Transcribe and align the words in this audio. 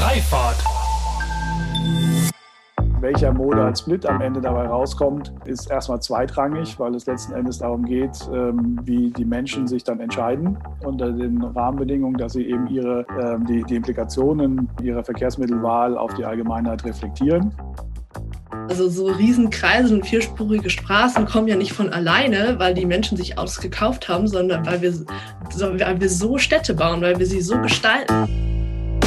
Freifahrt. 0.00 0.56
Welcher 3.00 3.34
Modal 3.34 3.76
Split 3.76 4.06
am 4.06 4.22
Ende 4.22 4.40
dabei 4.40 4.66
rauskommt, 4.66 5.30
ist 5.44 5.70
erstmal 5.70 6.00
zweitrangig, 6.00 6.78
weil 6.78 6.94
es 6.94 7.04
letzten 7.04 7.34
Endes 7.34 7.58
darum 7.58 7.84
geht, 7.84 8.16
ähm, 8.32 8.80
wie 8.84 9.10
die 9.10 9.26
Menschen 9.26 9.68
sich 9.68 9.84
dann 9.84 10.00
entscheiden 10.00 10.56
unter 10.82 11.12
den 11.12 11.42
Rahmenbedingungen, 11.42 12.16
dass 12.16 12.32
sie 12.32 12.46
eben 12.46 12.66
ihre, 12.68 13.04
ähm, 13.22 13.44
die, 13.44 13.62
die 13.64 13.76
Implikationen 13.76 14.70
ihrer 14.82 15.04
Verkehrsmittelwahl 15.04 15.98
auf 15.98 16.14
die 16.14 16.24
Allgemeinheit 16.24 16.82
reflektieren. 16.86 17.52
Also 18.70 18.88
so 18.88 19.04
Riesenkreise 19.04 19.94
und 19.94 20.06
vierspurige 20.06 20.70
Straßen 20.70 21.26
kommen 21.26 21.46
ja 21.46 21.56
nicht 21.56 21.74
von 21.74 21.92
alleine, 21.92 22.58
weil 22.58 22.72
die 22.72 22.86
Menschen 22.86 23.18
sich 23.18 23.36
Autos 23.36 23.60
gekauft 23.60 24.08
haben, 24.08 24.26
sondern 24.26 24.64
weil 24.64 24.80
wir, 24.80 24.94
weil 25.78 26.00
wir 26.00 26.08
so 26.08 26.38
Städte 26.38 26.72
bauen, 26.72 27.02
weil 27.02 27.18
wir 27.18 27.26
sie 27.26 27.42
so 27.42 27.60
gestalten. 27.60 28.49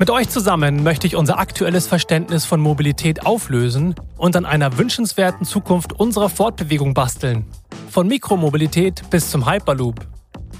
Mit 0.00 0.08
euch 0.08 0.30
zusammen 0.30 0.82
möchte 0.82 1.06
ich 1.06 1.14
unser 1.14 1.38
aktuelles 1.38 1.86
Verständnis 1.86 2.46
von 2.46 2.58
Mobilität 2.58 3.26
auflösen 3.26 3.94
und 4.16 4.34
an 4.34 4.46
einer 4.46 4.78
wünschenswerten 4.78 5.44
Zukunft 5.44 5.92
unserer 5.92 6.30
Fortbewegung 6.30 6.94
basteln. 6.94 7.44
Von 7.90 8.08
Mikromobilität 8.08 9.02
bis 9.10 9.30
zum 9.30 9.46
Hyperloop. 9.46 10.08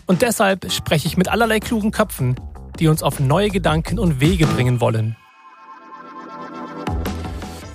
Und 0.04 0.20
deshalb 0.20 0.70
spreche 0.70 1.08
ich 1.08 1.16
mit 1.16 1.28
allerlei 1.28 1.58
klugen 1.58 1.90
Köpfen, 1.90 2.34
die 2.78 2.88
uns 2.88 3.02
auf 3.02 3.18
neue 3.18 3.48
Gedanken 3.48 3.98
und 3.98 4.20
Wege 4.20 4.46
bringen 4.46 4.82
wollen. 4.82 5.16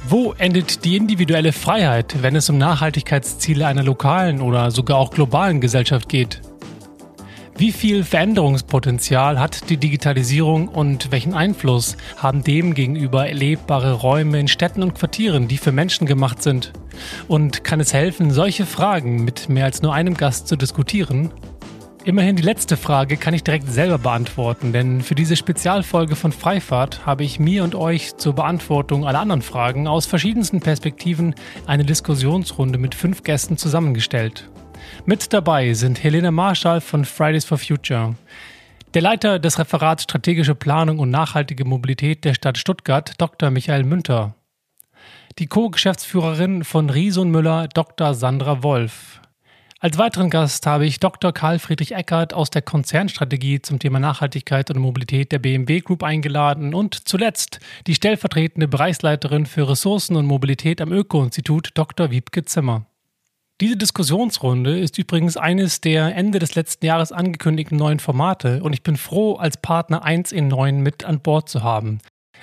Wo 0.07 0.33
endet 0.33 0.85
die 0.85 0.95
individuelle 0.95 1.51
Freiheit, 1.51 2.21
wenn 2.21 2.35
es 2.35 2.47
um 2.47 2.59
Nachhaltigkeitsziele 2.59 3.65
einer 3.65 3.81
lokalen 3.81 4.39
oder 4.39 4.69
sogar 4.69 4.97
auch 4.97 5.09
globalen 5.09 5.61
Gesellschaft 5.61 6.09
geht? 6.09 6.41
Wie 7.57 7.71
viel 7.71 8.03
Veränderungspotenzial 8.03 9.39
hat 9.39 9.69
die 9.69 9.77
Digitalisierung 9.77 10.67
und 10.67 11.13
welchen 11.13 11.33
Einfluss 11.33 11.95
haben 12.17 12.43
dem 12.43 12.73
gegenüber 12.73 13.29
erlebbare 13.29 13.93
Räume 13.93 14.41
in 14.41 14.49
Städten 14.49 14.83
und 14.83 14.95
Quartieren, 14.95 15.47
die 15.47 15.57
für 15.57 15.71
Menschen 15.71 16.05
gemacht 16.05 16.43
sind? 16.43 16.73
Und 17.29 17.63
kann 17.63 17.79
es 17.79 17.93
helfen, 17.93 18.31
solche 18.31 18.65
Fragen 18.65 19.23
mit 19.23 19.47
mehr 19.47 19.63
als 19.63 19.81
nur 19.81 19.93
einem 19.93 20.15
Gast 20.15 20.49
zu 20.49 20.57
diskutieren? 20.57 21.31
Immerhin 22.03 22.35
die 22.35 22.43
letzte 22.43 22.75
Frage 22.75 23.15
kann 23.15 23.33
ich 23.33 23.45
direkt 23.45 23.71
selber 23.71 23.99
beantworten, 23.99 24.73
denn 24.73 24.99
für 24.99 25.15
diese 25.15 25.37
Spezialfolge 25.37 26.17
von 26.17 26.33
Freifahrt 26.33 27.05
habe 27.05 27.23
ich 27.23 27.39
mir 27.39 27.63
und 27.63 27.73
euch 27.73 28.17
zur 28.17 28.33
Beantwortung 28.33 29.07
aller 29.07 29.21
anderen 29.21 29.41
Fragen 29.41 29.87
aus 29.87 30.05
verschiedensten 30.05 30.59
Perspektiven 30.59 31.33
eine 31.65 31.85
Diskussionsrunde 31.85 32.77
mit 32.77 32.95
fünf 32.95 33.23
Gästen 33.23 33.55
zusammengestellt. 33.55 34.49
Mit 35.05 35.33
dabei 35.33 35.73
sind 35.73 36.03
Helene 36.03 36.31
Marschall 36.31 36.81
von 36.81 37.05
Fridays 37.05 37.45
for 37.45 37.57
Future, 37.57 38.15
der 38.93 39.01
Leiter 39.01 39.39
des 39.39 39.59
Referats 39.59 40.03
Strategische 40.03 40.55
Planung 40.55 40.99
und 40.99 41.09
nachhaltige 41.09 41.65
Mobilität 41.65 42.23
der 42.25 42.33
Stadt 42.33 42.57
Stuttgart, 42.57 43.13
Dr. 43.17 43.51
Michael 43.51 43.83
Münter, 43.83 44.35
die 45.39 45.47
Co-Geschäftsführerin 45.47 46.63
von 46.63 46.89
Rieson 46.89 47.29
Müller, 47.29 47.67
Dr. 47.67 48.13
Sandra 48.13 48.63
Wolf, 48.63 49.21
als 49.85 49.99
weiteren 49.99 50.31
Gast 50.31 50.65
habe 50.65 50.87
ich 50.87 50.99
Dr. 50.99 51.31
Karl 51.31 51.59
Friedrich 51.59 51.91
Eckert 51.91 52.33
aus 52.33 52.49
der 52.49 52.63
Konzernstrategie 52.63 53.61
zum 53.61 53.77
Thema 53.77 53.99
Nachhaltigkeit 53.99 54.71
und 54.71 54.79
Mobilität 54.79 55.31
der 55.31 55.37
BMW 55.37 55.81
Group 55.81 56.01
eingeladen 56.01 56.73
und 56.73 57.07
zuletzt 57.07 57.59
die 57.85 57.93
stellvertretende 57.93 58.67
Bereichsleiterin 58.67 59.45
für 59.45 59.69
Ressourcen 59.69 60.15
und 60.15 60.25
Mobilität 60.25 60.81
am 60.81 60.91
Öko-Institut 60.91 61.69
Dr. 61.75 62.09
Wiebke 62.09 62.43
Zimmer. 62.45 62.87
Diese 63.61 63.77
Diskussionsrunde 63.77 64.77
ist 64.77 64.97
übrigens 64.97 65.37
eines 65.37 65.79
der 65.79 66.13
Ende 66.13 66.39
des 66.39 66.55
letzten 66.55 66.85
Jahres 66.85 67.13
angekündigten 67.13 67.77
neuen 67.77 67.99
Formate 67.99 68.61
und 68.61 68.73
ich 68.73 68.83
bin 68.83 68.97
froh, 68.97 69.35
als 69.35 69.55
Partner 69.55 70.03
1 70.03 70.33
in 70.33 70.49
9 70.49 70.81
mit 70.81 71.05
an 71.05 71.21
Bord 71.21 71.47
zu 71.47 71.63
haben. 71.63 71.99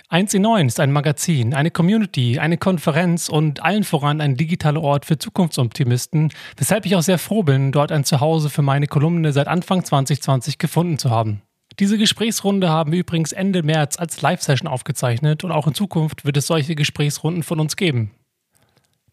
1 0.09 0.33
in 0.33 0.41
9 0.41 0.69
ist 0.69 0.81
ein 0.81 0.91
Magazin, 0.91 1.53
eine 1.53 1.71
Community, 1.71 2.39
eine 2.39 2.57
Konferenz 2.57 3.29
und 3.29 3.63
allen 3.63 3.85
voran 3.85 4.23
ein 4.23 4.39
digitaler 4.39 4.81
Ort 4.81 5.05
für 5.05 5.19
Zukunftsoptimisten, 5.19 6.33
weshalb 6.57 6.87
ich 6.87 6.97
auch 6.97 7.03
sehr 7.03 7.19
froh 7.19 7.43
bin, 7.43 7.73
dort 7.73 7.93
ein 7.93 8.05
Zuhause 8.05 8.49
für 8.49 8.63
meine 8.63 8.87
Kolumne 8.87 9.35
seit 9.35 9.49
Anfang 9.49 9.85
2020 9.85 10.57
gefunden 10.57 10.97
zu 10.97 11.11
haben. 11.11 11.43
Diese 11.79 11.99
Gesprächsrunde 11.99 12.71
haben 12.71 12.91
wir 12.91 13.01
übrigens 13.01 13.33
Ende 13.33 13.63
März 13.63 13.99
als 13.99 14.23
Live-Session 14.23 14.67
aufgezeichnet 14.67 15.45
und 15.45 15.53
auch 15.53 15.67
in 15.67 15.75
Zukunft 15.75 16.25
wird 16.25 16.39
es 16.39 16.47
solche 16.47 16.75
Gesprächsrunden 16.75 17.43
von 17.43 17.61
uns 17.61 17.77
geben. 17.77 18.13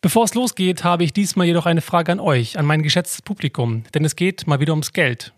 Bevor 0.02 0.24
es 0.24 0.34
losgeht, 0.34 0.86
habe 0.86 1.04
ich 1.04 1.12
diesmal 1.12 1.48
jedoch 1.48 1.66
eine 1.66 1.82
Frage 1.82 2.14
an 2.14 2.22
euch, 2.22 2.58
an 2.58 2.66
mein 2.66 2.84
geschätztes 2.84 3.22
Publikum, 3.22 3.84
denn 3.94 4.06
es 4.06 4.16
geht 4.16 4.48
mal 4.48 4.62
wieder 4.62 4.72
ums 4.72 4.94
Geld. 4.94 5.34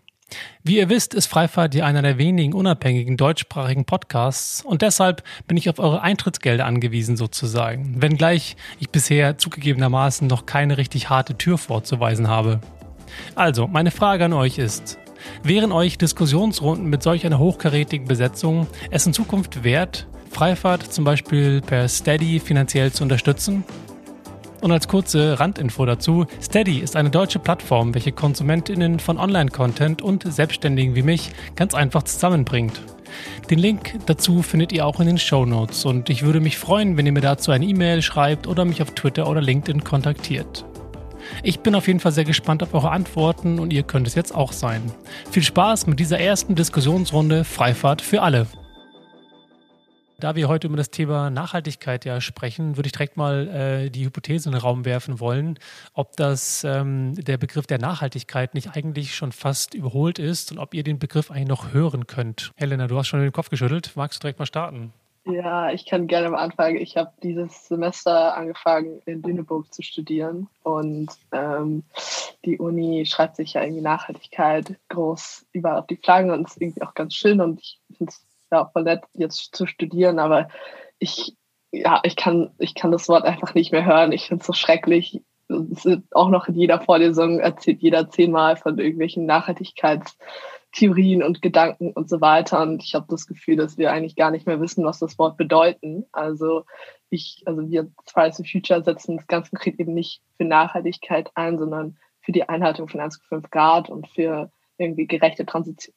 Wie 0.62 0.76
ihr 0.76 0.88
wisst, 0.88 1.14
ist 1.14 1.26
Freifahrt 1.26 1.74
ja 1.74 1.84
einer 1.84 2.00
der 2.00 2.16
wenigen 2.16 2.52
unabhängigen 2.52 3.16
deutschsprachigen 3.16 3.84
Podcasts 3.86 4.64
und 4.64 4.82
deshalb 4.82 5.24
bin 5.48 5.56
ich 5.56 5.68
auf 5.68 5.80
eure 5.80 6.02
Eintrittsgelder 6.02 6.64
angewiesen 6.64 7.16
sozusagen, 7.16 8.00
wenngleich 8.00 8.54
ich 8.78 8.90
bisher 8.90 9.36
zugegebenermaßen 9.36 10.28
noch 10.28 10.46
keine 10.46 10.78
richtig 10.78 11.10
harte 11.10 11.36
Tür 11.36 11.58
vorzuweisen 11.58 12.28
habe. 12.28 12.60
Also, 13.34 13.66
meine 13.66 13.90
Frage 13.90 14.26
an 14.26 14.32
euch 14.32 14.58
ist, 14.58 14.96
wären 15.42 15.72
euch 15.72 15.98
Diskussionsrunden 15.98 16.86
mit 16.86 17.02
solch 17.02 17.26
einer 17.26 17.40
hochkarätigen 17.40 18.06
Besetzung 18.06 18.68
es 18.92 19.06
in 19.06 19.12
Zukunft 19.12 19.64
wert, 19.64 20.06
Freifahrt 20.30 20.92
zum 20.92 21.02
Beispiel 21.02 21.62
per 21.62 21.88
Steady 21.88 22.38
finanziell 22.38 22.92
zu 22.92 23.02
unterstützen? 23.02 23.64
Und 24.62 24.70
als 24.70 24.86
kurze 24.86 25.40
Randinfo 25.40 25.84
dazu, 25.84 26.24
Steady 26.40 26.78
ist 26.78 26.94
eine 26.94 27.10
deutsche 27.10 27.40
Plattform, 27.40 27.94
welche 27.94 28.12
KonsumentInnen 28.12 29.00
von 29.00 29.18
Online-Content 29.18 30.02
und 30.02 30.22
Selbstständigen 30.22 30.94
wie 30.94 31.02
mich 31.02 31.30
ganz 31.56 31.74
einfach 31.74 32.04
zusammenbringt. 32.04 32.80
Den 33.50 33.58
Link 33.58 33.98
dazu 34.06 34.40
findet 34.40 34.70
ihr 34.70 34.86
auch 34.86 35.00
in 35.00 35.08
den 35.08 35.18
Show 35.18 35.44
Notes 35.44 35.84
und 35.84 36.08
ich 36.10 36.22
würde 36.22 36.38
mich 36.38 36.58
freuen, 36.58 36.96
wenn 36.96 37.06
ihr 37.06 37.12
mir 37.12 37.20
dazu 37.20 37.50
eine 37.50 37.66
E-Mail 37.66 38.02
schreibt 38.02 38.46
oder 38.46 38.64
mich 38.64 38.80
auf 38.80 38.92
Twitter 38.92 39.28
oder 39.28 39.40
LinkedIn 39.40 39.82
kontaktiert. 39.82 40.64
Ich 41.42 41.58
bin 41.58 41.74
auf 41.74 41.88
jeden 41.88 41.98
Fall 41.98 42.12
sehr 42.12 42.24
gespannt 42.24 42.62
auf 42.62 42.72
eure 42.72 42.92
Antworten 42.92 43.58
und 43.58 43.72
ihr 43.72 43.82
könnt 43.82 44.06
es 44.06 44.14
jetzt 44.14 44.32
auch 44.32 44.52
sein. 44.52 44.92
Viel 45.32 45.42
Spaß 45.42 45.88
mit 45.88 45.98
dieser 45.98 46.20
ersten 46.20 46.54
Diskussionsrunde 46.54 47.42
Freifahrt 47.42 48.00
für 48.00 48.22
alle. 48.22 48.46
Da 50.22 50.36
wir 50.36 50.46
heute 50.46 50.68
über 50.68 50.76
das 50.76 50.90
Thema 50.90 51.30
Nachhaltigkeit 51.30 52.04
ja 52.04 52.20
sprechen, 52.20 52.76
würde 52.76 52.86
ich 52.86 52.92
direkt 52.92 53.16
mal 53.16 53.48
äh, 53.48 53.90
die 53.90 54.04
Hypothese 54.04 54.48
in 54.48 54.52
den 54.52 54.60
Raum 54.60 54.84
werfen 54.84 55.18
wollen, 55.18 55.58
ob 55.94 56.16
das 56.16 56.62
ähm, 56.62 57.16
der 57.16 57.38
Begriff 57.38 57.66
der 57.66 57.80
Nachhaltigkeit 57.80 58.54
nicht 58.54 58.76
eigentlich 58.76 59.16
schon 59.16 59.32
fast 59.32 59.74
überholt 59.74 60.20
ist 60.20 60.52
und 60.52 60.60
ob 60.60 60.74
ihr 60.74 60.84
den 60.84 61.00
Begriff 61.00 61.32
eigentlich 61.32 61.48
noch 61.48 61.72
hören 61.72 62.06
könnt. 62.06 62.52
Helena, 62.54 62.86
du 62.86 62.96
hast 62.96 63.08
schon 63.08 63.20
den 63.20 63.32
Kopf 63.32 63.50
geschüttelt. 63.50 63.90
Magst 63.96 64.20
du 64.20 64.20
direkt 64.20 64.38
mal 64.38 64.46
starten? 64.46 64.92
Ja, 65.24 65.72
ich 65.72 65.86
kann 65.86 66.06
gerne 66.06 66.30
mal 66.30 66.38
anfangen. 66.38 66.76
Ich 66.76 66.96
habe 66.96 67.10
dieses 67.24 67.66
Semester 67.66 68.36
angefangen, 68.36 69.02
in 69.06 69.22
Lüneburg 69.22 69.74
zu 69.74 69.82
studieren 69.82 70.46
und 70.62 71.10
ähm, 71.32 71.82
die 72.44 72.58
Uni 72.58 73.06
schreibt 73.06 73.34
sich 73.34 73.54
ja 73.54 73.62
irgendwie 73.62 73.82
Nachhaltigkeit 73.82 74.76
groß 74.88 75.46
überall 75.50 75.80
auf 75.80 75.88
die 75.88 75.96
Flaggen 75.96 76.30
und 76.30 76.46
ist 76.46 76.62
irgendwie 76.62 76.82
auch 76.82 76.94
ganz 76.94 77.16
schön 77.16 77.40
und 77.40 77.60
ich 77.60 77.80
finde 77.98 78.12
es 78.12 78.31
voll 78.72 78.84
nett, 78.84 79.02
jetzt 79.14 79.54
zu 79.54 79.66
studieren, 79.66 80.18
aber 80.18 80.48
ich, 80.98 81.36
ja, 81.70 82.00
ich 82.04 82.16
kann, 82.16 82.50
ich 82.58 82.74
kann 82.74 82.92
das 82.92 83.08
Wort 83.08 83.24
einfach 83.24 83.54
nicht 83.54 83.72
mehr 83.72 83.84
hören. 83.84 84.12
Ich 84.12 84.28
finde 84.28 84.42
es 84.42 84.46
so 84.46 84.52
schrecklich. 84.52 85.22
auch 86.12 86.28
noch 86.28 86.48
in 86.48 86.54
jeder 86.54 86.80
Vorlesung 86.80 87.40
erzählt 87.40 87.82
jeder 87.82 88.08
zehnmal 88.10 88.56
von 88.56 88.78
irgendwelchen 88.78 89.26
Nachhaltigkeitstheorien 89.26 91.22
und 91.22 91.42
Gedanken 91.42 91.92
und 91.92 92.08
so 92.08 92.20
weiter. 92.20 92.62
Und 92.62 92.82
ich 92.82 92.94
habe 92.94 93.06
das 93.08 93.26
Gefühl, 93.26 93.56
dass 93.56 93.78
wir 93.78 93.90
eigentlich 93.90 94.16
gar 94.16 94.30
nicht 94.30 94.46
mehr 94.46 94.60
wissen, 94.60 94.84
was 94.84 94.98
das 94.98 95.18
Wort 95.18 95.36
bedeuten. 95.36 96.04
Also 96.12 96.64
ich, 97.10 97.42
also 97.46 97.68
wir 97.68 97.90
Fridays 98.06 98.36
for 98.36 98.46
Future 98.46 98.82
setzen 98.82 99.16
das 99.16 99.26
ganz 99.26 99.50
konkret 99.50 99.78
eben 99.80 99.94
nicht 99.94 100.22
für 100.36 100.44
Nachhaltigkeit 100.44 101.30
ein, 101.34 101.58
sondern 101.58 101.96
für 102.20 102.32
die 102.32 102.48
Einhaltung 102.48 102.88
von 102.88 103.00
1,5 103.00 103.50
Grad 103.50 103.90
und 103.90 104.08
für 104.08 104.50
irgendwie 104.78 105.06
gerechte 105.06 105.44
Transition, 105.44 105.94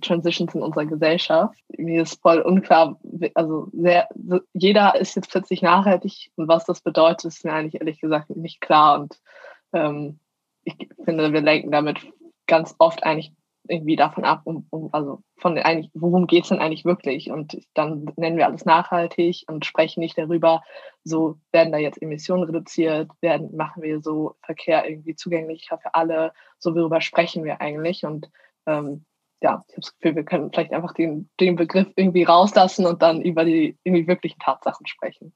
Transitions 0.00 0.54
in 0.54 0.62
unserer 0.62 0.86
Gesellschaft. 0.86 1.58
Mir 1.76 2.02
ist 2.02 2.20
voll 2.22 2.40
unklar, 2.40 2.98
also 3.34 3.68
sehr, 3.72 4.08
jeder 4.52 4.94
ist 4.94 5.16
jetzt 5.16 5.30
plötzlich 5.30 5.62
nachhaltig 5.62 6.30
und 6.36 6.48
was 6.48 6.64
das 6.64 6.80
bedeutet, 6.80 7.26
ist 7.26 7.44
mir 7.44 7.52
eigentlich 7.52 7.80
ehrlich 7.80 8.00
gesagt 8.00 8.30
nicht 8.30 8.60
klar. 8.60 9.00
Und 9.00 9.20
ähm, 9.72 10.20
ich 10.64 10.76
finde, 11.04 11.32
wir 11.32 11.40
lenken 11.40 11.70
damit 11.70 11.98
ganz 12.46 12.74
oft 12.78 13.02
eigentlich 13.04 13.32
irgendwie 13.68 13.96
davon 13.96 14.24
ab, 14.24 14.40
um, 14.44 14.66
um 14.70 14.88
also 14.92 15.22
von 15.36 15.58
eigentlich, 15.58 15.90
worum 15.94 16.26
geht 16.26 16.44
es 16.44 16.48
denn 16.48 16.58
eigentlich 16.58 16.84
wirklich? 16.84 17.30
Und 17.30 17.58
dann 17.74 18.10
nennen 18.16 18.38
wir 18.38 18.46
alles 18.46 18.64
nachhaltig 18.64 19.44
und 19.46 19.66
sprechen 19.66 20.00
nicht 20.00 20.16
darüber, 20.16 20.62
so 21.04 21.38
werden 21.52 21.72
da 21.72 21.78
jetzt 21.78 22.00
Emissionen 22.00 22.44
reduziert, 22.44 23.10
werden, 23.20 23.54
machen 23.56 23.82
wir 23.82 24.00
so 24.00 24.36
Verkehr 24.42 24.88
irgendwie 24.88 25.14
zugänglicher 25.14 25.78
für 25.78 25.94
alle, 25.94 26.32
so 26.58 26.74
worüber 26.74 27.00
sprechen 27.00 27.44
wir 27.44 27.60
eigentlich. 27.60 28.04
Und 28.04 28.30
ähm, 28.66 29.04
ja, 29.40 29.64
ich 29.68 29.74
habe 29.74 29.80
das 29.80 29.94
Gefühl, 29.94 30.16
wir 30.16 30.24
können 30.24 30.50
vielleicht 30.50 30.72
einfach 30.72 30.92
den, 30.94 31.28
den 31.38 31.56
Begriff 31.56 31.88
irgendwie 31.96 32.24
rauslassen 32.24 32.86
und 32.86 33.02
dann 33.02 33.22
über 33.22 33.44
die 33.44 33.76
irgendwie 33.84 34.06
wirklichen 34.06 34.38
Tatsachen 34.40 34.86
sprechen. 34.86 35.32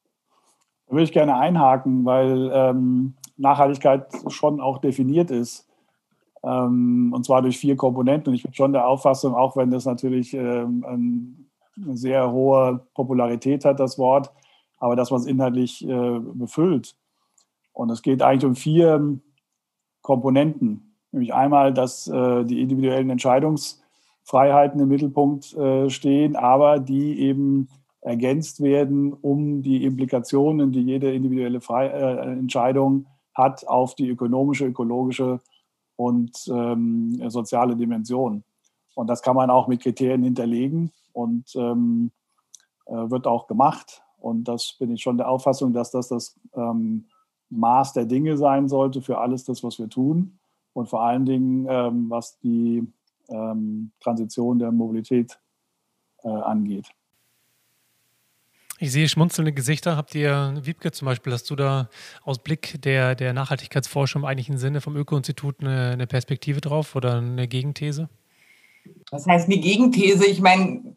Da 0.86 0.92
würde 0.92 1.04
ich 1.04 1.12
gerne 1.12 1.36
einhaken, 1.36 2.04
weil 2.04 2.50
ähm, 2.52 3.14
Nachhaltigkeit 3.36 4.06
schon 4.28 4.60
auch 4.60 4.78
definiert 4.78 5.30
ist. 5.30 5.68
Ähm, 6.42 7.12
und 7.14 7.24
zwar 7.24 7.42
durch 7.42 7.58
vier 7.58 7.76
Komponenten. 7.76 8.30
Und 8.30 8.34
ich 8.34 8.42
bin 8.42 8.52
schon 8.52 8.72
der 8.72 8.86
Auffassung, 8.88 9.34
auch 9.34 9.56
wenn 9.56 9.70
das 9.70 9.84
natürlich 9.84 10.34
ähm, 10.34 11.46
eine 11.76 11.96
sehr 11.96 12.30
hohe 12.32 12.84
Popularität 12.94 13.64
hat, 13.64 13.78
das 13.78 13.98
Wort, 13.98 14.32
aber 14.78 14.96
dass 14.96 15.10
man 15.10 15.20
es 15.20 15.26
inhaltlich 15.26 15.86
äh, 15.86 16.18
befüllt. 16.18 16.96
Und 17.72 17.90
es 17.90 18.02
geht 18.02 18.20
eigentlich 18.22 18.44
um 18.44 18.56
vier 18.56 19.18
Komponenten. 20.02 20.96
Nämlich 21.12 21.32
einmal, 21.32 21.72
dass 21.72 22.08
äh, 22.08 22.44
die 22.44 22.60
individuellen 22.60 23.08
Entscheidungsfreiheiten 24.22 24.80
im 24.80 24.88
Mittelpunkt 24.88 25.54
äh, 25.54 25.90
stehen, 25.90 26.36
aber 26.36 26.78
die 26.78 27.20
eben 27.20 27.68
ergänzt 28.00 28.60
werden, 28.62 29.12
um 29.12 29.62
die 29.62 29.84
Implikationen, 29.84 30.72
die 30.72 30.82
jede 30.82 31.12
individuelle 31.12 31.60
Fre 31.60 31.92
äh, 31.92 32.32
Entscheidung 32.32 33.06
hat, 33.34 33.66
auf 33.66 33.94
die 33.94 34.08
ökonomische, 34.08 34.66
ökologische 34.66 35.40
und 35.96 36.32
ähm, 36.48 37.22
soziale 37.28 37.76
Dimension. 37.76 38.42
Und 38.94 39.08
das 39.08 39.22
kann 39.22 39.36
man 39.36 39.50
auch 39.50 39.68
mit 39.68 39.82
Kriterien 39.82 40.22
hinterlegen 40.22 40.90
und 41.12 41.54
ähm, 41.56 42.10
äh, 42.86 43.10
wird 43.10 43.26
auch 43.26 43.46
gemacht. 43.46 44.02
Und 44.18 44.44
das 44.44 44.76
bin 44.78 44.92
ich 44.92 45.02
schon 45.02 45.16
der 45.16 45.28
Auffassung, 45.28 45.72
dass 45.72 45.90
das 45.90 46.08
das 46.08 46.38
ähm, 46.54 47.06
Maß 47.50 47.92
der 47.92 48.04
Dinge 48.04 48.36
sein 48.36 48.68
sollte 48.68 49.00
für 49.00 49.18
alles 49.18 49.44
das, 49.44 49.62
was 49.62 49.78
wir 49.78 49.88
tun. 49.88 50.38
Und 50.74 50.88
vor 50.88 51.02
allen 51.02 51.24
Dingen, 51.24 51.66
ähm, 51.68 52.10
was 52.10 52.38
die 52.40 52.86
ähm, 53.32 53.92
Transition 54.00 54.58
der 54.58 54.70
Mobilität 54.70 55.38
äh, 56.22 56.28
angeht. 56.28 56.86
Ich 58.78 58.90
sehe 58.90 59.08
schmunzelnde 59.08 59.52
Gesichter. 59.52 59.96
Habt 59.96 60.12
ihr, 60.16 60.58
Wiebke 60.62 60.90
zum 60.90 61.06
Beispiel, 61.06 61.32
hast 61.32 61.48
du 61.50 61.54
da 61.54 61.88
aus 62.24 62.40
Blick 62.40 62.82
der, 62.82 63.14
der 63.14 63.32
Nachhaltigkeitsforschung 63.32 64.22
im 64.22 64.26
eigentlichen 64.26 64.58
Sinne 64.58 64.80
vom 64.80 64.96
Öko-Institut 64.96 65.60
eine, 65.60 65.90
eine 65.92 66.08
Perspektive 66.08 66.60
drauf 66.60 66.96
oder 66.96 67.18
eine 67.18 67.46
Gegenthese? 67.46 68.08
Was 69.12 69.26
heißt 69.26 69.46
eine 69.46 69.58
Gegenthese? 69.58 70.26
Ich 70.26 70.40
meine, 70.40 70.96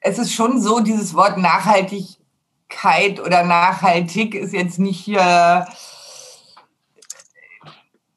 es 0.00 0.18
ist 0.18 0.32
schon 0.32 0.62
so, 0.62 0.80
dieses 0.80 1.14
Wort 1.14 1.36
Nachhaltigkeit 1.36 3.20
oder 3.20 3.44
nachhaltig 3.44 4.34
ist 4.34 4.54
jetzt 4.54 4.78
nicht 4.78 5.00
hier 5.00 5.66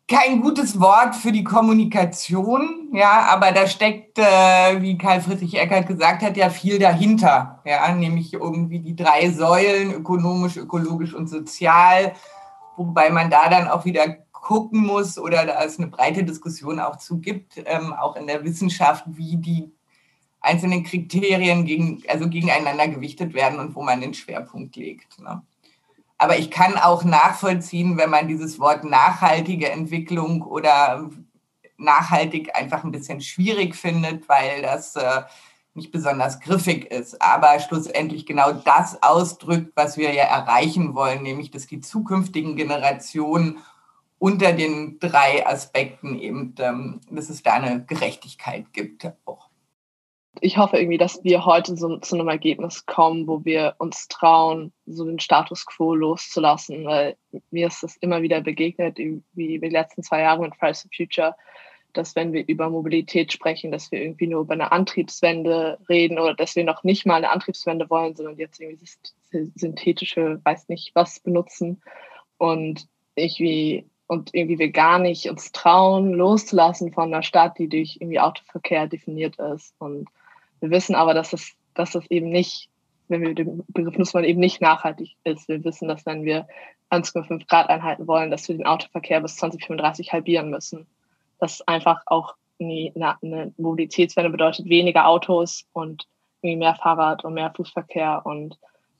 kein 0.08 0.42
gutes 0.42 0.80
Wort 0.80 1.16
für 1.16 1.34
die 1.34 1.44
Kommunikation, 1.44 2.90
ja, 2.94 3.28
aber 3.30 3.52
da 3.52 3.68
steckt, 3.68 4.18
äh, 4.18 4.82
wie 4.82 4.98
Karl 4.98 5.20
Friedrich 5.20 5.60
Eckert 5.60 5.88
gesagt 5.88 6.22
hat, 6.22 6.38
ja 6.38 6.50
viel 6.50 6.80
dahinter, 6.80 7.62
ja, 7.66 7.94
nämlich 7.94 8.34
irgendwie 8.34 8.80
die 8.80 8.96
drei 8.96 9.30
Säulen, 9.30 9.92
ökonomisch, 9.94 10.56
ökologisch 10.56 11.14
und 11.14 11.28
sozial, 11.28 12.14
wobei 12.78 13.10
man 13.10 13.30
da 13.30 13.50
dann 13.50 13.68
auch 13.68 13.84
wieder 13.84 14.08
gucken 14.32 14.80
muss 14.86 15.18
oder 15.20 15.46
da 15.46 15.62
es 15.64 15.78
eine 15.78 15.88
breite 15.88 16.24
Diskussion 16.24 16.80
auch 16.80 16.96
zu 16.96 17.20
gibt, 17.20 17.62
ähm, 17.66 17.92
auch 17.92 18.16
in 18.16 18.28
der 18.28 18.46
Wissenschaft, 18.46 19.04
wie 19.08 19.36
die 19.36 19.74
einzelnen 20.40 20.84
Kriterien 20.86 21.66
gegen, 21.66 22.02
also 22.08 22.30
gegeneinander 22.30 22.88
gewichtet 22.88 23.34
werden 23.34 23.60
und 23.60 23.76
wo 23.76 23.84
man 23.84 24.00
den 24.00 24.14
Schwerpunkt 24.14 24.78
legt. 24.78 25.20
Ne? 25.20 25.42
Aber 26.18 26.38
ich 26.38 26.50
kann 26.50 26.78
auch 26.78 27.04
nachvollziehen, 27.04 27.98
wenn 27.98 28.10
man 28.10 28.28
dieses 28.28 28.60
Wort 28.60 28.84
nachhaltige 28.84 29.70
Entwicklung 29.70 30.42
oder 30.42 31.10
nachhaltig 31.78 32.56
einfach 32.56 32.84
ein 32.84 32.92
bisschen 32.92 33.22
schwierig 33.22 33.76
findet, 33.76 34.28
weil 34.28 34.64
das 34.64 34.96
äh, 34.96 35.22
nicht 35.76 35.92
besonders 35.92 36.40
griffig 36.40 36.86
ist, 36.86 37.22
aber 37.22 37.60
schlussendlich 37.60 38.26
genau 38.26 38.52
das 38.52 39.02
ausdrückt, 39.04 39.74
was 39.76 39.96
wir 39.96 40.12
ja 40.12 40.24
erreichen 40.24 40.96
wollen, 40.96 41.22
nämlich 41.22 41.52
dass 41.52 41.68
die 41.68 41.82
zukünftigen 41.82 42.56
Generationen 42.56 43.60
unter 44.18 44.54
den 44.54 44.98
drei 45.00 45.46
Aspekten 45.46 46.18
eben, 46.18 46.56
ähm, 46.58 47.02
dass 47.12 47.30
es 47.30 47.44
da 47.44 47.54
eine 47.54 47.86
Gerechtigkeit 47.86 48.74
gibt 48.74 49.08
auch 49.26 49.47
ich 50.42 50.58
hoffe 50.58 50.78
irgendwie, 50.78 50.98
dass 50.98 51.24
wir 51.24 51.46
heute 51.46 51.76
so, 51.78 51.98
zu 51.98 52.16
einem 52.16 52.28
Ergebnis 52.28 52.86
kommen, 52.86 53.28
wo 53.28 53.44
wir 53.46 53.76
uns 53.78 54.08
trauen, 54.08 54.72
so 54.86 55.06
den 55.06 55.20
Status 55.20 55.66
quo 55.66 55.96
loszulassen, 55.96 56.86
weil 56.86 57.18
mir 57.52 57.68
ist 57.68 57.84
es 57.84 57.98
immer 57.98 58.22
wieder 58.22 58.42
begegnet, 58.42 58.98
wie 58.98 59.60
die 59.60 59.70
letzten 59.70 60.04
zwei 60.04 60.22
Jahre 60.22 60.42
mit 60.42 60.56
Fridays 60.56 60.82
for 60.82 60.92
Future, 60.96 61.36
dass 61.94 62.16
wenn 62.16 62.34
wir 62.34 62.48
über 62.48 62.70
Mobilität 62.70 63.34
sprechen, 63.34 63.72
dass 63.72 63.92
wir 63.92 64.02
irgendwie 64.02 64.28
nur 64.28 64.42
über 64.42 64.54
eine 64.54 64.72
Antriebswende 64.72 65.80
reden 65.90 66.20
oder 66.20 66.34
dass 66.34 66.56
wir 66.56 66.64
noch 66.64 66.84
nicht 66.84 67.06
mal 67.06 67.16
eine 67.16 67.32
Antriebswende 67.32 67.90
wollen, 67.90 68.16
sondern 68.16 68.38
jetzt 68.38 68.60
irgendwie 68.60 68.90
synthetische, 69.56 70.40
weiß 70.44 70.70
nicht 70.70 70.92
was 70.94 71.20
benutzen. 71.20 71.82
Und 72.38 72.88
irgendwie 73.16 73.90
und 74.08 74.34
irgendwie 74.34 74.60
wir 74.60 74.72
gar 74.72 75.00
nicht 75.00 75.30
uns 75.30 75.52
trauen, 75.52 76.14
loszulassen 76.14 76.94
von 76.94 77.14
einer 77.14 77.24
Stadt, 77.24 77.58
die 77.60 77.68
durch 77.68 77.98
irgendwie 78.00 78.20
Autoverkehr 78.20 78.88
definiert 78.88 79.38
ist. 79.38 79.76
Und 79.80 80.08
wir 80.60 80.70
wissen 80.70 80.96
aber, 80.96 81.14
dass 81.14 81.34
es, 81.34 81.54
dass 81.74 81.96
es 81.96 82.06
eben 82.10 82.30
nicht, 82.30 82.70
wenn 83.08 83.22
wir 83.22 83.34
den 83.34 83.64
Begriff 83.68 83.98
nutzen, 83.98 84.24
eben 84.24 84.40
nicht 84.40 84.62
nachhaltig 84.62 85.16
ist. 85.24 85.48
Wir 85.48 85.64
wissen, 85.64 85.88
dass 85.88 86.06
wenn 86.06 86.24
wir 86.24 86.48
1,5 86.90 87.48
Grad 87.48 87.70
einhalten 87.70 88.08
wollen, 88.08 88.32
dass 88.32 88.48
wir 88.48 88.56
den 88.56 88.66
Autoverkehr 88.66 89.22
bis 89.22 89.36
2035 89.38 90.14
halbieren 90.14 90.50
müssen. 90.50 90.88
Das 91.40 91.62
einfach 91.68 92.02
auch 92.06 92.36
eine, 92.60 92.92
eine 93.22 93.54
Mobilitätswende 93.58 94.32
bedeutet 94.32 94.68
weniger 94.68 95.08
Autos 95.08 95.66
und 95.74 96.08
mehr 96.42 96.76
Fahrrad 96.76 97.26
und 97.26 97.34
mehr 97.34 97.52
Fußverkehr 97.56 98.22
und 98.26 98.58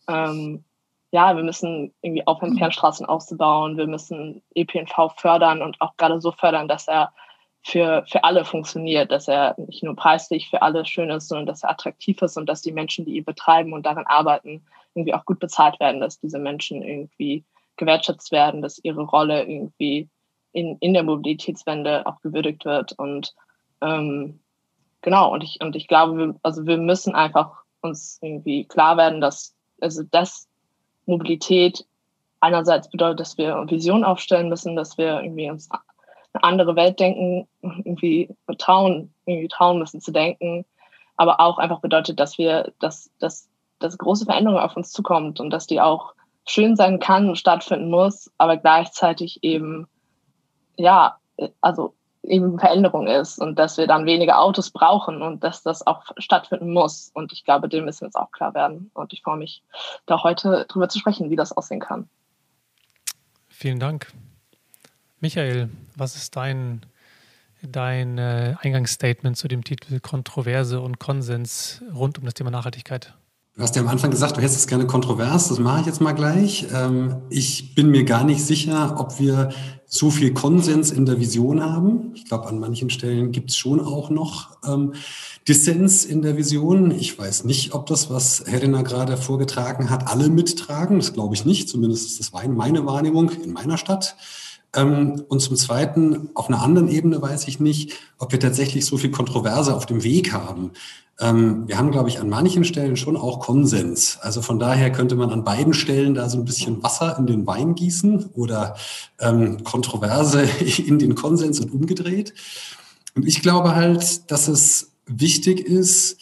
ähm, 0.10 0.64
ja, 1.12 1.36
wir 1.36 1.44
müssen 1.44 1.94
irgendwie 2.02 2.28
aufhören, 2.28 2.58
Fernstraßen 2.58 3.06
auszubauen. 3.06 3.78
Wir 3.78 3.88
müssen 3.88 4.42
ÖPNV 4.58 5.14
fördern 5.16 5.62
und 5.62 5.80
auch 5.80 5.96
gerade 5.96 6.20
so 6.20 6.32
fördern, 6.32 6.68
dass 6.68 6.88
er 6.88 7.14
für, 7.68 8.06
für 8.08 8.24
alle 8.24 8.46
funktioniert, 8.46 9.12
dass 9.12 9.28
er 9.28 9.54
nicht 9.58 9.84
nur 9.84 9.94
preislich 9.94 10.50
für 10.50 10.62
alle 10.62 10.86
schön 10.86 11.10
ist, 11.10 11.28
sondern 11.28 11.48
dass 11.48 11.64
er 11.64 11.72
attraktiv 11.72 12.22
ist 12.22 12.38
und 12.38 12.48
dass 12.48 12.62
die 12.62 12.72
Menschen, 12.72 13.04
die 13.04 13.18
ihn 13.18 13.26
betreiben 13.26 13.74
und 13.74 13.86
daran 13.86 14.06
arbeiten, 14.06 14.64
irgendwie 14.96 15.14
auch 15.14 15.26
gut 15.26 15.40
bezahlt 15.40 15.78
werden, 15.82 16.00
dass 16.00 16.18
diese 16.18 16.40
Menschen 16.40 16.82
irgendwie 16.82 17.44
gewertschätzt 17.76 18.32
werden, 18.32 18.62
dass 18.62 18.80
ihre 18.82 19.02
Rolle 19.02 19.44
irgendwie 19.44 20.08
in, 20.54 20.78
in 20.80 20.94
der 20.94 21.04
Mobilitätswende 21.04 22.06
auch 22.08 22.22
gewürdigt 22.22 22.64
wird. 22.64 22.94
Und 22.94 23.36
ähm, 23.82 24.40
genau, 25.02 25.34
und 25.34 25.44
ich, 25.44 25.60
und 25.60 25.76
ich 25.76 25.90
glaube, 25.90 26.18
wir, 26.18 26.36
also 26.44 26.66
wir 26.66 26.78
müssen 26.78 27.16
einfach 27.16 27.64
uns 27.82 28.18
irgendwie 28.22 28.64
klar 28.64 28.96
werden, 28.96 29.20
dass 29.20 29.54
also 29.82 30.04
das 30.10 30.48
Mobilität 31.06 31.86
einerseits 32.40 32.90
bedeutet, 32.90 33.20
dass 33.20 33.38
wir 33.38 33.62
Visionen 33.68 34.06
aufstellen 34.06 34.48
müssen, 34.48 34.78
dass 34.78 34.98
wir 34.98 35.22
irgendwie 35.22 35.50
uns 35.50 35.70
eine 36.38 36.44
andere 36.44 36.76
Welt 36.76 37.00
denken, 37.00 37.48
irgendwie 37.62 38.30
trauen, 38.58 39.14
irgendwie 39.26 39.48
trauen 39.48 39.80
müssen 39.80 40.02
zu 40.02 40.12
denken, 40.12 40.66
aber 41.16 41.40
auch 41.40 41.58
einfach 41.58 41.80
bedeutet, 41.80 42.20
dass 42.20 42.38
wir, 42.38 42.72
dass, 42.80 43.12
dass, 43.20 43.50
dass 43.80 43.98
große 43.98 44.26
Veränderungen 44.26 44.62
auf 44.62 44.76
uns 44.76 44.92
zukommt 44.92 45.40
und 45.40 45.50
dass 45.50 45.68
die 45.68 45.82
auch 45.82 46.14
schön 46.46 46.76
sein 46.76 47.00
kann 47.00 47.30
und 47.30 47.38
stattfinden 47.38 47.90
muss, 47.90 48.32
aber 48.38 48.58
gleichzeitig 48.58 49.44
eben, 49.44 49.88
ja, 50.78 51.18
also 51.62 51.94
eben 52.24 52.60
Veränderung 52.60 53.08
ist 53.08 53.40
und 53.40 53.58
dass 53.58 53.78
wir 53.78 53.88
dann 53.88 54.06
weniger 54.06 54.40
Autos 54.40 54.72
brauchen 54.72 55.22
und 55.22 55.44
dass 55.44 55.64
das 55.64 55.86
auch 55.86 56.04
stattfinden 56.18 56.72
muss. 56.72 57.12
Und 57.14 57.32
ich 57.32 57.44
glaube, 57.44 57.70
dem 57.70 57.86
müssen 57.86 58.02
wir 58.02 58.08
uns 58.08 58.16
auch 58.16 58.32
klar 58.32 58.54
werden. 58.54 58.92
Und 58.94 59.14
ich 59.14 59.22
freue 59.22 59.38
mich, 59.38 59.64
da 60.06 60.24
heute 60.24 60.66
drüber 60.68 60.90
zu 60.90 61.00
sprechen, 61.00 61.30
wie 61.30 61.36
das 61.36 61.56
aussehen 61.56 61.80
kann. 61.80 62.10
Vielen 63.48 63.80
Dank. 63.80 64.08
Michael, 65.20 65.70
was 65.96 66.16
ist 66.16 66.36
dein, 66.36 66.82
dein 67.64 68.20
äh, 68.20 68.56
Eingangsstatement 68.62 69.36
zu 69.36 69.48
dem 69.48 69.64
Titel 69.64 70.00
Kontroverse 70.00 70.80
und 70.80 71.00
Konsens 71.00 71.82
rund 71.94 72.20
um 72.20 72.26
das 72.26 72.36
Thema 72.36 72.52
Nachhaltigkeit? 72.52 73.16
Du 73.56 73.64
hast 73.64 73.76
ja 73.76 73.82
am 73.82 73.88
Anfang 73.88 74.12
gesagt, 74.12 74.38
du 74.38 74.42
hättest 74.42 74.60
es 74.60 74.68
gerne 74.68 74.86
kontrovers. 74.86 75.50
Das 75.50 75.58
mache 75.58 75.80
ich 75.80 75.88
jetzt 75.88 76.00
mal 76.00 76.12
gleich. 76.12 76.68
Ähm, 76.72 77.16
ich 77.32 77.74
bin 77.74 77.90
mir 77.90 78.04
gar 78.04 78.24
nicht 78.24 78.46
sicher, 78.46 79.00
ob 79.00 79.20
wir 79.20 79.50
so 79.88 80.12
viel 80.12 80.36
Konsens 80.36 80.92
in 80.92 81.08
der 81.08 81.20
Vision 81.20 81.64
haben. 81.64 82.12
Ich 82.14 82.26
glaube, 82.26 82.46
an 82.48 82.60
manchen 82.60 82.92
Stellen 82.92 83.32
gibt 83.32 83.50
es 83.50 83.58
schon 83.58 83.80
auch 83.80 84.12
noch 84.12 84.60
ähm, 84.68 84.94
Dissens 85.48 86.06
in 86.06 86.22
der 86.22 86.38
Vision. 86.38 86.92
Ich 86.92 87.18
weiß 87.18 87.46
nicht, 87.46 87.74
ob 87.74 87.88
das, 87.88 88.12
was 88.12 88.44
Helena 88.46 88.84
gerade 88.84 89.18
vorgetragen 89.18 89.90
hat, 89.90 90.08
alle 90.08 90.30
mittragen. 90.30 91.00
Das 91.00 91.14
glaube 91.14 91.34
ich 91.34 91.44
nicht. 91.44 91.68
Zumindest 91.68 92.06
ist 92.06 92.20
das 92.20 92.32
meine 92.34 92.86
Wahrnehmung 92.86 93.32
in 93.32 93.54
meiner 93.54 93.80
Stadt. 93.80 94.16
Ähm, 94.76 95.24
und 95.28 95.40
zum 95.40 95.56
Zweiten, 95.56 96.30
auf 96.34 96.48
einer 96.48 96.62
anderen 96.62 96.88
Ebene 96.88 97.22
weiß 97.22 97.48
ich 97.48 97.60
nicht, 97.60 97.94
ob 98.18 98.32
wir 98.32 98.40
tatsächlich 98.40 98.86
so 98.86 98.98
viel 98.98 99.12
Kontroverse 99.12 99.76
auf 99.76 99.86
dem 99.86 100.04
Weg 100.04 100.34
haben. 100.34 100.72
Ähm, 101.20 101.68
wir 101.68 101.78
haben, 101.78 101.92
glaube 101.92 102.10
ich, 102.10 102.20
an 102.20 102.30
manchen 102.30 102.64
Stellen 102.64 102.96
schon 102.96 103.18
auch 103.18 103.40
Konsens. 103.40 104.18
Also 104.22 104.42
von 104.42 104.60
daher 104.60 104.92
könnte 104.92 105.16
man 105.16 105.32
an 105.32 105.44
beiden 105.44 105.74
Stellen 105.74 106.14
da 106.14 106.30
so 106.30 106.38
ein 106.38 106.46
bisschen 106.46 106.84
Wasser 106.84 107.18
in 107.18 107.26
den 107.26 107.48
Wein 107.48 107.76
gießen 107.76 108.28
oder 108.34 108.76
ähm, 109.20 109.64
Kontroverse 109.64 110.42
in 110.86 111.00
den 111.00 111.16
Konsens 111.16 111.60
und 111.60 111.72
umgedreht. 111.72 112.34
Und 113.16 113.28
ich 113.28 113.42
glaube 113.42 113.76
halt, 113.76 114.30
dass 114.32 114.48
es 114.48 114.92
wichtig 115.06 115.62
ist, 115.62 116.18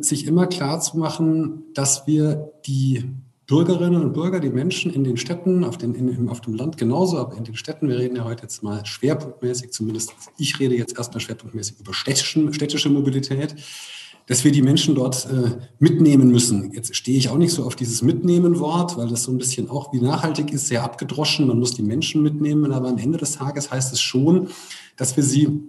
sich 0.00 0.26
immer 0.26 0.48
klar 0.48 0.80
zu 0.80 0.98
machen, 0.98 1.62
dass 1.72 2.08
wir 2.08 2.52
die 2.66 3.04
Bürgerinnen 3.52 4.02
und 4.02 4.14
Bürger, 4.14 4.40
die 4.40 4.48
Menschen 4.48 4.94
in 4.94 5.04
den 5.04 5.18
Städten, 5.18 5.62
auf, 5.62 5.76
den, 5.76 5.94
in, 5.94 6.26
auf 6.30 6.40
dem 6.40 6.54
Land 6.54 6.78
genauso, 6.78 7.18
aber 7.18 7.36
in 7.36 7.44
den 7.44 7.54
Städten, 7.54 7.86
wir 7.86 7.98
reden 7.98 8.16
ja 8.16 8.24
heute 8.24 8.44
jetzt 8.44 8.62
mal 8.62 8.86
schwerpunktmäßig, 8.86 9.72
zumindest 9.72 10.14
ich 10.38 10.58
rede 10.58 10.74
jetzt 10.74 10.96
erstmal 10.96 11.20
schwerpunktmäßig 11.20 11.78
über 11.78 11.92
städtische, 11.92 12.50
städtische 12.54 12.88
Mobilität, 12.88 13.54
dass 14.26 14.42
wir 14.42 14.52
die 14.52 14.62
Menschen 14.62 14.94
dort 14.94 15.28
äh, 15.30 15.50
mitnehmen 15.78 16.30
müssen. 16.30 16.72
Jetzt 16.72 16.96
stehe 16.96 17.18
ich 17.18 17.28
auch 17.28 17.36
nicht 17.36 17.52
so 17.52 17.64
auf 17.64 17.76
dieses 17.76 18.00
Mitnehmen-Wort, 18.00 18.96
weil 18.96 19.08
das 19.08 19.24
so 19.24 19.32
ein 19.32 19.36
bisschen 19.36 19.68
auch 19.68 19.92
wie 19.92 20.00
nachhaltig 20.00 20.50
ist, 20.50 20.68
sehr 20.68 20.82
abgedroschen. 20.82 21.46
Man 21.46 21.58
muss 21.58 21.74
die 21.74 21.82
Menschen 21.82 22.22
mitnehmen, 22.22 22.72
aber 22.72 22.88
am 22.88 22.96
Ende 22.96 23.18
des 23.18 23.32
Tages 23.32 23.70
heißt 23.70 23.92
es 23.92 24.00
schon, 24.00 24.48
dass 24.96 25.14
wir 25.18 25.24
sie 25.24 25.60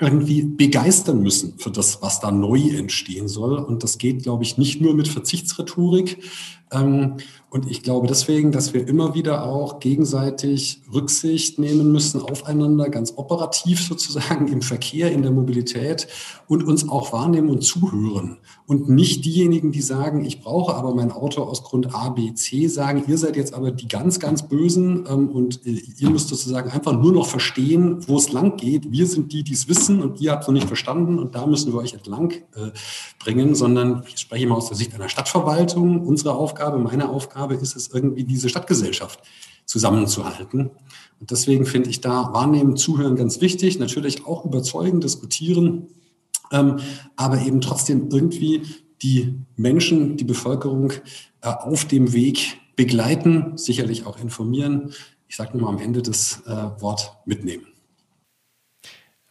irgendwie 0.00 0.42
begeistern 0.42 1.22
müssen 1.22 1.58
für 1.58 1.70
das, 1.70 2.00
was 2.02 2.18
da 2.20 2.32
neu 2.32 2.58
entstehen 2.76 3.28
soll. 3.28 3.58
Und 3.58 3.84
das 3.84 3.98
geht, 3.98 4.22
glaube 4.24 4.42
ich, 4.42 4.56
nicht 4.56 4.80
nur 4.80 4.94
mit 4.94 5.06
Verzichtsrhetorik, 5.08 6.18
und 6.72 7.68
ich 7.68 7.82
glaube 7.82 8.06
deswegen, 8.06 8.52
dass 8.52 8.74
wir 8.74 8.86
immer 8.86 9.14
wieder 9.14 9.44
auch 9.44 9.80
gegenseitig 9.80 10.82
Rücksicht 10.92 11.58
nehmen 11.58 11.90
müssen 11.90 12.22
aufeinander, 12.22 12.88
ganz 12.88 13.14
operativ 13.16 13.80
sozusagen 13.88 14.46
im 14.46 14.62
Verkehr, 14.62 15.10
in 15.10 15.22
der 15.22 15.32
Mobilität 15.32 16.06
und 16.46 16.62
uns 16.62 16.88
auch 16.88 17.12
wahrnehmen 17.12 17.50
und 17.50 17.62
zuhören. 17.62 18.38
Und 18.66 18.88
nicht 18.88 19.24
diejenigen, 19.24 19.72
die 19.72 19.82
sagen, 19.82 20.24
ich 20.24 20.40
brauche 20.40 20.74
aber 20.74 20.94
mein 20.94 21.10
Auto 21.10 21.42
aus 21.42 21.64
Grund 21.64 21.92
A, 21.92 22.10
B, 22.10 22.34
C, 22.34 22.68
sagen, 22.68 23.02
ihr 23.08 23.18
seid 23.18 23.34
jetzt 23.34 23.52
aber 23.52 23.72
die 23.72 23.88
ganz, 23.88 24.20
ganz 24.20 24.46
Bösen 24.46 25.06
ähm, 25.08 25.28
und 25.28 25.66
äh, 25.66 25.82
ihr 25.98 26.10
müsst 26.10 26.28
sozusagen 26.28 26.70
einfach 26.70 26.92
nur 26.92 27.12
noch 27.12 27.26
verstehen, 27.26 28.06
wo 28.06 28.16
es 28.16 28.30
lang 28.30 28.56
geht. 28.58 28.92
Wir 28.92 29.08
sind 29.08 29.32
die, 29.32 29.42
die 29.42 29.54
es 29.54 29.68
wissen 29.68 30.02
und 30.02 30.20
ihr 30.20 30.30
habt 30.30 30.42
es 30.42 30.46
noch 30.46 30.54
nicht 30.54 30.68
verstanden 30.68 31.18
und 31.18 31.34
da 31.34 31.46
müssen 31.46 31.72
wir 31.72 31.80
euch 31.80 31.94
entlang 31.94 32.30
äh, 32.30 32.70
bringen, 33.18 33.56
sondern 33.56 34.04
ich 34.06 34.20
spreche 34.20 34.44
immer 34.44 34.56
aus 34.56 34.68
der 34.68 34.76
Sicht 34.76 34.94
einer 34.94 35.08
Stadtverwaltung. 35.08 36.06
Unsere 36.06 36.36
Aufgabe, 36.36 36.59
meine 36.78 37.08
Aufgabe 37.08 37.54
ist 37.54 37.76
es 37.76 37.88
irgendwie, 37.88 38.24
diese 38.24 38.48
Stadtgesellschaft 38.48 39.20
zusammenzuhalten. 39.64 40.70
Und 41.20 41.30
deswegen 41.30 41.66
finde 41.66 41.90
ich 41.90 42.00
da 42.00 42.32
Wahrnehmen, 42.32 42.76
Zuhören 42.76 43.16
ganz 43.16 43.40
wichtig. 43.40 43.78
Natürlich 43.78 44.26
auch 44.26 44.44
überzeugen, 44.44 45.00
diskutieren, 45.00 45.88
ähm, 46.50 46.78
aber 47.16 47.40
eben 47.40 47.60
trotzdem 47.60 48.08
irgendwie 48.10 48.62
die 49.02 49.34
Menschen, 49.56 50.16
die 50.16 50.24
Bevölkerung 50.24 50.92
äh, 51.42 51.48
auf 51.48 51.84
dem 51.84 52.12
Weg 52.12 52.58
begleiten, 52.76 53.56
sicherlich 53.56 54.06
auch 54.06 54.18
informieren. 54.18 54.92
Ich 55.28 55.36
sage 55.36 55.56
nur 55.56 55.70
mal 55.70 55.76
am 55.76 55.82
Ende 55.82 56.02
das 56.02 56.42
äh, 56.46 56.80
Wort 56.80 57.16
mitnehmen. 57.24 57.69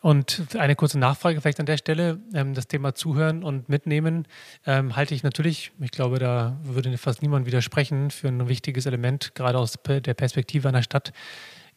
Und 0.02 0.56
eine 0.58 0.76
kurze 0.76 0.98
Nachfrage 0.98 1.42
vielleicht 1.42 1.60
an 1.60 1.66
der 1.66 1.78
Stelle. 1.78 2.20
Ähm, 2.34 2.54
das 2.54 2.68
Thema 2.68 2.96
Zuhören 2.96 3.44
und 3.44 3.68
Mitnehmen 3.68 4.28
ähm, 4.66 4.96
halte 4.96 5.14
ich 5.14 5.24
natürlich, 5.24 5.72
ich 5.80 5.92
glaube, 5.92 6.20
da 6.20 6.58
würde 6.64 6.98
fast 6.98 7.22
niemand 7.22 7.46
widersprechen, 7.46 8.10
für 8.10 8.30
ein 8.30 8.48
wichtiges 8.48 8.86
Element, 8.86 9.36
gerade 9.36 9.58
aus 9.58 9.74
der 9.84 10.14
Perspektive 10.14 10.70
einer 10.70 10.84
Stadt, 10.84 11.12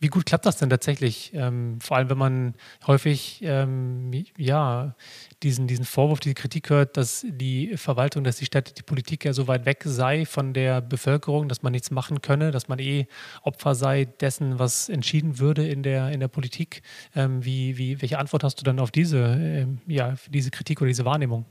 wie 0.03 0.09
gut 0.09 0.27
klappt 0.27 0.47
das 0.47 0.57
denn 0.57 0.69
tatsächlich? 0.69 1.31
Ähm, 1.33 1.81
vor 1.81 1.97
allem, 1.97 2.11
wenn 2.11 2.19
man 2.19 2.55
häufig 2.89 3.39
ähm, 3.45 4.11
ja, 4.37 4.97
diesen, 5.45 5.69
diesen 5.69 5.85
Vorwurf, 5.85 6.19
diese 6.19 6.35
Kritik 6.35 6.71
hört, 6.71 6.97
dass 6.97 7.25
die 7.29 7.77
Verwaltung, 7.77 8.25
dass 8.25 8.37
die 8.37 8.45
Städte, 8.45 8.75
die 8.75 8.83
Politik 8.83 9.25
ja 9.25 9.33
so 9.33 9.47
weit 9.47 9.65
weg 9.65 9.83
sei 9.85 10.27
von 10.27 10.55
der 10.55 10.81
Bevölkerung, 10.81 11.49
dass 11.49 11.63
man 11.63 11.71
nichts 11.71 11.93
machen 11.93 12.21
könne, 12.21 12.51
dass 12.51 12.67
man 12.67 12.81
eh 12.81 13.07
Opfer 13.43 13.77
sei 13.77 14.07
dessen, 14.07 14.59
was 14.59 14.89
entschieden 14.89 15.39
würde 15.39 15.69
in 15.69 15.85
der, 15.85 16.11
in 16.11 16.19
der 16.19 16.29
Politik. 16.29 16.83
Ähm, 17.15 17.45
wie, 17.45 17.79
wie, 17.79 18.03
welche 18.03 18.19
Antwort 18.19 18.43
hast 18.43 18.57
du 18.57 18.65
dann 18.65 18.81
auf 18.81 18.91
diese, 18.91 19.19
ähm, 19.19 19.79
ja, 19.87 20.17
diese 20.29 20.51
Kritik 20.51 20.81
oder 20.81 20.89
diese 20.89 21.05
Wahrnehmung? 21.05 21.47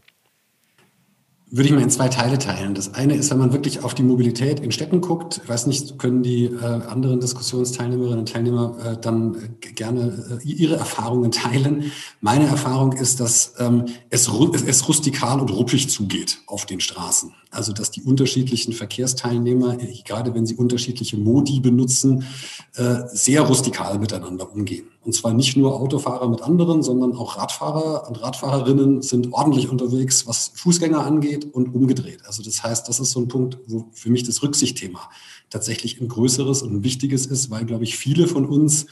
Würde 1.51 1.67
ich 1.67 1.75
mal 1.75 1.81
in 1.81 1.89
zwei 1.89 2.07
Teile 2.07 2.39
teilen. 2.39 2.73
Das 2.75 2.93
eine 2.93 3.13
ist, 3.13 3.29
wenn 3.29 3.37
man 3.37 3.51
wirklich 3.51 3.83
auf 3.83 3.93
die 3.93 4.03
Mobilität 4.03 4.61
in 4.61 4.71
Städten 4.71 5.01
guckt, 5.01 5.41
ich 5.43 5.49
weiß 5.49 5.67
nicht, 5.67 5.99
können 5.99 6.23
die 6.23 6.45
äh, 6.45 6.63
anderen 6.63 7.19
Diskussionsteilnehmerinnen 7.19 8.19
und 8.19 8.29
Teilnehmer 8.31 8.77
äh, 8.83 8.97
dann 8.99 9.35
äh, 9.35 9.71
gerne 9.73 10.39
äh, 10.41 10.47
ihre 10.47 10.77
Erfahrungen 10.77 11.31
teilen. 11.31 11.91
Meine 12.21 12.47
Erfahrung 12.47 12.93
ist, 12.93 13.19
dass 13.19 13.53
ähm, 13.59 13.85
es, 14.09 14.29
es 14.29 14.87
rustikal 14.87 15.41
und 15.41 15.51
ruppig 15.51 15.89
zugeht 15.89 16.39
auf 16.47 16.65
den 16.65 16.79
Straßen. 16.79 17.33
Also 17.51 17.73
dass 17.73 17.91
die 17.91 18.01
unterschiedlichen 18.01 18.73
Verkehrsteilnehmer, 18.73 19.79
äh, 19.79 19.93
gerade 20.05 20.33
wenn 20.33 20.45
sie 20.45 20.55
unterschiedliche 20.55 21.17
Modi 21.17 21.59
benutzen, 21.59 22.25
äh, 22.75 23.01
sehr 23.11 23.41
rustikal 23.41 23.99
miteinander 23.99 24.51
umgehen. 24.51 24.85
Und 25.03 25.13
zwar 25.13 25.33
nicht 25.33 25.57
nur 25.57 25.79
Autofahrer 25.79 26.29
mit 26.29 26.41
anderen, 26.41 26.81
sondern 26.81 27.13
auch 27.13 27.37
Radfahrer 27.37 28.07
und 28.07 28.21
Radfahrerinnen 28.21 29.01
sind 29.01 29.33
ordentlich 29.33 29.69
unterwegs, 29.69 30.27
was 30.27 30.51
Fußgänger 30.55 31.03
angeht 31.05 31.53
und 31.53 31.75
umgedreht. 31.75 32.19
Also 32.25 32.41
das 32.41 32.63
heißt, 32.63 32.87
das 32.87 32.99
ist 32.99 33.11
so 33.11 33.19
ein 33.19 33.27
Punkt, 33.27 33.57
wo 33.67 33.87
für 33.91 34.09
mich 34.09 34.23
das 34.23 34.41
Rücksichtthema 34.43 35.09
tatsächlich 35.49 35.99
ein 35.99 36.07
größeres 36.07 36.61
und 36.61 36.73
ein 36.73 36.83
wichtiges 36.83 37.25
ist, 37.25 37.49
weil, 37.49 37.65
glaube 37.65 37.83
ich, 37.83 37.97
viele 37.97 38.27
von 38.27 38.45
uns 38.45 38.85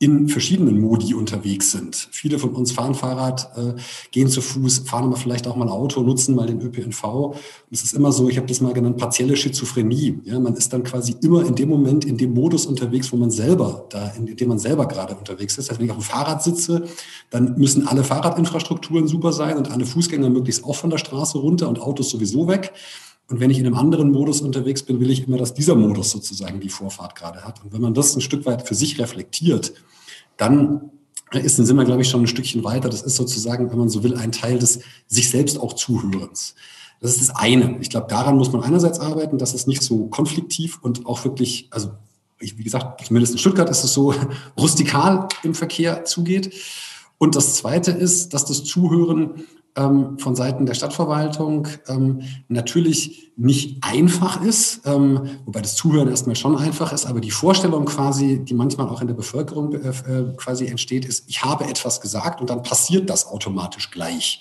in 0.00 0.28
verschiedenen 0.28 0.80
Modi 0.80 1.12
unterwegs 1.14 1.72
sind. 1.72 2.08
Viele 2.12 2.38
von 2.38 2.50
uns 2.50 2.70
fahren 2.70 2.94
Fahrrad, 2.94 3.50
äh, 3.56 3.74
gehen 4.12 4.28
zu 4.28 4.40
Fuß, 4.40 4.84
fahren 4.86 5.04
aber 5.04 5.16
vielleicht 5.16 5.48
auch 5.48 5.56
mal 5.56 5.68
Auto, 5.68 6.02
nutzen 6.02 6.36
mal 6.36 6.46
den 6.46 6.60
ÖPNV. 6.60 7.02
Und 7.04 7.34
es 7.72 7.82
ist 7.82 7.94
immer 7.94 8.12
so, 8.12 8.28
ich 8.28 8.36
habe 8.36 8.46
das 8.46 8.60
mal 8.60 8.72
genannt, 8.72 8.96
partielle 8.96 9.36
Schizophrenie. 9.36 10.20
Ja, 10.22 10.38
man 10.38 10.54
ist 10.54 10.72
dann 10.72 10.84
quasi 10.84 11.16
immer 11.22 11.44
in 11.44 11.56
dem 11.56 11.68
Moment, 11.68 12.04
in 12.04 12.16
dem 12.16 12.32
Modus 12.32 12.66
unterwegs, 12.66 13.12
wo 13.12 13.16
man 13.16 13.32
selber 13.32 13.86
da, 13.90 14.12
in 14.16 14.36
dem 14.36 14.48
man 14.48 14.60
selber 14.60 14.86
gerade 14.86 15.16
unterwegs 15.16 15.58
ist. 15.58 15.68
Heißt, 15.68 15.80
wenn 15.80 15.86
ich 15.86 15.90
auf 15.90 15.98
dem 15.98 16.04
Fahrrad 16.04 16.44
sitze, 16.44 16.84
dann 17.30 17.58
müssen 17.58 17.88
alle 17.88 18.04
Fahrradinfrastrukturen 18.04 19.08
super 19.08 19.32
sein 19.32 19.56
und 19.56 19.68
alle 19.68 19.84
Fußgänger 19.84 20.30
möglichst 20.30 20.64
auch 20.64 20.76
von 20.76 20.90
der 20.90 20.98
Straße 20.98 21.38
runter 21.38 21.68
und 21.68 21.80
Autos 21.80 22.10
sowieso 22.10 22.46
weg. 22.46 22.72
Und 23.28 23.40
wenn 23.40 23.50
ich 23.50 23.58
in 23.58 23.66
einem 23.66 23.76
anderen 23.76 24.10
Modus 24.10 24.40
unterwegs 24.40 24.82
bin, 24.82 25.00
will 25.00 25.10
ich 25.10 25.26
immer, 25.26 25.36
dass 25.36 25.52
dieser 25.52 25.74
Modus 25.74 26.10
sozusagen 26.10 26.60
die 26.60 26.70
Vorfahrt 26.70 27.14
gerade 27.14 27.44
hat. 27.44 27.62
Und 27.62 27.72
wenn 27.72 27.82
man 27.82 27.92
das 27.92 28.16
ein 28.16 28.22
Stück 28.22 28.46
weit 28.46 28.66
für 28.66 28.74
sich 28.74 28.98
reflektiert, 28.98 29.74
dann 30.38 30.90
ist, 31.32 31.56
sind 31.56 31.76
wir, 31.76 31.84
glaube 31.84 32.00
ich, 32.02 32.08
schon 32.08 32.22
ein 32.22 32.26
Stückchen 32.26 32.64
weiter. 32.64 32.88
Das 32.88 33.02
ist 33.02 33.16
sozusagen, 33.16 33.70
wenn 33.70 33.78
man 33.78 33.90
so 33.90 34.02
will, 34.02 34.16
ein 34.16 34.32
Teil 34.32 34.58
des 34.58 34.80
sich 35.06 35.28
selbst 35.28 35.60
auch 35.60 35.74
Zuhörens. 35.74 36.54
Das 37.00 37.12
ist 37.12 37.28
das 37.28 37.36
eine. 37.36 37.78
Ich 37.80 37.90
glaube, 37.90 38.06
daran 38.08 38.36
muss 38.36 38.50
man 38.50 38.62
einerseits 38.62 38.98
arbeiten, 38.98 39.36
dass 39.36 39.54
es 39.54 39.66
nicht 39.66 39.82
so 39.82 40.06
konfliktiv 40.06 40.78
und 40.80 41.06
auch 41.06 41.24
wirklich, 41.24 41.68
also 41.70 41.90
wie 42.40 42.64
gesagt, 42.64 43.04
zumindest 43.04 43.34
in 43.34 43.38
Stuttgart 43.38 43.68
ist 43.68 43.84
es 43.84 43.92
so 43.92 44.14
rustikal 44.58 45.28
im 45.42 45.54
Verkehr 45.54 46.04
zugeht. 46.04 46.54
Und 47.18 47.34
das 47.34 47.54
zweite 47.56 47.90
ist, 47.90 48.32
dass 48.32 48.44
das 48.44 48.64
Zuhören 48.64 49.44
ähm, 49.78 50.18
von 50.18 50.34
Seiten 50.34 50.66
der 50.66 50.74
Stadtverwaltung 50.74 51.68
ähm, 51.86 52.22
natürlich 52.48 53.32
nicht 53.36 53.78
einfach 53.82 54.42
ist, 54.42 54.82
ähm, 54.84 55.38
wobei 55.46 55.60
das 55.60 55.76
Zuhören 55.76 56.08
erstmal 56.08 56.36
schon 56.36 56.56
einfach 56.56 56.92
ist, 56.92 57.06
aber 57.06 57.20
die 57.20 57.30
Vorstellung 57.30 57.84
quasi, 57.84 58.40
die 58.44 58.54
manchmal 58.54 58.88
auch 58.88 59.00
in 59.00 59.06
der 59.06 59.14
Bevölkerung 59.14 59.74
äh, 59.74 59.88
äh 59.88 60.34
quasi 60.36 60.66
entsteht, 60.66 61.04
ist, 61.04 61.24
ich 61.28 61.44
habe 61.44 61.64
etwas 61.64 62.00
gesagt 62.00 62.40
und 62.40 62.50
dann 62.50 62.62
passiert 62.62 63.08
das 63.08 63.26
automatisch 63.26 63.90
gleich 63.90 64.40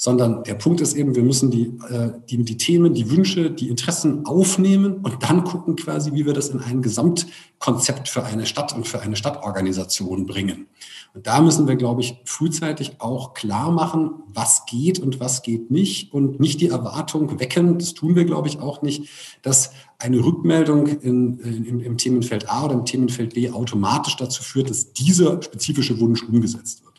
sondern 0.00 0.44
der 0.44 0.54
Punkt 0.54 0.80
ist 0.80 0.94
eben, 0.94 1.14
wir 1.14 1.22
müssen 1.22 1.50
die, 1.50 1.74
äh, 1.90 2.12
die, 2.30 2.42
die 2.42 2.56
Themen, 2.56 2.94
die 2.94 3.10
Wünsche, 3.10 3.50
die 3.50 3.68
Interessen 3.68 4.24
aufnehmen 4.24 4.94
und 5.02 5.22
dann 5.22 5.44
gucken 5.44 5.76
quasi, 5.76 6.14
wie 6.14 6.24
wir 6.24 6.32
das 6.32 6.48
in 6.48 6.58
ein 6.58 6.80
Gesamtkonzept 6.80 8.08
für 8.08 8.24
eine 8.24 8.46
Stadt 8.46 8.74
und 8.74 8.88
für 8.88 9.02
eine 9.02 9.14
Stadtorganisation 9.14 10.24
bringen. 10.24 10.68
Und 11.12 11.26
da 11.26 11.42
müssen 11.42 11.68
wir, 11.68 11.76
glaube 11.76 12.00
ich, 12.00 12.18
frühzeitig 12.24 12.92
auch 12.98 13.34
klar 13.34 13.70
machen, 13.70 14.12
was 14.32 14.64
geht 14.64 15.00
und 15.00 15.20
was 15.20 15.42
geht 15.42 15.70
nicht 15.70 16.14
und 16.14 16.40
nicht 16.40 16.62
die 16.62 16.68
Erwartung 16.68 17.38
wecken, 17.38 17.78
das 17.78 17.92
tun 17.92 18.16
wir, 18.16 18.24
glaube 18.24 18.48
ich, 18.48 18.58
auch 18.58 18.80
nicht, 18.80 19.06
dass 19.42 19.72
eine 19.98 20.24
Rückmeldung 20.24 20.86
in, 20.86 21.40
in, 21.40 21.80
im 21.80 21.98
Themenfeld 21.98 22.48
A 22.48 22.64
oder 22.64 22.72
im 22.72 22.86
Themenfeld 22.86 23.34
B 23.34 23.50
automatisch 23.50 24.16
dazu 24.16 24.42
führt, 24.42 24.70
dass 24.70 24.94
dieser 24.94 25.42
spezifische 25.42 26.00
Wunsch 26.00 26.22
umgesetzt 26.22 26.82
wird 26.84 26.89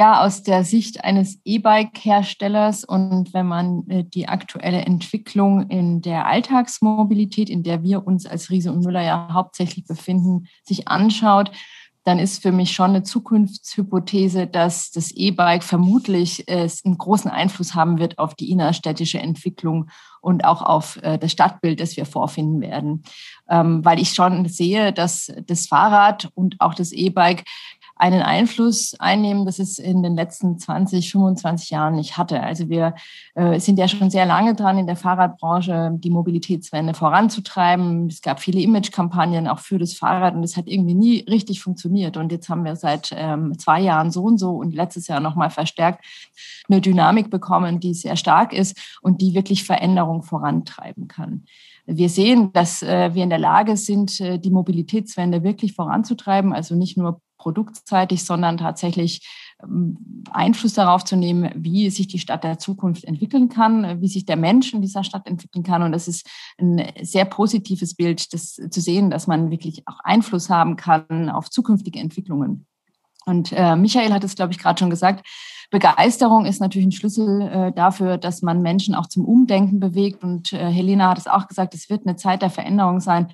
ja 0.00 0.24
aus 0.24 0.42
der 0.42 0.64
Sicht 0.64 1.04
eines 1.04 1.38
E-Bike-Herstellers 1.44 2.84
und 2.84 3.34
wenn 3.34 3.46
man 3.46 3.86
äh, 3.90 4.02
die 4.02 4.28
aktuelle 4.28 4.80
Entwicklung 4.80 5.68
in 5.68 6.00
der 6.00 6.26
Alltagsmobilität, 6.26 7.50
in 7.50 7.62
der 7.62 7.82
wir 7.82 8.06
uns 8.06 8.24
als 8.24 8.48
Riese 8.48 8.72
und 8.72 8.82
Müller 8.82 9.02
ja 9.02 9.28
hauptsächlich 9.30 9.84
befinden, 9.84 10.46
sich 10.64 10.88
anschaut, 10.88 11.50
dann 12.04 12.18
ist 12.18 12.40
für 12.40 12.50
mich 12.50 12.72
schon 12.72 12.90
eine 12.90 13.02
Zukunftshypothese, 13.02 14.46
dass 14.46 14.90
das 14.90 15.10
E-Bike 15.10 15.62
vermutlich 15.62 16.48
äh, 16.48 16.66
einen 16.86 16.96
großen 16.96 17.30
Einfluss 17.30 17.74
haben 17.74 17.98
wird 17.98 18.18
auf 18.18 18.34
die 18.34 18.50
innerstädtische 18.50 19.18
Entwicklung 19.18 19.90
und 20.22 20.46
auch 20.46 20.62
auf 20.62 20.98
äh, 21.02 21.18
das 21.18 21.32
Stadtbild, 21.32 21.78
das 21.78 21.98
wir 21.98 22.06
vorfinden 22.06 22.62
werden. 22.62 23.02
Ähm, 23.50 23.84
weil 23.84 24.00
ich 24.00 24.14
schon 24.14 24.48
sehe, 24.48 24.94
dass 24.94 25.30
das 25.46 25.66
Fahrrad 25.66 26.30
und 26.34 26.56
auch 26.58 26.72
das 26.72 26.90
E-Bike 26.92 27.44
einen 28.00 28.22
Einfluss 28.22 28.94
einnehmen, 28.98 29.44
das 29.44 29.58
es 29.58 29.78
in 29.78 30.02
den 30.02 30.16
letzten 30.16 30.58
20, 30.58 31.12
25 31.12 31.68
Jahren 31.68 31.96
nicht 31.96 32.16
hatte. 32.16 32.42
Also 32.42 32.70
wir 32.70 32.94
äh, 33.34 33.60
sind 33.60 33.78
ja 33.78 33.88
schon 33.88 34.10
sehr 34.10 34.24
lange 34.24 34.54
dran, 34.54 34.78
in 34.78 34.86
der 34.86 34.96
Fahrradbranche 34.96 35.90
die 35.92 36.08
Mobilitätswende 36.08 36.94
voranzutreiben. 36.94 38.06
Es 38.06 38.22
gab 38.22 38.40
viele 38.40 38.60
Imagekampagnen 38.60 39.46
auch 39.46 39.58
für 39.58 39.78
das 39.78 39.92
Fahrrad 39.92 40.34
und 40.34 40.42
es 40.42 40.56
hat 40.56 40.66
irgendwie 40.66 40.94
nie 40.94 41.26
richtig 41.28 41.60
funktioniert. 41.60 42.16
Und 42.16 42.32
jetzt 42.32 42.48
haben 42.48 42.64
wir 42.64 42.74
seit 42.74 43.14
ähm, 43.14 43.58
zwei 43.58 43.80
Jahren 43.80 44.10
so 44.10 44.22
und 44.22 44.38
so 44.38 44.52
und 44.52 44.74
letztes 44.74 45.06
Jahr 45.06 45.20
nochmal 45.20 45.50
verstärkt 45.50 46.02
eine 46.70 46.80
Dynamik 46.80 47.30
bekommen, 47.30 47.80
die 47.80 47.92
sehr 47.92 48.16
stark 48.16 48.54
ist 48.54 48.78
und 49.02 49.20
die 49.20 49.34
wirklich 49.34 49.64
Veränderung 49.64 50.22
vorantreiben 50.22 51.06
kann. 51.06 51.44
Wir 51.84 52.08
sehen, 52.08 52.52
dass 52.52 52.82
äh, 52.82 53.14
wir 53.14 53.24
in 53.24 53.30
der 53.30 53.38
Lage 53.38 53.76
sind, 53.76 54.20
äh, 54.20 54.38
die 54.38 54.50
Mobilitätswende 54.50 55.42
wirklich 55.42 55.74
voranzutreiben, 55.74 56.54
also 56.54 56.74
nicht 56.74 56.96
nur 56.96 57.20
produktseitig, 57.40 58.24
sondern 58.24 58.58
tatsächlich 58.58 59.26
ähm, 59.62 60.24
Einfluss 60.30 60.74
darauf 60.74 61.04
zu 61.04 61.16
nehmen, 61.16 61.50
wie 61.56 61.90
sich 61.90 62.06
die 62.06 62.18
Stadt 62.18 62.44
der 62.44 62.58
Zukunft 62.58 63.04
entwickeln 63.04 63.48
kann, 63.48 64.00
wie 64.00 64.08
sich 64.08 64.26
der 64.26 64.36
Mensch 64.36 64.74
in 64.74 64.82
dieser 64.82 65.04
Stadt 65.04 65.26
entwickeln 65.26 65.64
kann. 65.64 65.82
Und 65.82 65.92
das 65.92 66.06
ist 66.06 66.28
ein 66.60 66.84
sehr 67.02 67.24
positives 67.24 67.94
Bild, 67.94 68.32
das 68.34 68.54
zu 68.54 68.80
sehen, 68.80 69.10
dass 69.10 69.26
man 69.26 69.50
wirklich 69.50 69.82
auch 69.86 69.98
Einfluss 70.04 70.50
haben 70.50 70.76
kann 70.76 71.30
auf 71.30 71.50
zukünftige 71.50 71.98
Entwicklungen. 71.98 72.66
Und 73.26 73.52
äh, 73.52 73.76
Michael 73.76 74.12
hat 74.12 74.24
es, 74.24 74.34
glaube 74.34 74.52
ich, 74.52 74.58
gerade 74.58 74.78
schon 74.78 74.90
gesagt, 74.90 75.26
Begeisterung 75.70 76.46
ist 76.46 76.60
natürlich 76.60 76.88
ein 76.88 76.92
Schlüssel 76.92 77.42
äh, 77.42 77.72
dafür, 77.72 78.18
dass 78.18 78.42
man 78.42 78.60
Menschen 78.60 78.94
auch 78.94 79.06
zum 79.06 79.24
Umdenken 79.24 79.78
bewegt. 79.78 80.24
Und 80.24 80.52
äh, 80.52 80.70
Helena 80.70 81.10
hat 81.10 81.18
es 81.18 81.28
auch 81.28 81.46
gesagt, 81.46 81.74
es 81.74 81.88
wird 81.88 82.06
eine 82.06 82.16
Zeit 82.16 82.42
der 82.42 82.50
Veränderung 82.50 83.00
sein. 83.00 83.32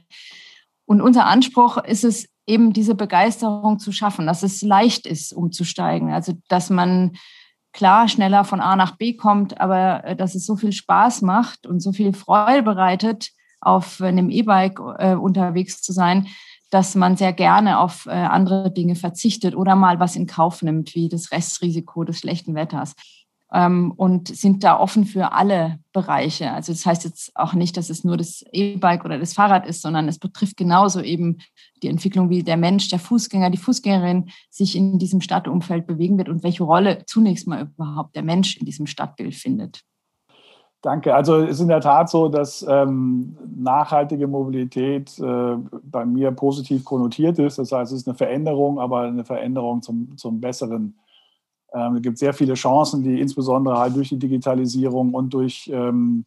Und 0.86 1.00
unser 1.00 1.26
Anspruch 1.26 1.76
ist 1.78 2.04
es, 2.04 2.28
eben 2.46 2.72
diese 2.72 2.94
Begeisterung 2.94 3.78
zu 3.78 3.92
schaffen, 3.92 4.26
dass 4.26 4.42
es 4.42 4.62
leicht 4.62 5.06
ist, 5.06 5.32
umzusteigen. 5.32 6.12
Also, 6.12 6.34
dass 6.48 6.70
man 6.70 7.16
klar 7.72 8.08
schneller 8.08 8.44
von 8.44 8.60
A 8.60 8.76
nach 8.76 8.96
B 8.96 9.14
kommt, 9.14 9.60
aber 9.60 10.04
äh, 10.04 10.16
dass 10.16 10.34
es 10.34 10.46
so 10.46 10.56
viel 10.56 10.72
Spaß 10.72 11.22
macht 11.22 11.66
und 11.66 11.80
so 11.80 11.92
viel 11.92 12.12
Freude 12.12 12.62
bereitet, 12.62 13.30
auf 13.60 14.00
einem 14.00 14.30
E-Bike 14.30 14.80
äh, 14.98 15.14
unterwegs 15.14 15.82
zu 15.82 15.92
sein, 15.92 16.28
dass 16.70 16.94
man 16.94 17.16
sehr 17.16 17.32
gerne 17.32 17.78
auf 17.78 18.06
äh, 18.06 18.10
andere 18.10 18.72
Dinge 18.72 18.96
verzichtet 18.96 19.54
oder 19.54 19.76
mal 19.76 20.00
was 20.00 20.16
in 20.16 20.26
Kauf 20.26 20.62
nimmt, 20.62 20.94
wie 20.94 21.08
das 21.08 21.32
Restrisiko 21.32 22.04
des 22.04 22.18
schlechten 22.18 22.54
Wetters 22.54 22.94
und 23.48 24.28
sind 24.28 24.64
da 24.64 24.78
offen 24.78 25.04
für 25.04 25.32
alle 25.32 25.78
Bereiche. 25.92 26.50
Also 26.50 26.72
das 26.72 26.84
heißt 26.84 27.04
jetzt 27.04 27.30
auch 27.36 27.54
nicht, 27.54 27.76
dass 27.76 27.90
es 27.90 28.02
nur 28.02 28.16
das 28.16 28.44
E-Bike 28.50 29.04
oder 29.04 29.18
das 29.18 29.34
Fahrrad 29.34 29.66
ist, 29.66 29.82
sondern 29.82 30.08
es 30.08 30.18
betrifft 30.18 30.56
genauso 30.56 31.00
eben 31.00 31.38
die 31.82 31.88
Entwicklung, 31.88 32.28
wie 32.28 32.42
der 32.42 32.56
Mensch, 32.56 32.88
der 32.88 32.98
Fußgänger, 32.98 33.50
die 33.50 33.58
Fußgängerin 33.58 34.30
sich 34.50 34.74
in 34.74 34.98
diesem 34.98 35.20
Stadtumfeld 35.20 35.86
bewegen 35.86 36.18
wird 36.18 36.28
und 36.28 36.42
welche 36.42 36.64
Rolle 36.64 37.04
zunächst 37.06 37.46
mal 37.46 37.70
überhaupt 37.76 38.16
der 38.16 38.24
Mensch 38.24 38.56
in 38.56 38.66
diesem 38.66 38.86
Stadtbild 38.86 39.34
findet. 39.34 39.82
Danke. 40.82 41.14
Also 41.14 41.38
es 41.38 41.52
ist 41.52 41.60
in 41.60 41.68
der 41.68 41.80
Tat 41.80 42.10
so, 42.10 42.28
dass 42.28 42.64
ähm, 42.68 43.36
nachhaltige 43.56 44.26
Mobilität 44.26 45.18
äh, 45.18 45.56
bei 45.82 46.04
mir 46.04 46.30
positiv 46.32 46.84
konnotiert 46.84 47.38
ist. 47.38 47.58
Das 47.58 47.72
heißt, 47.72 47.92
es 47.92 48.02
ist 48.02 48.08
eine 48.08 48.16
Veränderung, 48.16 48.78
aber 48.78 49.00
eine 49.02 49.24
Veränderung 49.24 49.82
zum, 49.82 50.16
zum 50.16 50.40
Besseren. 50.40 50.96
Ähm, 51.76 51.96
es 51.96 52.02
gibt 52.02 52.18
sehr 52.18 52.32
viele 52.32 52.54
Chancen, 52.54 53.02
die 53.02 53.20
insbesondere 53.20 53.78
halt 53.78 53.94
durch 53.94 54.08
die 54.08 54.18
Digitalisierung 54.18 55.12
und 55.12 55.34
durch 55.34 55.70
ähm, 55.72 56.24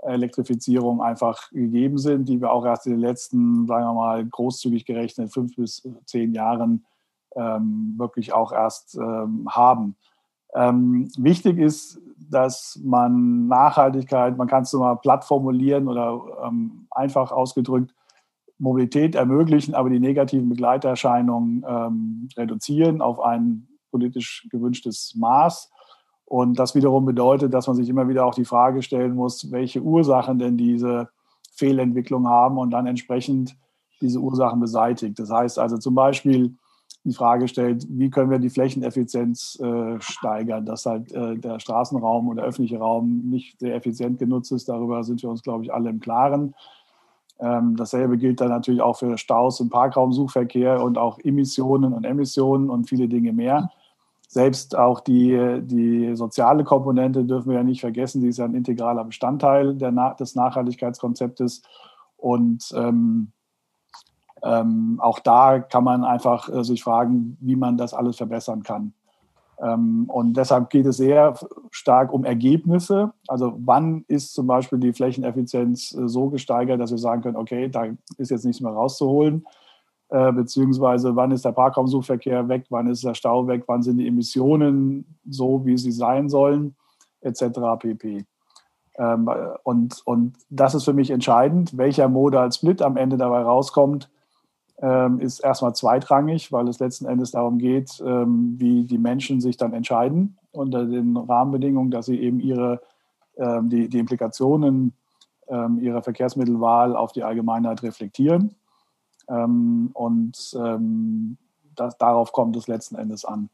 Elektrifizierung 0.00 1.00
einfach 1.00 1.50
gegeben 1.50 1.98
sind, 1.98 2.28
die 2.28 2.40
wir 2.40 2.52
auch 2.52 2.64
erst 2.64 2.86
in 2.86 2.92
den 2.92 3.00
letzten, 3.00 3.66
sagen 3.66 3.84
wir 3.84 3.94
mal, 3.94 4.26
großzügig 4.26 4.84
gerechnet 4.84 5.32
fünf 5.32 5.54
bis 5.56 5.88
zehn 6.06 6.32
Jahren 6.32 6.84
ähm, 7.36 7.94
wirklich 7.96 8.32
auch 8.32 8.52
erst 8.52 8.96
ähm, 8.96 9.46
haben. 9.48 9.96
Ähm, 10.54 11.08
wichtig 11.16 11.58
ist, 11.58 12.00
dass 12.30 12.80
man 12.82 13.46
Nachhaltigkeit, 13.48 14.36
man 14.36 14.48
kann 14.48 14.62
es 14.62 14.70
so 14.70 14.80
mal 14.80 14.96
platt 14.96 15.24
formulieren 15.24 15.88
oder 15.88 16.20
ähm, 16.44 16.86
einfach 16.90 17.30
ausgedrückt, 17.30 17.94
Mobilität 18.58 19.14
ermöglichen, 19.14 19.74
aber 19.74 19.88
die 19.88 20.00
negativen 20.00 20.48
Begleiterscheinungen 20.48 22.28
reduzieren 22.36 23.00
auf 23.00 23.20
ein 23.20 23.68
politisch 23.90 24.46
gewünschtes 24.50 25.14
Maß. 25.16 25.70
Und 26.24 26.58
das 26.58 26.74
wiederum 26.74 27.06
bedeutet, 27.06 27.54
dass 27.54 27.66
man 27.66 27.76
sich 27.76 27.88
immer 27.88 28.08
wieder 28.08 28.26
auch 28.26 28.34
die 28.34 28.44
Frage 28.44 28.82
stellen 28.82 29.14
muss, 29.14 29.50
welche 29.50 29.80
Ursachen 29.80 30.38
denn 30.38 30.56
diese 30.58 31.08
Fehlentwicklung 31.52 32.28
haben 32.28 32.58
und 32.58 32.70
dann 32.70 32.86
entsprechend 32.86 33.56
diese 34.00 34.20
Ursachen 34.20 34.60
beseitigt. 34.60 35.18
Das 35.18 35.30
heißt 35.30 35.58
also 35.58 35.78
zum 35.78 35.94
Beispiel 35.94 36.54
die 37.04 37.14
Frage 37.14 37.48
stellt, 37.48 37.86
wie 37.88 38.10
können 38.10 38.30
wir 38.30 38.38
die 38.38 38.50
Flächeneffizienz 38.50 39.58
äh, 39.60 40.00
steigern, 40.00 40.66
dass 40.66 40.84
halt 40.86 41.10
äh, 41.12 41.36
der 41.36 41.58
Straßenraum 41.58 42.28
oder 42.28 42.42
öffentliche 42.42 42.78
Raum 42.78 43.22
nicht 43.30 43.58
sehr 43.60 43.74
effizient 43.74 44.18
genutzt 44.18 44.52
ist. 44.52 44.68
Darüber 44.68 45.02
sind 45.04 45.22
wir 45.22 45.30
uns, 45.30 45.42
glaube 45.42 45.64
ich, 45.64 45.72
alle 45.72 45.90
im 45.90 46.00
Klaren. 46.00 46.54
Ähm, 47.40 47.76
dasselbe 47.76 48.18
gilt 48.18 48.40
dann 48.40 48.48
natürlich 48.48 48.82
auch 48.82 48.98
für 48.98 49.16
Staus 49.16 49.60
im 49.60 49.70
Parkraumsuchverkehr 49.70 50.82
und 50.82 50.98
auch 50.98 51.18
Emissionen 51.20 51.92
und 51.92 52.04
Emissionen 52.04 52.68
und 52.68 52.88
viele 52.88 53.08
Dinge 53.08 53.32
mehr. 53.32 53.70
Selbst 54.30 54.76
auch 54.76 55.00
die, 55.00 55.60
die 55.62 56.14
soziale 56.14 56.62
Komponente 56.62 57.24
dürfen 57.24 57.48
wir 57.48 57.56
ja 57.56 57.64
nicht 57.64 57.80
vergessen, 57.80 58.20
die 58.20 58.28
ist 58.28 58.36
ja 58.36 58.44
ein 58.44 58.54
integraler 58.54 59.04
Bestandteil 59.04 59.74
der, 59.74 59.90
des 60.20 60.34
Nachhaltigkeitskonzeptes. 60.34 61.62
Und 62.18 62.70
ähm, 62.76 63.32
ähm, 64.42 65.00
auch 65.02 65.18
da 65.18 65.60
kann 65.60 65.82
man 65.82 66.04
einfach 66.04 66.48
äh, 66.48 66.62
sich 66.62 66.84
fragen, 66.84 67.38
wie 67.40 67.56
man 67.56 67.78
das 67.78 67.94
alles 67.94 68.18
verbessern 68.18 68.62
kann. 68.62 68.92
Ähm, 69.60 70.04
und 70.08 70.36
deshalb 70.36 70.68
geht 70.70 70.84
es 70.84 70.98
sehr 70.98 71.34
stark 71.70 72.12
um 72.12 72.24
Ergebnisse. 72.24 73.12
Also 73.26 73.54
wann 73.64 74.04
ist 74.08 74.34
zum 74.34 74.46
Beispiel 74.46 74.78
die 74.78 74.92
Flächeneffizienz 74.92 75.94
äh, 75.94 76.06
so 76.06 76.28
gesteigert, 76.28 76.80
dass 76.80 76.90
wir 76.90 76.98
sagen 76.98 77.22
können, 77.22 77.36
okay, 77.36 77.68
da 77.68 77.86
ist 78.18 78.30
jetzt 78.30 78.44
nichts 78.44 78.60
mehr 78.60 78.72
rauszuholen. 78.72 79.46
Äh, 80.10 80.32
beziehungsweise 80.32 81.16
wann 81.16 81.32
ist 81.32 81.44
der 81.44 81.52
Parkraumsuchverkehr 81.52 82.48
weg, 82.48 82.64
wann 82.70 82.86
ist 82.86 83.04
der 83.04 83.14
Stau 83.14 83.46
weg, 83.46 83.64
wann 83.66 83.82
sind 83.82 83.98
die 83.98 84.08
Emissionen 84.08 85.18
so, 85.28 85.66
wie 85.66 85.76
sie 85.76 85.92
sein 85.92 86.30
sollen, 86.30 86.74
etc. 87.20 87.42
pp. 87.78 88.24
Ähm, 88.96 89.30
und, 89.64 90.00
und 90.06 90.36
das 90.48 90.74
ist 90.74 90.84
für 90.84 90.94
mich 90.94 91.10
entscheidend, 91.10 91.76
welcher 91.76 92.08
Modal 92.08 92.50
Split 92.52 92.80
am 92.80 92.96
Ende 92.96 93.18
dabei 93.18 93.42
rauskommt, 93.42 94.10
ähm, 94.80 95.20
ist 95.20 95.40
erstmal 95.40 95.74
zweitrangig, 95.74 96.52
weil 96.52 96.68
es 96.68 96.78
letzten 96.78 97.06
Endes 97.06 97.32
darum 97.32 97.58
geht, 97.58 98.02
ähm, 98.04 98.54
wie 98.58 98.84
die 98.84 98.98
Menschen 98.98 99.40
sich 99.40 99.56
dann 99.56 99.72
entscheiden 99.72 100.38
unter 100.52 100.86
den 100.86 101.16
Rahmenbedingungen, 101.16 101.90
dass 101.90 102.06
sie 102.06 102.18
eben 102.18 102.40
ihre, 102.40 102.80
ähm, 103.36 103.68
die, 103.68 103.88
die 103.88 103.98
Implikationen 103.98 104.94
ähm, 105.48 105.80
ihrer 105.80 106.02
Verkehrsmittelwahl 106.02 106.96
auf 106.96 107.12
die 107.12 107.24
Allgemeinheit 107.24 107.82
reflektieren. 107.82 108.54
Ähm, 109.28 109.90
und 109.92 110.56
ähm, 110.58 111.36
das, 111.74 111.96
darauf 111.98 112.32
kommt 112.32 112.56
es 112.56 112.68
letzten 112.68 112.96
Endes 112.96 113.24
an. 113.24 113.50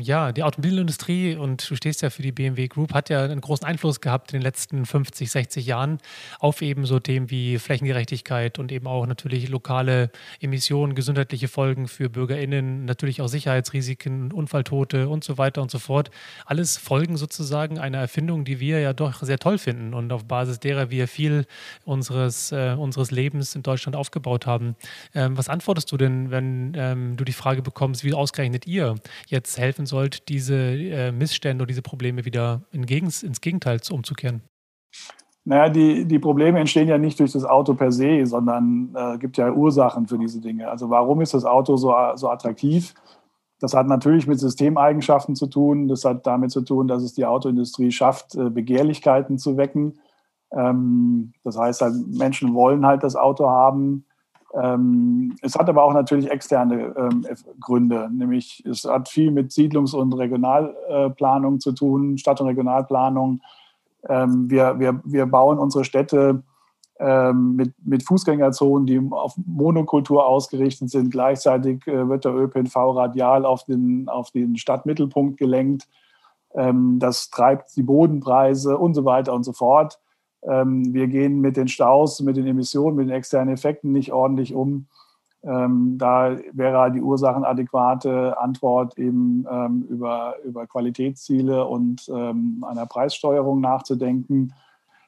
Ja, 0.00 0.32
die 0.32 0.42
Automobilindustrie 0.42 1.36
und 1.36 1.70
du 1.70 1.76
stehst 1.76 2.02
ja 2.02 2.10
für 2.10 2.22
die 2.22 2.32
BMW 2.32 2.66
Group, 2.66 2.92
hat 2.92 3.08
ja 3.08 3.22
einen 3.22 3.40
großen 3.40 3.64
Einfluss 3.64 4.00
gehabt 4.00 4.32
in 4.32 4.40
den 4.40 4.42
letzten 4.42 4.84
50, 4.84 5.30
60 5.30 5.64
Jahren 5.64 5.98
auf 6.40 6.60
eben 6.60 6.86
so 6.86 6.98
Themen 6.98 7.30
wie 7.30 7.58
Flächengerechtigkeit 7.58 8.58
und 8.58 8.72
eben 8.72 8.88
auch 8.88 9.06
natürlich 9.06 9.48
lokale 9.48 10.10
Emissionen, 10.40 10.96
gesundheitliche 10.96 11.46
Folgen 11.46 11.86
für 11.86 12.10
BürgerInnen, 12.10 12.84
natürlich 12.84 13.22
auch 13.22 13.28
Sicherheitsrisiken, 13.28 14.32
Unfalltote 14.32 15.08
und 15.08 15.22
so 15.22 15.38
weiter 15.38 15.62
und 15.62 15.70
so 15.70 15.78
fort. 15.78 16.10
Alles 16.46 16.76
Folgen 16.78 17.16
sozusagen 17.16 17.78
einer 17.78 17.98
Erfindung, 17.98 18.44
die 18.44 18.58
wir 18.58 18.80
ja 18.80 18.92
doch 18.92 19.22
sehr 19.22 19.38
toll 19.38 19.56
finden 19.56 19.94
und 19.94 20.12
auf 20.12 20.24
Basis 20.24 20.58
derer 20.58 20.90
wir 20.90 21.06
viel 21.06 21.46
unseres, 21.84 22.50
äh, 22.50 22.74
unseres 22.76 23.12
Lebens 23.12 23.54
in 23.54 23.62
Deutschland 23.62 23.94
aufgebaut 23.94 24.46
haben. 24.46 24.74
Ähm, 25.14 25.38
was 25.38 25.48
antwortest 25.48 25.92
du 25.92 25.96
denn, 25.96 26.32
wenn 26.32 26.72
ähm, 26.76 27.16
du 27.16 27.22
die 27.22 27.32
Frage 27.32 27.62
bekommst, 27.62 28.02
wie 28.02 28.14
ausgerechnet 28.14 28.66
ihr 28.66 28.96
jetzt 29.28 29.58
helfen 29.58 29.65
helfen 29.66 29.86
sollt, 29.86 30.28
diese 30.28 30.54
äh, 30.54 31.12
Missstände 31.12 31.62
oder 31.62 31.68
diese 31.68 31.82
Probleme 31.82 32.24
wieder 32.24 32.62
in 32.72 32.86
Gegens, 32.86 33.22
ins 33.22 33.40
Gegenteil 33.40 33.80
umzukehren? 33.90 34.42
Naja, 35.44 35.68
die, 35.68 36.04
die 36.04 36.18
Probleme 36.18 36.58
entstehen 36.58 36.88
ja 36.88 36.98
nicht 36.98 37.20
durch 37.20 37.32
das 37.32 37.44
Auto 37.44 37.74
per 37.74 37.92
se, 37.92 38.26
sondern 38.26 38.92
äh, 38.96 39.18
gibt 39.18 39.36
ja 39.36 39.52
Ursachen 39.52 40.08
für 40.08 40.18
diese 40.18 40.40
Dinge. 40.40 40.68
Also 40.68 40.90
warum 40.90 41.20
ist 41.20 41.34
das 41.34 41.44
Auto 41.44 41.76
so, 41.76 41.94
so 42.16 42.28
attraktiv? 42.28 42.94
Das 43.60 43.72
hat 43.72 43.86
natürlich 43.86 44.26
mit 44.26 44.40
Systemeigenschaften 44.40 45.36
zu 45.36 45.46
tun. 45.46 45.86
Das 45.86 46.04
hat 46.04 46.26
damit 46.26 46.50
zu 46.50 46.62
tun, 46.62 46.88
dass 46.88 47.02
es 47.02 47.14
die 47.14 47.24
Autoindustrie 47.24 47.92
schafft, 47.92 48.34
äh, 48.34 48.50
Begehrlichkeiten 48.50 49.38
zu 49.38 49.56
wecken. 49.56 50.00
Ähm, 50.52 51.32
das 51.44 51.56
heißt 51.56 51.80
halt, 51.80 51.94
Menschen 52.08 52.54
wollen 52.54 52.84
halt 52.84 53.02
das 53.02 53.16
Auto 53.16 53.48
haben. 53.48 54.04
Ähm, 54.54 55.36
es 55.42 55.56
hat 55.56 55.68
aber 55.68 55.82
auch 55.82 55.92
natürlich 55.92 56.30
externe 56.30 56.94
ähm, 56.96 57.26
Gründe, 57.60 58.08
nämlich 58.12 58.64
es 58.64 58.84
hat 58.84 59.08
viel 59.08 59.30
mit 59.30 59.50
Siedlungs- 59.50 59.94
und 59.94 60.12
Regionalplanung 60.12 61.60
zu 61.60 61.72
tun, 61.72 62.16
Stadt- 62.16 62.40
und 62.40 62.46
Regionalplanung. 62.46 63.40
Ähm, 64.08 64.48
wir, 64.48 64.78
wir, 64.78 65.00
wir 65.04 65.26
bauen 65.26 65.58
unsere 65.58 65.84
Städte 65.84 66.42
ähm, 66.98 67.56
mit, 67.56 67.74
mit 67.84 68.04
Fußgängerzonen, 68.04 68.86
die 68.86 69.00
auf 69.10 69.34
Monokultur 69.44 70.26
ausgerichtet 70.26 70.90
sind. 70.90 71.10
Gleichzeitig 71.10 71.86
äh, 71.86 72.08
wird 72.08 72.24
der 72.24 72.34
ÖPNV 72.34 72.74
radial 72.74 73.44
auf 73.44 73.64
den, 73.64 74.08
auf 74.08 74.30
den 74.30 74.56
Stadtmittelpunkt 74.56 75.36
gelenkt. 75.36 75.88
Ähm, 76.54 76.98
das 76.98 77.28
treibt 77.30 77.76
die 77.76 77.82
Bodenpreise 77.82 78.78
und 78.78 78.94
so 78.94 79.04
weiter 79.04 79.34
und 79.34 79.44
so 79.44 79.52
fort. 79.52 79.98
Ähm, 80.46 80.92
wir 80.92 81.08
gehen 81.08 81.40
mit 81.40 81.56
den 81.56 81.68
Staus, 81.68 82.20
mit 82.20 82.36
den 82.36 82.46
Emissionen, 82.46 82.96
mit 82.96 83.08
den 83.08 83.14
externen 83.14 83.54
Effekten 83.54 83.92
nicht 83.92 84.12
ordentlich 84.12 84.54
um. 84.54 84.86
Ähm, 85.42 85.96
da 85.98 86.36
wäre 86.52 86.90
die 86.90 87.02
ursachenadäquate 87.02 88.38
Antwort 88.40 88.98
eben 88.98 89.46
ähm, 89.50 89.86
über, 89.88 90.34
über 90.44 90.66
Qualitätsziele 90.66 91.64
und 91.64 92.10
einer 92.10 92.86
Preissteuerung 92.86 93.60
nachzudenken. 93.60 94.52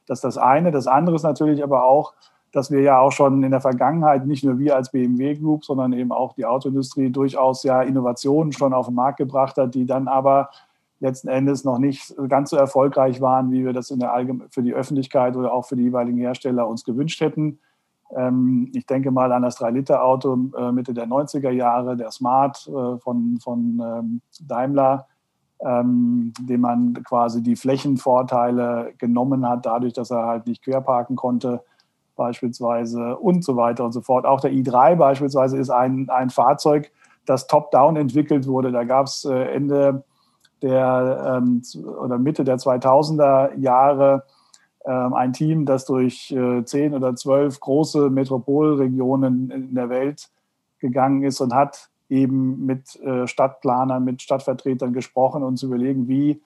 Das 0.07 0.19
ist 0.19 0.25
das 0.25 0.39
eine. 0.39 0.73
Das 0.73 0.87
andere 0.87 1.17
ist 1.17 1.23
natürlich 1.23 1.63
aber 1.63 1.85
auch, 1.85 2.15
dass 2.53 2.71
wir 2.71 2.81
ja 2.81 2.99
auch 2.99 3.13
schon 3.13 3.43
in 3.43 3.51
der 3.51 3.61
Vergangenheit, 3.61 4.27
nicht 4.27 4.43
nur 4.43 4.59
wir 4.59 4.75
als 4.75 4.91
BMW 4.91 5.35
Group, 5.35 5.65
sondern 5.65 5.93
eben 5.93 6.13
auch 6.13 6.33
die 6.33 6.47
Autoindustrie 6.47 7.11
durchaus 7.11 7.63
ja 7.63 7.83
Innovationen 7.83 8.53
schon 8.53 8.73
auf 8.73 8.87
den 8.87 8.95
Markt 8.95 9.19
gebracht 9.19 9.57
hat, 9.59 9.75
die 9.75 9.87
dann 9.87 10.09
aber 10.09 10.51
letzten 11.01 11.29
Endes 11.29 11.65
noch 11.65 11.79
nicht 11.79 12.15
ganz 12.29 12.51
so 12.51 12.57
erfolgreich 12.57 13.21
waren, 13.21 13.53
wie 13.53 13.65
wir 13.65 13.73
das 13.73 13.91
in 13.91 14.01
der 14.01 14.13
für 14.51 14.63
die 14.63 14.75
Öffentlichkeit 14.75 15.37
oder 15.37 15.53
auch 15.53 15.67
für 15.67 15.77
die 15.77 15.85
jeweiligen 15.85 16.19
Hersteller 16.19 16.67
uns 16.67 16.85
gewünscht 16.85 17.21
hätten. 17.21 17.61
Ähm, 18.15 18.71
ich 18.75 18.87
denke 18.87 19.11
mal 19.11 19.31
an 19.33 19.43
das 19.43 19.59
3-Liter-Auto 19.59 20.39
äh, 20.57 20.73
Mitte 20.73 20.95
der 20.95 21.07
90er 21.07 21.51
Jahre, 21.51 21.97
der 21.97 22.11
Smart 22.11 22.67
äh, 22.69 22.99
von, 22.99 23.39
von 23.43 23.83
ähm, 23.85 24.21
Daimler, 24.41 25.07
ähm, 25.61 26.33
dem 26.41 26.61
man 26.63 26.95
quasi 27.05 27.43
die 27.43 27.57
Flächenvorteile 27.57 28.95
genommen 28.99 29.47
hat, 29.47 29.67
dadurch, 29.67 29.93
dass 29.93 30.11
er 30.11 30.27
halt 30.27 30.47
nicht 30.47 30.63
querparken 30.63 31.17
konnte, 31.17 31.63
beispielsweise 32.17 33.17
und 33.17 33.45
so 33.45 33.57
weiter 33.57 33.85
und 33.85 33.93
so 33.93 34.01
fort. 34.01 34.27
Auch 34.27 34.41
der 34.41 34.53
i3 34.53 34.97
beispielsweise 34.97 35.59
ist 35.59 35.71
ein, 35.71 36.09
ein 36.11 36.31
Fahrzeug, 36.31 36.91
das 37.27 37.47
top-down 37.47 37.97
entwickelt 37.97 38.47
wurde. 38.47 38.73
Da 38.73 38.85
gab 38.85 39.07
es 39.07 39.25
äh, 39.25 39.35
Ende 39.53 40.05
der 40.63 41.41
ähm, 41.43 41.63
oder 41.85 42.19
Mitte 42.19 42.45
der 42.45 42.57
2000er 42.57 43.57
Jahre 43.59 44.25
ähm, 44.85 45.15
ein 45.15 45.33
Team, 45.33 45.67
das 45.67 45.85
durch 45.85 46.31
äh, 46.31 46.65
zehn 46.65 46.95
oder 46.95 47.15
zwölf 47.15 47.61
große 47.61 48.11
Metropolregionen 48.11 49.51
in 49.51 49.75
der 49.75 49.89
Welt 49.89 50.31
gegangen 50.79 51.25
ist 51.25 51.41
und 51.41 51.55
hat 51.55 51.91
eben 52.09 52.65
mit 52.65 52.97
äh, 53.01 53.27
Stadtplanern, 53.27 54.05
mit 54.05 54.23
Stadtvertretern 54.23 54.93
gesprochen 54.93 55.43
und 55.43 55.59
zu 55.59 55.67
überlegen, 55.67 56.09
wie 56.09 56.41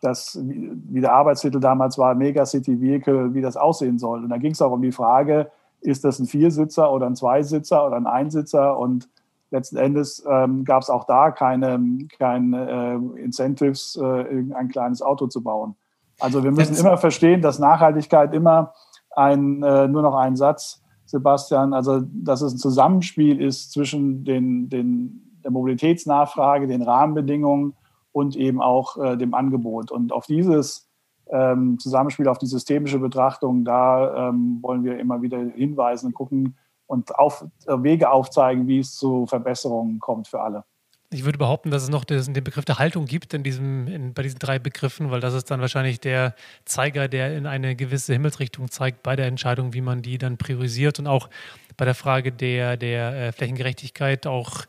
das, 0.00 0.38
wie 0.40 1.00
der 1.00 1.14
Arbeitstitel 1.14 1.60
damals 1.60 1.98
war, 1.98 2.14
Megacity 2.14 2.80
Vehicle, 2.80 3.34
wie 3.34 3.40
das 3.40 3.56
aussehen 3.56 3.98
soll. 3.98 4.22
Und 4.22 4.28
da 4.28 4.36
ging 4.36 4.52
es 4.52 4.62
auch 4.62 4.72
um 4.72 4.82
die 4.82 4.92
Frage, 4.92 5.50
ist 5.80 6.04
das 6.04 6.18
ein 6.18 6.26
Viersitzer 6.26 6.92
oder 6.92 7.06
ein 7.06 7.16
Zweisitzer 7.16 7.86
oder 7.86 7.96
ein 7.96 8.06
Einsitzer? 8.06 8.78
Und 8.78 9.08
letzten 9.50 9.76
Endes 9.76 10.24
ähm, 10.28 10.64
gab 10.64 10.82
es 10.82 10.90
auch 10.90 11.04
da 11.04 11.30
keine, 11.30 11.80
keine 12.18 12.70
äh, 13.16 13.20
Incentives, 13.20 13.96
äh, 13.96 14.44
ein 14.54 14.68
kleines 14.68 15.02
Auto 15.02 15.26
zu 15.26 15.42
bauen. 15.42 15.76
Also 16.20 16.44
wir 16.44 16.52
müssen 16.52 16.76
immer 16.76 16.96
verstehen, 16.96 17.42
dass 17.42 17.58
Nachhaltigkeit 17.58 18.34
immer 18.34 18.72
ein, 19.16 19.62
äh, 19.62 19.88
nur 19.88 20.02
noch 20.02 20.14
ein 20.14 20.36
Satz, 20.36 20.82
Sebastian, 21.06 21.74
also 21.74 22.00
dass 22.00 22.42
es 22.42 22.54
ein 22.54 22.58
Zusammenspiel 22.58 23.40
ist 23.40 23.72
zwischen 23.72 24.24
den, 24.24 24.68
den, 24.68 25.38
der 25.44 25.50
Mobilitätsnachfrage, 25.50 26.66
den 26.66 26.82
Rahmenbedingungen 26.82 27.74
und 28.12 28.36
eben 28.36 28.60
auch 28.60 28.96
äh, 28.96 29.16
dem 29.16 29.34
Angebot. 29.34 29.90
Und 29.90 30.12
auf 30.12 30.26
dieses 30.26 30.88
ähm, 31.30 31.78
Zusammenspiel, 31.78 32.28
auf 32.28 32.38
die 32.38 32.46
systemische 32.46 32.98
Betrachtung, 32.98 33.64
da 33.64 34.28
ähm, 34.28 34.58
wollen 34.62 34.84
wir 34.84 34.98
immer 34.98 35.22
wieder 35.22 35.38
hinweisen 35.38 36.06
und 36.06 36.14
gucken, 36.14 36.56
und 36.86 37.14
auf, 37.16 37.44
äh, 37.66 37.82
Wege 37.82 38.10
aufzeigen, 38.10 38.66
wie 38.68 38.80
es 38.80 38.94
zu 38.94 39.26
Verbesserungen 39.26 39.98
kommt 39.98 40.28
für 40.28 40.40
alle. 40.40 40.64
Ich 41.10 41.24
würde 41.24 41.38
behaupten, 41.38 41.70
dass 41.70 41.84
es 41.84 41.90
noch 41.90 42.04
den 42.04 42.32
Begriff 42.32 42.64
der 42.64 42.80
Haltung 42.80 43.04
gibt 43.04 43.34
in 43.34 43.44
diesem, 43.44 43.86
in, 43.86 44.14
bei 44.14 44.22
diesen 44.24 44.40
drei 44.40 44.58
Begriffen, 44.58 45.12
weil 45.12 45.20
das 45.20 45.32
ist 45.32 45.48
dann 45.48 45.60
wahrscheinlich 45.60 46.00
der 46.00 46.34
Zeiger, 46.64 47.06
der 47.06 47.36
in 47.36 47.46
eine 47.46 47.76
gewisse 47.76 48.12
Himmelsrichtung 48.14 48.68
zeigt 48.68 49.04
bei 49.04 49.14
der 49.14 49.26
Entscheidung, 49.26 49.74
wie 49.74 49.80
man 49.80 50.02
die 50.02 50.18
dann 50.18 50.38
priorisiert 50.38 50.98
und 50.98 51.06
auch 51.06 51.30
bei 51.76 51.84
der 51.84 51.94
Frage 51.94 52.32
der, 52.32 52.76
der 52.76 53.14
äh, 53.14 53.32
Flächengerechtigkeit 53.32 54.26
auch, 54.26 54.64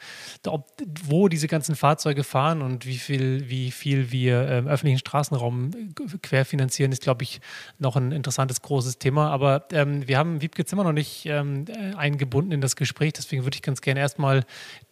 ob, 0.47 0.67
wo 1.03 1.27
diese 1.27 1.47
ganzen 1.47 1.75
Fahrzeuge 1.75 2.23
fahren 2.23 2.61
und 2.61 2.85
wie 2.85 2.97
viel, 2.97 3.49
wie 3.49 3.71
viel 3.71 4.11
wir 4.11 4.47
ähm, 4.47 4.67
öffentlichen 4.67 4.99
Straßenraum 4.99 5.71
querfinanzieren, 6.21 6.91
ist, 6.91 7.03
glaube 7.03 7.23
ich, 7.23 7.41
noch 7.77 7.95
ein 7.95 8.11
interessantes, 8.11 8.61
großes 8.61 8.97
Thema. 8.97 9.31
Aber 9.31 9.65
ähm, 9.71 10.07
wir 10.07 10.17
haben 10.17 10.41
Wiebke 10.41 10.65
Zimmer 10.65 10.83
noch 10.83 10.93
nicht 10.93 11.25
ähm, 11.25 11.65
äh, 11.67 11.95
eingebunden 11.95 12.51
in 12.51 12.61
das 12.61 12.75
Gespräch, 12.75 13.13
deswegen 13.13 13.43
würde 13.43 13.55
ich 13.55 13.61
ganz 13.61 13.81
gerne 13.81 13.99
erstmal 13.99 14.43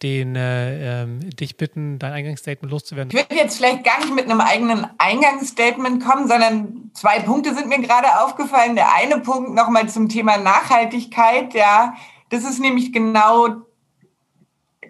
den, 0.02 0.36
äh, 0.36 1.02
ähm, 1.02 1.20
dich 1.30 1.56
bitten, 1.56 1.98
dein 1.98 2.12
Eingangsstatement 2.12 2.70
loszuwerden. 2.70 3.10
Ich 3.10 3.16
würde 3.16 3.34
jetzt 3.34 3.56
vielleicht 3.56 3.84
gar 3.84 3.98
nicht 4.00 4.14
mit 4.14 4.24
einem 4.24 4.40
eigenen 4.40 4.86
Eingangsstatement 4.98 6.04
kommen, 6.04 6.28
sondern 6.28 6.90
zwei 6.94 7.20
Punkte 7.20 7.54
sind 7.54 7.68
mir 7.68 7.80
gerade 7.80 8.20
aufgefallen. 8.22 8.76
Der 8.76 8.94
eine 8.94 9.20
Punkt 9.20 9.54
nochmal 9.54 9.88
zum 9.88 10.08
Thema 10.08 10.36
Nachhaltigkeit, 10.36 11.54
ja 11.54 11.94
das 12.34 12.44
ist 12.44 12.58
nämlich 12.58 12.92
genau, 12.92 13.48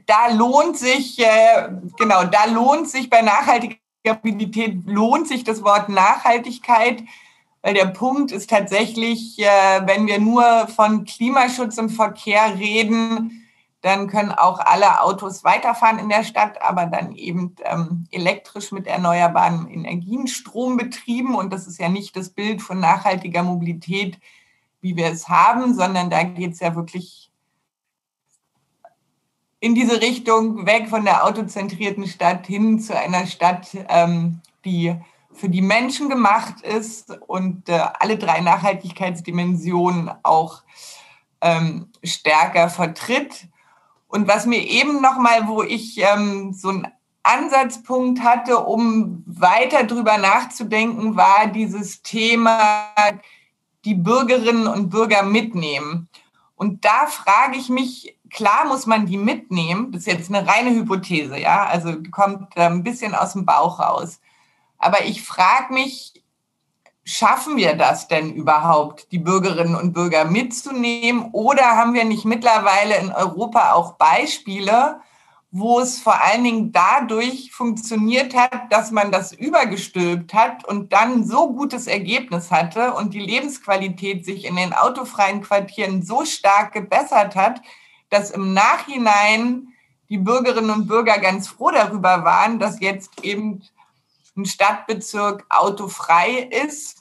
da 0.07 0.29
lohnt 0.33 0.79
sich, 0.79 1.19
äh, 1.19 1.69
genau, 1.99 2.25
da 2.25 2.47
lohnt 2.47 2.89
sich 2.89 3.11
bei 3.11 3.21
nachhaltiger 3.21 3.77
Mobilität, 4.23 4.87
lohnt 4.87 5.29
sich 5.29 5.45
das 5.45 5.63
Wort 5.63 5.91
Nachhaltigkeit, 5.91 7.03
weil 7.63 7.75
der 7.75 7.87
Punkt 7.87 8.33
ist 8.33 8.49
tatsächlich, 8.49 9.39
äh, 9.39 9.83
wenn 9.85 10.07
wir 10.07 10.19
nur 10.19 10.69
von 10.69 11.05
Klimaschutz 11.05 11.77
im 11.77 11.91
Verkehr 11.91 12.59
reden, 12.59 13.47
dann 13.83 14.07
können 14.09 14.33
auch 14.33 14.61
alle 14.61 15.03
Autos 15.03 15.45
weiterfahren 15.45 15.99
in 15.99 16.09
der 16.09 16.25
Stadt, 16.25 16.63
aber 16.63 16.87
dann 16.87 17.15
eben 17.15 17.55
ähm, 17.65 18.07
elektrisch 18.11 18.73
mit 18.73 18.87
erneuerbaren 18.87 19.69
Energien, 19.69 20.27
Strom 20.27 20.79
betrieben. 20.79 21.35
Und 21.35 21.53
das 21.53 21.67
ist 21.67 21.79
ja 21.79 21.91
nicht 21.91 22.17
das 22.17 22.31
Bild 22.31 22.63
von 22.63 22.81
nachhaltiger 22.81 23.43
Mobilität, 23.43 24.19
wie 24.81 24.97
wir 24.97 25.09
es 25.09 25.29
haben, 25.29 25.75
sondern 25.75 26.09
da 26.09 26.23
geht 26.23 26.53
es 26.53 26.61
ja 26.61 26.75
wirklich 26.75 27.24
in 29.65 29.75
diese 29.75 30.03
Richtung, 30.03 30.67
weg 30.67 30.91
von 30.91 31.07
der 31.07 31.25
autozentrierten 31.25 32.07
Stadt 32.07 32.47
hin 32.47 32.81
zu 32.81 32.95
einer 32.95 33.27
Stadt, 33.27 33.69
ähm, 33.89 34.43
die 34.67 34.95
für 35.33 35.49
die 35.49 35.63
Menschen 35.63 36.11
gemacht 36.11 36.61
ist 36.61 37.19
und 37.27 37.71
äh, 37.71 37.81
alle 37.99 38.19
drei 38.19 38.41
Nachhaltigkeitsdimensionen 38.43 40.11
auch 40.23 40.63
ähm, 41.41 41.89
stärker 42.03 42.69
vertritt. 42.69 43.47
Und 44.07 44.29
was 44.29 44.45
mir 44.45 44.61
eben 44.61 45.01
nochmal, 45.01 45.49
wo 45.49 45.63
ich 45.63 45.97
ähm, 45.97 46.53
so 46.53 46.69
einen 46.69 46.89
Ansatzpunkt 47.23 48.23
hatte, 48.23 48.59
um 48.59 49.25
weiter 49.25 49.85
drüber 49.85 50.19
nachzudenken, 50.19 51.17
war 51.17 51.47
dieses 51.47 52.03
Thema, 52.03 52.91
die 53.87 53.95
Bürgerinnen 53.95 54.67
und 54.67 54.91
Bürger 54.91 55.23
mitnehmen. 55.23 56.11
Und 56.55 56.85
da 56.85 57.07
frage 57.07 57.57
ich 57.57 57.71
mich, 57.71 58.15
klar 58.35 58.67
muss 58.67 58.85
man 58.85 59.07
die 59.07 59.17
mitnehmen. 59.17 59.93
Das 59.93 60.03
ist 60.03 60.07
jetzt 60.07 60.35
eine 60.35 60.47
reine 60.47 60.71
Hypothese, 60.71 61.39
ja. 61.39 61.65
Also 61.65 61.95
kommt 62.11 62.57
ein 62.59 62.83
bisschen 62.83 63.15
aus 63.15 63.33
dem 63.33 63.47
Bauch 63.47 63.81
raus. 63.81 64.21
Aber 64.77 65.05
ich 65.05 65.23
frage 65.23 65.73
mich, 65.73 66.23
schaffen 67.05 67.57
wir 67.57 67.75
das 67.75 68.09
denn 68.09 68.35
überhaupt, 68.35 69.11
die 69.13 69.19
Bürgerinnen 69.19 69.77
und 69.77 69.93
Bürger 69.93 70.25
mitzunehmen? 70.25 71.31
Oder 71.33 71.77
haben 71.77 71.95
wir 71.95 72.05
nicht 72.05 72.25
mittlerweile 72.25 72.97
in 72.97 73.13
Europa 73.13 73.73
auch 73.73 73.95
Beispiele, 73.95 75.01
wo 75.57 75.79
es 75.79 76.01
vor 76.01 76.21
allen 76.21 76.43
Dingen 76.43 76.73
dadurch 76.73 77.53
funktioniert 77.53 78.35
hat, 78.35 78.73
dass 78.73 78.91
man 78.91 79.13
das 79.13 79.33
übergestülpt 79.33 80.35
hat 80.35 80.65
und 80.65 80.93
dann 80.93 81.25
so 81.25 81.53
gutes 81.53 81.87
Ergebnis 81.87 82.51
hatte 82.51 82.95
und 82.95 83.15
die 83.15 83.21
Lebensqualität 83.21 84.25
sich 84.25 84.47
in 84.47 84.57
den 84.57 84.73
autofreien 84.73 85.43
Quartieren 85.43 86.03
so 86.03 86.25
stark 86.25 86.73
gebessert 86.73 87.37
hat, 87.37 87.63
dass 88.11 88.31
im 88.31 88.53
Nachhinein 88.55 89.69
die 90.09 90.19
Bürgerinnen 90.19 90.71
und 90.71 90.87
Bürger 90.87 91.19
ganz 91.19 91.49
froh 91.49 91.71
darüber 91.71 92.25
waren, 92.25 92.59
dass 92.59 92.81
jetzt 92.81 93.25
eben 93.25 93.63
ein 94.37 94.45
Stadtbezirk 94.45 95.45
autofrei 95.49 96.49
ist. 96.51 96.99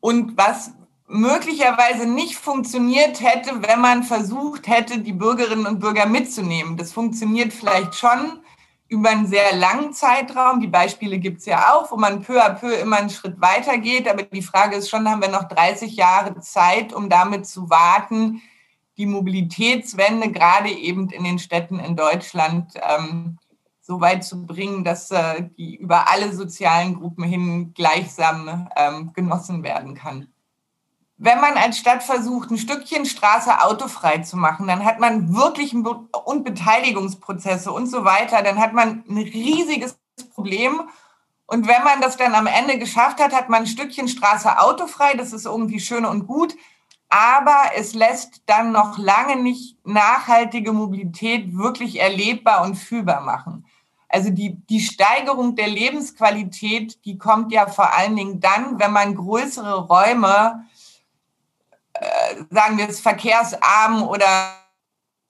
Und 0.00 0.36
was 0.36 0.72
möglicherweise 1.08 2.06
nicht 2.06 2.36
funktioniert 2.36 3.20
hätte, 3.20 3.62
wenn 3.62 3.80
man 3.80 4.02
versucht 4.02 4.68
hätte, 4.68 5.00
die 5.00 5.12
Bürgerinnen 5.12 5.66
und 5.66 5.80
Bürger 5.80 6.06
mitzunehmen. 6.06 6.76
Das 6.76 6.92
funktioniert 6.92 7.52
vielleicht 7.52 7.94
schon 7.94 8.40
über 8.88 9.10
einen 9.10 9.26
sehr 9.26 9.56
langen 9.56 9.92
Zeitraum. 9.92 10.60
Die 10.60 10.66
Beispiele 10.66 11.18
gibt 11.18 11.40
es 11.40 11.46
ja 11.46 11.74
auch, 11.74 11.90
wo 11.90 11.96
man 11.96 12.22
peu 12.22 12.42
à 12.42 12.50
peu 12.50 12.72
immer 12.72 12.96
einen 12.96 13.10
Schritt 13.10 13.40
weiter 13.40 13.78
geht. 13.78 14.08
Aber 14.08 14.22
die 14.22 14.42
Frage 14.42 14.76
ist 14.76 14.90
schon, 14.90 15.08
haben 15.08 15.22
wir 15.22 15.28
noch 15.28 15.48
30 15.48 15.96
Jahre 15.96 16.38
Zeit, 16.40 16.92
um 16.92 17.08
damit 17.08 17.46
zu 17.46 17.68
warten, 17.70 18.42
die 18.98 19.06
Mobilitätswende 19.06 20.30
gerade 20.32 20.70
eben 20.70 21.08
in 21.10 21.24
den 21.24 21.38
Städten 21.38 21.78
in 21.78 21.96
Deutschland 21.96 22.74
ähm, 22.82 23.38
so 23.80 24.00
weit 24.00 24.24
zu 24.24 24.44
bringen, 24.44 24.84
dass 24.84 25.10
äh, 25.10 25.48
die 25.56 25.76
über 25.76 26.10
alle 26.10 26.34
sozialen 26.34 26.98
Gruppen 26.98 27.24
hin 27.24 27.72
gleichsam 27.74 28.68
ähm, 28.76 29.12
genossen 29.14 29.62
werden 29.62 29.94
kann. 29.94 30.28
Wenn 31.16 31.40
man 31.40 31.54
als 31.54 31.78
Stadt 31.78 32.02
versucht, 32.02 32.50
ein 32.50 32.58
Stückchen 32.58 33.06
Straße 33.06 33.62
autofrei 33.62 34.18
zu 34.18 34.36
machen, 34.36 34.68
dann 34.68 34.84
hat 34.84 35.00
man 35.00 35.34
wirklich 35.34 35.74
und 35.74 36.44
Beteiligungsprozesse 36.44 37.72
und 37.72 37.86
so 37.86 38.04
weiter, 38.04 38.42
dann 38.42 38.58
hat 38.58 38.72
man 38.72 39.04
ein 39.08 39.16
riesiges 39.16 39.98
Problem. 40.34 40.82
Und 41.46 41.66
wenn 41.66 41.82
man 41.82 42.00
das 42.00 42.16
dann 42.16 42.34
am 42.34 42.46
Ende 42.46 42.78
geschafft 42.78 43.20
hat, 43.20 43.32
hat 43.32 43.48
man 43.48 43.62
ein 43.62 43.66
Stückchen 43.66 44.06
Straße 44.06 44.60
autofrei, 44.60 45.14
das 45.14 45.32
ist 45.32 45.46
irgendwie 45.46 45.80
schön 45.80 46.04
und 46.04 46.26
gut 46.26 46.54
aber 47.08 47.70
es 47.76 47.94
lässt 47.94 48.42
dann 48.46 48.72
noch 48.72 48.98
lange 48.98 49.36
nicht 49.36 49.76
nachhaltige 49.86 50.72
Mobilität 50.72 51.56
wirklich 51.56 52.00
erlebbar 52.00 52.64
und 52.64 52.74
fühlbar 52.74 53.22
machen. 53.22 53.66
Also 54.10 54.30
die, 54.30 54.56
die 54.66 54.80
Steigerung 54.80 55.54
der 55.54 55.68
Lebensqualität, 55.68 57.04
die 57.04 57.18
kommt 57.18 57.52
ja 57.52 57.66
vor 57.66 57.92
allen 57.94 58.16
Dingen 58.16 58.40
dann, 58.40 58.78
wenn 58.78 58.92
man 58.92 59.14
größere 59.14 59.86
Räume, 59.86 60.66
äh, 61.92 62.36
sagen 62.50 62.78
wir 62.78 62.88
es, 62.88 63.00
verkehrsarm 63.00 64.02
oder, 64.02 64.54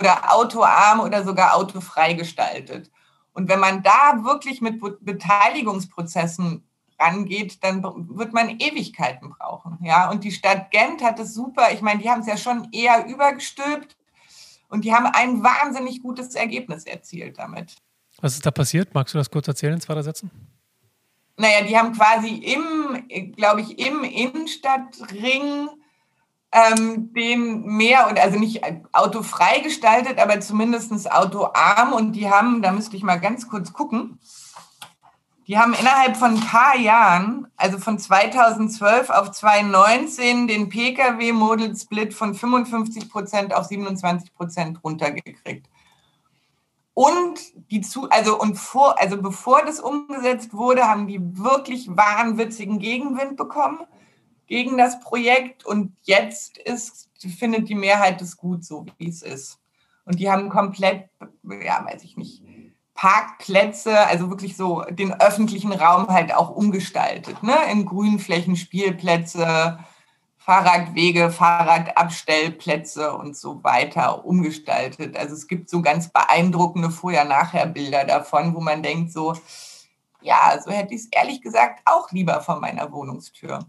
oder 0.01 0.33
autoarm 0.33 1.01
oder 1.01 1.25
sogar 1.25 1.57
autofrei 1.57 2.12
gestaltet. 2.12 2.91
Und 3.33 3.49
wenn 3.49 3.61
man 3.61 3.83
da 3.83 4.25
wirklich 4.25 4.61
mit 4.61 4.81
Beteiligungsprozessen 5.01 6.67
rangeht, 6.99 7.63
dann 7.63 7.83
wird 7.83 8.33
man 8.33 8.59
Ewigkeiten 8.59 9.31
brauchen. 9.31 9.79
Ja, 9.83 10.11
und 10.11 10.25
die 10.25 10.33
Stadt 10.33 10.71
Gent 10.71 11.03
hat 11.03 11.19
es 11.19 11.35
super. 11.35 11.73
Ich 11.73 11.83
meine, 11.83 12.01
die 12.01 12.11
haben 12.11 12.21
es 12.21 12.27
ja 12.27 12.37
schon 12.37 12.69
eher 12.73 13.07
übergestülpt 13.07 13.97
und 14.69 14.85
die 14.85 14.93
haben 14.93 15.07
ein 15.07 15.43
wahnsinnig 15.43 16.03
gutes 16.03 16.35
Ergebnis 16.35 16.85
erzielt 16.85 17.39
damit. 17.39 17.77
Was 18.21 18.35
ist 18.35 18.45
da 18.45 18.51
passiert? 18.51 18.95
Magst 18.95 19.15
du 19.15 19.19
das 19.19 19.31
kurz 19.31 19.47
erzählen 19.49 19.75
in 19.75 19.81
zwei 19.81 20.01
Sätzen? 20.03 20.31
Naja, 21.37 21.63
die 21.63 21.79
haben 21.79 21.93
quasi 21.93 22.35
im, 22.35 23.33
glaube 23.37 23.61
ich, 23.61 23.79
im 23.79 24.03
Innenstadtring 24.03 25.69
ähm, 26.51 27.13
den 27.13 27.63
mehr 27.63 28.09
und 28.09 28.19
also 28.19 28.39
nicht 28.39 28.63
autofrei 28.93 29.61
gestaltet, 29.61 30.19
aber 30.19 30.41
zumindest 30.41 31.13
autoarm. 31.13 31.93
Und 31.93 32.13
die 32.13 32.29
haben, 32.29 32.61
da 32.61 32.73
müsste 32.73 32.97
ich 32.97 33.05
mal 33.05 33.21
ganz 33.21 33.49
kurz 33.49 33.73
gucken, 33.73 34.19
die 35.49 35.59
haben 35.59 35.73
innerhalb 35.73 36.19
von 36.19 36.35
ein 36.35 36.41
paar 36.41 36.77
Jahren, 36.77 37.47
also 37.57 37.79
von 37.79 37.99
2012 37.99 39.09
auf 39.09 39.31
2019, 39.31 40.47
den 40.47 40.69
Pkw-Model-Split 40.69 42.13
von 42.13 42.35
55 42.35 43.09
Prozent 43.09 43.55
auf 43.55 43.65
27 43.65 44.35
Prozent 44.35 44.85
runtergekriegt. 44.85 45.67
Und 46.93 47.41
die 47.71 47.81
zu, 47.81 48.11
also 48.11 48.39
und 48.39 48.57
vor, 48.57 49.01
also 49.01 49.23
bevor 49.23 49.65
das 49.65 49.81
umgesetzt 49.81 50.53
wurde, 50.53 50.83
haben 50.83 51.07
die 51.07 51.21
wirklich 51.39 51.89
wahnwitzigen 51.89 52.79
Gegenwind 52.79 53.39
bekommen 53.39 53.79
gegen 54.49 54.77
das 54.77 55.01
Projekt. 55.01 55.65
Und 55.65 55.97
jetzt 56.03 56.59
ist, 56.59 57.09
findet 57.39 57.71
die 57.71 57.75
Mehrheit 57.75 58.21
es 58.21 58.37
gut, 58.37 58.65
so 58.65 58.85
wie 58.99 59.09
es 59.09 59.23
ist. 59.23 59.59
Und 60.05 60.21
die 60.21 60.31
haben 60.31 60.51
komplett, 60.51 61.09
ja, 61.65 61.87
weiß 61.87 62.03
ich 62.03 62.19
nicht, 62.19 62.43
Parkplätze, 62.99 63.97
also 64.09 64.29
wirklich 64.29 64.57
so 64.57 64.83
den 64.91 65.21
öffentlichen 65.21 65.71
Raum 65.73 66.09
halt 66.09 66.35
auch 66.35 66.51
umgestaltet, 66.51 67.45
ne? 67.45 67.55
In 67.71 67.87
Grünflächen, 67.87 68.57
Spielplätze, 68.57 69.79
Fahrradwege, 70.37 71.31
Fahrradabstellplätze 71.31 73.13
und 73.13 73.37
so 73.37 73.63
weiter 73.63 74.25
umgestaltet. 74.25 75.17
Also 75.17 75.35
es 75.35 75.47
gibt 75.47 75.71
so 75.71 75.81
ganz 75.81 76.09
beeindruckende 76.09 76.91
Vorher-Nachher-Bilder 76.91 78.05
davon, 78.05 78.57
wo 78.57 78.61
man 78.61 78.83
denkt 78.83 79.13
so, 79.13 79.35
ja, 80.21 80.59
so 80.61 80.73
hätte 80.73 80.95
ich 80.95 81.03
es 81.03 81.09
ehrlich 81.13 81.41
gesagt 81.41 81.83
auch 81.85 82.11
lieber 82.11 82.41
vor 82.41 82.59
meiner 82.59 82.91
Wohnungstür. 82.91 83.61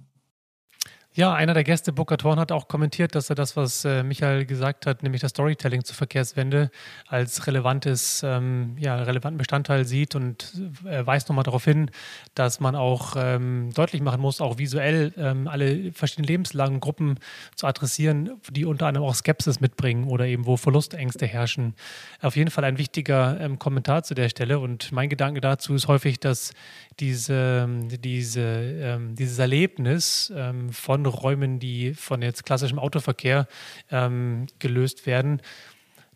Ja, 1.16 1.34
einer 1.34 1.56
der 1.56 1.64
Gäste, 1.64 1.92
Booker 1.92 2.18
Thorn, 2.18 2.40
hat 2.40 2.52
auch 2.52 2.68
kommentiert, 2.68 3.16
dass 3.16 3.32
er 3.32 3.36
das, 3.36 3.58
was 3.58 3.84
äh, 3.84 4.04
Michael 4.04 4.46
gesagt 4.46 4.86
hat, 4.86 5.02
nämlich 5.02 5.22
das 5.22 5.32
Storytelling 5.32 5.84
zur 5.84 5.96
Verkehrswende, 5.96 6.70
als 7.08 7.48
relevantes, 7.48 8.22
ähm, 8.24 8.78
ja, 8.78 8.96
relevanten 8.96 9.40
Bestandteil 9.40 9.86
sieht 9.86 10.14
und 10.14 10.54
er 10.86 11.08
weist 11.08 11.28
nochmal 11.28 11.44
darauf 11.44 11.66
hin, 11.66 11.90
dass 12.36 12.60
man 12.60 12.76
auch 12.76 13.16
ähm, 13.18 13.72
deutlich 13.74 14.04
machen 14.04 14.22
muss, 14.22 14.40
auch 14.40 14.60
visuell 14.60 15.12
ähm, 15.18 15.48
alle 15.48 15.92
verschiedenen 15.94 16.28
Lebenslagen, 16.28 16.80
Gruppen 16.80 17.18
zu 17.56 17.66
adressieren, 17.66 18.40
die 18.52 18.66
unter 18.66 18.86
anderem 18.86 19.08
auch 19.08 19.16
Skepsis 19.16 19.60
mitbringen 19.62 20.08
oder 20.08 20.28
eben 20.28 20.46
wo 20.46 20.58
Verlustängste 20.58 21.26
herrschen. 21.26 21.74
Auf 22.22 22.36
jeden 22.36 22.52
Fall 22.52 22.66
ein 22.66 22.78
wichtiger 22.78 23.42
ähm, 23.42 23.58
Kommentar 23.58 24.04
zu 24.04 24.14
der 24.14 24.30
Stelle 24.30 24.60
und 24.60 24.92
mein 24.92 25.10
Gedanke 25.10 25.42
dazu 25.42 25.74
ist 25.74 25.88
häufig, 25.88 26.20
dass 26.20 26.54
diese, 27.00 27.68
diese, 28.04 28.42
ähm, 28.42 29.16
dieses 29.16 29.40
Erlebnis 29.40 30.32
ähm, 30.36 30.72
von 30.72 30.99
Räumen, 31.06 31.60
die 31.60 31.94
von 31.94 32.22
jetzt 32.22 32.46
klassischem 32.46 32.80
Autoverkehr 32.80 33.48
ähm, 33.92 34.48
gelöst 34.60 35.06
werden, 35.06 35.42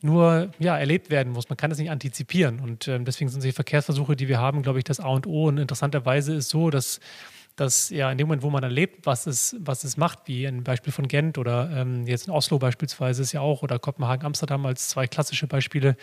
nur 0.02 0.52
ja, 0.60 0.78
erlebt 0.78 1.10
werden 1.10 1.32
muss. 1.32 1.50
Man 1.50 1.58
kann 1.58 1.70
das 1.70 1.80
nicht 1.80 1.90
antizipieren. 1.90 2.60
Und 2.60 2.88
ähm, 2.88 3.06
deswegen 3.06 3.30
sind 3.30 3.44
die 3.44 3.54
Verkehrsversuche, 3.54 4.16
die 4.16 4.28
wir 4.28 4.40
haben, 4.40 4.62
glaube 4.62 4.80
ich, 4.80 4.84
das 4.84 5.00
A 5.00 5.08
und 5.08 5.26
O. 5.28 5.48
Und 5.48 5.58
interessanterweise 5.58 6.34
ist 6.34 6.50
so, 6.50 6.70
dass 6.70 7.00
dass 7.56 7.90
ja 7.92 8.12
in 8.12 8.18
dem 8.18 8.28
Moment, 8.28 8.42
wo 8.42 8.50
man 8.50 8.64
erlebt, 8.64 9.06
was 9.06 9.28
es, 9.28 9.56
was 9.60 9.84
es 9.84 9.96
macht, 9.96 10.20
wie 10.26 10.48
ein 10.48 10.64
Beispiel 10.64 10.92
von 10.92 11.08
Gent 11.08 11.38
oder 11.38 11.70
ähm, 11.76 12.08
jetzt 12.08 12.28
in 12.28 12.34
Oslo 12.34 12.58
beispielsweise 12.58 13.22
ist 13.22 13.32
ja 13.32 13.42
auch 13.42 13.62
oder 13.62 13.78
Kopenhagen, 13.78 14.26
Amsterdam 14.26 14.66
als 14.66 14.90
zwei 14.90 15.06
klassische 15.06 15.46
Beispiele, 15.46 15.96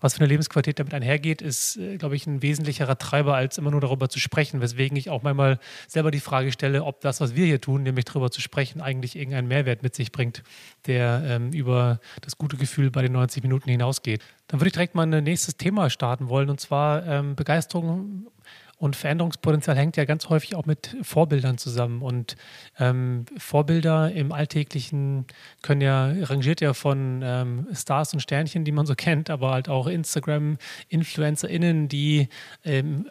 was 0.00 0.14
für 0.14 0.20
eine 0.20 0.28
Lebensqualität 0.28 0.80
damit 0.80 0.94
einhergeht, 0.94 1.42
ist, 1.42 1.76
äh, 1.76 1.96
glaube 1.96 2.16
ich, 2.16 2.26
ein 2.26 2.42
wesentlicherer 2.42 2.98
Treiber, 2.98 3.36
als 3.36 3.56
immer 3.56 3.70
nur 3.70 3.80
darüber 3.80 4.08
zu 4.08 4.18
sprechen. 4.18 4.60
Weswegen 4.60 4.96
ich 4.96 5.08
auch 5.08 5.22
manchmal 5.22 5.60
selber 5.86 6.10
die 6.10 6.20
Frage 6.20 6.50
stelle, 6.50 6.84
ob 6.84 7.00
das, 7.02 7.20
was 7.20 7.36
wir 7.36 7.46
hier 7.46 7.60
tun, 7.60 7.84
nämlich 7.84 8.04
darüber 8.04 8.30
zu 8.30 8.40
sprechen, 8.40 8.80
eigentlich 8.80 9.14
irgendeinen 9.14 9.46
Mehrwert 9.46 9.84
mit 9.84 9.94
sich 9.94 10.10
bringt, 10.10 10.42
der 10.86 11.22
ähm, 11.24 11.52
über 11.52 12.00
das 12.20 12.36
gute 12.36 12.56
Gefühl 12.56 12.90
bei 12.90 13.02
den 13.02 13.12
90 13.12 13.44
Minuten 13.44 13.70
hinausgeht. 13.70 14.22
Dann 14.48 14.60
würde 14.60 14.68
ich 14.68 14.74
direkt 14.74 14.96
mal 14.96 15.12
ein 15.12 15.24
nächstes 15.24 15.56
Thema 15.56 15.88
starten 15.88 16.28
wollen, 16.28 16.50
und 16.50 16.60
zwar 16.60 17.06
ähm, 17.06 17.36
Begeisterung 17.36 18.26
und 18.78 18.94
Veränderungspotenzial 18.94 19.76
hängt 19.76 19.96
ja 19.96 20.04
ganz 20.04 20.28
häufig 20.28 20.54
auch 20.54 20.66
mit 20.66 20.96
Vorbildern 21.00 21.56
zusammen. 21.56 22.02
Und 22.02 22.36
ähm, 22.78 23.24
Vorbilder 23.38 24.12
im 24.12 24.32
Alltäglichen 24.32 25.24
können 25.62 25.80
ja, 25.80 26.12
rangiert 26.22 26.60
ja 26.60 26.74
von 26.74 27.22
ähm, 27.24 27.66
Stars 27.72 28.12
und 28.12 28.20
Sternchen, 28.20 28.64
die 28.64 28.72
man 28.72 28.84
so 28.84 28.94
kennt, 28.96 29.30
aber 29.30 29.52
halt 29.52 29.70
auch 29.70 29.86
Instagram-InfluencerInnen, 29.86 31.88
die 31.88 32.28
ähm, 32.64 33.08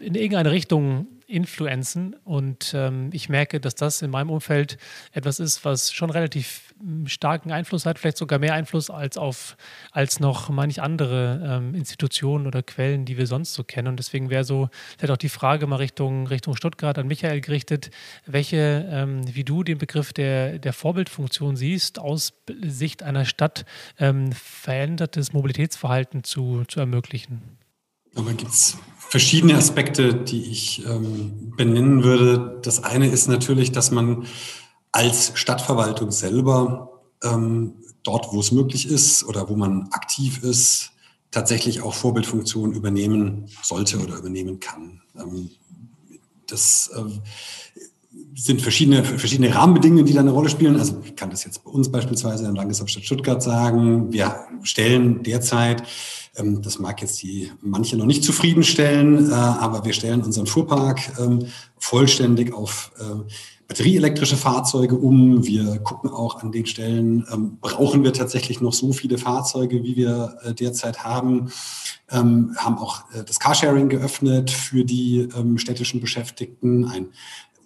in 0.00 0.16
irgendeine 0.16 0.50
Richtung 0.50 1.06
influenzen. 1.26 2.14
Und 2.24 2.72
ähm, 2.74 3.10
ich 3.12 3.28
merke, 3.28 3.60
dass 3.60 3.74
das 3.74 4.02
in 4.02 4.10
meinem 4.10 4.30
Umfeld 4.30 4.78
etwas 5.12 5.40
ist, 5.40 5.64
was 5.64 5.92
schon 5.92 6.10
relativ 6.10 6.74
hm, 6.80 7.06
starken 7.06 7.52
Einfluss 7.52 7.86
hat, 7.86 7.98
vielleicht 7.98 8.16
sogar 8.16 8.38
mehr 8.38 8.54
Einfluss 8.54 8.90
als 8.90 9.16
auf 9.16 9.56
als 9.90 10.20
noch 10.20 10.48
manch 10.48 10.82
andere 10.82 11.40
ähm, 11.44 11.74
Institutionen 11.74 12.46
oder 12.46 12.62
Quellen, 12.62 13.04
die 13.04 13.16
wir 13.16 13.26
sonst 13.26 13.54
so 13.54 13.64
kennen. 13.64 13.88
Und 13.88 13.96
deswegen 13.98 14.30
wäre 14.30 14.44
so 14.44 14.68
vielleicht 14.98 15.12
auch 15.12 15.16
die 15.16 15.28
Frage 15.28 15.66
mal 15.66 15.76
Richtung, 15.76 16.26
Richtung 16.26 16.56
Stuttgart 16.56 16.98
an 16.98 17.06
Michael 17.06 17.40
gerichtet, 17.40 17.90
welche, 18.26 18.88
ähm, 18.90 19.22
wie 19.34 19.44
du 19.44 19.62
den 19.62 19.78
Begriff 19.78 20.12
der, 20.12 20.58
der 20.58 20.72
Vorbildfunktion 20.72 21.56
siehst, 21.56 21.98
aus 21.98 22.34
Sicht 22.62 23.02
einer 23.02 23.24
Stadt 23.24 23.64
ähm, 23.98 24.32
verändertes 24.32 25.32
Mobilitätsverhalten 25.32 26.24
zu, 26.24 26.64
zu 26.66 26.80
ermöglichen. 26.80 27.63
Aber 28.14 28.32
gibt 28.32 28.52
es 28.52 28.76
verschiedene 29.14 29.56
Aspekte, 29.56 30.14
die 30.14 30.42
ich 30.42 30.84
ähm, 30.86 31.52
benennen 31.56 32.02
würde. 32.02 32.58
Das 32.62 32.82
eine 32.82 33.08
ist 33.08 33.28
natürlich, 33.28 33.72
dass 33.72 33.90
man 33.90 34.26
als 34.92 35.32
Stadtverwaltung 35.34 36.10
selber 36.10 37.00
ähm, 37.22 37.74
dort, 38.02 38.32
wo 38.32 38.40
es 38.40 38.52
möglich 38.52 38.88
ist 38.88 39.24
oder 39.24 39.48
wo 39.48 39.56
man 39.56 39.88
aktiv 39.92 40.42
ist, 40.42 40.92
tatsächlich 41.30 41.82
auch 41.82 41.94
Vorbildfunktionen 41.94 42.74
übernehmen 42.74 43.46
sollte 43.62 43.98
oder 43.98 44.16
übernehmen 44.18 44.60
kann. 44.60 45.02
Ähm, 45.16 45.50
das 46.46 46.90
äh, 46.94 47.02
sind 48.36 48.62
verschiedene, 48.62 49.04
verschiedene 49.04 49.54
Rahmenbedingungen, 49.54 50.06
die 50.06 50.12
da 50.12 50.20
eine 50.20 50.30
Rolle 50.30 50.48
spielen. 50.48 50.78
Also 50.78 51.00
ich 51.04 51.16
kann 51.16 51.30
das 51.30 51.44
jetzt 51.44 51.64
bei 51.64 51.70
uns 51.70 51.90
beispielsweise 51.90 52.44
in 52.44 52.54
der 52.54 52.62
Landeshauptstadt 52.62 53.04
Stuttgart 53.04 53.42
sagen. 53.42 54.12
Wir 54.12 54.46
stellen 54.62 55.22
derzeit, 55.22 55.82
das 56.36 56.78
mag 56.78 57.00
jetzt 57.00 57.22
die 57.22 57.52
manche 57.60 57.96
noch 57.96 58.06
nicht 58.06 58.24
zufriedenstellen, 58.24 59.30
äh, 59.30 59.34
aber 59.34 59.84
wir 59.84 59.92
stellen 59.92 60.22
unseren 60.22 60.46
Fuhrpark 60.46 61.18
ähm, 61.18 61.46
vollständig 61.78 62.52
auf 62.52 62.90
äh, 62.98 63.30
batterieelektrische 63.68 64.36
Fahrzeuge 64.36 64.96
um. 64.96 65.46
Wir 65.46 65.78
gucken 65.78 66.10
auch 66.10 66.42
an 66.42 66.52
den 66.52 66.66
Stellen, 66.66 67.26
ähm, 67.32 67.58
brauchen 67.60 68.04
wir 68.04 68.12
tatsächlich 68.12 68.60
noch 68.60 68.72
so 68.72 68.92
viele 68.92 69.18
Fahrzeuge, 69.18 69.82
wie 69.82 69.96
wir 69.96 70.36
äh, 70.42 70.54
derzeit 70.54 71.04
haben. 71.04 71.50
Ähm, 72.10 72.54
haben 72.56 72.78
auch 72.78 73.04
äh, 73.12 73.24
das 73.24 73.40
Carsharing 73.40 73.88
geöffnet 73.88 74.50
für 74.50 74.84
die 74.84 75.28
ähm, 75.36 75.58
städtischen 75.58 76.00
Beschäftigten. 76.00 76.84
Ein 76.84 77.08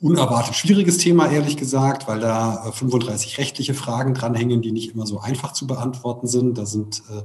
unerwartet 0.01 0.55
schwieriges 0.55 0.99
Thema, 0.99 1.29
ehrlich 1.29 1.57
gesagt, 1.57 2.07
weil 2.07 2.21
da 2.21 2.71
35 2.73 3.35
äh, 3.35 3.41
rechtliche 3.41 3.75
Fragen 3.75 4.15
dranhängen, 4.15 4.63
die 4.63 4.71
nicht 4.71 4.95
immer 4.95 5.07
so 5.07 5.19
einfach 5.19 5.53
zu 5.53 5.67
beantworten 5.67 6.29
sind. 6.29 6.57
Da 6.57 6.67
sind 6.67 7.03
äh, 7.11 7.23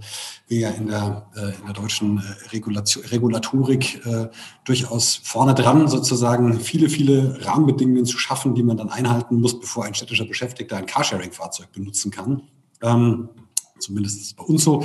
wir 0.48 0.60
ja 0.60 0.70
in 0.70 0.88
der, 0.88 1.28
äh, 1.36 1.60
in 1.60 1.66
der 1.66 1.74
deutschen 1.74 2.18
äh, 2.18 2.50
Regulation, 2.50 3.04
Regulatorik 3.06 4.04
äh, 4.06 4.30
durchaus 4.66 5.20
vorne 5.24 5.54
dran, 5.54 5.88
sozusagen 5.88 6.60
viele, 6.60 6.90
viele 6.90 7.46
Rahmenbedingungen 7.46 8.06
zu 8.06 8.18
schaffen, 8.18 8.56
die 8.56 8.64
man 8.64 8.78
dann 8.78 8.90
einhalten 8.90 9.40
muss, 9.40 9.60
bevor 9.60 9.86
ein 9.86 9.94
städtischer 9.94 10.26
Beschäftigter 10.26 10.78
ein 10.78 10.88
Carsharing-Fahrzeug 10.88 11.72
benutzen 11.72 12.10
kann. 12.10 12.42
Ähm, 12.82 13.30
zumindest 13.78 14.18
ist 14.18 14.26
es 14.28 14.34
bei 14.34 14.44
uns 14.44 14.64
so. 14.64 14.84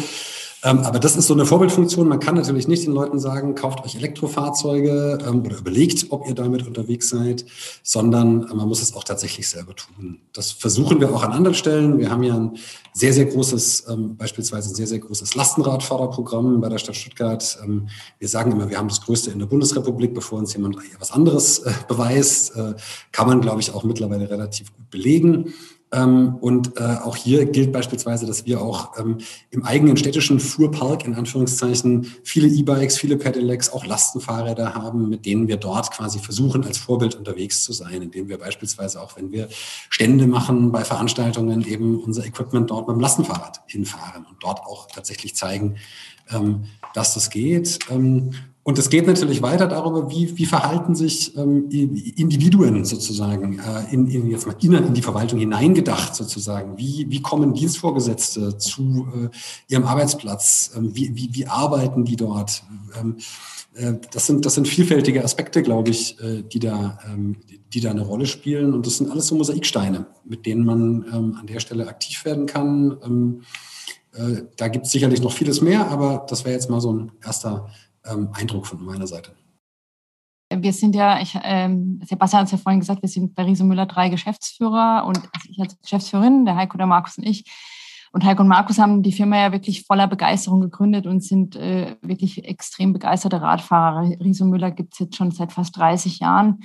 Ähm, 0.64 0.80
aber 0.80 0.98
das 0.98 1.16
ist 1.16 1.28
so 1.28 1.34
eine 1.34 1.46
Vorbildfunktion. 1.46 2.08
Man 2.08 2.18
kann 2.18 2.34
natürlich 2.34 2.66
nicht 2.66 2.84
den 2.84 2.92
Leuten 2.92 3.18
sagen, 3.18 3.54
kauft 3.54 3.84
euch 3.84 3.94
Elektrofahrzeuge 3.94 5.18
ähm, 5.26 5.44
oder 5.44 5.58
überlegt, 5.58 6.06
ob 6.10 6.26
ihr 6.26 6.34
damit 6.34 6.66
unterwegs 6.66 7.08
seid, 7.08 7.44
sondern 7.82 8.40
man 8.54 8.68
muss 8.68 8.82
es 8.82 8.94
auch 8.94 9.04
tatsächlich 9.04 9.48
selber 9.48 9.76
tun. 9.76 10.20
Das 10.32 10.50
versuchen 10.50 11.00
wir 11.00 11.14
auch 11.14 11.22
an 11.22 11.32
anderen 11.32 11.54
Stellen. 11.54 11.98
Wir 11.98 12.10
haben 12.10 12.24
ja 12.24 12.34
ein 12.34 12.56
sehr, 12.92 13.12
sehr 13.12 13.26
großes, 13.26 13.86
ähm, 13.88 14.16
beispielsweise 14.16 14.70
ein 14.70 14.74
sehr, 14.74 14.88
sehr 14.88 14.98
großes 14.98 15.36
Lastenradförderprogramm 15.36 16.60
bei 16.60 16.68
der 16.68 16.78
Stadt 16.78 16.96
Stuttgart. 16.96 17.58
Wir 18.18 18.28
sagen 18.28 18.50
immer, 18.50 18.68
wir 18.68 18.78
haben 18.78 18.88
das 18.88 19.00
größte 19.00 19.30
in 19.30 19.38
der 19.38 19.46
Bundesrepublik, 19.46 20.12
bevor 20.14 20.40
uns 20.40 20.54
jemand 20.54 20.76
was 20.98 21.12
anderes 21.12 21.60
äh, 21.60 21.72
beweist. 21.86 22.56
Äh, 22.56 22.74
kann 23.12 23.28
man, 23.28 23.40
glaube 23.40 23.60
ich, 23.60 23.72
auch 23.72 23.84
mittlerweile 23.84 24.28
relativ 24.28 24.74
gut 24.74 24.90
belegen. 24.90 25.52
Ähm, 25.90 26.36
und 26.40 26.78
äh, 26.78 26.82
auch 27.02 27.16
hier 27.16 27.46
gilt 27.46 27.72
beispielsweise, 27.72 28.26
dass 28.26 28.44
wir 28.44 28.60
auch 28.60 28.98
ähm, 28.98 29.18
im 29.50 29.64
eigenen 29.64 29.96
städtischen 29.96 30.38
Fuhrpark 30.38 31.06
in 31.06 31.14
Anführungszeichen 31.14 32.12
viele 32.24 32.48
E-Bikes, 32.48 32.98
viele 32.98 33.16
Pedelecs, 33.16 33.72
auch 33.72 33.86
Lastenfahrräder 33.86 34.74
haben, 34.74 35.08
mit 35.08 35.24
denen 35.24 35.48
wir 35.48 35.56
dort 35.56 35.90
quasi 35.90 36.18
versuchen, 36.18 36.64
als 36.64 36.76
Vorbild 36.76 37.14
unterwegs 37.14 37.62
zu 37.62 37.72
sein, 37.72 38.02
indem 38.02 38.28
wir 38.28 38.38
beispielsweise 38.38 39.00
auch, 39.00 39.16
wenn 39.16 39.32
wir 39.32 39.48
Stände 39.88 40.26
machen 40.26 40.72
bei 40.72 40.84
Veranstaltungen, 40.84 41.66
eben 41.66 41.98
unser 41.98 42.26
Equipment 42.26 42.70
dort 42.70 42.88
dem 42.88 43.00
Lastenfahrrad 43.00 43.62
hinfahren 43.66 44.26
und 44.26 44.36
dort 44.40 44.60
auch 44.60 44.88
tatsächlich 44.88 45.36
zeigen, 45.36 45.76
ähm, 46.30 46.64
dass 46.92 47.14
das 47.14 47.30
geht. 47.30 47.78
Und 48.62 48.78
es 48.78 48.90
geht 48.90 49.06
natürlich 49.06 49.40
weiter 49.40 49.66
darüber, 49.66 50.10
wie, 50.10 50.36
wie 50.36 50.44
verhalten 50.44 50.94
sich 50.94 51.34
ähm, 51.38 51.70
Individuen 51.70 52.84
sozusagen 52.84 53.58
äh, 53.58 53.94
in, 53.94 54.06
in, 54.08 54.30
jetzt 54.30 54.46
mal 54.46 54.56
in, 54.60 54.72
in 54.74 54.94
die 54.94 55.00
Verwaltung 55.00 55.38
hineingedacht 55.38 56.14
sozusagen. 56.14 56.76
Wie, 56.76 57.06
wie 57.08 57.22
kommen 57.22 57.54
Dienstvorgesetzte 57.54 58.58
zu 58.58 59.08
äh, 59.14 59.28
ihrem 59.72 59.84
Arbeitsplatz? 59.84 60.72
Ähm, 60.76 60.94
wie, 60.94 61.16
wie, 61.16 61.30
wie 61.32 61.46
arbeiten 61.46 62.04
die 62.04 62.16
dort? 62.16 62.62
Ähm, 63.00 63.16
äh, 63.74 63.94
das, 64.12 64.26
sind, 64.26 64.44
das 64.44 64.54
sind 64.54 64.68
vielfältige 64.68 65.24
Aspekte, 65.24 65.62
glaube 65.62 65.90
ich, 65.90 66.20
äh, 66.20 66.42
die, 66.42 66.58
da, 66.58 66.98
ähm, 67.06 67.36
die 67.72 67.80
da 67.80 67.90
eine 67.90 68.02
Rolle 68.02 68.26
spielen. 68.26 68.74
Und 68.74 68.86
das 68.86 68.98
sind 68.98 69.10
alles 69.10 69.28
so 69.28 69.34
Mosaiksteine, 69.34 70.06
mit 70.24 70.46
denen 70.46 70.64
man 70.64 71.06
ähm, 71.12 71.36
an 71.40 71.46
der 71.46 71.60
Stelle 71.60 71.88
aktiv 71.88 72.24
werden 72.24 72.46
kann. 72.46 72.98
Ähm, 73.04 73.42
äh, 74.14 74.42
da 74.56 74.68
gibt 74.68 74.86
es 74.86 74.92
sicherlich 74.92 75.22
noch 75.22 75.32
vieles 75.32 75.60
mehr, 75.60 75.90
aber 75.90 76.26
das 76.28 76.44
wäre 76.44 76.54
jetzt 76.54 76.70
mal 76.70 76.80
so 76.80 76.92
ein 76.92 77.12
erster 77.24 77.68
ähm, 78.10 78.30
Eindruck 78.32 78.66
von 78.66 78.84
meiner 78.84 79.06
Seite. 79.06 79.32
Wir 80.50 80.72
sind 80.72 80.94
ja, 80.94 81.20
ich, 81.20 81.38
ähm, 81.42 82.00
Sebastian 82.04 82.40
hat 82.40 82.46
es 82.46 82.52
ja 82.52 82.58
vorhin 82.58 82.80
gesagt, 82.80 83.02
wir 83.02 83.08
sind 83.08 83.34
bei 83.34 83.44
Riese 83.44 83.64
Müller 83.64 83.84
drei 83.84 84.08
Geschäftsführer 84.08 85.04
und 85.06 85.18
also 85.18 85.48
ich 85.48 85.60
als 85.60 85.78
Geschäftsführerin, 85.80 86.46
der 86.46 86.56
Heiko, 86.56 86.78
der 86.78 86.86
Markus 86.86 87.18
und 87.18 87.24
ich. 87.24 87.44
Und 88.12 88.24
Heiko 88.24 88.42
und 88.42 88.48
Markus 88.48 88.78
haben 88.78 89.02
die 89.02 89.12
Firma 89.12 89.36
ja 89.36 89.52
wirklich 89.52 89.84
voller 89.84 90.06
Begeisterung 90.06 90.62
gegründet 90.62 91.06
und 91.06 91.22
sind 91.22 91.56
äh, 91.56 91.96
wirklich 92.00 92.44
extrem 92.44 92.94
begeisterte 92.94 93.42
Radfahrer. 93.42 94.08
Riese 94.20 94.46
Müller 94.46 94.70
gibt 94.70 94.94
es 94.94 95.00
jetzt 95.00 95.16
schon 95.16 95.30
seit 95.30 95.52
fast 95.52 95.76
30 95.76 96.18
Jahren. 96.20 96.60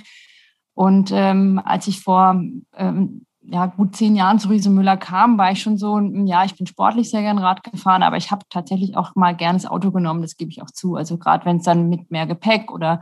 Und 0.72 1.10
ähm, 1.12 1.60
als 1.62 1.86
ich 1.86 2.00
vor 2.00 2.40
ähm, 2.76 3.26
ja, 3.46 3.66
gut 3.66 3.94
zehn 3.96 4.16
Jahren 4.16 4.38
zu 4.38 4.48
Riese 4.48 4.70
Müller 4.70 4.96
kam, 4.96 5.38
war 5.38 5.52
ich 5.52 5.62
schon 5.62 5.76
so, 5.76 5.98
ja, 6.00 6.44
ich 6.44 6.56
bin 6.56 6.66
sportlich 6.66 7.10
sehr 7.10 7.22
gern 7.22 7.38
Rad 7.38 7.62
gefahren, 7.62 8.02
aber 8.02 8.16
ich 8.16 8.30
habe 8.30 8.44
tatsächlich 8.48 8.96
auch 8.96 9.14
mal 9.14 9.34
gern 9.34 9.56
das 9.56 9.66
Auto 9.66 9.90
genommen, 9.90 10.22
das 10.22 10.36
gebe 10.36 10.50
ich 10.50 10.62
auch 10.62 10.70
zu. 10.70 10.96
Also 10.96 11.18
gerade 11.18 11.44
wenn 11.44 11.58
es 11.58 11.64
dann 11.64 11.88
mit 11.88 12.10
mehr 12.10 12.26
Gepäck 12.26 12.70
oder 12.70 13.00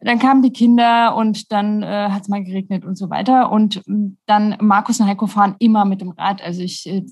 dann 0.00 0.20
kamen 0.20 0.42
die 0.42 0.52
Kinder 0.52 1.16
und 1.16 1.50
dann 1.50 1.82
äh, 1.82 2.08
hat 2.10 2.22
es 2.22 2.28
mal 2.28 2.44
geregnet 2.44 2.84
und 2.84 2.96
so 2.96 3.10
weiter. 3.10 3.50
Und 3.50 3.82
hm, 3.86 4.16
dann 4.26 4.56
Markus 4.60 5.00
und 5.00 5.06
Heiko 5.06 5.26
fahren 5.26 5.56
immer 5.58 5.84
mit 5.84 6.00
dem 6.00 6.10
Rad. 6.10 6.40
Also 6.40 6.62
ich, 6.62 6.86
äh, 6.86 7.04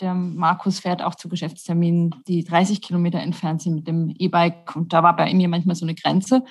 der 0.00 0.14
Markus 0.14 0.80
fährt 0.80 1.02
auch 1.02 1.14
zu 1.14 1.28
Geschäftsterminen, 1.28 2.14
die 2.26 2.42
30 2.42 2.82
Kilometer 2.82 3.20
entfernt 3.20 3.62
sind 3.62 3.76
mit 3.76 3.86
dem 3.86 4.12
E-Bike. 4.18 4.74
Und 4.74 4.92
da 4.92 5.04
war 5.04 5.14
bei 5.14 5.32
mir 5.32 5.48
manchmal 5.48 5.76
so 5.76 5.84
eine 5.84 5.94
Grenze. 5.94 6.42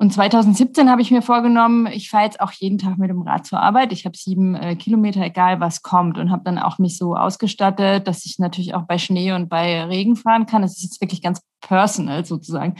Und 0.00 0.14
2017 0.14 0.88
habe 0.88 1.02
ich 1.02 1.10
mir 1.10 1.20
vorgenommen, 1.20 1.86
ich 1.86 2.08
fahre 2.08 2.24
jetzt 2.24 2.40
auch 2.40 2.52
jeden 2.52 2.78
Tag 2.78 2.96
mit 2.96 3.10
dem 3.10 3.20
Rad 3.20 3.46
zur 3.46 3.60
Arbeit. 3.60 3.92
Ich 3.92 4.06
habe 4.06 4.16
sieben 4.16 4.54
äh, 4.54 4.74
Kilometer, 4.74 5.20
egal 5.20 5.60
was 5.60 5.82
kommt, 5.82 6.16
und 6.16 6.30
habe 6.30 6.40
dann 6.42 6.58
auch 6.58 6.78
mich 6.78 6.96
so 6.96 7.14
ausgestattet, 7.14 8.08
dass 8.08 8.24
ich 8.24 8.38
natürlich 8.38 8.72
auch 8.72 8.84
bei 8.84 8.96
Schnee 8.96 9.32
und 9.32 9.50
bei 9.50 9.84
Regen 9.84 10.16
fahren 10.16 10.46
kann. 10.46 10.62
Das 10.62 10.78
ist 10.78 10.84
jetzt 10.84 11.02
wirklich 11.02 11.20
ganz 11.20 11.42
personal 11.60 12.24
sozusagen. 12.24 12.76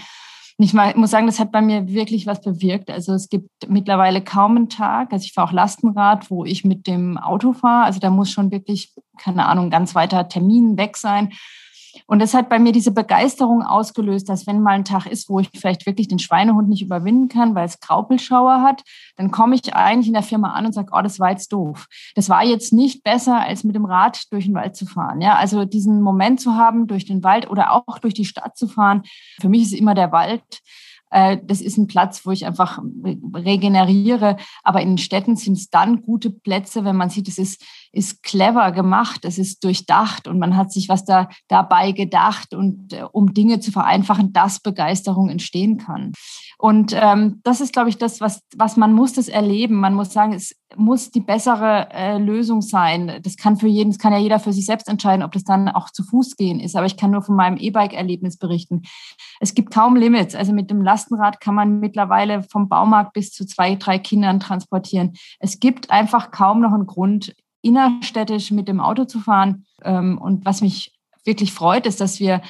Und 0.56 0.64
ich 0.64 0.72
muss 0.72 1.10
sagen, 1.10 1.26
das 1.26 1.38
hat 1.38 1.52
bei 1.52 1.60
mir 1.60 1.88
wirklich 1.88 2.26
was 2.26 2.40
bewirkt. 2.40 2.90
Also 2.90 3.12
es 3.12 3.28
gibt 3.28 3.50
mittlerweile 3.68 4.22
kaum 4.22 4.56
einen 4.56 4.70
Tag, 4.70 5.12
also 5.12 5.22
ich 5.22 5.34
fahre 5.34 5.48
auch 5.48 5.52
Lastenrad, 5.52 6.30
wo 6.30 6.46
ich 6.46 6.64
mit 6.64 6.86
dem 6.86 7.18
Auto 7.18 7.52
fahre. 7.52 7.84
Also 7.84 8.00
da 8.00 8.08
muss 8.08 8.30
schon 8.30 8.50
wirklich, 8.50 8.94
keine 9.18 9.44
Ahnung, 9.44 9.68
ganz 9.68 9.94
weiter 9.94 10.26
Termin 10.26 10.78
weg 10.78 10.96
sein. 10.96 11.34
Und 12.10 12.18
das 12.18 12.34
hat 12.34 12.48
bei 12.48 12.58
mir 12.58 12.72
diese 12.72 12.90
Begeisterung 12.90 13.62
ausgelöst, 13.62 14.28
dass 14.28 14.44
wenn 14.48 14.62
mal 14.62 14.72
ein 14.72 14.84
Tag 14.84 15.06
ist, 15.06 15.28
wo 15.28 15.38
ich 15.38 15.48
vielleicht 15.54 15.86
wirklich 15.86 16.08
den 16.08 16.18
Schweinehund 16.18 16.68
nicht 16.68 16.82
überwinden 16.82 17.28
kann, 17.28 17.54
weil 17.54 17.66
es 17.66 17.78
Graupelschauer 17.78 18.62
hat, 18.62 18.82
dann 19.14 19.30
komme 19.30 19.54
ich 19.54 19.76
eigentlich 19.76 20.08
in 20.08 20.14
der 20.14 20.24
Firma 20.24 20.50
an 20.50 20.66
und 20.66 20.72
sage, 20.72 20.90
oh, 20.90 21.02
das 21.02 21.20
war 21.20 21.30
jetzt 21.30 21.52
doof. 21.52 21.86
Das 22.16 22.28
war 22.28 22.44
jetzt 22.44 22.72
nicht 22.72 23.04
besser, 23.04 23.38
als 23.38 23.62
mit 23.62 23.76
dem 23.76 23.84
Rad 23.84 24.24
durch 24.32 24.46
den 24.46 24.54
Wald 24.54 24.74
zu 24.74 24.86
fahren. 24.86 25.20
Ja, 25.20 25.36
also 25.36 25.64
diesen 25.64 26.02
Moment 26.02 26.40
zu 26.40 26.56
haben, 26.56 26.88
durch 26.88 27.04
den 27.04 27.22
Wald 27.22 27.48
oder 27.48 27.70
auch 27.70 28.00
durch 28.00 28.14
die 28.14 28.24
Stadt 28.24 28.56
zu 28.56 28.66
fahren. 28.66 29.02
Für 29.40 29.48
mich 29.48 29.62
ist 29.62 29.72
immer 29.72 29.94
der 29.94 30.10
Wald 30.10 30.42
äh, 31.10 31.38
das 31.42 31.60
ist 31.60 31.76
ein 31.76 31.86
Platz, 31.86 32.24
wo 32.24 32.30
ich 32.30 32.46
einfach 32.46 32.80
regeneriere. 33.34 34.36
Aber 34.62 34.80
in 34.80 34.96
Städten 34.98 35.36
sind 35.36 35.58
es 35.58 35.68
dann 35.68 36.02
gute 36.02 36.30
Plätze, 36.30 36.84
wenn 36.84 36.96
man 36.96 37.10
sieht, 37.10 37.28
es 37.28 37.38
ist, 37.38 37.64
ist 37.92 38.22
clever 38.22 38.72
gemacht, 38.72 39.24
es 39.24 39.38
ist 39.38 39.64
durchdacht 39.64 40.28
und 40.28 40.38
man 40.38 40.56
hat 40.56 40.72
sich 40.72 40.88
was 40.88 41.04
da 41.04 41.28
dabei 41.48 41.92
gedacht 41.92 42.54
und 42.54 42.92
äh, 42.92 43.04
um 43.10 43.34
Dinge 43.34 43.60
zu 43.60 43.72
vereinfachen, 43.72 44.32
dass 44.32 44.60
Begeisterung 44.60 45.28
entstehen 45.28 45.78
kann. 45.78 46.12
Und 46.58 46.92
ähm, 46.94 47.40
das 47.42 47.60
ist, 47.60 47.72
glaube 47.72 47.88
ich, 47.88 47.96
das, 47.96 48.20
was, 48.20 48.42
was 48.54 48.76
man 48.76 48.92
muss 48.92 49.14
das 49.14 49.28
erleben. 49.28 49.76
Man 49.76 49.94
muss 49.94 50.12
sagen, 50.12 50.34
es 50.34 50.54
muss 50.76 51.10
die 51.10 51.20
bessere 51.20 51.88
äh, 51.90 52.18
Lösung 52.18 52.60
sein. 52.60 53.18
Das 53.22 53.36
kann 53.36 53.56
für 53.56 53.66
jeden, 53.66 53.90
das 53.90 53.98
kann 53.98 54.12
ja 54.12 54.18
jeder 54.18 54.38
für 54.38 54.52
sich 54.52 54.66
selbst 54.66 54.88
entscheiden, 54.88 55.24
ob 55.24 55.32
das 55.32 55.44
dann 55.44 55.68
auch 55.68 55.90
zu 55.90 56.04
Fuß 56.04 56.36
gehen 56.36 56.60
ist. 56.60 56.76
Aber 56.76 56.86
ich 56.86 56.96
kann 56.96 57.10
nur 57.10 57.22
von 57.22 57.34
meinem 57.34 57.56
E-Bike-Erlebnis 57.56 58.36
berichten. 58.36 58.82
Es 59.40 59.54
gibt 59.54 59.72
kaum 59.72 59.96
Limits. 59.96 60.34
Also 60.34 60.52
mit 60.52 60.70
dem 60.70 60.82
Lastenrad 60.82 61.40
kann 61.40 61.54
man 61.54 61.80
mittlerweile 61.80 62.42
vom 62.42 62.68
Baumarkt 62.68 63.14
bis 63.14 63.32
zu 63.32 63.46
zwei, 63.46 63.74
drei 63.76 63.98
Kindern 63.98 64.38
transportieren. 64.38 65.14
Es 65.38 65.60
gibt 65.60 65.90
einfach 65.90 66.30
kaum 66.30 66.60
noch 66.60 66.72
einen 66.72 66.86
Grund, 66.86 67.34
innerstädtisch 67.62 68.50
mit 68.50 68.68
dem 68.68 68.80
Auto 68.80 69.04
zu 69.04 69.20
fahren. 69.20 69.66
Ähm, 69.82 70.18
und 70.18 70.44
was 70.44 70.60
mich 70.60 70.92
wirklich 71.24 71.52
freut, 71.52 71.86
ist, 71.86 72.00
dass 72.00 72.20
wir 72.20 72.42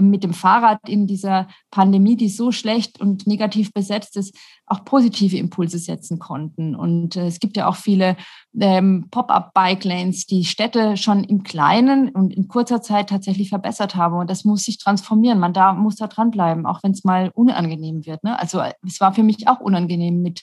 mit 0.00 0.24
dem 0.24 0.32
Fahrrad 0.32 0.88
in 0.88 1.06
dieser 1.06 1.48
Pandemie, 1.70 2.16
die 2.16 2.28
so 2.28 2.52
schlecht 2.52 3.00
und 3.00 3.26
negativ 3.26 3.72
besetzt 3.72 4.16
ist, 4.16 4.36
auch 4.66 4.84
positive 4.84 5.36
Impulse 5.36 5.78
setzen 5.78 6.18
konnten. 6.18 6.74
Und 6.74 7.16
äh, 7.16 7.26
es 7.26 7.40
gibt 7.40 7.56
ja 7.56 7.68
auch 7.68 7.76
viele 7.76 8.16
ähm, 8.58 9.08
Pop-up-Bike-Lanes, 9.10 10.26
die 10.26 10.44
Städte 10.44 10.96
schon 10.96 11.24
im 11.24 11.42
Kleinen 11.42 12.08
und 12.10 12.32
in 12.32 12.48
kurzer 12.48 12.82
Zeit 12.82 13.10
tatsächlich 13.10 13.48
verbessert 13.48 13.96
haben. 13.96 14.16
Und 14.16 14.30
das 14.30 14.44
muss 14.44 14.62
sich 14.62 14.78
transformieren. 14.78 15.38
Man 15.38 15.52
da 15.52 15.72
muss 15.72 15.96
da 15.96 16.06
dranbleiben, 16.06 16.66
auch 16.66 16.82
wenn 16.82 16.92
es 16.92 17.04
mal 17.04 17.30
unangenehm 17.34 18.06
wird. 18.06 18.22
Ne? 18.24 18.38
Also 18.38 18.62
es 18.86 19.00
war 19.00 19.12
für 19.12 19.22
mich 19.22 19.48
auch 19.48 19.60
unangenehm 19.60 20.22
mit 20.22 20.42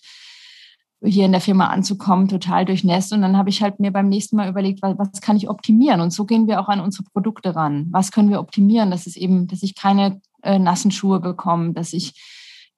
hier 1.04 1.26
in 1.26 1.32
der 1.32 1.42
Firma 1.42 1.68
anzukommen, 1.68 2.28
total 2.28 2.66
durchnässt. 2.66 3.14
Und 3.14 3.22
dann 3.22 3.38
habe 3.38 3.50
ich 3.50 3.62
halt 3.62 3.80
mir 3.80 3.92
beim 3.92 4.10
nächsten 4.10 4.36
Mal 4.36 4.50
überlegt, 4.50 4.82
was, 4.82 4.98
was, 4.98 5.22
kann 5.22 5.38
ich 5.38 5.50
optimieren? 5.50 6.02
Und 6.02 6.12
so 6.12 6.26
gehen 6.26 6.48
wir 6.48 6.60
auch 6.60 6.70
an 6.70 6.80
unsere 6.80 7.04
Produkte 7.04 7.56
ran. 7.56 7.88
Was 7.92 8.12
können 8.12 8.30
wir 8.30 8.40
optimieren, 8.40 8.90
dass 8.90 9.06
es 9.06 9.16
eben, 9.16 9.48
dass 9.48 9.64
ich 9.64 9.76
keine 9.76 10.22
äh, 10.42 10.58
nassen 10.58 10.92
Schuhe 10.92 11.20
bekomme, 11.20 11.74
dass 11.74 11.94
ich 11.94 12.14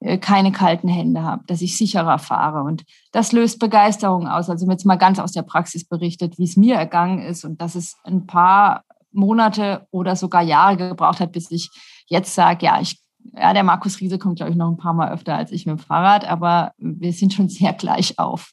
äh, 0.00 0.18
keine 0.18 0.52
kalten 0.52 0.88
Hände 0.88 1.22
habe, 1.22 1.44
dass 1.46 1.62
ich 1.62 1.76
sicherer 1.76 2.18
fahre. 2.18 2.62
Und 2.62 2.84
das 3.12 3.32
löst 3.32 3.58
Begeisterung 3.58 4.28
aus. 4.28 4.50
Also 4.50 4.68
jetzt 4.68 4.86
mal 4.86 4.96
ganz 4.96 5.18
aus 5.18 5.32
der 5.32 5.42
Praxis 5.42 5.86
berichtet, 5.86 6.38
wie 6.38 6.44
es 6.44 6.56
mir 6.56 6.76
ergangen 6.76 7.20
ist 7.20 7.44
und 7.44 7.60
dass 7.60 7.74
es 7.74 7.96
ein 8.04 8.26
paar 8.26 8.84
Monate 9.12 9.86
oder 9.90 10.14
sogar 10.16 10.42
Jahre 10.42 10.76
gebraucht 10.76 11.20
hat, 11.20 11.32
bis 11.32 11.50
ich 11.50 11.70
jetzt 12.06 12.34
sage, 12.34 12.66
ja, 12.66 12.80
ich 12.80 13.00
ja, 13.32 13.52
der 13.52 13.64
Markus 13.64 14.00
Riese 14.00 14.18
kommt, 14.18 14.36
glaube 14.36 14.50
ich, 14.50 14.56
noch 14.56 14.70
ein 14.70 14.76
paar 14.76 14.94
Mal 14.94 15.12
öfter 15.12 15.36
als 15.36 15.52
ich 15.52 15.66
mit 15.66 15.78
dem 15.78 15.78
Fahrrad, 15.78 16.28
aber 16.28 16.72
wir 16.78 17.12
sind 17.12 17.32
schon 17.32 17.48
sehr 17.48 17.72
gleich 17.72 18.18
auf. 18.18 18.52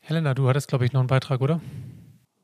Helena, 0.00 0.34
du 0.34 0.48
hattest, 0.48 0.68
glaube 0.68 0.84
ich, 0.84 0.92
noch 0.92 1.00
einen 1.00 1.08
Beitrag, 1.08 1.40
oder? 1.40 1.60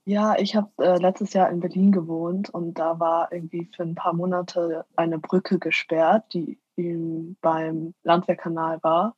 Ja, 0.05 0.37
ich 0.37 0.57
habe 0.57 0.69
äh, 0.79 0.99
letztes 0.99 1.33
Jahr 1.33 1.49
in 1.51 1.61
Berlin 1.61 1.93
gewohnt 1.93 2.51
und 2.51 2.75
da 2.75 2.99
war 2.99 3.31
irgendwie 3.31 3.71
für 3.75 3.85
ein 3.85 3.95
paar 3.95 4.15
Monate 4.15 4.85
eine 4.97 5.19
Brücke 5.21 5.61
gesperrt, 5.61 6.25
die 6.35 6.59
beim 7.41 7.95
Landwehrkanal 8.03 8.79
war. 8.83 9.15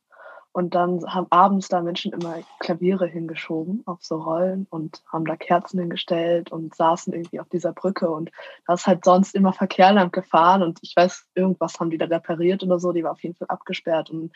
Und 0.55 0.73
dann 0.73 1.03
haben 1.13 1.27
abends 1.31 1.67
da 1.67 1.81
Menschen 1.81 2.13
immer 2.13 2.35
Klaviere 2.59 3.07
hingeschoben 3.07 3.83
auf 3.85 4.01
so 4.01 4.21
Rollen 4.21 4.67
und 4.69 5.03
haben 5.11 5.25
da 5.25 5.35
Kerzen 5.35 5.81
hingestellt 5.81 6.49
und 6.49 6.73
saßen 6.73 7.11
irgendwie 7.11 7.41
auf 7.41 7.49
dieser 7.49 7.73
Brücke. 7.73 8.09
Und 8.09 8.31
da 8.65 8.75
ist 8.75 8.87
halt 8.87 9.03
sonst 9.03 9.35
immer 9.35 9.51
Verkehr 9.51 9.91
lang 9.91 10.13
gefahren. 10.13 10.63
Und 10.63 10.79
ich 10.81 10.95
weiß, 10.95 11.27
irgendwas 11.35 11.77
haben 11.77 11.89
die 11.89 11.97
da 11.97 12.05
repariert 12.05 12.63
oder 12.63 12.79
so. 12.79 12.93
Die 12.93 13.03
war 13.03 13.11
auf 13.11 13.21
jeden 13.21 13.35
Fall 13.35 13.49
abgesperrt 13.49 14.09
und 14.09 14.31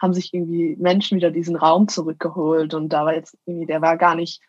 haben 0.00 0.14
sich 0.14 0.32
irgendwie 0.32 0.76
Menschen 0.76 1.16
wieder 1.16 1.32
diesen 1.32 1.56
Raum 1.56 1.88
zurückgeholt. 1.88 2.72
Und 2.72 2.90
da 2.90 3.04
war 3.04 3.14
jetzt 3.16 3.36
irgendwie, 3.44 3.66
der 3.66 3.82
war 3.82 3.96
gar 3.96 4.14
nicht 4.14 4.40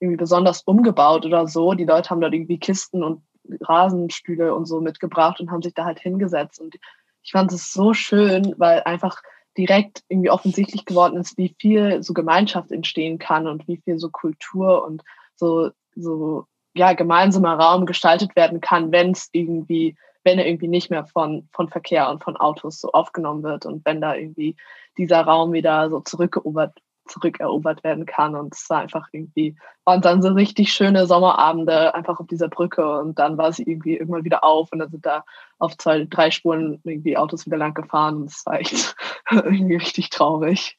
irgendwie 0.00 0.18
besonders 0.18 0.60
umgebaut 0.64 1.24
oder 1.24 1.48
so. 1.48 1.72
Die 1.72 1.86
Leute 1.86 2.10
haben 2.10 2.20
dort 2.20 2.34
irgendwie 2.34 2.58
Kisten 2.58 3.02
und 3.02 3.22
Rasenstühle 3.62 4.54
und 4.54 4.66
so 4.66 4.82
mitgebracht 4.82 5.40
und 5.40 5.50
haben 5.50 5.62
sich 5.62 5.72
da 5.72 5.86
halt 5.86 6.00
hingesetzt. 6.00 6.60
Und 6.60 6.76
ich 7.22 7.32
fand 7.32 7.50
es 7.54 7.72
so 7.72 7.94
schön, 7.94 8.54
weil 8.58 8.82
einfach 8.82 9.22
direkt 9.56 10.02
irgendwie 10.08 10.30
offensichtlich 10.30 10.84
geworden 10.84 11.16
ist, 11.16 11.38
wie 11.38 11.54
viel 11.58 12.02
so 12.02 12.12
Gemeinschaft 12.12 12.72
entstehen 12.72 13.18
kann 13.18 13.46
und 13.46 13.66
wie 13.68 13.78
viel 13.78 13.98
so 13.98 14.10
Kultur 14.10 14.84
und 14.84 15.02
so, 15.36 15.70
so 15.94 16.46
ja, 16.74 16.92
gemeinsamer 16.92 17.58
Raum 17.58 17.86
gestaltet 17.86 18.34
werden 18.36 18.60
kann, 18.60 18.90
wenn 18.92 19.12
es 19.12 19.28
irgendwie, 19.32 19.96
wenn 20.24 20.38
er 20.38 20.46
irgendwie 20.46 20.68
nicht 20.68 20.90
mehr 20.90 21.06
von, 21.06 21.48
von 21.52 21.68
Verkehr 21.68 22.10
und 22.10 22.22
von 22.22 22.36
Autos 22.36 22.80
so 22.80 22.90
aufgenommen 22.92 23.42
wird 23.42 23.64
und 23.66 23.84
wenn 23.84 24.00
da 24.00 24.14
irgendwie 24.14 24.56
dieser 24.98 25.22
Raum 25.22 25.52
wieder 25.52 25.90
so 25.90 26.00
zurückerobert 26.00 26.78
zurückerobert 27.06 27.84
werden 27.84 28.06
kann. 28.06 28.34
Und 28.34 28.54
es 28.54 28.68
war 28.70 28.80
einfach 28.80 29.08
irgendwie, 29.12 29.56
waren 29.84 30.00
dann 30.00 30.22
so 30.22 30.28
richtig 30.28 30.72
schöne 30.72 31.06
Sommerabende 31.06 31.94
einfach 31.94 32.20
auf 32.20 32.26
dieser 32.26 32.48
Brücke 32.48 32.98
und 33.00 33.18
dann 33.18 33.38
war 33.38 33.52
sie 33.52 33.64
irgendwie 33.64 33.96
irgendwann 33.96 34.24
wieder 34.24 34.44
auf 34.44 34.72
und 34.72 34.78
dann 34.78 34.90
sind 34.90 35.04
da 35.04 35.24
auf 35.58 35.76
zwei, 35.76 36.06
drei 36.08 36.30
Spuren 36.30 36.80
irgendwie 36.84 37.16
Autos 37.16 37.46
wieder 37.46 37.56
lang 37.56 37.74
gefahren 37.74 38.16
und 38.16 38.30
es 38.30 38.44
war 38.46 38.60
echt 38.60 38.96
irgendwie 39.30 39.76
richtig 39.76 40.10
traurig. 40.10 40.78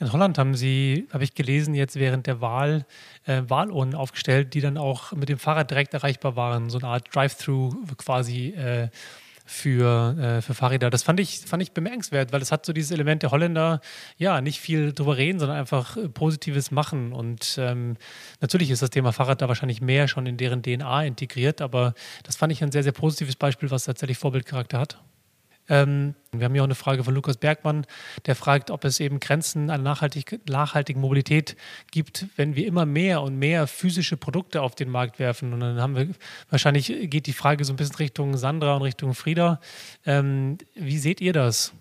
In 0.00 0.12
Holland 0.12 0.38
haben 0.38 0.56
sie, 0.56 1.06
habe 1.12 1.22
ich 1.22 1.34
gelesen, 1.34 1.72
jetzt 1.72 1.94
während 1.94 2.26
der 2.26 2.40
Wahl 2.40 2.84
äh, 3.26 3.42
Wahlurnen 3.46 3.94
aufgestellt, 3.94 4.54
die 4.54 4.60
dann 4.60 4.76
auch 4.76 5.12
mit 5.12 5.28
dem 5.28 5.38
Fahrrad 5.38 5.70
direkt 5.70 5.94
erreichbar 5.94 6.34
waren. 6.34 6.68
So 6.68 6.78
eine 6.78 6.88
Art 6.88 7.14
Drive-Thru 7.14 7.70
quasi 7.96 8.48
äh, 8.48 8.88
für, 9.44 10.16
äh, 10.18 10.42
für 10.42 10.54
Fahrräder. 10.54 10.90
Das 10.90 11.02
fand 11.02 11.20
ich, 11.20 11.40
fand 11.40 11.62
ich 11.62 11.72
bemerkenswert, 11.72 12.32
weil 12.32 12.40
es 12.40 12.50
hat 12.50 12.64
so 12.64 12.72
dieses 12.72 12.90
Element 12.90 13.22
der 13.22 13.30
Holländer, 13.30 13.80
ja, 14.16 14.40
nicht 14.40 14.60
viel 14.60 14.92
drüber 14.92 15.16
reden, 15.16 15.38
sondern 15.38 15.58
einfach 15.58 15.96
äh, 15.96 16.08
Positives 16.08 16.70
machen. 16.70 17.12
Und 17.12 17.56
ähm, 17.58 17.96
natürlich 18.40 18.70
ist 18.70 18.82
das 18.82 18.90
Thema 18.90 19.12
Fahrrad 19.12 19.42
da 19.42 19.48
wahrscheinlich 19.48 19.80
mehr 19.80 20.08
schon 20.08 20.26
in 20.26 20.36
deren 20.36 20.62
DNA 20.62 21.04
integriert, 21.04 21.60
aber 21.60 21.94
das 22.22 22.36
fand 22.36 22.52
ich 22.52 22.62
ein 22.62 22.72
sehr, 22.72 22.82
sehr 22.82 22.92
positives 22.92 23.36
Beispiel, 23.36 23.70
was 23.70 23.84
tatsächlich 23.84 24.18
Vorbildcharakter 24.18 24.78
hat. 24.78 24.98
Ähm, 25.68 26.14
wir 26.32 26.44
haben 26.44 26.52
hier 26.52 26.62
auch 26.62 26.66
eine 26.66 26.74
Frage 26.74 27.04
von 27.04 27.14
Lukas 27.14 27.36
Bergmann, 27.36 27.86
der 28.26 28.34
fragt, 28.34 28.70
ob 28.70 28.84
es 28.84 29.00
eben 29.00 29.20
Grenzen 29.20 29.70
an 29.70 29.82
nachhaltig, 29.82 30.40
nachhaltigen 30.48 31.00
Mobilität 31.00 31.56
gibt, 31.90 32.26
wenn 32.36 32.56
wir 32.56 32.66
immer 32.66 32.86
mehr 32.86 33.22
und 33.22 33.38
mehr 33.38 33.66
physische 33.66 34.16
Produkte 34.16 34.62
auf 34.62 34.74
den 34.74 34.90
Markt 34.90 35.18
werfen. 35.18 35.52
Und 35.52 35.60
dann 35.60 35.80
haben 35.80 35.96
wir, 35.96 36.08
wahrscheinlich 36.50 37.10
geht 37.10 37.26
die 37.26 37.32
Frage 37.32 37.64
so 37.64 37.72
ein 37.72 37.76
bisschen 37.76 37.96
Richtung 37.96 38.36
Sandra 38.36 38.76
und 38.76 38.82
Richtung 38.82 39.14
Frieda. 39.14 39.60
Ähm, 40.04 40.58
wie 40.74 40.98
seht 40.98 41.20
ihr 41.20 41.32
das? 41.32 41.72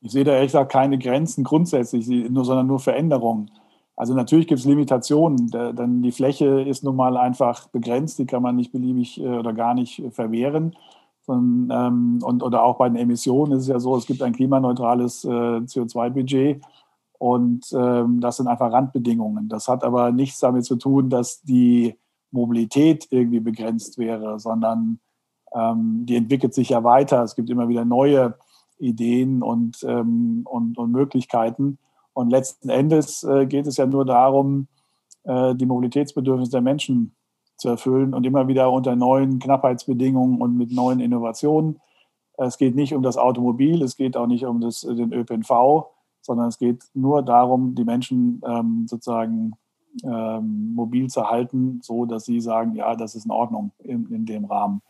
Ich 0.00 0.12
sehe 0.12 0.24
da 0.24 0.34
ehrlich 0.34 0.52
gesagt 0.52 0.70
keine 0.70 0.98
Grenzen 0.98 1.42
grundsätzlich, 1.42 2.06
nur, 2.06 2.44
sondern 2.44 2.66
nur 2.66 2.78
Veränderungen. 2.78 3.50
Also 3.96 4.14
natürlich 4.14 4.46
gibt 4.46 4.60
es 4.60 4.66
Limitationen, 4.66 5.50
denn 5.50 6.02
die 6.02 6.12
Fläche 6.12 6.60
ist 6.60 6.84
nun 6.84 6.96
mal 6.96 7.16
einfach 7.16 7.68
begrenzt, 7.68 8.18
die 8.18 8.26
kann 8.26 8.42
man 8.42 8.54
nicht 8.54 8.70
beliebig 8.70 9.18
äh, 9.18 9.26
oder 9.26 9.54
gar 9.54 9.74
nicht 9.74 10.02
verwehren. 10.12 10.76
Von, 11.26 11.68
ähm, 11.72 12.20
und, 12.22 12.42
oder 12.42 12.62
auch 12.62 12.78
bei 12.78 12.88
den 12.88 12.96
Emissionen 12.96 13.52
ist 13.52 13.62
es 13.62 13.68
ja 13.68 13.80
so, 13.80 13.96
es 13.96 14.06
gibt 14.06 14.22
ein 14.22 14.32
klimaneutrales 14.32 15.24
äh, 15.24 15.28
CO2-Budget 15.28 16.62
und 17.18 17.66
ähm, 17.72 18.20
das 18.20 18.36
sind 18.36 18.46
einfach 18.46 18.72
Randbedingungen. 18.72 19.48
Das 19.48 19.68
hat 19.68 19.82
aber 19.82 20.12
nichts 20.12 20.38
damit 20.38 20.64
zu 20.64 20.76
tun, 20.76 21.10
dass 21.10 21.42
die 21.42 21.96
Mobilität 22.30 23.08
irgendwie 23.10 23.40
begrenzt 23.40 23.98
wäre, 23.98 24.38
sondern 24.38 25.00
ähm, 25.52 26.06
die 26.06 26.16
entwickelt 26.16 26.54
sich 26.54 26.68
ja 26.68 26.84
weiter. 26.84 27.22
Es 27.22 27.34
gibt 27.34 27.50
immer 27.50 27.68
wieder 27.68 27.84
neue 27.84 28.36
Ideen 28.78 29.42
und, 29.42 29.84
ähm, 29.84 30.42
und, 30.44 30.78
und 30.78 30.92
Möglichkeiten. 30.92 31.78
Und 32.12 32.30
letzten 32.30 32.68
Endes 32.68 33.24
äh, 33.24 33.46
geht 33.46 33.66
es 33.66 33.78
ja 33.78 33.86
nur 33.86 34.04
darum, 34.04 34.68
äh, 35.24 35.54
die 35.54 35.66
Mobilitätsbedürfnisse 35.66 36.52
der 36.52 36.60
Menschen 36.60 37.15
zu 37.56 37.68
erfüllen 37.68 38.14
und 38.14 38.26
immer 38.26 38.48
wieder 38.48 38.70
unter 38.70 38.96
neuen 38.96 39.38
Knappheitsbedingungen 39.38 40.40
und 40.40 40.56
mit 40.56 40.72
neuen 40.72 41.00
Innovationen. 41.00 41.80
Es 42.36 42.58
geht 42.58 42.76
nicht 42.76 42.94
um 42.94 43.02
das 43.02 43.16
Automobil, 43.16 43.82
es 43.82 43.96
geht 43.96 44.16
auch 44.16 44.26
nicht 44.26 44.44
um 44.44 44.60
das, 44.60 44.82
den 44.82 45.12
ÖPNV, 45.12 45.86
sondern 46.20 46.48
es 46.48 46.58
geht 46.58 46.84
nur 46.92 47.22
darum, 47.22 47.74
die 47.74 47.84
Menschen 47.84 48.42
ähm, 48.46 48.86
sozusagen 48.86 49.52
ähm, 50.04 50.74
mobil 50.74 51.08
zu 51.08 51.30
halten, 51.30 51.80
so 51.82 52.04
dass 52.04 52.24
sie 52.24 52.40
sagen, 52.40 52.74
ja, 52.74 52.94
das 52.94 53.14
ist 53.14 53.24
in 53.24 53.30
Ordnung 53.30 53.72
in, 53.78 54.06
in 54.12 54.26
dem 54.26 54.44
Rahmen. 54.44 54.82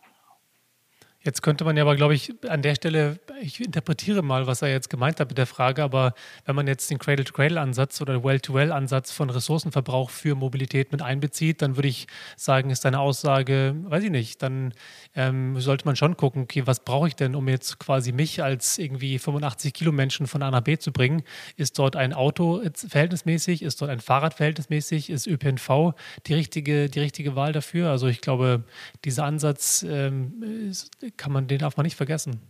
Jetzt 1.26 1.42
könnte 1.42 1.64
man 1.64 1.76
ja 1.76 1.82
aber, 1.82 1.96
glaube 1.96 2.14
ich, 2.14 2.32
an 2.48 2.62
der 2.62 2.76
Stelle, 2.76 3.18
ich 3.40 3.60
interpretiere 3.60 4.22
mal, 4.22 4.46
was 4.46 4.62
er 4.62 4.68
jetzt 4.68 4.88
gemeint 4.88 5.18
hat 5.18 5.28
mit 5.28 5.36
der 5.36 5.46
Frage, 5.46 5.82
aber 5.82 6.14
wenn 6.44 6.54
man 6.54 6.68
jetzt 6.68 6.88
den 6.88 7.00
Cradle-to-Cradle-Ansatz 7.00 8.00
oder 8.00 8.22
Well-to-Well-Ansatz 8.22 9.10
von 9.10 9.28
Ressourcenverbrauch 9.28 10.10
für 10.10 10.36
Mobilität 10.36 10.92
mit 10.92 11.02
einbezieht, 11.02 11.62
dann 11.62 11.76
würde 11.76 11.88
ich 11.88 12.06
sagen, 12.36 12.70
ist 12.70 12.84
deine 12.84 13.00
Aussage, 13.00 13.74
weiß 13.86 14.04
ich 14.04 14.10
nicht, 14.10 14.40
dann 14.40 14.72
ähm, 15.16 15.60
sollte 15.60 15.84
man 15.84 15.96
schon 15.96 16.16
gucken, 16.16 16.42
okay, 16.42 16.62
was 16.64 16.84
brauche 16.84 17.08
ich 17.08 17.16
denn, 17.16 17.34
um 17.34 17.48
jetzt 17.48 17.80
quasi 17.80 18.12
mich 18.12 18.44
als 18.44 18.78
irgendwie 18.78 19.18
85 19.18 19.74
Kilo 19.74 19.90
Menschen 19.90 20.28
von 20.28 20.44
A 20.44 20.52
nach 20.52 20.60
B 20.60 20.78
zu 20.78 20.92
bringen? 20.92 21.24
Ist 21.56 21.76
dort 21.80 21.96
ein 21.96 22.12
Auto 22.12 22.62
verhältnismäßig? 22.72 23.62
Ist 23.62 23.82
dort 23.82 23.90
ein 23.90 23.98
Fahrrad 23.98 24.34
verhältnismäßig? 24.34 25.10
Ist 25.10 25.26
ÖPNV 25.26 25.94
die 26.26 26.34
richtige, 26.34 26.88
die 26.88 27.00
richtige 27.00 27.34
Wahl 27.34 27.52
dafür? 27.52 27.90
Also 27.90 28.06
ich 28.06 28.20
glaube, 28.20 28.62
dieser 29.04 29.24
Ansatz 29.24 29.84
ähm, 29.88 30.68
ist, 30.70 30.92
kann 31.16 31.32
man, 31.32 31.46
den 31.46 31.58
darf 31.58 31.76
man 31.76 31.84
nicht 31.84 31.96
vergessen. 31.96 32.40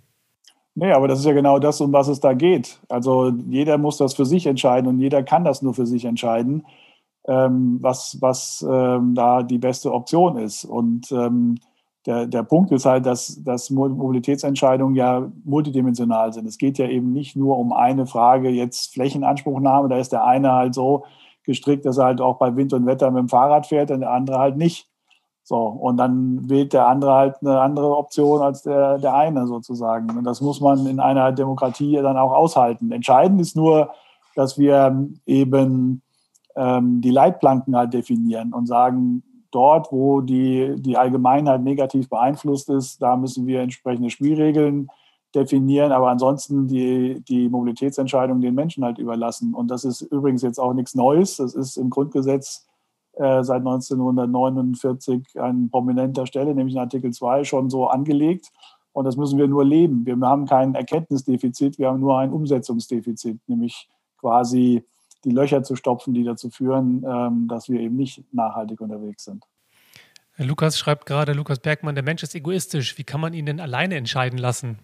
Nee, 0.74 0.92
aber 0.92 1.08
das 1.08 1.20
ist 1.20 1.24
ja 1.24 1.32
genau 1.32 1.58
das, 1.58 1.80
um 1.80 1.92
was 1.92 2.06
es 2.06 2.20
da 2.20 2.34
geht. 2.34 2.78
Also 2.88 3.32
jeder 3.48 3.78
muss 3.78 3.96
das 3.96 4.14
für 4.14 4.26
sich 4.26 4.46
entscheiden 4.46 4.88
und 4.88 5.00
jeder 5.00 5.22
kann 5.22 5.44
das 5.44 5.62
nur 5.62 5.72
für 5.72 5.86
sich 5.86 6.04
entscheiden, 6.04 6.66
ähm, 7.26 7.78
was, 7.80 8.18
was 8.20 8.64
ähm, 8.68 9.14
da 9.14 9.42
die 9.42 9.58
beste 9.58 9.90
Option 9.92 10.36
ist. 10.36 10.66
Und 10.66 11.10
ähm, 11.12 11.56
der, 12.04 12.26
der 12.26 12.42
Punkt 12.42 12.72
ist 12.72 12.84
halt, 12.84 13.06
dass, 13.06 13.42
dass 13.42 13.70
Mobilitätsentscheidungen 13.70 14.94
ja 14.94 15.30
multidimensional 15.44 16.32
sind. 16.34 16.46
Es 16.46 16.58
geht 16.58 16.76
ja 16.76 16.86
eben 16.88 17.12
nicht 17.12 17.36
nur 17.36 17.58
um 17.58 17.72
eine 17.72 18.06
Frage, 18.06 18.50
jetzt 18.50 18.92
Flächenanspruchnahme, 18.92 19.88
da 19.88 19.98
ist 19.98 20.12
der 20.12 20.24
eine 20.24 20.52
halt 20.52 20.74
so 20.74 21.04
gestrickt, 21.42 21.86
dass 21.86 21.98
er 21.98 22.04
halt 22.04 22.20
auch 22.20 22.38
bei 22.38 22.54
Wind 22.54 22.74
und 22.74 22.86
Wetter 22.86 23.10
mit 23.10 23.20
dem 23.20 23.28
Fahrrad 23.28 23.66
fährt 23.66 23.90
und 23.90 24.00
der 24.00 24.12
andere 24.12 24.38
halt 24.38 24.56
nicht. 24.56 24.88
So, 25.48 25.58
und 25.58 25.96
dann 25.96 26.50
wählt 26.50 26.72
der 26.72 26.88
andere 26.88 27.14
halt 27.14 27.36
eine 27.40 27.60
andere 27.60 27.96
Option 27.96 28.42
als 28.42 28.62
der, 28.62 28.98
der 28.98 29.14
eine 29.14 29.46
sozusagen. 29.46 30.10
Und 30.18 30.24
das 30.24 30.40
muss 30.40 30.60
man 30.60 30.84
in 30.86 30.98
einer 30.98 31.30
Demokratie 31.30 31.94
dann 32.02 32.16
auch 32.16 32.32
aushalten. 32.32 32.90
Entscheidend 32.90 33.40
ist 33.40 33.54
nur, 33.54 33.90
dass 34.34 34.58
wir 34.58 35.06
eben 35.24 36.02
ähm, 36.56 37.00
die 37.00 37.12
Leitplanken 37.12 37.76
halt 37.76 37.94
definieren 37.94 38.52
und 38.52 38.66
sagen, 38.66 39.22
dort, 39.52 39.92
wo 39.92 40.20
die, 40.20 40.74
die 40.78 40.96
Allgemeinheit 40.96 41.62
negativ 41.62 42.08
beeinflusst 42.08 42.68
ist, 42.68 43.00
da 43.00 43.16
müssen 43.16 43.46
wir 43.46 43.60
entsprechende 43.60 44.10
Spielregeln 44.10 44.88
definieren, 45.32 45.92
aber 45.92 46.08
ansonsten 46.08 46.66
die, 46.66 47.22
die 47.28 47.48
Mobilitätsentscheidung 47.48 48.40
den 48.40 48.56
Menschen 48.56 48.82
halt 48.82 48.98
überlassen. 48.98 49.54
Und 49.54 49.70
das 49.70 49.84
ist 49.84 50.00
übrigens 50.00 50.42
jetzt 50.42 50.58
auch 50.58 50.72
nichts 50.72 50.96
Neues. 50.96 51.36
Das 51.36 51.54
ist 51.54 51.76
im 51.76 51.88
Grundgesetz 51.88 52.65
äh, 53.16 53.42
seit 53.42 53.58
1949 53.58 55.40
an 55.40 55.70
prominenter 55.70 56.26
Stelle, 56.26 56.54
nämlich 56.54 56.74
in 56.74 56.80
Artikel 56.80 57.12
2, 57.12 57.44
schon 57.44 57.70
so 57.70 57.86
angelegt. 57.86 58.50
Und 58.92 59.04
das 59.04 59.16
müssen 59.16 59.38
wir 59.38 59.48
nur 59.48 59.64
leben. 59.64 60.06
Wir 60.06 60.16
haben 60.20 60.46
kein 60.46 60.74
Erkenntnisdefizit, 60.74 61.78
wir 61.78 61.88
haben 61.88 62.00
nur 62.00 62.18
ein 62.18 62.32
Umsetzungsdefizit, 62.32 63.40
nämlich 63.46 63.88
quasi 64.18 64.84
die 65.24 65.30
Löcher 65.30 65.62
zu 65.62 65.76
stopfen, 65.76 66.14
die 66.14 66.24
dazu 66.24 66.50
führen, 66.50 67.04
ähm, 67.06 67.48
dass 67.48 67.68
wir 67.68 67.80
eben 67.80 67.96
nicht 67.96 68.22
nachhaltig 68.32 68.80
unterwegs 68.80 69.24
sind. 69.24 69.44
Lukas 70.38 70.78
schreibt 70.78 71.06
gerade, 71.06 71.32
Lukas 71.32 71.58
Bergmann, 71.58 71.94
der 71.94 72.04
Mensch 72.04 72.22
ist 72.22 72.34
egoistisch. 72.34 72.98
Wie 72.98 73.04
kann 73.04 73.20
man 73.20 73.32
ihn 73.32 73.46
denn 73.46 73.60
alleine 73.60 73.96
entscheiden 73.96 74.38
lassen? 74.38 74.78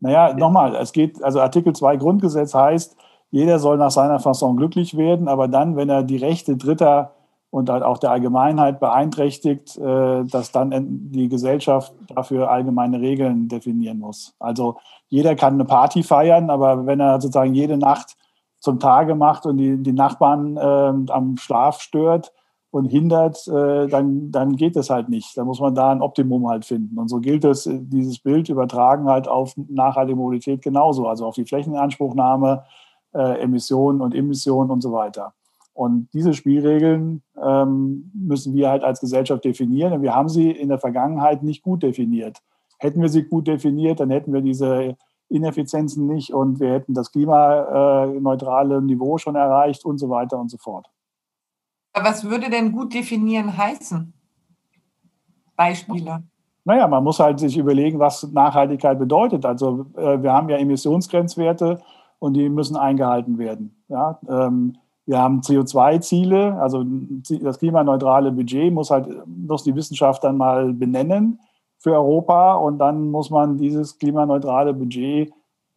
Naja, 0.00 0.34
nochmal, 0.34 0.76
es 0.76 0.92
geht, 0.92 1.22
also 1.22 1.40
Artikel 1.40 1.74
2 1.74 1.96
Grundgesetz 1.96 2.54
heißt, 2.54 2.96
jeder 3.30 3.58
soll 3.58 3.78
nach 3.78 3.90
seiner 3.90 4.20
Fasson 4.20 4.56
glücklich 4.56 4.96
werden, 4.96 5.28
aber 5.28 5.48
dann, 5.48 5.76
wenn 5.76 5.88
er 5.88 6.02
die 6.02 6.16
Rechte 6.16 6.56
Dritter 6.56 7.12
und 7.50 7.70
halt 7.70 7.82
auch 7.82 7.98
der 7.98 8.10
Allgemeinheit 8.10 8.80
beeinträchtigt, 8.80 9.76
äh, 9.78 10.24
dass 10.24 10.52
dann 10.52 11.10
die 11.10 11.28
Gesellschaft 11.28 11.94
dafür 12.14 12.50
allgemeine 12.50 13.00
Regeln 13.00 13.48
definieren 13.48 13.98
muss. 13.98 14.34
Also 14.38 14.76
jeder 15.08 15.34
kann 15.36 15.54
eine 15.54 15.64
Party 15.64 16.02
feiern, 16.02 16.50
aber 16.50 16.86
wenn 16.86 17.00
er 17.00 17.20
sozusagen 17.20 17.54
jede 17.54 17.78
Nacht 17.78 18.16
zum 18.58 18.80
Tage 18.80 19.14
macht 19.14 19.46
und 19.46 19.58
die, 19.58 19.82
die 19.82 19.92
Nachbarn 19.92 20.56
äh, 20.56 21.12
am 21.12 21.36
Schlaf 21.36 21.80
stört 21.80 22.32
und 22.70 22.86
hindert, 22.86 23.46
äh, 23.48 23.86
dann, 23.86 24.30
dann 24.30 24.56
geht 24.56 24.76
es 24.76 24.90
halt 24.90 25.08
nicht. 25.08 25.36
Da 25.36 25.44
muss 25.44 25.60
man 25.60 25.74
da 25.74 25.90
ein 25.90 26.02
Optimum 26.02 26.48
halt 26.48 26.64
finden. 26.64 26.98
Und 26.98 27.08
so 27.08 27.20
gilt 27.20 27.44
es, 27.44 27.68
dieses 27.70 28.18
Bild 28.18 28.48
übertragen 28.48 29.08
halt 29.08 29.28
auf 29.28 29.54
nachhaltige 29.56 30.16
Mobilität 30.16 30.62
genauso, 30.62 31.06
also 31.06 31.26
auf 31.26 31.36
die 31.36 31.44
Flächenanspruchnahme, 31.44 32.64
äh, 33.16 33.40
Emissionen 33.40 34.00
und 34.00 34.14
Emissionen 34.14 34.70
und 34.70 34.82
so 34.82 34.92
weiter. 34.92 35.32
Und 35.72 36.08
diese 36.14 36.32
Spielregeln 36.32 37.22
ähm, 37.42 38.10
müssen 38.14 38.54
wir 38.54 38.70
halt 38.70 38.82
als 38.82 39.00
Gesellschaft 39.00 39.44
definieren. 39.44 39.92
Und 39.92 40.02
wir 40.02 40.14
haben 40.14 40.28
sie 40.28 40.50
in 40.50 40.68
der 40.68 40.78
Vergangenheit 40.78 41.42
nicht 41.42 41.62
gut 41.62 41.82
definiert. 41.82 42.38
Hätten 42.78 43.02
wir 43.02 43.08
sie 43.08 43.24
gut 43.24 43.46
definiert, 43.46 44.00
dann 44.00 44.10
hätten 44.10 44.32
wir 44.32 44.40
diese 44.40 44.96
Ineffizienzen 45.28 46.06
nicht 46.06 46.32
und 46.32 46.60
wir 46.60 46.72
hätten 46.72 46.94
das 46.94 47.10
klimaneutrale 47.10 48.80
Niveau 48.80 49.18
schon 49.18 49.34
erreicht 49.34 49.84
und 49.84 49.98
so 49.98 50.08
weiter 50.08 50.38
und 50.38 50.50
so 50.50 50.56
fort. 50.56 50.86
Was 51.94 52.24
würde 52.24 52.48
denn 52.48 52.72
gut 52.72 52.94
definieren 52.94 53.56
heißen? 53.56 54.12
Beispiele. 55.56 56.22
Naja, 56.64 56.88
man 56.88 57.04
muss 57.04 57.20
halt 57.20 57.38
sich 57.40 57.56
überlegen, 57.56 57.98
was 57.98 58.30
Nachhaltigkeit 58.32 58.98
bedeutet. 58.98 59.44
Also 59.44 59.86
äh, 59.96 60.22
wir 60.22 60.32
haben 60.32 60.48
ja 60.48 60.56
Emissionsgrenzwerte 60.56 61.80
und 62.18 62.34
die 62.34 62.48
müssen 62.48 62.76
eingehalten 62.76 63.38
werden. 63.38 63.82
Ja? 63.88 64.18
Ähm, 64.28 64.76
wir 65.06 65.18
haben 65.18 65.40
CO2-Ziele, 65.40 66.60
also 66.60 66.84
das 67.40 67.58
klimaneutrale 67.58 68.32
Budget 68.32 68.72
muss 68.72 68.90
halt 68.90 69.08
muss 69.26 69.62
die 69.62 69.74
Wissenschaft 69.74 70.24
dann 70.24 70.36
mal 70.36 70.72
benennen 70.72 71.38
für 71.78 71.92
Europa 71.92 72.54
und 72.54 72.78
dann 72.78 73.10
muss 73.10 73.30
man 73.30 73.56
dieses 73.56 73.98
klimaneutrale 73.98 74.74
Budget 74.74 75.32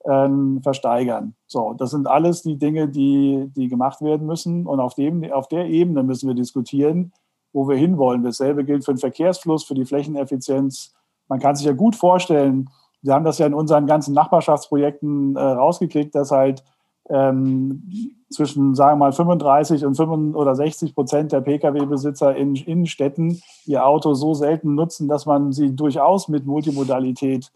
ähm, 0.05 0.61
versteigern. 0.63 1.35
So, 1.45 1.73
das 1.73 1.91
sind 1.91 2.07
alles 2.07 2.41
die 2.41 2.57
Dinge, 2.57 2.87
die, 2.87 3.51
die 3.55 3.67
gemacht 3.67 4.01
werden 4.01 4.25
müssen. 4.25 4.65
Und 4.65 4.79
auf, 4.79 4.95
dem, 4.95 5.29
auf 5.31 5.47
der 5.47 5.67
Ebene 5.67 6.03
müssen 6.03 6.27
wir 6.27 6.35
diskutieren, 6.35 7.11
wo 7.53 7.67
wir 7.67 7.75
hinwollen. 7.75 8.23
Dasselbe 8.23 8.63
gilt 8.63 8.85
für 8.85 8.93
den 8.93 8.99
Verkehrsfluss, 8.99 9.63
für 9.63 9.75
die 9.75 9.85
Flächeneffizienz. 9.85 10.93
Man 11.27 11.39
kann 11.39 11.55
sich 11.55 11.65
ja 11.65 11.73
gut 11.73 11.95
vorstellen, 11.95 12.69
wir 13.01 13.13
haben 13.13 13.25
das 13.25 13.37
ja 13.37 13.45
in 13.45 13.53
unseren 13.53 13.87
ganzen 13.87 14.13
Nachbarschaftsprojekten 14.13 15.35
äh, 15.35 15.39
rausgekriegt, 15.39 16.15
dass 16.15 16.31
halt 16.31 16.63
ähm, 17.09 17.83
zwischen, 18.29 18.75
sagen 18.75 18.99
wir 18.99 19.05
mal, 19.05 19.11
35 19.11 19.85
und 19.85 19.95
65 19.95 20.35
oder 20.35 20.55
60 20.55 20.95
Prozent 20.95 21.31
der 21.31 21.41
Pkw-Besitzer 21.41 22.35
in 22.35 22.55
Innenstädten 22.55 23.41
ihr 23.65 23.85
Auto 23.85 24.13
so 24.13 24.33
selten 24.33 24.75
nutzen, 24.75 25.07
dass 25.07 25.25
man 25.25 25.51
sie 25.51 25.75
durchaus 25.75 26.27
mit 26.27 26.45
Multimodalität 26.45 27.51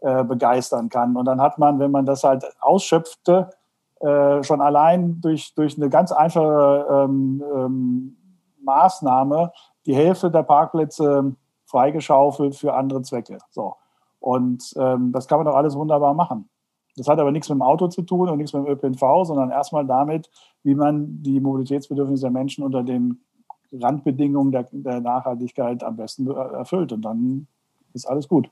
äh, 0.00 0.22
begeistern 0.24 0.88
kann. 0.88 1.16
Und 1.16 1.24
dann 1.24 1.40
hat 1.40 1.58
man, 1.58 1.80
wenn 1.80 1.90
man 1.90 2.06
das 2.06 2.22
halt 2.22 2.44
ausschöpfte, 2.60 3.50
äh, 4.00 4.42
schon 4.42 4.60
allein 4.60 5.20
durch, 5.20 5.54
durch 5.54 5.76
eine 5.76 5.88
ganz 5.88 6.12
einfache 6.12 6.86
ähm, 6.90 7.42
ähm, 7.54 8.16
Maßnahme 8.62 9.52
die 9.86 9.94
Hälfte 9.94 10.30
der 10.30 10.44
Parkplätze 10.44 11.34
freigeschaufelt 11.66 12.54
für 12.54 12.74
andere 12.74 13.02
Zwecke. 13.02 13.38
So. 13.50 13.74
Und 14.22 14.72
ähm, 14.76 15.10
das 15.12 15.26
kann 15.26 15.38
man 15.38 15.46
doch 15.46 15.56
alles 15.56 15.74
wunderbar 15.74 16.14
machen. 16.14 16.48
Das 16.96 17.08
hat 17.08 17.18
aber 17.18 17.32
nichts 17.32 17.48
mit 17.48 17.56
dem 17.56 17.62
Auto 17.62 17.88
zu 17.88 18.02
tun 18.02 18.28
und 18.28 18.38
nichts 18.38 18.52
mit 18.52 18.64
dem 18.64 18.72
ÖPNV, 18.72 19.24
sondern 19.24 19.50
erstmal 19.50 19.84
damit, 19.84 20.30
wie 20.62 20.74
man 20.74 21.22
die 21.22 21.40
Mobilitätsbedürfnisse 21.40 22.22
der 22.22 22.30
Menschen 22.30 22.62
unter 22.62 22.82
den 22.84 23.20
Randbedingungen 23.72 24.52
der, 24.52 24.68
der 24.70 25.00
Nachhaltigkeit 25.00 25.82
am 25.82 25.96
besten 25.96 26.30
erfüllt. 26.30 26.92
Und 26.92 27.02
dann 27.02 27.48
ist 27.94 28.06
alles 28.06 28.28
gut. 28.28 28.48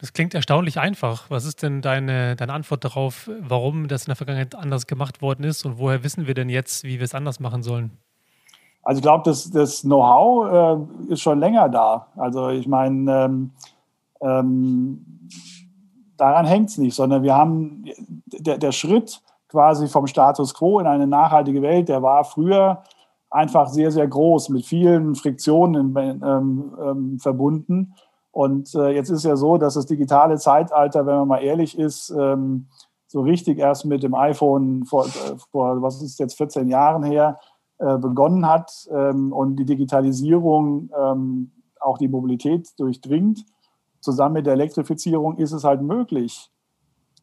Das 0.00 0.12
klingt 0.12 0.34
erstaunlich 0.34 0.80
einfach. 0.80 1.30
Was 1.30 1.44
ist 1.44 1.62
denn 1.62 1.80
deine, 1.80 2.36
deine 2.36 2.52
Antwort 2.52 2.84
darauf, 2.84 3.30
warum 3.40 3.86
das 3.86 4.02
in 4.02 4.10
der 4.10 4.16
Vergangenheit 4.16 4.54
anders 4.54 4.86
gemacht 4.86 5.22
worden 5.22 5.44
ist 5.44 5.64
und 5.64 5.78
woher 5.78 6.02
wissen 6.02 6.26
wir 6.26 6.34
denn 6.34 6.48
jetzt, 6.48 6.84
wie 6.84 6.98
wir 6.98 7.04
es 7.04 7.14
anders 7.14 7.40
machen 7.40 7.62
sollen? 7.62 7.92
Also 8.82 8.98
ich 8.98 9.02
glaube, 9.02 9.22
das, 9.24 9.50
das 9.50 9.82
Know-how 9.82 10.88
äh, 11.08 11.12
ist 11.12 11.20
schon 11.20 11.38
länger 11.38 11.68
da. 11.68 12.08
Also 12.16 12.48
ich 12.48 12.66
meine, 12.66 13.24
ähm, 13.26 13.50
ähm, 14.22 15.28
daran 16.16 16.46
hängt 16.46 16.70
es 16.70 16.78
nicht, 16.78 16.94
sondern 16.94 17.22
wir 17.22 17.34
haben 17.34 17.84
der, 18.26 18.58
der 18.58 18.72
Schritt 18.72 19.20
quasi 19.48 19.88
vom 19.88 20.06
Status 20.06 20.54
quo 20.54 20.80
in 20.80 20.86
eine 20.86 21.06
nachhaltige 21.06 21.60
Welt, 21.60 21.88
der 21.88 22.02
war 22.02 22.24
früher 22.24 22.82
einfach 23.30 23.68
sehr, 23.68 23.90
sehr 23.90 24.06
groß, 24.06 24.48
mit 24.50 24.64
vielen 24.64 25.14
Friktionen 25.14 25.94
ähm, 25.96 26.72
ähm, 26.80 27.18
verbunden. 27.18 27.94
Und 28.30 28.74
äh, 28.74 28.90
jetzt 28.90 29.10
ist 29.10 29.24
ja 29.24 29.36
so, 29.36 29.58
dass 29.58 29.74
das 29.74 29.86
digitale 29.86 30.38
Zeitalter, 30.38 31.06
wenn 31.06 31.16
man 31.16 31.28
mal 31.28 31.42
ehrlich 31.42 31.78
ist, 31.78 32.10
ähm, 32.10 32.68
so 33.06 33.20
richtig 33.20 33.58
erst 33.58 33.84
mit 33.84 34.02
dem 34.02 34.14
iPhone 34.14 34.86
vor, 34.86 35.04
äh, 35.06 35.36
vor 35.50 35.82
was 35.82 36.00
ist 36.02 36.18
jetzt 36.18 36.36
14 36.38 36.68
Jahren 36.68 37.02
her, 37.02 37.38
äh, 37.78 37.98
begonnen 37.98 38.48
hat 38.48 38.88
ähm, 38.90 39.32
und 39.32 39.56
die 39.56 39.66
Digitalisierung 39.66 40.90
ähm, 40.98 41.50
auch 41.80 41.98
die 41.98 42.08
Mobilität 42.08 42.68
durchdringt 42.78 43.44
zusammen 44.02 44.34
mit 44.34 44.46
der 44.46 44.52
Elektrifizierung 44.54 45.38
ist 45.38 45.52
es 45.52 45.64
halt 45.64 45.80
möglich, 45.80 46.50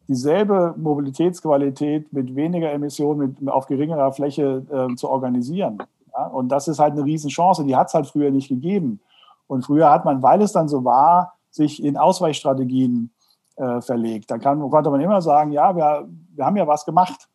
dieselbe 0.08 0.74
Mobilitätsqualität 0.76 2.12
mit 2.12 2.34
weniger 2.34 2.72
Emissionen, 2.72 3.36
mit, 3.38 3.48
auf 3.48 3.66
geringerer 3.66 4.12
Fläche 4.12 4.64
äh, 4.68 4.94
zu 4.96 5.08
organisieren. 5.08 5.78
Ja? 6.12 6.26
Und 6.26 6.48
das 6.48 6.66
ist 6.66 6.80
halt 6.80 6.92
eine 6.92 7.04
Riesenchance, 7.04 7.64
die 7.64 7.76
hat 7.76 7.86
es 7.88 7.94
halt 7.94 8.08
früher 8.08 8.32
nicht 8.32 8.48
gegeben. 8.48 9.00
Und 9.46 9.64
früher 9.64 9.90
hat 9.90 10.04
man, 10.04 10.22
weil 10.22 10.42
es 10.42 10.52
dann 10.52 10.68
so 10.68 10.84
war, 10.84 11.34
sich 11.50 11.82
in 11.82 11.96
Ausweichstrategien 11.96 13.10
äh, 13.56 13.80
verlegt. 13.80 14.30
Da 14.30 14.38
kann, 14.38 14.68
konnte 14.70 14.90
man 14.90 15.00
immer 15.00 15.20
sagen, 15.20 15.52
ja, 15.52 15.76
wir, 15.76 16.08
wir 16.34 16.44
haben 16.44 16.56
ja 16.56 16.66
was 16.66 16.84
gemacht. 16.84 17.28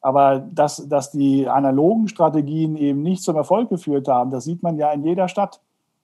Aber 0.00 0.40
dass, 0.40 0.88
dass 0.88 1.12
die 1.12 1.48
analogen 1.48 2.08
Strategien 2.08 2.76
eben 2.76 3.02
nicht 3.02 3.22
zum 3.22 3.36
Erfolg 3.36 3.68
geführt 3.68 4.08
haben, 4.08 4.30
das 4.30 4.44
sieht 4.44 4.62
man 4.62 4.76
ja 4.76 4.90
in 4.92 5.04
jeder 5.04 5.28
Stadt. 5.28 5.60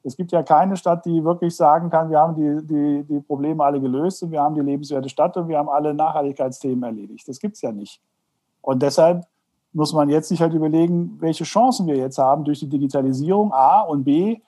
Es 0.08 0.16
gibt 0.16 0.32
ja 0.32 0.42
keine 0.42 0.76
Stadt, 0.76 1.04
die 1.04 1.22
wirklich 1.22 1.54
sagen 1.54 1.90
kann, 1.90 2.10
wir 2.10 2.18
haben 2.18 2.34
die, 2.34 2.66
die, 2.66 3.04
die 3.04 3.20
Probleme 3.20 3.62
alle 3.62 3.80
gelöst 3.80 4.22
und 4.22 4.30
wir 4.30 4.40
haben 4.40 4.54
die 4.54 4.62
lebenswerte 4.62 5.08
Stadt 5.08 5.36
und 5.36 5.48
wir 5.48 5.58
haben 5.58 5.68
alle 5.68 5.94
Nachhaltigkeitsthemen 5.94 6.82
erledigt. 6.82 7.28
Das 7.28 7.38
gibt 7.38 7.56
es 7.56 7.62
ja 7.62 7.70
nicht. 7.70 8.00
Und 8.62 8.82
deshalb 8.82 9.26
muss 9.72 9.92
man 9.92 10.08
jetzt 10.08 10.28
sich 10.28 10.40
halt 10.40 10.54
überlegen, 10.54 11.16
welche 11.20 11.44
Chancen 11.44 11.86
wir 11.86 11.96
jetzt 11.96 12.18
haben 12.18 12.44
durch 12.44 12.60
die 12.60 12.68
Digitalisierung, 12.68 13.52
A 13.52 13.82
und 13.82 14.04
B, 14.04 14.40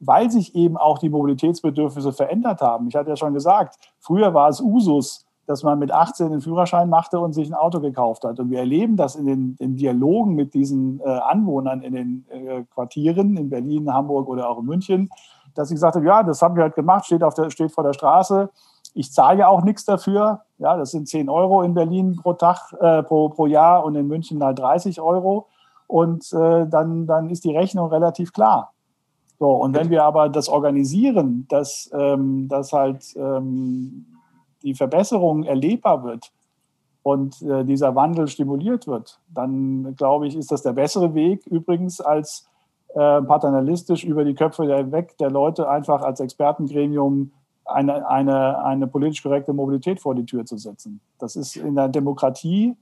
weil 0.00 0.30
sich 0.30 0.54
eben 0.54 0.76
auch 0.76 0.98
die 0.98 1.10
Mobilitätsbedürfnisse 1.10 2.12
verändert 2.12 2.60
haben. 2.60 2.88
Ich 2.88 2.94
hatte 2.94 3.10
ja 3.10 3.16
schon 3.16 3.34
gesagt, 3.34 3.76
früher 3.98 4.32
war 4.32 4.48
es 4.48 4.60
Usus, 4.60 5.26
dass 5.48 5.62
man 5.62 5.78
mit 5.78 5.90
18 5.90 6.30
den 6.30 6.42
Führerschein 6.42 6.90
machte 6.90 7.18
und 7.18 7.32
sich 7.32 7.48
ein 7.48 7.54
Auto 7.54 7.80
gekauft 7.80 8.22
hat. 8.24 8.38
Und 8.38 8.50
wir 8.50 8.58
erleben 8.58 8.98
das 8.98 9.16
in 9.16 9.24
den, 9.24 9.56
in 9.58 9.76
Dialogen 9.76 10.34
mit 10.34 10.52
diesen 10.52 11.00
äh, 11.00 11.08
Anwohnern 11.08 11.80
in 11.80 11.94
den 11.94 12.26
äh, 12.28 12.64
Quartieren 12.64 13.38
in 13.38 13.48
Berlin, 13.48 13.90
Hamburg 13.90 14.28
oder 14.28 14.50
auch 14.50 14.58
in 14.58 14.66
München, 14.66 15.08
dass 15.54 15.70
ich 15.70 15.76
gesagt 15.76 15.96
habe, 15.96 16.04
ja, 16.04 16.22
das 16.22 16.42
haben 16.42 16.54
wir 16.54 16.64
halt 16.64 16.74
gemacht, 16.74 17.06
steht, 17.06 17.22
auf 17.22 17.32
der, 17.32 17.48
steht 17.48 17.72
vor 17.72 17.82
der 17.82 17.94
Straße. 17.94 18.50
Ich 18.92 19.10
zahle 19.10 19.38
ja 19.38 19.48
auch 19.48 19.62
nichts 19.62 19.86
dafür. 19.86 20.42
Ja, 20.58 20.76
das 20.76 20.90
sind 20.90 21.08
10 21.08 21.30
Euro 21.30 21.62
in 21.62 21.72
Berlin 21.72 22.20
pro 22.22 22.34
Tag, 22.34 22.74
äh, 22.78 23.02
pro, 23.02 23.30
pro 23.30 23.46
Jahr 23.46 23.86
und 23.86 23.94
in 23.94 24.06
München 24.06 24.44
halt 24.44 24.58
30 24.58 25.00
Euro. 25.00 25.46
Und 25.86 26.30
äh, 26.34 26.66
dann, 26.66 27.06
dann 27.06 27.30
ist 27.30 27.44
die 27.44 27.56
Rechnung 27.56 27.88
relativ 27.88 28.34
klar. 28.34 28.74
So, 29.38 29.50
und 29.52 29.74
wenn 29.74 29.88
wir 29.88 30.04
aber 30.04 30.28
das 30.28 30.50
organisieren, 30.50 31.46
dass, 31.48 31.88
ähm, 31.94 32.48
dass 32.48 32.74
halt 32.74 33.16
ähm, 33.16 34.17
die 34.68 34.74
Verbesserung 34.74 35.44
erlebbar 35.44 36.04
wird 36.04 36.30
und 37.02 37.40
äh, 37.40 37.64
dieser 37.64 37.94
Wandel 37.94 38.28
stimuliert 38.28 38.86
wird, 38.86 39.18
dann 39.28 39.96
glaube 39.96 40.26
ich, 40.26 40.36
ist 40.36 40.52
das 40.52 40.62
der 40.62 40.74
bessere 40.74 41.14
Weg 41.14 41.46
übrigens 41.46 42.02
als 42.02 42.46
äh, 42.88 43.22
paternalistisch 43.22 44.04
über 44.04 44.24
die 44.24 44.34
Köpfe 44.34 44.68
weg 44.92 45.16
der 45.18 45.30
Leute 45.30 45.70
einfach 45.70 46.02
als 46.02 46.20
Expertengremium 46.20 47.32
eine, 47.64 48.06
eine, 48.08 48.62
eine 48.62 48.86
politisch 48.86 49.22
korrekte 49.22 49.54
Mobilität 49.54 50.00
vor 50.00 50.14
die 50.14 50.26
Tür 50.26 50.44
zu 50.44 50.58
setzen. 50.58 51.00
Das 51.18 51.34
ist 51.34 51.56
in 51.56 51.74
der 51.74 51.88
Demokratie 51.88 52.76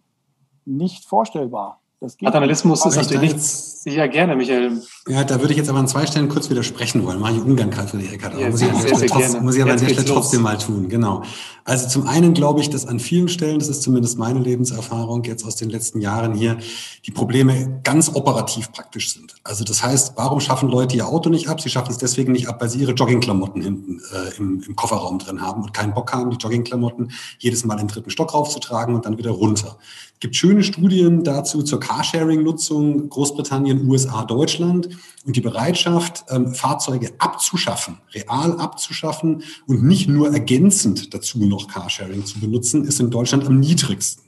nicht 0.65 1.05
vorstellbar. 1.05 1.81
Paternalismus 2.01 2.85
ist 2.85 2.97
natürlich 2.97 3.33
nichts. 3.33 3.83
Ja, 3.87 4.07
gerne, 4.07 4.37
Michael. 4.37 4.83
Ja, 5.09 5.25
da 5.25 5.41
würde 5.41 5.53
ich 5.53 5.59
jetzt 5.59 5.71
aber 5.71 5.79
an 5.79 5.89
zwei 5.89 6.07
Stellen 6.07 6.29
kurz 6.29 6.51
widersprechen 6.51 7.05
wollen. 7.07 7.21
Mache 7.21 7.35
ich 7.35 7.41
ungern, 7.41 7.71
Karl 7.71 7.87
Friedrich 7.87 8.13
Eckert. 8.13 8.39
Ja, 8.39 8.51
muss, 8.51 8.61
ich 8.61 8.69
sehr, 8.69 8.97
sehr 8.97 9.09
trotzdem, 9.09 9.45
muss 9.45 9.55
ich 9.55 9.63
aber 9.63 9.73
an 9.73 9.79
der 9.79 9.89
Stelle 9.89 10.05
trotzdem 10.05 10.43
mal 10.43 10.59
tun. 10.59 10.89
Genau. 10.89 11.23
Also 11.65 11.89
zum 11.89 12.07
einen 12.07 12.35
glaube 12.35 12.61
ich, 12.61 12.69
dass 12.69 12.87
an 12.87 13.01
vielen 13.01 13.29
Stellen, 13.29 13.61
das 13.61 13.69
ist 13.69 13.83
zumindest 13.83 14.19
meine 14.19 14.41
Lebenserfahrung 14.41 15.25
jetzt 15.25 15.45
aus 15.45 15.57
den 15.57 15.71
letzten 15.71 16.01
Jahren 16.01 16.35
hier, 16.35 16.59
die 17.07 17.13
Probleme 17.13 17.81
ganz 17.83 18.15
operativ 18.15 18.73
praktisch 18.73 19.15
sind. 19.15 19.35
Also 19.45 19.65
das 19.65 19.83
heißt, 19.83 20.15
warum 20.17 20.41
schaffen 20.41 20.69
Leute 20.69 20.97
ihr 20.97 21.07
Auto 21.07 21.31
nicht 21.31 21.49
ab? 21.49 21.61
Sie 21.61 21.71
schaffen 21.71 21.93
es 21.93 21.99
deswegen 21.99 22.33
nicht 22.33 22.49
ab, 22.49 22.61
weil 22.61 22.69
sie 22.69 22.81
ihre 22.81 22.93
Joggingklamotten 22.93 23.63
hinten 23.63 24.01
äh, 24.13 24.37
im, 24.37 24.63
im 24.67 24.77
Kofferraum 24.77 25.19
drin 25.19 25.41
haben 25.41 25.63
und 25.63 25.73
keinen 25.73 25.95
Bock 25.95 26.13
haben, 26.13 26.31
die 26.31 26.37
Joggingklamotten 26.37 27.13
jedes 27.39 27.65
Mal 27.65 27.77
den 27.77 27.89
dritten 27.89 28.11
Stock 28.11 28.35
raufzutragen 28.35 28.95
und 28.95 29.07
dann 29.07 29.17
wieder 29.17 29.31
runter. 29.31 29.79
Gibt 30.19 30.35
schöne 30.35 30.63
Studien 30.63 31.25
dazu 31.25 31.63
zur 31.63 31.79
Carsharing-Nutzung 31.79 33.11
Großbritannien, 33.11 33.87
USA, 33.87 34.25
Deutschland 34.25 34.89
und 35.27 35.37
die 35.37 35.43
Bereitschaft, 35.43 36.25
ähm, 36.31 36.55
Fahrzeuge 36.55 37.13
abzuschaffen, 37.19 37.99
real 38.15 38.59
abzuschaffen 38.59 39.43
und 39.67 39.83
nicht 39.85 40.09
nur 40.09 40.33
ergänzend 40.33 41.13
dazu 41.13 41.45
noch 41.45 41.69
Carsharing 41.69 42.25
zu 42.25 42.41
benutzen, 42.41 42.85
ist 42.85 42.99
in 42.99 43.11
Deutschland 43.11 43.47
am 43.47 43.61
niedrigsten. 43.61 44.26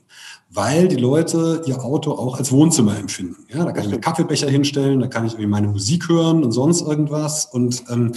Weil 0.51 0.87
die 0.87 0.95
Leute 0.95 1.61
ihr 1.65 1.83
Auto 1.83 2.11
auch 2.11 2.37
als 2.37 2.51
Wohnzimmer 2.51 2.97
empfinden. 2.97 3.45
Ja, 3.53 3.65
da 3.65 3.71
kann 3.71 3.85
ich 3.85 3.91
einen 3.91 4.01
Kaffeebecher 4.01 4.49
hinstellen, 4.49 4.99
da 4.99 5.07
kann 5.07 5.25
ich 5.25 5.33
irgendwie 5.33 5.47
meine 5.47 5.67
Musik 5.67 6.09
hören 6.09 6.43
und 6.43 6.51
sonst 6.51 6.81
irgendwas. 6.81 7.45
Und 7.45 7.83
ähm, 7.89 8.13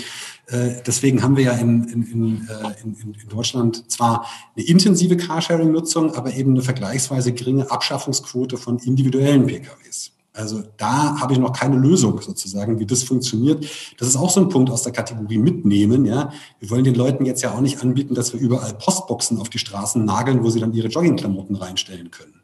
äh, 0.47 0.71
deswegen 0.87 1.23
haben 1.23 1.37
wir 1.37 1.45
ja 1.45 1.53
in, 1.53 1.85
in, 1.85 2.03
in, 2.05 2.49
äh, 2.49 2.83
in, 2.83 2.97
in 3.23 3.29
Deutschland 3.29 3.91
zwar 3.91 4.27
eine 4.57 4.65
intensive 4.65 5.17
Carsharing-Nutzung, 5.17 6.15
aber 6.15 6.33
eben 6.33 6.53
eine 6.53 6.63
vergleichsweise 6.63 7.33
geringe 7.33 7.71
Abschaffungsquote 7.71 8.57
von 8.57 8.79
individuellen 8.79 9.47
PKWs. 9.47 10.12
Also 10.35 10.63
da 10.79 11.21
habe 11.21 11.35
ich 11.35 11.39
noch 11.39 11.53
keine 11.53 11.77
Lösung 11.77 12.21
sozusagen, 12.23 12.79
wie 12.79 12.87
das 12.87 13.03
funktioniert. 13.03 13.67
Das 13.99 14.09
ist 14.09 14.17
auch 14.17 14.31
so 14.31 14.41
ein 14.41 14.49
Punkt 14.49 14.71
aus 14.71 14.83
der 14.83 14.93
Kategorie 14.93 15.37
mitnehmen. 15.37 16.07
Ja, 16.07 16.33
wir 16.59 16.71
wollen 16.71 16.85
den 16.85 16.95
Leuten 16.95 17.27
jetzt 17.27 17.43
ja 17.43 17.53
auch 17.53 17.61
nicht 17.61 17.83
anbieten, 17.83 18.15
dass 18.15 18.33
wir 18.33 18.41
überall 18.41 18.73
Postboxen 18.73 19.39
auf 19.39 19.51
die 19.51 19.59
Straßen 19.59 20.05
nageln, 20.05 20.43
wo 20.43 20.49
sie 20.49 20.61
dann 20.61 20.73
ihre 20.73 20.89
Joggingklamotten 20.89 21.57
reinstellen 21.57 22.11
können. 22.11 22.41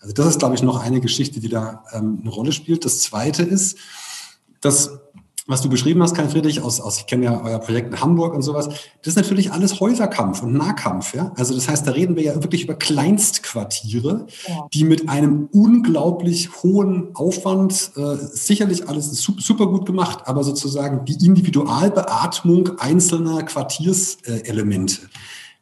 Also 0.00 0.14
das 0.14 0.26
ist, 0.26 0.38
glaube 0.38 0.54
ich, 0.54 0.62
noch 0.62 0.80
eine 0.80 1.00
Geschichte, 1.00 1.40
die 1.40 1.48
da 1.48 1.84
ähm, 1.92 2.18
eine 2.20 2.30
Rolle 2.30 2.52
spielt. 2.52 2.84
Das 2.84 3.00
Zweite 3.00 3.42
ist, 3.42 3.78
dass 4.60 4.98
was 5.50 5.62
du 5.62 5.68
beschrieben 5.68 6.02
hast, 6.02 6.14
Karl 6.14 6.28
Friedrich, 6.28 6.62
aus, 6.62 6.80
aus 6.80 6.98
ich 6.98 7.06
kenne 7.06 7.24
ja 7.24 7.42
euer 7.42 7.58
Projekt 7.58 7.92
in 7.92 8.00
Hamburg 8.00 8.34
und 8.34 8.42
sowas, 8.42 8.68
das 8.68 9.14
ist 9.14 9.16
natürlich 9.16 9.52
alles 9.52 9.80
Häuserkampf 9.80 10.42
und 10.42 10.52
Nahkampf. 10.52 11.14
Ja? 11.14 11.32
Also 11.36 11.54
das 11.54 11.68
heißt, 11.68 11.86
da 11.86 11.90
reden 11.90 12.16
wir 12.16 12.22
ja 12.22 12.34
wirklich 12.36 12.64
über 12.64 12.74
Kleinstquartiere, 12.74 14.26
ja. 14.46 14.68
die 14.72 14.84
mit 14.84 15.08
einem 15.08 15.48
unglaublich 15.52 16.62
hohen 16.62 17.14
Aufwand, 17.14 17.90
äh, 17.96 18.16
sicherlich 18.32 18.88
alles 18.88 19.10
super, 19.10 19.40
super 19.40 19.66
gut 19.66 19.86
gemacht, 19.86 20.20
aber 20.26 20.44
sozusagen 20.44 21.04
die 21.04 21.26
Individualbeatmung 21.26 22.78
einzelner 22.78 23.42
Quartierselemente. 23.42 25.02
Äh, 25.02 25.08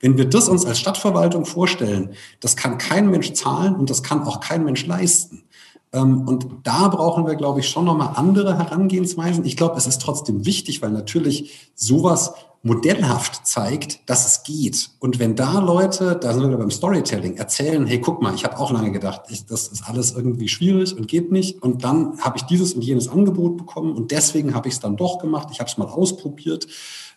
Wenn 0.00 0.18
wir 0.18 0.26
das 0.26 0.48
uns 0.48 0.66
als 0.66 0.78
Stadtverwaltung 0.78 1.46
vorstellen, 1.46 2.10
das 2.40 2.56
kann 2.56 2.78
kein 2.78 3.10
Mensch 3.10 3.32
zahlen 3.32 3.74
und 3.74 3.90
das 3.90 4.02
kann 4.02 4.22
auch 4.22 4.40
kein 4.40 4.64
Mensch 4.64 4.86
leisten. 4.86 5.44
Ähm, 5.92 6.26
und 6.28 6.46
da 6.64 6.88
brauchen 6.88 7.26
wir, 7.26 7.34
glaube 7.34 7.60
ich, 7.60 7.68
schon 7.68 7.84
nochmal 7.84 8.12
andere 8.16 8.58
Herangehensweisen. 8.58 9.44
Ich 9.44 9.56
glaube, 9.56 9.76
es 9.76 9.86
ist 9.86 10.02
trotzdem 10.02 10.44
wichtig, 10.44 10.82
weil 10.82 10.90
natürlich 10.90 11.70
sowas 11.74 12.34
modellhaft 12.62 13.46
zeigt, 13.46 14.00
dass 14.10 14.26
es 14.26 14.42
geht. 14.42 14.90
Und 14.98 15.18
wenn 15.18 15.36
da 15.36 15.60
Leute, 15.60 16.16
da 16.20 16.34
sind 16.34 16.50
wir 16.50 16.56
beim 16.56 16.70
Storytelling, 16.70 17.36
erzählen, 17.36 17.86
hey, 17.86 18.00
guck 18.00 18.20
mal, 18.20 18.34
ich 18.34 18.44
habe 18.44 18.58
auch 18.58 18.72
lange 18.72 18.90
gedacht, 18.90 19.22
ich, 19.28 19.46
das 19.46 19.68
ist 19.68 19.88
alles 19.88 20.12
irgendwie 20.12 20.48
schwierig 20.48 20.96
und 20.96 21.06
geht 21.06 21.30
nicht. 21.30 21.62
Und 21.62 21.84
dann 21.84 22.20
habe 22.20 22.36
ich 22.36 22.42
dieses 22.44 22.74
und 22.74 22.82
jenes 22.82 23.08
Angebot 23.08 23.56
bekommen 23.56 23.94
und 23.94 24.10
deswegen 24.10 24.54
habe 24.54 24.68
ich 24.68 24.74
es 24.74 24.80
dann 24.80 24.96
doch 24.96 25.18
gemacht. 25.18 25.48
Ich 25.52 25.60
habe 25.60 25.70
es 25.70 25.78
mal 25.78 25.86
ausprobiert. 25.86 26.66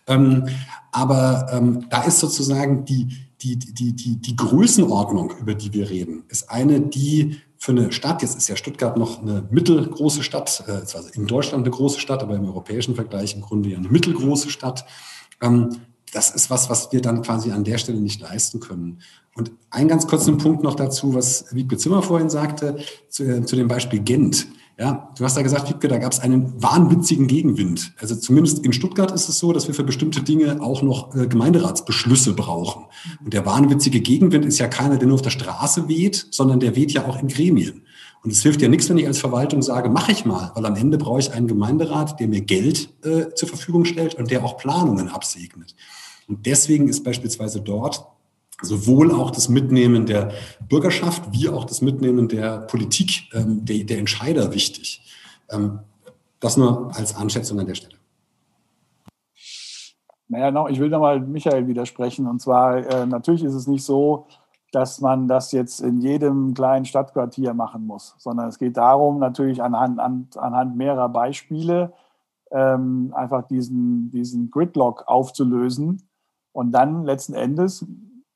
Ähm, 0.07 0.47
aber 0.91 1.47
ähm, 1.51 1.85
da 1.89 2.03
ist 2.03 2.19
sozusagen 2.19 2.85
die, 2.85 3.07
die, 3.41 3.57
die, 3.57 3.93
die, 3.93 4.17
die 4.17 4.35
Größenordnung, 4.35 5.33
über 5.39 5.55
die 5.55 5.73
wir 5.73 5.89
reden, 5.89 6.23
ist 6.29 6.49
eine, 6.51 6.81
die 6.81 7.37
für 7.61 7.73
eine 7.73 7.91
Stadt, 7.91 8.23
jetzt 8.23 8.35
ist 8.35 8.47
ja 8.47 8.55
Stuttgart 8.55 8.97
noch 8.97 9.21
eine 9.21 9.47
mittelgroße 9.51 10.23
Stadt, 10.23 10.63
äh, 10.65 10.71
also 10.71 11.09
in 11.13 11.27
Deutschland 11.27 11.63
eine 11.63 11.69
große 11.69 11.99
Stadt, 11.99 12.23
aber 12.23 12.35
im 12.35 12.45
europäischen 12.45 12.95
Vergleich 12.95 13.35
im 13.35 13.41
Grunde 13.41 13.69
ja 13.69 13.77
eine 13.77 13.87
mittelgroße 13.87 14.49
Stadt. 14.49 14.83
Ähm, 15.41 15.69
das 16.11 16.31
ist 16.31 16.49
was, 16.49 16.71
was 16.71 16.91
wir 16.91 17.03
dann 17.03 17.21
quasi 17.21 17.51
an 17.51 17.63
der 17.63 17.77
Stelle 17.77 18.01
nicht 18.01 18.19
leisten 18.19 18.61
können. 18.61 19.01
Und 19.35 19.51
einen 19.69 19.87
ganz 19.87 20.07
kurzen 20.07 20.39
Punkt 20.39 20.63
noch 20.63 20.73
dazu, 20.73 21.13
was 21.13 21.53
Wiebke 21.53 21.77
Zimmer 21.77 22.01
vorhin 22.01 22.31
sagte, 22.31 22.79
zu, 23.09 23.25
äh, 23.25 23.45
zu 23.45 23.55
dem 23.55 23.67
Beispiel 23.67 23.99
Gent. 23.99 24.47
Ja, 24.81 25.13
du 25.15 25.23
hast 25.23 25.37
da 25.37 25.43
gesagt, 25.43 25.69
Wiebke, 25.69 25.87
da 25.87 25.99
gab 25.99 26.11
es 26.11 26.21
einen 26.21 26.59
wahnwitzigen 26.59 27.27
Gegenwind. 27.27 27.93
Also 27.99 28.15
zumindest 28.15 28.65
in 28.65 28.73
Stuttgart 28.73 29.11
ist 29.11 29.29
es 29.29 29.37
so, 29.37 29.53
dass 29.53 29.67
wir 29.67 29.75
für 29.75 29.83
bestimmte 29.83 30.23
Dinge 30.23 30.59
auch 30.59 30.81
noch 30.81 31.13
äh, 31.13 31.27
Gemeinderatsbeschlüsse 31.27 32.33
brauchen. 32.33 32.85
Und 33.23 33.31
der 33.31 33.45
wahnwitzige 33.45 34.01
Gegenwind 34.01 34.43
ist 34.43 34.57
ja 34.57 34.67
keiner, 34.67 34.97
der 34.97 35.07
nur 35.07 35.13
auf 35.13 35.21
der 35.21 35.29
Straße 35.29 35.87
weht, 35.87 36.25
sondern 36.31 36.59
der 36.59 36.75
weht 36.75 36.93
ja 36.93 37.05
auch 37.05 37.21
in 37.21 37.27
Gremien. 37.27 37.83
Und 38.23 38.33
es 38.33 38.41
hilft 38.41 38.63
ja 38.63 38.69
nichts, 38.69 38.89
wenn 38.89 38.97
ich 38.97 39.05
als 39.05 39.19
Verwaltung 39.19 39.61
sage, 39.61 39.87
mache 39.87 40.13
ich 40.13 40.25
mal, 40.25 40.51
weil 40.55 40.65
am 40.65 40.75
Ende 40.75 40.97
brauche 40.97 41.19
ich 41.19 41.31
einen 41.31 41.45
Gemeinderat, 41.45 42.19
der 42.19 42.27
mir 42.27 42.41
Geld 42.41 42.89
äh, 43.05 43.35
zur 43.35 43.49
Verfügung 43.49 43.85
stellt 43.85 44.15
und 44.15 44.31
der 44.31 44.43
auch 44.43 44.57
Planungen 44.57 45.09
absegnet. 45.09 45.75
Und 46.27 46.47
deswegen 46.47 46.87
ist 46.87 47.03
beispielsweise 47.03 47.61
dort 47.61 48.03
sowohl 48.61 49.11
auch 49.13 49.31
das 49.31 49.49
Mitnehmen 49.49 50.05
der 50.05 50.31
Bürgerschaft 50.67 51.23
wie 51.31 51.49
auch 51.49 51.65
das 51.65 51.81
Mitnehmen 51.81 52.27
der 52.27 52.59
Politik, 52.61 53.29
ähm, 53.33 53.65
der, 53.65 53.83
der, 53.83 53.99
Entscheider 53.99 54.53
wichtig. 54.53 55.01
Ähm, 55.49 55.79
das 56.39 56.57
nur 56.57 56.95
als 56.95 57.15
Anschätzung 57.15 57.59
an 57.59 57.67
der 57.67 57.75
Stelle. 57.75 57.95
Naja, 60.27 60.67
ich 60.69 60.79
will 60.79 60.89
nochmal 60.89 61.19
Michael 61.19 61.67
widersprechen. 61.67 62.25
Und 62.25 62.41
zwar, 62.41 62.77
äh, 62.77 63.05
natürlich 63.05 63.43
ist 63.43 63.53
es 63.53 63.67
nicht 63.67 63.83
so, 63.83 64.27
dass 64.71 65.01
man 65.01 65.27
das 65.27 65.51
jetzt 65.51 65.81
in 65.81 65.99
jedem 65.99 66.53
kleinen 66.53 66.85
Stadtquartier 66.85 67.53
machen 67.53 67.85
muss, 67.85 68.15
sondern 68.17 68.47
es 68.47 68.57
geht 68.57 68.77
darum, 68.77 69.19
natürlich 69.19 69.61
anhand, 69.61 69.99
an, 69.99 70.29
anhand 70.37 70.77
mehrerer 70.77 71.09
Beispiele 71.09 71.91
ähm, 72.51 73.11
einfach 73.13 73.47
diesen, 73.47 74.09
diesen 74.11 74.49
Gridlock 74.49 75.03
aufzulösen 75.07 76.01
und 76.53 76.71
dann 76.71 77.03
letzten 77.03 77.33
Endes 77.33 77.85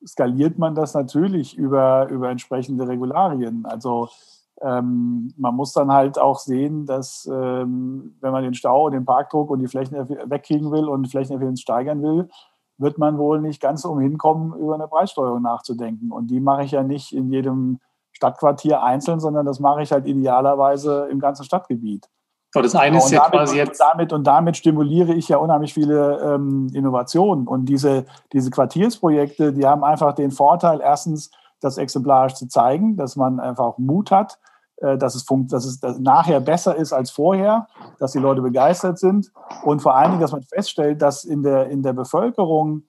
skaliert 0.05 0.57
man 0.57 0.75
das 0.75 0.93
natürlich 0.93 1.57
über, 1.57 2.07
über 2.09 2.29
entsprechende 2.29 2.87
Regularien. 2.87 3.65
Also 3.65 4.09
ähm, 4.61 5.33
man 5.37 5.55
muss 5.55 5.73
dann 5.73 5.91
halt 5.91 6.17
auch 6.17 6.39
sehen, 6.39 6.85
dass 6.85 7.29
ähm, 7.31 8.15
wenn 8.21 8.31
man 8.31 8.43
den 8.43 8.53
Stau 8.53 8.85
und 8.85 8.93
den 8.93 9.05
Parkdruck 9.05 9.49
und 9.49 9.59
die 9.59 9.67
Flächen 9.67 9.97
wegkriegen 10.29 10.71
will 10.71 10.85
und 10.85 11.07
Flächeneffizienz 11.07 11.61
steigern 11.61 12.01
will, 12.01 12.29
wird 12.77 12.97
man 12.97 13.17
wohl 13.17 13.41
nicht 13.41 13.61
ganz 13.61 13.85
umhin 13.85 14.17
kommen, 14.17 14.53
über 14.59 14.75
eine 14.75 14.87
Preissteuerung 14.87 15.41
nachzudenken. 15.41 16.11
Und 16.11 16.27
die 16.27 16.39
mache 16.39 16.63
ich 16.63 16.71
ja 16.71 16.83
nicht 16.83 17.13
in 17.13 17.31
jedem 17.31 17.79
Stadtquartier 18.11 18.81
einzeln, 18.83 19.19
sondern 19.19 19.45
das 19.45 19.59
mache 19.59 19.81
ich 19.81 19.91
halt 19.91 20.05
idealerweise 20.05 21.07
im 21.11 21.19
ganzen 21.19 21.43
Stadtgebiet. 21.43 22.09
So, 22.55 22.61
das 22.61 22.73
eine 22.73 22.99
ist 22.99 23.11
ja 23.11 23.19
damit, 23.19 23.31
quasi 23.33 23.57
jetzt. 23.57 23.81
Und 23.81 23.87
damit, 23.91 24.13
und 24.13 24.23
damit 24.23 24.55
stimuliere 24.55 25.13
ich 25.13 25.27
ja 25.27 25.35
unheimlich 25.35 25.73
viele 25.73 26.21
ähm, 26.21 26.71
Innovationen. 26.73 27.49
Und 27.49 27.65
diese, 27.65 28.05
diese 28.31 28.49
Quartiersprojekte, 28.49 29.51
die 29.51 29.67
haben 29.67 29.83
einfach 29.83 30.15
den 30.15 30.31
Vorteil, 30.31 30.79
erstens, 30.79 31.31
das 31.59 31.77
exemplarisch 31.77 32.35
zu 32.35 32.47
zeigen, 32.47 32.95
dass 32.95 33.17
man 33.17 33.41
einfach 33.41 33.77
Mut 33.77 34.09
hat, 34.09 34.39
äh, 34.77 34.97
dass, 34.97 35.15
es 35.15 35.25
dass 35.25 35.65
es 35.65 35.81
nachher 35.99 36.39
besser 36.39 36.77
ist 36.77 36.93
als 36.93 37.11
vorher, 37.11 37.67
dass 37.99 38.13
die 38.13 38.19
Leute 38.19 38.41
begeistert 38.41 38.99
sind 38.99 39.33
und 39.65 39.81
vor 39.81 39.97
allen 39.97 40.11
Dingen, 40.11 40.21
dass 40.21 40.31
man 40.31 40.43
feststellt, 40.43 41.01
dass 41.01 41.25
in 41.25 41.43
der, 41.43 41.67
in 41.67 41.83
der 41.83 41.91
Bevölkerung 41.91 42.83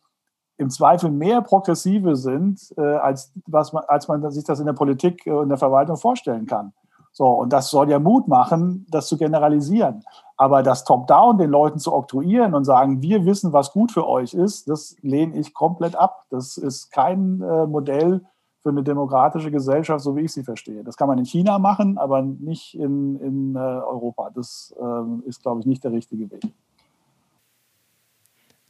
im 0.58 0.70
Zweifel 0.70 1.10
mehr 1.10 1.42
Progressive 1.42 2.14
sind, 2.14 2.72
äh, 2.76 2.82
als, 2.82 3.32
was 3.46 3.72
man, 3.72 3.82
als 3.88 4.06
man 4.06 4.30
sich 4.30 4.44
das 4.44 4.60
in 4.60 4.66
der 4.66 4.74
Politik 4.74 5.26
und 5.26 5.48
der 5.48 5.58
Verwaltung 5.58 5.96
vorstellen 5.96 6.46
kann. 6.46 6.72
So, 7.16 7.28
und 7.28 7.50
das 7.50 7.70
soll 7.70 7.88
ja 7.88 7.98
Mut 7.98 8.28
machen, 8.28 8.84
das 8.90 9.06
zu 9.06 9.16
generalisieren. 9.16 10.04
Aber 10.36 10.62
das 10.62 10.84
Top-Down 10.84 11.38
den 11.38 11.48
Leuten 11.48 11.78
zu 11.78 11.94
oktroyieren 11.94 12.52
und 12.52 12.66
sagen, 12.66 13.00
wir 13.00 13.24
wissen, 13.24 13.54
was 13.54 13.72
gut 13.72 13.90
für 13.90 14.06
euch 14.06 14.34
ist, 14.34 14.68
das 14.68 14.96
lehne 15.00 15.34
ich 15.38 15.54
komplett 15.54 15.96
ab. 15.96 16.26
Das 16.28 16.58
ist 16.58 16.92
kein 16.92 17.40
äh, 17.40 17.66
Modell 17.66 18.20
für 18.62 18.68
eine 18.68 18.82
demokratische 18.82 19.50
Gesellschaft, 19.50 20.04
so 20.04 20.14
wie 20.14 20.26
ich 20.26 20.32
sie 20.34 20.44
verstehe. 20.44 20.84
Das 20.84 20.98
kann 20.98 21.08
man 21.08 21.16
in 21.16 21.24
China 21.24 21.58
machen, 21.58 21.96
aber 21.96 22.20
nicht 22.20 22.74
in, 22.74 23.18
in 23.20 23.56
äh, 23.56 23.60
Europa. 23.60 24.28
Das 24.34 24.74
äh, 24.78 25.26
ist, 25.26 25.42
glaube 25.42 25.60
ich, 25.60 25.66
nicht 25.66 25.84
der 25.84 25.92
richtige 25.92 26.30
Weg. 26.30 26.42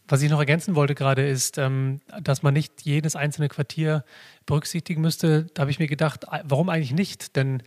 Was 0.07 0.23
ich 0.23 0.31
noch 0.31 0.39
ergänzen 0.39 0.77
wollte 0.77 0.95
gerade 0.95 1.27
ist, 1.27 1.59
ähm, 1.59 2.01
dass 2.23 2.45
man 2.45 2.55
nicht 2.55 2.83
jedes 2.83 3.17
einzelne 3.17 3.49
Quartier 3.49 4.05
berücksichtigen 4.45 5.01
müsste. 5.01 5.47
Da 5.55 5.63
habe 5.63 5.73
ich 5.73 5.81
mir 5.81 5.89
gedacht, 5.89 6.27
warum 6.45 6.69
eigentlich 6.69 6.95
nicht? 6.95 7.35
Denn 7.35 7.65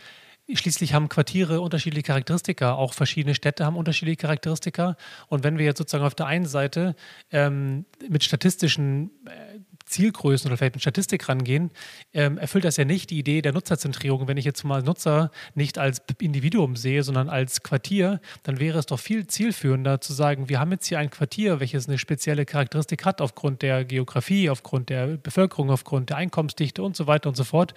Schließlich 0.52 0.93
haben 0.93 1.10
Quartiere 1.10 1.62
unterschiedliche 1.62 2.04
Charakteristika, 2.04 2.74
auch 2.74 2.93
verschiedene 2.93 3.36
Städte 3.36 3.66
haben 3.66 3.76
unterschiedliche 3.76 4.18
Charakteristika. 4.18 4.95
Und 5.28 5.43
wenn 5.43 5.58
wir 5.58 5.66
jetzt 5.66 5.78
sozusagen 5.78 6.06
auf 6.06 6.16
der 6.16 6.26
einen 6.26 6.45
Seite 6.45 6.95
ähm, 7.32 7.86
mit 8.08 8.24
statistischen 8.24 9.12
äh, 9.26 9.60
Zielgrößen 9.86 10.50
oder 10.50 10.58
vielleicht 10.58 10.76
mit 10.76 10.82
Statistik 10.82 11.28
rangehen, 11.30 11.72
ähm, 12.14 12.38
erfüllt 12.38 12.64
das 12.64 12.78
ja 12.78 12.86
nicht 12.86 13.10
die 13.10 13.20
Idee 13.20 13.41
der 13.41 13.54
Nutzerzentrierung. 13.54 14.28
Wenn 14.28 14.38
ich 14.38 14.45
jetzt 14.45 14.64
mal 14.64 14.82
Nutzer 14.82 15.32
nicht 15.56 15.78
als 15.78 16.02
Individuum 16.20 16.76
sehe, 16.76 17.04
sondern 17.04 17.30
als 17.30 17.62
Quartier, 17.64 18.22
dann 18.43 18.60
wäre 18.60 18.80
es 18.80 18.86
doch 18.86 19.00
viel 19.00 19.28
zielführender 19.28 20.02
zu 20.02 20.14
sagen, 20.14 20.50
wir 20.50 20.60
haben 20.60 20.72
jetzt 20.72 20.88
hier 20.88 21.00
ein 21.00 21.10
Quartier, 21.10 21.60
welches 21.60 21.88
eine 21.88 21.97
spezielle 21.97 22.45
Charakteristik 22.45 23.06
hat 23.06 23.22
aufgrund 23.22 23.62
der 23.62 23.86
Geografie, 23.86 24.50
aufgrund 24.50 24.89
der 24.89 25.18
Bevölkerung, 25.18 25.70
aufgrund 25.70 26.10
der 26.10 26.18
Einkommensdichte 26.18 26.82
und 26.82 26.95
so 26.95 27.08
weiter 27.08 27.30
und 27.30 27.36
so 27.36 27.43
fort. 27.43 27.74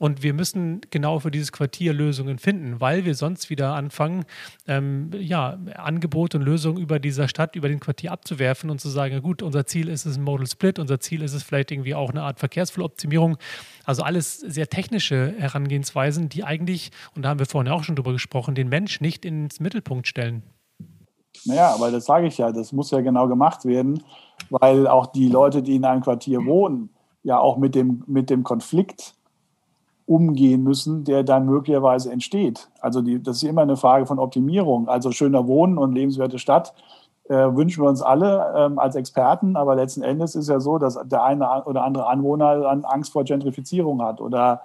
Und 0.00 0.22
wir 0.22 0.32
müssen 0.32 0.80
genau 0.88 1.18
für 1.18 1.30
dieses 1.30 1.52
Quartier 1.52 1.92
Lösungen 1.92 2.38
finden, 2.38 2.80
weil 2.80 3.04
wir 3.04 3.14
sonst 3.14 3.50
wieder 3.50 3.74
anfangen, 3.74 4.24
ähm, 4.66 5.10
ja, 5.12 5.58
Angebote 5.76 6.38
und 6.38 6.42
Lösungen 6.42 6.78
über 6.78 6.98
dieser 6.98 7.28
Stadt, 7.28 7.54
über 7.54 7.68
den 7.68 7.80
Quartier 7.80 8.10
abzuwerfen 8.10 8.70
und 8.70 8.80
zu 8.80 8.88
sagen, 8.88 9.12
ja 9.12 9.20
gut, 9.20 9.42
unser 9.42 9.66
Ziel 9.66 9.90
ist 9.90 10.06
es 10.06 10.16
ein 10.16 10.22
Modal 10.22 10.46
Split, 10.46 10.78
unser 10.78 11.00
Ziel 11.00 11.22
ist 11.22 11.34
es 11.34 11.42
vielleicht 11.42 11.70
irgendwie 11.70 11.94
auch 11.94 12.08
eine 12.08 12.22
Art 12.22 12.38
Verkehrsflowoptimierung. 12.38 13.36
Also 13.84 14.02
alles 14.02 14.38
sehr 14.38 14.70
technische 14.70 15.34
Herangehensweisen, 15.36 16.30
die 16.30 16.44
eigentlich, 16.44 16.92
und 17.14 17.26
da 17.26 17.28
haben 17.28 17.38
wir 17.38 17.44
vorhin 17.44 17.70
auch 17.70 17.84
schon 17.84 17.94
drüber 17.94 18.12
gesprochen, 18.12 18.54
den 18.54 18.70
Mensch 18.70 19.02
nicht 19.02 19.26
ins 19.26 19.60
Mittelpunkt 19.60 20.08
stellen. 20.08 20.42
Naja, 21.44 21.74
aber 21.74 21.90
das 21.90 22.06
sage 22.06 22.26
ich 22.26 22.38
ja, 22.38 22.52
das 22.52 22.72
muss 22.72 22.90
ja 22.90 23.02
genau 23.02 23.28
gemacht 23.28 23.66
werden, 23.66 24.02
weil 24.48 24.86
auch 24.86 25.08
die 25.08 25.28
Leute, 25.28 25.62
die 25.62 25.76
in 25.76 25.84
einem 25.84 26.00
Quartier 26.00 26.46
wohnen, 26.46 26.88
ja 27.22 27.38
auch 27.38 27.58
mit 27.58 27.74
dem, 27.74 28.02
mit 28.06 28.30
dem 28.30 28.44
Konflikt 28.44 29.14
umgehen 30.10 30.64
müssen, 30.64 31.04
der 31.04 31.22
dann 31.22 31.46
möglicherweise 31.46 32.10
entsteht. 32.10 32.68
Also 32.80 33.00
die, 33.00 33.22
das 33.22 33.36
ist 33.36 33.44
immer 33.44 33.62
eine 33.62 33.76
Frage 33.76 34.06
von 34.06 34.18
Optimierung. 34.18 34.88
Also 34.88 35.12
schöner 35.12 35.46
Wohnen 35.46 35.78
und 35.78 35.94
lebenswerte 35.94 36.40
Stadt 36.40 36.74
äh, 37.28 37.34
wünschen 37.34 37.84
wir 37.84 37.88
uns 37.88 38.02
alle 38.02 38.52
ähm, 38.56 38.80
als 38.80 38.96
Experten, 38.96 39.54
aber 39.54 39.76
letzten 39.76 40.02
Endes 40.02 40.34
ist 40.34 40.48
ja 40.48 40.58
so, 40.58 40.78
dass 40.78 40.98
der 41.04 41.22
eine 41.22 41.64
oder 41.64 41.84
andere 41.84 42.08
Anwohner 42.08 42.58
dann 42.58 42.84
Angst 42.84 43.12
vor 43.12 43.22
Gentrifizierung 43.22 44.02
hat 44.02 44.20
oder 44.20 44.62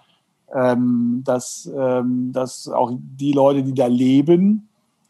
ähm, 0.51 1.21
dass, 1.23 1.71
ähm, 1.77 2.31
dass 2.33 2.67
auch 2.67 2.91
die 2.99 3.31
Leute, 3.31 3.61
die 3.61 3.75
da 3.75 3.85
leben, 3.85 4.67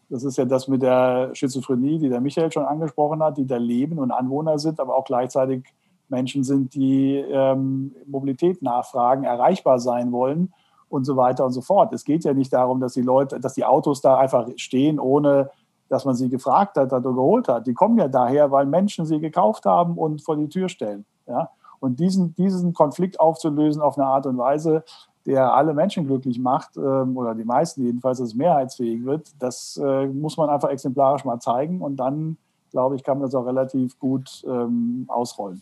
das 0.09 0.25
ist 0.25 0.38
ja 0.38 0.43
das 0.43 0.67
mit 0.67 0.81
der 0.81 1.29
Schizophrenie, 1.33 1.97
die 1.97 2.09
der 2.09 2.19
Michael 2.19 2.51
schon 2.51 2.65
angesprochen 2.65 3.23
hat, 3.23 3.38
die 3.38 3.47
da 3.47 3.55
leben 3.55 3.99
und 3.99 4.11
Anwohner 4.11 4.59
sind, 4.59 4.81
aber 4.81 4.95
auch 4.97 5.05
gleichzeitig 5.05 5.63
Menschen 6.09 6.43
sind, 6.43 6.73
die 6.73 7.15
ähm, 7.15 7.95
Mobilität 8.05 8.61
nachfragen, 8.61 9.23
erreichbar 9.23 9.79
sein 9.79 10.11
wollen 10.11 10.53
und 10.89 11.03
so 11.05 11.17
weiter 11.17 11.45
und 11.45 11.51
so 11.51 11.61
fort. 11.61 11.93
Es 11.93 12.03
geht 12.03 12.23
ja 12.23 12.33
nicht 12.33 12.53
darum, 12.53 12.79
dass 12.79 12.93
die 12.93 13.01
Leute, 13.01 13.39
dass 13.39 13.53
die 13.53 13.65
Autos 13.65 14.01
da 14.01 14.17
einfach 14.17 14.47
stehen, 14.57 14.99
ohne 14.99 15.49
dass 15.89 16.05
man 16.05 16.15
sie 16.15 16.29
gefragt 16.29 16.77
hat, 16.77 16.91
oder 16.93 17.13
geholt 17.13 17.47
hat. 17.47 17.67
Die 17.67 17.73
kommen 17.73 17.97
ja 17.97 18.07
daher, 18.07 18.51
weil 18.51 18.65
Menschen 18.65 19.05
sie 19.05 19.19
gekauft 19.19 19.65
haben 19.65 19.97
und 19.97 20.21
vor 20.23 20.35
die 20.35 20.49
Tür 20.49 20.69
stellen. 20.69 21.05
Ja? 21.27 21.49
Und 21.79 21.99
diesen, 21.99 22.33
diesen 22.35 22.73
Konflikt 22.73 23.19
aufzulösen 23.19 23.81
auf 23.81 23.97
eine 23.97 24.07
Art 24.07 24.25
und 24.25 24.37
Weise, 24.37 24.83
der 25.25 25.53
alle 25.53 25.73
Menschen 25.73 26.05
glücklich 26.05 26.39
macht, 26.39 26.77
ähm, 26.77 27.17
oder 27.17 27.35
die 27.35 27.43
meisten 27.43 27.83
jedenfalls, 27.83 28.19
dass 28.19 28.29
es 28.29 28.35
mehrheitsfähig 28.35 29.05
wird, 29.05 29.31
das 29.39 29.79
äh, 29.83 30.07
muss 30.07 30.37
man 30.37 30.49
einfach 30.49 30.69
exemplarisch 30.69 31.25
mal 31.25 31.39
zeigen 31.39 31.81
und 31.81 31.97
dann, 31.97 32.37
glaube 32.71 32.95
ich, 32.95 33.03
kann 33.03 33.17
man 33.17 33.27
das 33.27 33.35
auch 33.35 33.45
relativ 33.45 33.97
gut 33.99 34.43
ähm, 34.47 35.05
ausrollen. 35.07 35.61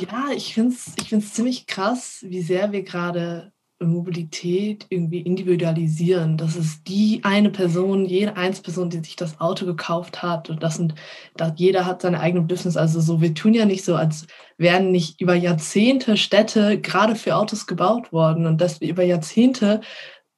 Ja, 0.00 0.30
ich 0.34 0.54
finde 0.54 0.74
es 0.74 0.92
ich 1.00 1.08
find's 1.08 1.34
ziemlich 1.34 1.66
krass, 1.66 2.24
wie 2.26 2.42
sehr 2.42 2.72
wir 2.72 2.82
gerade 2.82 3.52
Mobilität 3.80 4.86
irgendwie 4.88 5.20
individualisieren. 5.20 6.36
Das 6.36 6.56
ist 6.56 6.88
die 6.88 7.20
eine 7.22 7.50
Person, 7.50 8.06
jede 8.06 8.36
Einzelperson, 8.36 8.90
die 8.90 8.98
sich 8.98 9.16
das 9.16 9.40
Auto 9.40 9.66
gekauft 9.66 10.22
hat. 10.22 10.50
Und 10.50 10.62
das 10.62 10.76
sind, 10.76 10.94
da 11.36 11.52
jeder 11.56 11.86
hat 11.86 12.02
seine 12.02 12.20
eigene 12.20 12.42
Bedürfnisse. 12.42 12.80
Also 12.80 13.00
so, 13.00 13.20
wir 13.20 13.34
tun 13.34 13.54
ja 13.54 13.64
nicht 13.66 13.84
so, 13.84 13.94
als 13.96 14.26
wären 14.58 14.90
nicht 14.90 15.20
über 15.20 15.34
Jahrzehnte 15.34 16.16
Städte 16.16 16.80
gerade 16.80 17.16
für 17.16 17.36
Autos 17.36 17.66
gebaut 17.66 18.12
worden 18.12 18.46
und 18.46 18.60
dass 18.60 18.80
wir 18.80 18.88
über 18.88 19.02
Jahrzehnte 19.04 19.80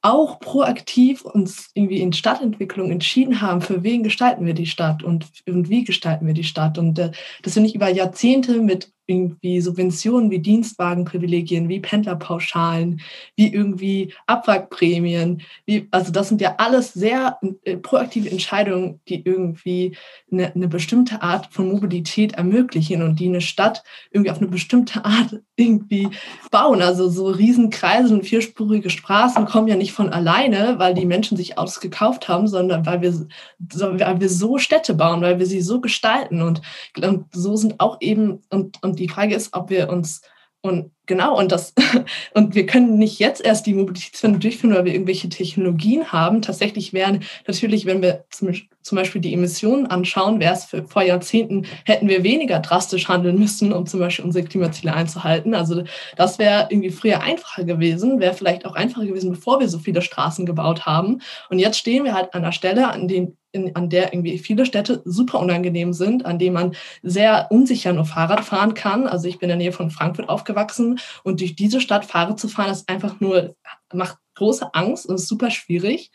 auch 0.01 0.39
proaktiv 0.39 1.23
uns 1.23 1.71
irgendwie 1.73 1.99
in 1.99 2.13
Stadtentwicklung 2.13 2.91
entschieden 2.91 3.41
haben, 3.41 3.61
für 3.61 3.83
wen 3.83 4.03
gestalten 4.03 4.45
wir 4.45 4.53
die 4.53 4.67
Stadt 4.67 5.03
und, 5.03 5.27
und 5.47 5.69
wie 5.69 5.83
gestalten 5.83 6.27
wir 6.27 6.33
die 6.33 6.43
Stadt. 6.43 6.77
Und 6.77 6.99
äh, 6.99 7.11
dass 7.43 7.55
wir 7.55 7.63
nicht 7.63 7.75
über 7.75 7.89
Jahrzehnte 7.89 8.61
mit 8.61 8.91
irgendwie 9.07 9.61
Subventionen 9.61 10.29
wie 10.29 10.39
Dienstwagenprivilegien, 10.39 11.69
wie 11.69 11.79
Pendlerpauschalen, 11.79 13.01
wie 13.35 13.53
irgendwie 13.53 14.13
Abwrackprämien. 14.27 15.41
Wie, 15.65 15.87
also 15.91 16.11
das 16.11 16.27
sind 16.27 16.41
ja 16.41 16.55
alles 16.57 16.93
sehr 16.93 17.39
äh, 17.63 17.77
proaktive 17.77 18.29
Entscheidungen, 18.29 18.99
die 19.07 19.23
irgendwie 19.25 19.95
eine, 20.31 20.53
eine, 20.53 20.67
bestimmte 20.67 21.21
Art 21.21 21.47
von 21.51 21.69
Mobilität 21.69 22.33
ermöglichen 22.33 23.01
und 23.01 23.19
die 23.19 23.27
eine 23.27 23.41
Stadt 23.41 23.83
irgendwie 24.11 24.31
auf 24.31 24.37
eine 24.37 24.47
bestimmte 24.47 25.05
Art 25.05 25.39
irgendwie 25.55 26.09
bauen. 26.51 26.81
Also 26.81 27.09
so 27.09 27.27
Riesenkreise 27.27 28.13
und 28.13 28.25
vierspurige 28.25 28.89
Straßen 28.89 29.45
kommen 29.45 29.69
ja 29.69 29.75
nicht 29.75 29.93
von 29.93 30.09
alleine, 30.09 30.75
weil 30.79 30.93
die 30.93 31.05
Menschen 31.05 31.37
sich 31.37 31.57
Autos 31.57 31.79
gekauft 31.79 32.27
haben, 32.27 32.47
sondern 32.47 32.85
weil 32.85 33.01
wir, 33.01 33.13
weil 33.59 34.19
wir 34.19 34.29
so 34.29 34.57
Städte 34.57 34.93
bauen, 34.93 35.21
weil 35.21 35.39
wir 35.39 35.45
sie 35.45 35.61
so 35.61 35.79
gestalten. 35.79 36.41
Und, 36.41 36.61
und 37.01 37.25
so 37.31 37.55
sind 37.55 37.79
auch 37.79 37.97
eben, 38.01 38.41
und, 38.49 38.83
und 38.83 38.96
die 38.97 39.09
Frage 39.09 39.35
ist, 39.35 39.53
ob 39.53 39.69
wir 39.69 39.89
uns 39.89 40.21
und 40.61 40.91
genau, 41.05 41.37
und 41.37 41.51
das, 41.51 41.73
und 42.33 42.55
wir 42.55 42.65
können 42.65 42.97
nicht 42.97 43.19
jetzt 43.19 43.43
erst 43.43 43.65
die 43.67 43.73
Mobilitätswende 43.73 44.39
durchführen, 44.39 44.73
weil 44.73 44.85
wir 44.85 44.93
irgendwelche 44.93 45.29
Technologien 45.29 46.11
haben. 46.11 46.41
Tatsächlich 46.41 46.93
wären 46.93 47.23
natürlich, 47.45 47.85
wenn 47.85 48.01
wir 48.01 48.25
zum, 48.31 48.53
zum 48.81 48.95
Beispiel 48.95 49.21
die 49.21 49.33
Emissionen 49.33 49.85
anschauen, 49.85 50.39
wäre 50.39 50.53
es 50.53 50.65
für, 50.65 50.83
vor 50.83 51.03
Jahrzehnten, 51.03 51.65
hätten 51.85 52.09
wir 52.09 52.23
weniger 52.23 52.59
drastisch 52.59 53.07
handeln 53.07 53.39
müssen, 53.39 53.71
um 53.71 53.85
zum 53.85 53.99
Beispiel 53.99 54.25
unsere 54.25 54.45
Klimaziele 54.45 54.93
einzuhalten. 54.93 55.53
Also 55.53 55.83
das 56.15 56.39
wäre 56.39 56.67
irgendwie 56.69 56.91
früher 56.91 57.21
einfacher 57.21 57.63
gewesen, 57.63 58.19
wäre 58.19 58.33
vielleicht 58.33 58.65
auch 58.65 58.75
einfacher 58.75 59.05
gewesen, 59.05 59.31
bevor 59.31 59.59
wir 59.59 59.69
so 59.69 59.79
viele 59.79 60.01
Straßen 60.01 60.45
gebaut 60.45 60.85
haben. 60.85 61.21
Und 61.49 61.59
jetzt 61.59 61.77
stehen 61.77 62.03
wir 62.03 62.13
halt 62.13 62.33
an 62.33 62.41
der 62.41 62.51
Stelle, 62.51 62.89
an 62.89 63.07
dem 63.07 63.37
in, 63.57 63.75
an 63.75 63.89
der 63.89 64.13
irgendwie 64.13 64.37
viele 64.37 64.65
Städte 64.65 65.01
super 65.05 65.39
unangenehm 65.39 65.93
sind, 65.93 66.25
an 66.25 66.39
denen 66.39 66.53
man 66.53 66.75
sehr 67.03 67.47
unsicher 67.49 67.93
nur 67.93 68.05
Fahrrad 68.05 68.45
fahren 68.45 68.73
kann. 68.73 69.07
Also 69.07 69.27
ich 69.27 69.39
bin 69.39 69.49
in 69.49 69.57
der 69.59 69.65
Nähe 69.65 69.71
von 69.73 69.91
Frankfurt 69.91 70.29
aufgewachsen 70.29 70.99
und 71.23 71.41
durch 71.41 71.55
diese 71.55 71.81
Stadt 71.81 72.05
Fahrrad 72.05 72.39
zu 72.39 72.47
fahren, 72.47 72.71
ist 72.71 72.89
einfach 72.89 73.19
nur, 73.19 73.55
macht 73.93 74.17
große 74.35 74.73
Angst 74.73 75.05
und 75.05 75.15
ist 75.15 75.27
super 75.27 75.51
schwierig. 75.51 76.11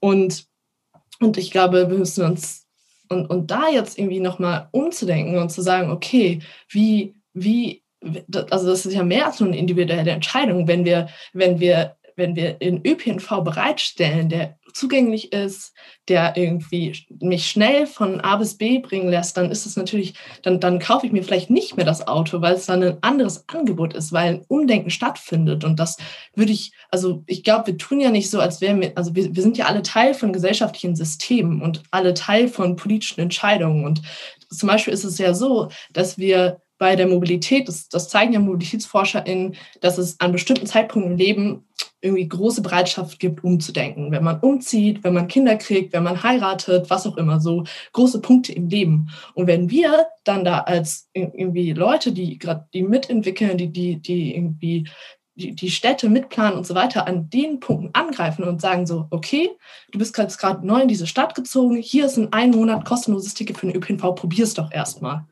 Und, 0.00 0.46
und 1.20 1.38
ich 1.38 1.50
glaube, 1.50 1.88
wir 1.88 1.98
müssen 1.98 2.24
uns, 2.24 2.66
und, 3.08 3.26
und 3.26 3.50
da 3.50 3.68
jetzt 3.68 3.98
irgendwie 3.98 4.20
nochmal 4.20 4.68
umzudenken 4.72 5.38
und 5.38 5.50
zu 5.50 5.62
sagen, 5.62 5.90
okay, 5.90 6.40
wie, 6.68 7.14
wie, 7.32 7.82
also 8.50 8.68
das 8.68 8.86
ist 8.86 8.94
ja 8.94 9.04
mehr 9.04 9.26
als 9.26 9.40
nur 9.40 9.48
eine 9.48 9.58
individuelle 9.58 10.10
Entscheidung, 10.10 10.66
wenn 10.68 10.84
wir, 10.84 11.08
wenn 11.32 11.60
wir 11.60 11.96
wenn 12.20 12.36
wir 12.36 12.52
den 12.52 12.86
ÖPNV 12.86 13.42
bereitstellen, 13.42 14.28
der 14.28 14.58
zugänglich 14.72 15.32
ist, 15.32 15.74
der 16.08 16.36
irgendwie 16.36 16.96
mich 17.20 17.48
schnell 17.48 17.86
von 17.86 18.20
A 18.20 18.36
bis 18.36 18.56
B 18.56 18.78
bringen 18.78 19.08
lässt, 19.08 19.36
dann 19.36 19.50
ist 19.50 19.66
es 19.66 19.76
natürlich, 19.76 20.14
dann, 20.42 20.60
dann 20.60 20.78
kaufe 20.78 21.06
ich 21.06 21.12
mir 21.12 21.22
vielleicht 21.22 21.50
nicht 21.50 21.76
mehr 21.76 21.86
das 21.86 22.06
Auto, 22.06 22.40
weil 22.40 22.54
es 22.54 22.66
dann 22.66 22.82
ein 22.82 22.98
anderes 23.02 23.48
Angebot 23.48 23.94
ist, 23.94 24.12
weil 24.12 24.34
ein 24.34 24.44
Umdenken 24.48 24.90
stattfindet. 24.90 25.64
Und 25.64 25.78
das 25.78 25.96
würde 26.34 26.52
ich, 26.52 26.72
also 26.90 27.22
ich 27.26 27.44
glaube, 27.44 27.68
wir 27.68 27.78
tun 27.78 28.00
ja 28.00 28.10
nicht 28.10 28.30
so, 28.30 28.40
als 28.40 28.60
wären 28.60 28.80
wir, 28.80 28.92
also 28.96 29.14
wir, 29.14 29.34
wir 29.34 29.42
sind 29.42 29.58
ja 29.58 29.66
alle 29.66 29.82
Teil 29.82 30.14
von 30.14 30.32
gesellschaftlichen 30.32 30.96
Systemen 30.96 31.62
und 31.62 31.82
alle 31.90 32.14
Teil 32.14 32.48
von 32.48 32.76
politischen 32.76 33.20
Entscheidungen. 33.20 33.84
Und 33.84 34.02
zum 34.50 34.68
Beispiel 34.68 34.94
ist 34.94 35.04
es 35.04 35.18
ja 35.18 35.34
so, 35.34 35.68
dass 35.92 36.18
wir 36.18 36.60
bei 36.80 36.96
der 36.96 37.06
Mobilität, 37.06 37.68
das, 37.68 37.90
das 37.90 38.08
zeigen 38.08 38.32
ja 38.32 38.40
MobilitätsforscherInnen, 38.40 39.54
dass 39.82 39.98
es 39.98 40.18
an 40.18 40.32
bestimmten 40.32 40.66
Zeitpunkten 40.66 41.12
im 41.12 41.18
Leben 41.18 41.64
irgendwie 42.00 42.26
große 42.26 42.62
Bereitschaft 42.62 43.18
gibt, 43.18 43.44
umzudenken. 43.44 44.10
Wenn 44.10 44.24
man 44.24 44.40
umzieht, 44.40 45.04
wenn 45.04 45.12
man 45.12 45.28
Kinder 45.28 45.56
kriegt, 45.56 45.92
wenn 45.92 46.04
man 46.04 46.22
heiratet, 46.22 46.88
was 46.88 47.06
auch 47.06 47.18
immer, 47.18 47.38
so 47.38 47.64
große 47.92 48.22
Punkte 48.22 48.54
im 48.54 48.70
Leben. 48.70 49.10
Und 49.34 49.46
wenn 49.46 49.68
wir 49.68 50.06
dann 50.24 50.42
da 50.42 50.60
als 50.60 51.10
irgendwie 51.12 51.74
Leute, 51.74 52.12
die 52.12 52.38
gerade 52.38 52.66
die 52.72 52.82
mitentwickeln, 52.82 53.58
die, 53.58 53.70
die, 53.70 53.96
die 54.00 54.34
irgendwie 54.34 54.88
die, 55.34 55.70
Städte 55.70 56.08
mitplanen 56.08 56.56
und 56.56 56.66
so 56.66 56.74
weiter, 56.74 57.06
an 57.06 57.28
den 57.28 57.60
Punkten 57.60 57.90
angreifen 57.92 58.42
und 58.44 58.62
sagen 58.62 58.86
so, 58.86 59.06
okay, 59.10 59.50
du 59.92 59.98
bist 59.98 60.14
gerade 60.14 60.66
neu 60.66 60.80
in 60.80 60.88
diese 60.88 61.06
Stadt 61.06 61.34
gezogen, 61.34 61.76
hier 61.76 62.06
ist 62.06 62.16
ein 62.16 62.32
ein 62.32 62.52
Monat 62.52 62.86
kostenloses 62.86 63.34
Ticket 63.34 63.58
für 63.58 63.66
den 63.66 63.76
ÖPNV, 63.76 64.14
probier's 64.14 64.54
doch 64.54 64.72
erstmal. 64.72 65.26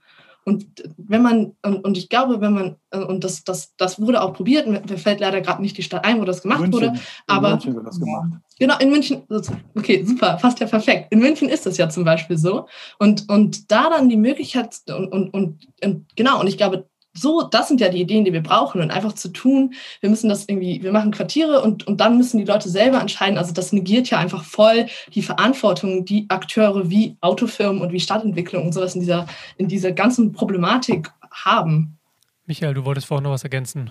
Und 0.49 0.65
wenn 0.97 1.21
man, 1.21 1.53
und 1.63 1.99
ich 1.99 2.09
glaube, 2.09 2.41
wenn 2.41 2.55
man, 2.55 2.77
und 3.07 3.23
das, 3.23 3.45
das, 3.45 3.77
das 3.77 4.01
wurde 4.01 4.23
auch 4.23 4.33
probiert, 4.33 4.67
mir 4.67 4.97
fällt 4.97 5.21
leider 5.21 5.43
gerade 5.43 5.61
nicht 5.61 5.77
die 5.77 5.83
Stadt 5.83 6.07
ein, 6.07 6.23
wo 6.23 6.25
das 6.25 6.41
gemacht 6.41 6.61
München, 6.61 6.73
wurde, 6.73 7.01
aber. 7.27 7.49
In 7.49 7.53
München 7.53 7.75
wird 7.75 7.87
das 7.87 8.01
gemacht. 8.01 8.33
Genau, 8.59 8.79
in 8.79 8.91
München, 8.91 9.23
okay, 9.77 10.03
super, 10.05 10.39
fast 10.39 10.59
ja 10.61 10.67
perfekt. 10.67 11.13
In 11.13 11.19
München 11.19 11.51
ist 11.51 11.67
das 11.67 11.77
ja 11.77 11.91
zum 11.91 12.05
Beispiel 12.05 12.39
so. 12.39 12.67
Und, 12.99 13.29
und 13.29 13.71
da 13.71 13.91
dann 13.91 14.09
die 14.09 14.17
Möglichkeit, 14.17 14.75
und, 14.89 15.13
und, 15.13 15.35
und, 15.35 15.69
und 15.85 16.17
genau, 16.17 16.41
und 16.41 16.47
ich 16.47 16.57
glaube, 16.57 16.89
so, 17.15 17.43
das 17.43 17.69
sind 17.69 17.81
ja 17.81 17.89
die 17.89 18.01
Ideen, 18.01 18.25
die 18.25 18.33
wir 18.33 18.43
brauchen 18.43 18.81
und 18.81 18.91
einfach 18.91 19.13
zu 19.13 19.29
tun, 19.31 19.75
wir 20.01 20.11
müssen 20.11 20.29
das 20.29 20.49
irgendwie, 20.49 20.83
wir 20.83 20.93
machen 20.93 21.11
Quartiere 21.11 21.63
und, 21.63 21.87
und 21.87 22.01
dann 22.01 22.17
müssen 22.17 22.39
die 22.39 22.45
Leute 22.45 22.69
selber 22.69 23.01
entscheiden. 23.01 23.39
Also 23.39 23.53
das 23.53 23.73
negiert 23.73 24.11
ja 24.11 24.19
einfach 24.19 24.45
voll 24.45 24.87
die 25.15 25.23
Verantwortung, 25.23 26.05
die 26.05 26.27
Akteure 26.29 26.91
wie 26.91 27.17
Autofirmen 27.21 27.83
und 27.83 27.93
wie 27.93 28.01
Stadtentwicklung 28.01 28.67
und 28.67 28.73
sowas 28.73 28.95
in 28.95 29.01
dieser, 29.01 29.27
in 29.57 29.69
dieser 29.69 29.93
ganzen 29.93 30.33
Problematik 30.33 31.11
haben. 31.31 31.99
Michael, 32.47 32.75
du 32.75 32.85
wolltest 32.85 33.07
vorhin 33.07 33.25
noch 33.25 33.33
was 33.33 33.45
ergänzen. 33.45 33.91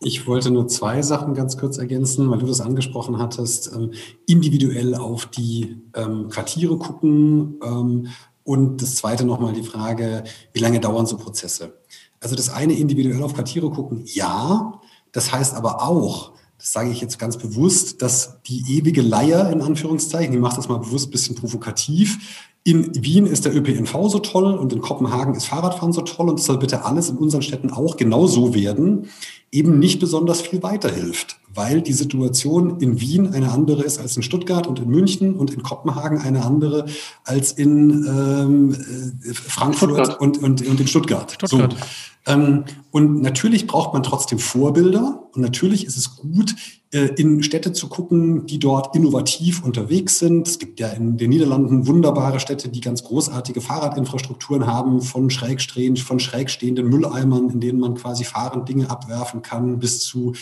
Ich 0.00 0.26
wollte 0.26 0.50
nur 0.50 0.68
zwei 0.68 1.00
Sachen 1.00 1.32
ganz 1.32 1.56
kurz 1.56 1.78
ergänzen, 1.78 2.30
weil 2.30 2.38
du 2.38 2.46
das 2.46 2.60
angesprochen 2.60 3.18
hattest. 3.18 3.72
Ähm, 3.74 3.92
individuell 4.26 4.94
auf 4.94 5.26
die 5.26 5.80
ähm, 5.94 6.28
Quartiere 6.28 6.76
gucken. 6.76 7.58
Ähm, 7.64 8.08
und 8.44 8.82
das 8.82 8.96
zweite 8.96 9.24
nochmal 9.24 9.54
die 9.54 9.62
Frage, 9.62 10.22
wie 10.52 10.60
lange 10.60 10.80
dauern 10.80 11.06
so 11.06 11.16
Prozesse? 11.16 11.80
Also 12.26 12.34
das 12.34 12.48
eine 12.48 12.72
individuell 12.72 13.22
auf 13.22 13.34
Quartiere 13.34 13.70
gucken, 13.70 14.02
ja. 14.04 14.80
Das 15.12 15.30
heißt 15.30 15.54
aber 15.54 15.80
auch, 15.80 16.32
das 16.58 16.72
sage 16.72 16.90
ich 16.90 17.00
jetzt 17.00 17.20
ganz 17.20 17.36
bewusst, 17.36 18.02
dass 18.02 18.42
die 18.48 18.64
ewige 18.76 19.00
Leier 19.00 19.48
in 19.52 19.62
Anführungszeichen, 19.62 20.32
die 20.32 20.38
macht 20.40 20.58
das 20.58 20.68
mal 20.68 20.80
bewusst 20.80 21.06
ein 21.06 21.12
bisschen 21.12 21.36
provokativ, 21.36 22.50
in 22.64 22.90
Wien 23.00 23.26
ist 23.26 23.44
der 23.44 23.54
ÖPNV 23.54 24.08
so 24.08 24.18
toll 24.18 24.54
und 24.54 24.72
in 24.72 24.80
Kopenhagen 24.80 25.36
ist 25.36 25.46
Fahrradfahren 25.46 25.92
so 25.92 26.00
toll 26.00 26.28
und 26.28 26.40
es 26.40 26.46
soll 26.46 26.58
bitte 26.58 26.84
alles 26.84 27.10
in 27.10 27.16
unseren 27.16 27.42
Städten 27.42 27.70
auch 27.70 27.96
genauso 27.96 28.56
werden, 28.56 29.06
eben 29.52 29.78
nicht 29.78 30.00
besonders 30.00 30.40
viel 30.40 30.64
weiterhilft, 30.64 31.38
weil 31.54 31.80
die 31.80 31.92
Situation 31.92 32.80
in 32.80 33.00
Wien 33.00 33.32
eine 33.32 33.52
andere 33.52 33.84
ist 33.84 34.00
als 34.00 34.16
in 34.16 34.24
Stuttgart 34.24 34.66
und 34.66 34.80
in 34.80 34.88
München 34.88 35.36
und 35.36 35.52
in 35.52 35.62
Kopenhagen 35.62 36.18
eine 36.18 36.44
andere 36.44 36.86
als 37.22 37.52
in 37.52 38.04
ähm, 38.04 38.74
äh, 38.74 39.32
Frankfurt 39.32 40.20
und, 40.20 40.42
und, 40.42 40.66
und 40.66 40.80
in 40.80 40.88
Stuttgart. 40.88 41.30
Stuttgart. 41.30 41.72
So. 41.72 41.78
Ähm, 42.26 42.64
und 42.90 43.22
natürlich 43.22 43.66
braucht 43.66 43.92
man 43.92 44.02
trotzdem 44.02 44.38
Vorbilder 44.38 45.28
und 45.34 45.42
natürlich 45.42 45.86
ist 45.86 45.96
es 45.96 46.16
gut, 46.16 46.56
äh, 46.92 47.10
in 47.16 47.42
Städte 47.42 47.72
zu 47.72 47.88
gucken, 47.88 48.46
die 48.46 48.58
dort 48.58 48.96
innovativ 48.96 49.64
unterwegs 49.64 50.18
sind. 50.18 50.48
Es 50.48 50.58
gibt 50.58 50.80
ja 50.80 50.88
in 50.88 51.18
den 51.18 51.30
Niederlanden 51.30 51.86
wunderbare 51.86 52.40
Städte, 52.40 52.68
die 52.68 52.80
ganz 52.80 53.04
großartige 53.04 53.60
Fahrradinfrastrukturen 53.60 54.66
haben, 54.66 55.02
von 55.02 55.28
schrägstehend, 55.28 56.00
von 56.00 56.18
schrägstehenden 56.18 56.88
Mülleimern, 56.88 57.50
in 57.50 57.60
denen 57.60 57.80
man 57.80 57.94
quasi 57.94 58.24
fahrend 58.24 58.68
Dinge 58.68 58.88
abwerfen 58.88 59.42
kann, 59.42 59.78
bis 59.78 60.00
zu 60.00 60.32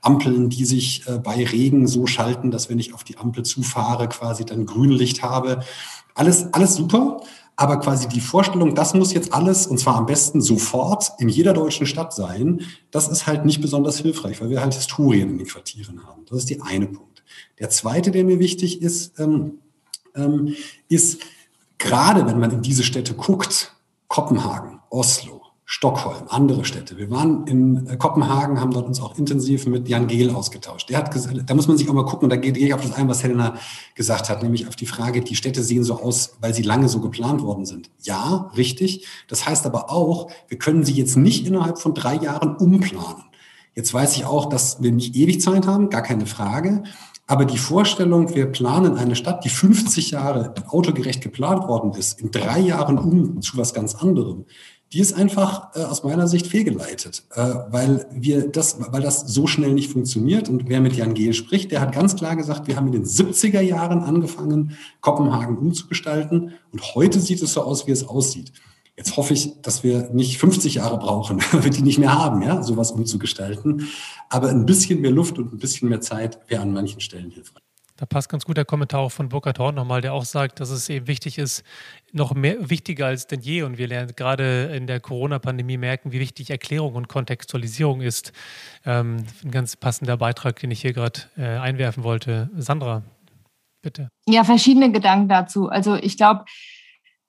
Ampeln, 0.00 0.48
die 0.48 0.64
sich 0.64 1.06
äh, 1.06 1.18
bei 1.18 1.44
Regen 1.44 1.86
so 1.86 2.06
schalten, 2.06 2.50
dass 2.50 2.68
wenn 2.68 2.78
ich 2.78 2.94
auf 2.94 3.04
die 3.04 3.18
Ampel 3.18 3.44
zufahre, 3.44 4.08
quasi 4.08 4.44
dann 4.44 4.66
Grünlicht 4.66 5.22
habe. 5.22 5.60
Alles, 6.14 6.52
alles 6.52 6.74
super. 6.74 7.22
Aber 7.62 7.76
quasi 7.76 8.08
die 8.08 8.20
Vorstellung, 8.20 8.74
das 8.74 8.92
muss 8.92 9.12
jetzt 9.12 9.32
alles, 9.32 9.68
und 9.68 9.78
zwar 9.78 9.94
am 9.94 10.04
besten 10.04 10.40
sofort, 10.40 11.12
in 11.20 11.28
jeder 11.28 11.52
deutschen 11.52 11.86
Stadt 11.86 12.12
sein, 12.12 12.62
das 12.90 13.06
ist 13.06 13.28
halt 13.28 13.44
nicht 13.44 13.60
besonders 13.60 13.98
hilfreich, 13.98 14.40
weil 14.40 14.50
wir 14.50 14.60
halt 14.60 14.74
Historien 14.74 15.30
in 15.30 15.38
den 15.38 15.46
Quartieren 15.46 16.04
haben. 16.04 16.24
Das 16.28 16.38
ist 16.38 16.50
die 16.50 16.60
eine 16.60 16.86
Punkt. 16.86 17.22
Der 17.60 17.70
zweite, 17.70 18.10
der 18.10 18.24
mir 18.24 18.40
wichtig 18.40 18.82
ist, 18.82 19.20
ähm, 19.20 19.60
ähm, 20.16 20.56
ist 20.88 21.20
gerade 21.78 22.26
wenn 22.26 22.40
man 22.40 22.50
in 22.50 22.62
diese 22.62 22.82
Städte 22.82 23.14
guckt, 23.14 23.76
Kopenhagen, 24.08 24.80
Oslo, 24.90 25.41
Stockholm, 25.74 26.24
andere 26.28 26.66
Städte. 26.66 26.98
Wir 26.98 27.10
waren 27.10 27.46
in 27.46 27.86
äh, 27.86 27.96
Kopenhagen, 27.96 28.60
haben 28.60 28.72
dort 28.72 28.86
uns 28.86 29.00
auch 29.00 29.16
intensiv 29.16 29.66
mit 29.66 29.88
Jan 29.88 30.06
Gehl 30.06 30.28
ausgetauscht. 30.28 30.90
Der 30.90 30.98
hat 30.98 31.10
gesagt, 31.10 31.34
da 31.46 31.54
muss 31.54 31.66
man 31.66 31.78
sich 31.78 31.88
auch 31.88 31.94
mal 31.94 32.04
gucken, 32.04 32.28
da 32.28 32.36
gehe 32.36 32.52
ich 32.52 32.74
auf 32.74 32.82
das 32.82 32.92
ein, 32.92 33.08
was 33.08 33.22
Helena 33.22 33.56
gesagt 33.94 34.28
hat, 34.28 34.42
nämlich 34.42 34.68
auf 34.68 34.76
die 34.76 34.84
Frage, 34.84 35.22
die 35.22 35.34
Städte 35.34 35.62
sehen 35.62 35.82
so 35.82 35.98
aus, 35.98 36.36
weil 36.42 36.52
sie 36.52 36.60
lange 36.60 36.90
so 36.90 37.00
geplant 37.00 37.40
worden 37.40 37.64
sind. 37.64 37.88
Ja, 38.02 38.50
richtig. 38.54 39.06
Das 39.28 39.46
heißt 39.46 39.64
aber 39.64 39.90
auch, 39.90 40.30
wir 40.46 40.58
können 40.58 40.84
sie 40.84 40.92
jetzt 40.92 41.16
nicht 41.16 41.46
innerhalb 41.46 41.78
von 41.78 41.94
drei 41.94 42.16
Jahren 42.16 42.54
umplanen. 42.56 43.24
Jetzt 43.74 43.94
weiß 43.94 44.14
ich 44.16 44.26
auch, 44.26 44.50
dass 44.50 44.82
wir 44.82 44.92
nicht 44.92 45.16
ewig 45.16 45.40
Zeit 45.40 45.66
haben, 45.66 45.88
gar 45.88 46.02
keine 46.02 46.26
Frage. 46.26 46.82
Aber 47.26 47.46
die 47.46 47.56
Vorstellung, 47.56 48.34
wir 48.34 48.44
planen 48.44 48.98
eine 48.98 49.16
Stadt, 49.16 49.42
die 49.42 49.48
50 49.48 50.10
Jahre 50.10 50.52
autogerecht 50.68 51.22
geplant 51.22 51.66
worden 51.66 51.92
ist, 51.94 52.20
in 52.20 52.30
drei 52.30 52.58
Jahren 52.58 52.98
um 52.98 53.40
zu 53.40 53.56
was 53.56 53.72
ganz 53.72 53.94
anderem, 53.94 54.44
die 54.92 55.00
ist 55.00 55.14
einfach 55.14 55.74
äh, 55.74 55.84
aus 55.84 56.04
meiner 56.04 56.28
Sicht 56.28 56.46
fehlgeleitet, 56.46 57.24
äh, 57.34 57.54
weil 57.70 58.06
wir 58.12 58.48
das, 58.48 58.76
weil 58.92 59.00
das 59.00 59.20
so 59.20 59.46
schnell 59.46 59.72
nicht 59.72 59.90
funktioniert. 59.90 60.48
Und 60.48 60.68
wer 60.68 60.80
mit 60.80 60.94
Jan 60.94 61.14
Gehl 61.14 61.32
spricht, 61.32 61.70
der 61.72 61.80
hat 61.80 61.92
ganz 61.92 62.14
klar 62.14 62.36
gesagt, 62.36 62.66
wir 62.66 62.76
haben 62.76 62.88
in 62.88 62.92
den 62.92 63.04
70er 63.04 63.60
Jahren 63.60 64.00
angefangen, 64.00 64.76
Kopenhagen 65.00 65.56
umzugestalten. 65.56 66.52
Und 66.72 66.94
heute 66.94 67.20
sieht 67.20 67.42
es 67.42 67.54
so 67.54 67.62
aus, 67.62 67.86
wie 67.86 67.92
es 67.92 68.06
aussieht. 68.06 68.52
Jetzt 68.94 69.16
hoffe 69.16 69.32
ich, 69.32 69.62
dass 69.62 69.82
wir 69.82 70.10
nicht 70.12 70.36
50 70.36 70.74
Jahre 70.74 70.98
brauchen, 70.98 71.40
weil 71.52 71.64
wir 71.64 71.70
die 71.70 71.82
nicht 71.82 71.98
mehr 71.98 72.12
haben, 72.12 72.42
ja, 72.42 72.62
sowas 72.62 72.92
umzugestalten. 72.92 73.88
Aber 74.28 74.50
ein 74.50 74.66
bisschen 74.66 75.00
mehr 75.00 75.10
Luft 75.10 75.38
und 75.38 75.54
ein 75.54 75.58
bisschen 75.58 75.88
mehr 75.88 76.02
Zeit 76.02 76.38
wäre 76.48 76.60
an 76.60 76.72
manchen 76.72 77.00
Stellen 77.00 77.30
hilfreich. 77.30 77.62
Da 78.02 78.06
passt 78.06 78.28
ganz 78.28 78.44
gut 78.44 78.56
der 78.56 78.64
Kommentar 78.64 78.98
auch 78.98 79.12
von 79.12 79.28
Burkhard 79.28 79.60
Horn 79.60 79.76
nochmal, 79.76 80.00
der 80.00 80.12
auch 80.12 80.24
sagt, 80.24 80.58
dass 80.58 80.70
es 80.70 80.88
eben 80.88 81.06
wichtig 81.06 81.38
ist, 81.38 81.62
noch 82.10 82.34
mehr 82.34 82.68
wichtiger 82.68 83.06
als 83.06 83.28
denn 83.28 83.38
je. 83.38 83.62
Und 83.62 83.78
wir 83.78 83.86
lernen 83.86 84.14
gerade 84.16 84.74
in 84.74 84.88
der 84.88 84.98
Corona-Pandemie 84.98 85.76
merken, 85.76 86.10
wie 86.10 86.18
wichtig 86.18 86.50
Erklärung 86.50 86.96
und 86.96 87.06
Kontextualisierung 87.06 88.00
ist. 88.00 88.32
Ähm, 88.84 89.18
ein 89.44 89.52
ganz 89.52 89.76
passender 89.76 90.16
Beitrag, 90.16 90.58
den 90.58 90.72
ich 90.72 90.80
hier 90.80 90.92
gerade 90.92 91.20
äh, 91.38 91.44
einwerfen 91.58 92.02
wollte. 92.02 92.50
Sandra, 92.56 93.04
bitte. 93.82 94.08
Ja, 94.26 94.42
verschiedene 94.42 94.90
Gedanken 94.90 95.28
dazu. 95.28 95.68
Also 95.68 95.94
ich 95.94 96.16
glaube, 96.16 96.44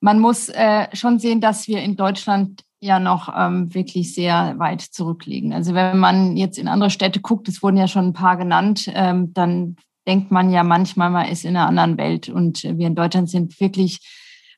man 0.02 0.20
muss 0.20 0.50
äh, 0.50 0.88
schon 0.94 1.20
sehen, 1.20 1.40
dass 1.40 1.68
wir 1.68 1.84
in 1.84 1.98
Deutschland 1.98 2.64
ja 2.80 2.98
noch 3.00 3.32
ähm, 3.38 3.72
wirklich 3.76 4.16
sehr 4.16 4.58
weit 4.58 4.82
zurückliegen. 4.82 5.54
Also 5.54 5.76
wenn 5.76 6.00
man 6.00 6.36
jetzt 6.36 6.58
in 6.58 6.68
andere 6.68 6.90
Städte 6.90 7.22
guckt, 7.22 7.48
es 7.48 7.62
wurden 7.62 7.78
ja 7.78 7.88
schon 7.88 8.08
ein 8.08 8.14
paar 8.14 8.38
genannt, 8.38 8.90
ähm, 8.92 9.36
dann 9.36 9.76
denkt 10.08 10.32
man 10.32 10.52
ja 10.52 10.64
manchmal, 10.64 11.10
man 11.10 11.28
ist 11.28 11.46
in 11.46 11.56
einer 11.56 11.68
anderen 11.68 11.98
Welt. 11.98 12.30
Und 12.30 12.64
wir 12.64 12.88
in 12.88 12.96
Deutschland 12.96 13.30
sind 13.30 13.60
wirklich, 13.60 14.00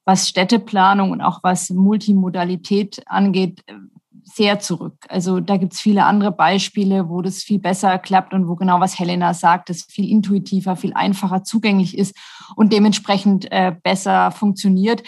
was 0.05 0.29
Städteplanung 0.29 1.11
und 1.11 1.21
auch 1.21 1.39
was 1.43 1.69
Multimodalität 1.69 3.01
angeht, 3.07 3.63
sehr 4.25 4.59
zurück. 4.59 5.05
Also 5.07 5.39
da 5.39 5.57
gibt 5.57 5.73
es 5.73 5.79
viele 5.79 6.05
andere 6.05 6.31
Beispiele, 6.31 7.09
wo 7.09 7.21
das 7.21 7.43
viel 7.43 7.59
besser 7.59 7.97
klappt 7.99 8.33
und 8.33 8.47
wo 8.47 8.55
genau 8.55 8.79
was 8.79 8.97
Helena 8.97 9.33
sagt, 9.33 9.69
es 9.69 9.83
viel 9.83 10.09
intuitiver, 10.09 10.75
viel 10.75 10.93
einfacher 10.93 11.43
zugänglich 11.43 11.97
ist 11.97 12.15
und 12.55 12.73
dementsprechend 12.73 13.51
äh, 13.51 13.73
besser 13.83 14.31
funktioniert 14.31 15.03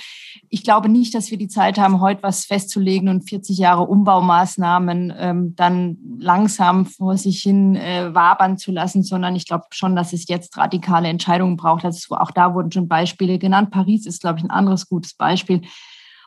ich 0.49 0.63
glaube 0.63 0.89
nicht, 0.89 1.13
dass 1.13 1.29
wir 1.31 1.37
die 1.37 1.47
Zeit 1.47 1.77
haben, 1.77 1.99
heute 1.99 2.23
was 2.23 2.45
festzulegen 2.45 3.09
und 3.09 3.27
40 3.29 3.57
Jahre 3.57 3.83
Umbaumaßnahmen 3.83 5.13
ähm, 5.17 5.55
dann 5.55 5.97
langsam 6.19 6.85
vor 6.85 7.17
sich 7.17 7.41
hin 7.41 7.75
äh, 7.75 8.13
wabern 8.13 8.57
zu 8.57 8.71
lassen, 8.71 9.03
sondern 9.03 9.35
ich 9.35 9.45
glaube 9.45 9.65
schon, 9.71 9.95
dass 9.95 10.13
es 10.13 10.27
jetzt 10.27 10.57
radikale 10.57 11.09
Entscheidungen 11.09 11.57
braucht. 11.57 11.83
Also 11.83 12.15
auch 12.15 12.31
da 12.31 12.53
wurden 12.53 12.71
schon 12.71 12.87
Beispiele 12.87 13.39
genannt. 13.39 13.71
Paris 13.71 14.05
ist, 14.05 14.21
glaube 14.21 14.39
ich, 14.39 14.45
ein 14.45 14.51
anderes 14.51 14.87
gutes 14.87 15.13
Beispiel. 15.13 15.61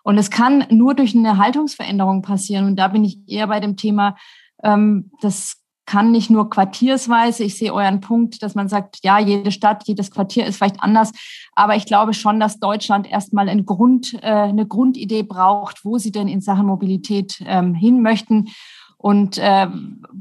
Und 0.02 0.18
es 0.18 0.30
kann 0.30 0.66
nur 0.70 0.94
durch 0.94 1.14
eine 1.14 1.38
Haltungsveränderung 1.38 2.22
passieren. 2.22 2.66
Und 2.66 2.76
da 2.76 2.88
bin 2.88 3.04
ich 3.04 3.18
eher 3.26 3.46
bei 3.46 3.60
dem 3.60 3.76
Thema, 3.76 4.16
ähm, 4.62 5.10
das 5.20 5.59
kann 5.90 6.12
nicht 6.12 6.30
nur 6.30 6.48
quartiersweise. 6.48 7.42
Ich 7.42 7.58
sehe 7.58 7.74
euren 7.74 8.00
Punkt, 8.00 8.44
dass 8.44 8.54
man 8.54 8.68
sagt, 8.68 8.98
ja, 9.02 9.18
jede 9.18 9.50
Stadt, 9.50 9.82
jedes 9.88 10.12
Quartier 10.12 10.46
ist 10.46 10.58
vielleicht 10.58 10.80
anders. 10.80 11.10
Aber 11.56 11.74
ich 11.74 11.84
glaube 11.84 12.14
schon, 12.14 12.38
dass 12.38 12.60
Deutschland 12.60 13.10
erstmal 13.10 13.48
ein 13.48 13.66
Grund, 13.66 14.14
äh, 14.22 14.28
eine 14.28 14.66
Grundidee 14.66 15.24
braucht, 15.24 15.84
wo 15.84 15.98
sie 15.98 16.12
denn 16.12 16.28
in 16.28 16.42
Sachen 16.42 16.66
Mobilität 16.66 17.42
ähm, 17.44 17.74
hin 17.74 18.02
möchten 18.02 18.50
und 18.98 19.38
äh, 19.38 19.66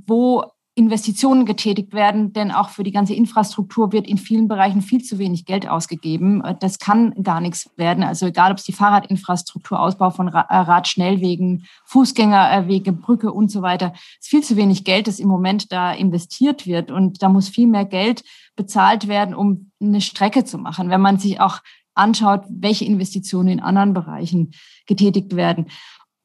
wo 0.08 0.44
Investitionen 0.80 1.46
getätigt 1.46 1.94
werden, 1.94 2.32
denn 2.32 2.52
auch 2.52 2.70
für 2.70 2.84
die 2.84 2.92
ganze 2.92 3.14
Infrastruktur 3.14 3.92
wird 3.92 4.08
in 4.08 4.18
vielen 4.18 4.48
Bereichen 4.48 4.82
viel 4.82 5.04
zu 5.04 5.20
wenig 5.20 5.46
Geld 5.46 5.68
ausgegeben. 5.68 6.42
Das 6.62 6.80
kann 6.80 7.14
gar 7.22 7.42
nichts 7.42 7.70
werden. 7.76 8.04
Also 8.04 8.28
egal, 8.28 8.52
ob 8.52 8.58
es 8.58 8.64
die 8.64 8.72
Fahrradinfrastruktur, 8.72 9.80
Ausbau 9.80 10.10
von 10.10 10.30
äh, 10.30 10.38
Radschnellwegen, 10.38 11.66
Fußgängerwege, 11.86 12.94
Brücke 12.94 13.34
und 13.34 13.52
so 13.52 13.62
weiter, 13.62 13.92
es 13.94 14.26
ist 14.26 14.30
viel 14.30 14.44
zu 14.44 14.56
wenig 14.56 14.86
Geld, 14.86 15.08
das 15.08 15.20
im 15.20 15.28
Moment 15.28 15.72
da 15.72 15.92
investiert 15.92 16.66
wird. 16.66 16.92
Und 16.92 17.22
da 17.22 17.28
muss 17.28 17.50
viel 17.50 17.68
mehr 17.68 17.86
Geld 17.86 18.24
bezahlt 18.56 19.10
werden, 19.10 19.36
um 19.36 19.72
eine 19.82 20.02
Strecke 20.02 20.46
zu 20.46 20.58
machen. 20.58 20.90
Wenn 20.90 21.02
man 21.02 21.20
sich 21.20 21.42
auch 21.42 21.60
anschaut, 21.94 22.46
welche 22.50 22.86
Investitionen 22.86 23.50
in 23.50 23.60
anderen 23.60 23.94
Bereichen 23.94 24.52
getätigt 24.88 25.36
werden. 25.36 25.68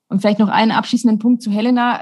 Und 0.09 0.21
vielleicht 0.21 0.39
noch 0.39 0.49
einen 0.49 0.71
abschließenden 0.71 1.19
Punkt 1.19 1.43
zu 1.43 1.51
Helena. 1.51 2.01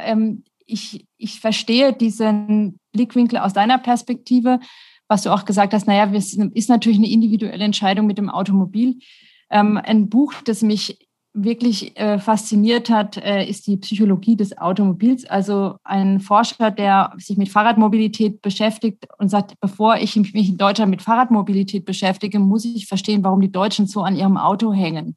Ich, 0.73 1.07
ich 1.19 1.41
verstehe 1.41 1.93
diesen 1.93 2.79
Blickwinkel 2.93 3.39
aus 3.39 3.53
deiner 3.53 3.79
Perspektive, 3.79 4.61
was 5.09 5.23
du 5.23 5.31
auch 5.31 5.45
gesagt 5.45 5.75
hast, 5.75 5.87
naja, 5.87 6.11
es 6.15 6.35
ist 6.35 6.69
natürlich 6.69 6.99
eine 6.99 7.11
individuelle 7.11 7.65
Entscheidung 7.65 8.07
mit 8.07 8.19
dem 8.19 8.31
Automobil. 8.31 8.99
Ähm, 9.51 9.77
ein 9.77 10.09
Buch, 10.09 10.33
das 10.45 10.63
mich 10.63 10.99
wirklich 11.35 11.99
äh, 11.99 12.19
fasziniert 12.19 12.91
hat, 12.91 13.17
äh, 13.17 13.45
ist 13.49 13.67
die 13.67 13.79
Psychologie 13.79 14.37
des 14.37 14.57
Automobils. 14.59 15.25
Also 15.25 15.77
ein 15.83 16.21
Forscher, 16.21 16.71
der 16.71 17.13
sich 17.17 17.37
mit 17.39 17.49
Fahrradmobilität 17.49 18.43
beschäftigt 18.43 19.07
und 19.19 19.29
sagt, 19.29 19.59
bevor 19.61 19.97
ich 19.97 20.15
mich 20.17 20.49
in 20.49 20.59
Deutschland 20.59 20.91
mit 20.91 21.03
Fahrradmobilität 21.03 21.85
beschäftige, 21.85 22.39
muss 22.39 22.65
ich 22.65 22.87
verstehen, 22.87 23.25
warum 23.25 23.41
die 23.41 23.53
Deutschen 23.53 23.87
so 23.87 24.03
an 24.03 24.17
ihrem 24.17 24.37
Auto 24.37 24.73
hängen. 24.73 25.15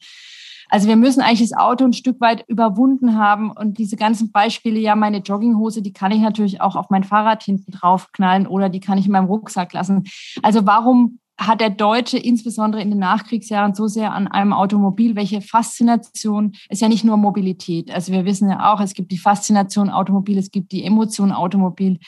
Also 0.70 0.88
wir 0.88 0.96
müssen 0.96 1.22
eigentlich 1.22 1.48
das 1.48 1.58
Auto 1.58 1.86
ein 1.86 1.94
Stück 1.94 2.20
weit 2.22 2.46
überwunden 2.48 3.18
haben 3.18 3.52
und 3.52 3.78
diese 3.78 3.96
ganzen 3.96 4.32
Beispiele, 4.32 4.80
ja, 4.80 4.96
meine 4.96 5.20
Jogginghose, 5.20 5.82
die 5.82 5.94
kann 5.94 6.12
ich 6.12 6.22
natürlich 6.22 6.62
auch 6.62 6.76
auf 6.76 6.90
mein 6.90 7.04
Fahrrad 7.04 7.44
hinten 7.44 7.72
drauf 7.72 8.12
knallen 8.12 8.48
oder 8.48 8.70
die 8.70 8.80
kann 8.80 8.98
ich 8.98 9.06
in 9.06 9.12
meinem 9.12 9.28
Rucksack 9.28 9.74
lassen. 9.74 10.04
Also 10.42 10.66
warum 10.66 11.20
hat 11.38 11.60
der 11.60 11.70
Deutsche 11.70 12.18
insbesondere 12.18 12.82
in 12.82 12.90
den 12.90 13.00
Nachkriegsjahren 13.00 13.76
so 13.76 13.88
sehr 13.88 14.14
an 14.14 14.28
einem 14.28 14.54
Automobil, 14.54 15.16
welche 15.16 15.42
Faszination 15.42 16.54
ist 16.70 16.82
ja 16.82 16.88
nicht 16.88 17.04
nur 17.04 17.18
Mobilität. 17.18 17.92
Also 17.94 18.14
wir 18.14 18.26
wissen 18.26 18.50
ja 18.50 18.74
auch, 18.74 18.80
es 18.80 18.94
gibt 18.94 19.12
die 19.12 19.18
Faszination 19.18 19.90
Automobil, 19.90 20.38
es 20.38 20.52
gibt 20.52 20.72
die 20.72 20.84
Emotion 20.84 21.32
Automobil. 21.34 22.00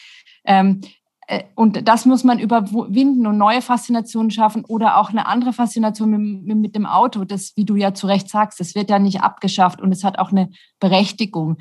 Ähm, 0.46 0.80
äh, 0.82 0.88
und 1.56 1.88
das 1.88 2.06
muss 2.06 2.24
man 2.24 2.40
überwinden 2.40 3.28
und 3.28 3.38
neue 3.38 3.62
Faszinationen 3.62 4.32
schaffen 4.32 4.64
oder 4.64 4.98
auch 4.98 5.10
eine 5.10 5.28
andere 5.28 5.52
Faszination 5.52 6.10
mit, 6.46 6.58
mit, 6.58 6.76
dem 6.76 6.86
Auto. 6.86 7.26
Das, 7.26 7.52
wie 7.56 7.66
du 7.66 7.76
ja 7.76 7.94
zu 7.94 8.08
Recht 8.08 8.30
sagst, 8.30 8.62
das 8.62 8.76
wird 8.76 8.90
ja 8.90 8.98
nicht 8.98 9.22
abgeschafft 9.22 9.82
und 9.82 9.92
es 9.92 10.06
hat 10.06 10.20
auch 10.20 10.32
eine 10.32 10.50
Berechtigung. 10.80 11.58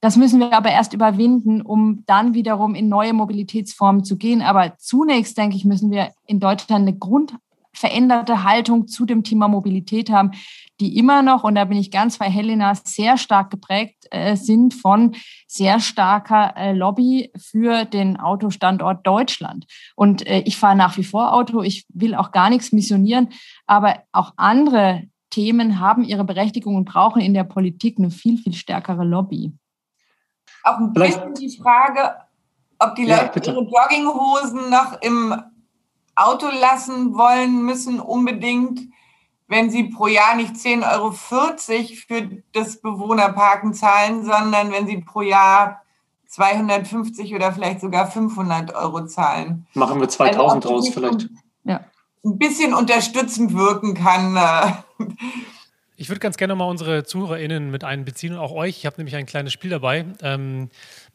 Das 0.00 0.16
müssen 0.16 0.38
wir 0.38 0.52
aber 0.52 0.70
erst 0.70 0.94
überwinden, 0.94 1.62
um 1.62 2.04
dann 2.06 2.32
wiederum 2.32 2.76
in 2.76 2.88
neue 2.88 3.12
Mobilitätsformen 3.12 4.04
zu 4.04 4.16
gehen. 4.16 4.40
Aber 4.40 4.76
zunächst, 4.78 5.36
denke 5.36 5.56
ich, 5.56 5.64
müssen 5.64 5.90
wir 5.90 6.12
in 6.24 6.38
Deutschland 6.38 6.82
eine 6.82 6.96
Grund, 6.96 7.34
veränderte 7.78 8.42
Haltung 8.42 8.88
zu 8.88 9.06
dem 9.06 9.22
Thema 9.22 9.48
Mobilität 9.48 10.10
haben, 10.10 10.32
die 10.80 10.96
immer 10.98 11.22
noch, 11.22 11.44
und 11.44 11.54
da 11.54 11.64
bin 11.64 11.78
ich 11.78 11.90
ganz 11.90 12.18
bei 12.18 12.28
Helena, 12.28 12.74
sehr 12.74 13.16
stark 13.16 13.50
geprägt 13.50 14.06
äh, 14.10 14.36
sind 14.36 14.74
von 14.74 15.14
sehr 15.46 15.80
starker 15.80 16.56
äh, 16.56 16.72
Lobby 16.72 17.30
für 17.36 17.84
den 17.84 18.18
Autostandort 18.18 19.06
Deutschland. 19.06 19.66
Und 19.96 20.26
äh, 20.26 20.40
ich 20.40 20.56
fahre 20.56 20.76
nach 20.76 20.96
wie 20.96 21.04
vor 21.04 21.32
Auto, 21.32 21.62
ich 21.62 21.86
will 21.92 22.14
auch 22.14 22.32
gar 22.32 22.50
nichts 22.50 22.72
missionieren, 22.72 23.28
aber 23.66 24.02
auch 24.12 24.32
andere 24.36 25.04
Themen 25.30 25.78
haben 25.78 26.04
ihre 26.04 26.24
Berechtigung 26.24 26.76
und 26.76 26.84
brauchen 26.86 27.20
in 27.20 27.34
der 27.34 27.44
Politik 27.44 27.98
eine 27.98 28.10
viel, 28.10 28.38
viel 28.38 28.54
stärkere 28.54 29.04
Lobby. 29.04 29.52
Auch 30.64 30.78
ein 30.78 30.92
bisschen 30.92 31.34
die 31.34 31.56
Frage, 31.60 32.16
ob 32.78 32.94
die 32.94 33.04
Ja, 33.04 33.22
Leute 33.22 33.32
bitte. 33.34 33.50
ihre 33.50 33.62
Jogginghosen 33.62 34.70
noch 34.70 35.00
im 35.02 35.34
Auto 36.18 36.46
lassen 36.48 37.16
wollen 37.16 37.64
müssen, 37.64 38.00
unbedingt, 38.00 38.80
wenn 39.46 39.70
sie 39.70 39.84
pro 39.84 40.06
Jahr 40.06 40.36
nicht 40.36 40.54
10,40 40.54 40.92
Euro 40.92 41.12
für 41.12 42.42
das 42.52 42.80
Bewohnerparken 42.80 43.72
zahlen, 43.74 44.24
sondern 44.24 44.72
wenn 44.72 44.86
sie 44.86 44.98
pro 44.98 45.22
Jahr 45.22 45.82
250 46.28 47.34
oder 47.34 47.52
vielleicht 47.52 47.80
sogar 47.80 48.10
500 48.10 48.74
Euro 48.74 49.06
zahlen. 49.06 49.66
Machen 49.74 49.96
wir 49.96 50.06
Also, 50.06 50.16
2000 50.18 50.66
ob 50.66 50.70
draus 50.70 50.88
vielleicht. 50.90 51.28
Ein 52.24 52.36
bisschen 52.36 52.74
unterstützend 52.74 53.54
wirken 53.54 53.94
kann. 53.94 54.36
äh, 54.36 55.04
Ich 55.96 56.08
würde 56.08 56.20
ganz 56.20 56.36
gerne 56.36 56.54
mal 56.54 56.66
unsere 56.66 57.04
ZuhörerInnen 57.04 57.70
mit 57.70 57.84
einbeziehen 57.84 58.34
und 58.34 58.38
auch 58.38 58.52
euch. 58.52 58.78
Ich 58.78 58.86
habe 58.86 58.96
nämlich 58.98 59.16
ein 59.16 59.24
kleines 59.24 59.52
Spiel 59.52 59.70
dabei. 59.70 60.04
Ähm, 60.22 60.68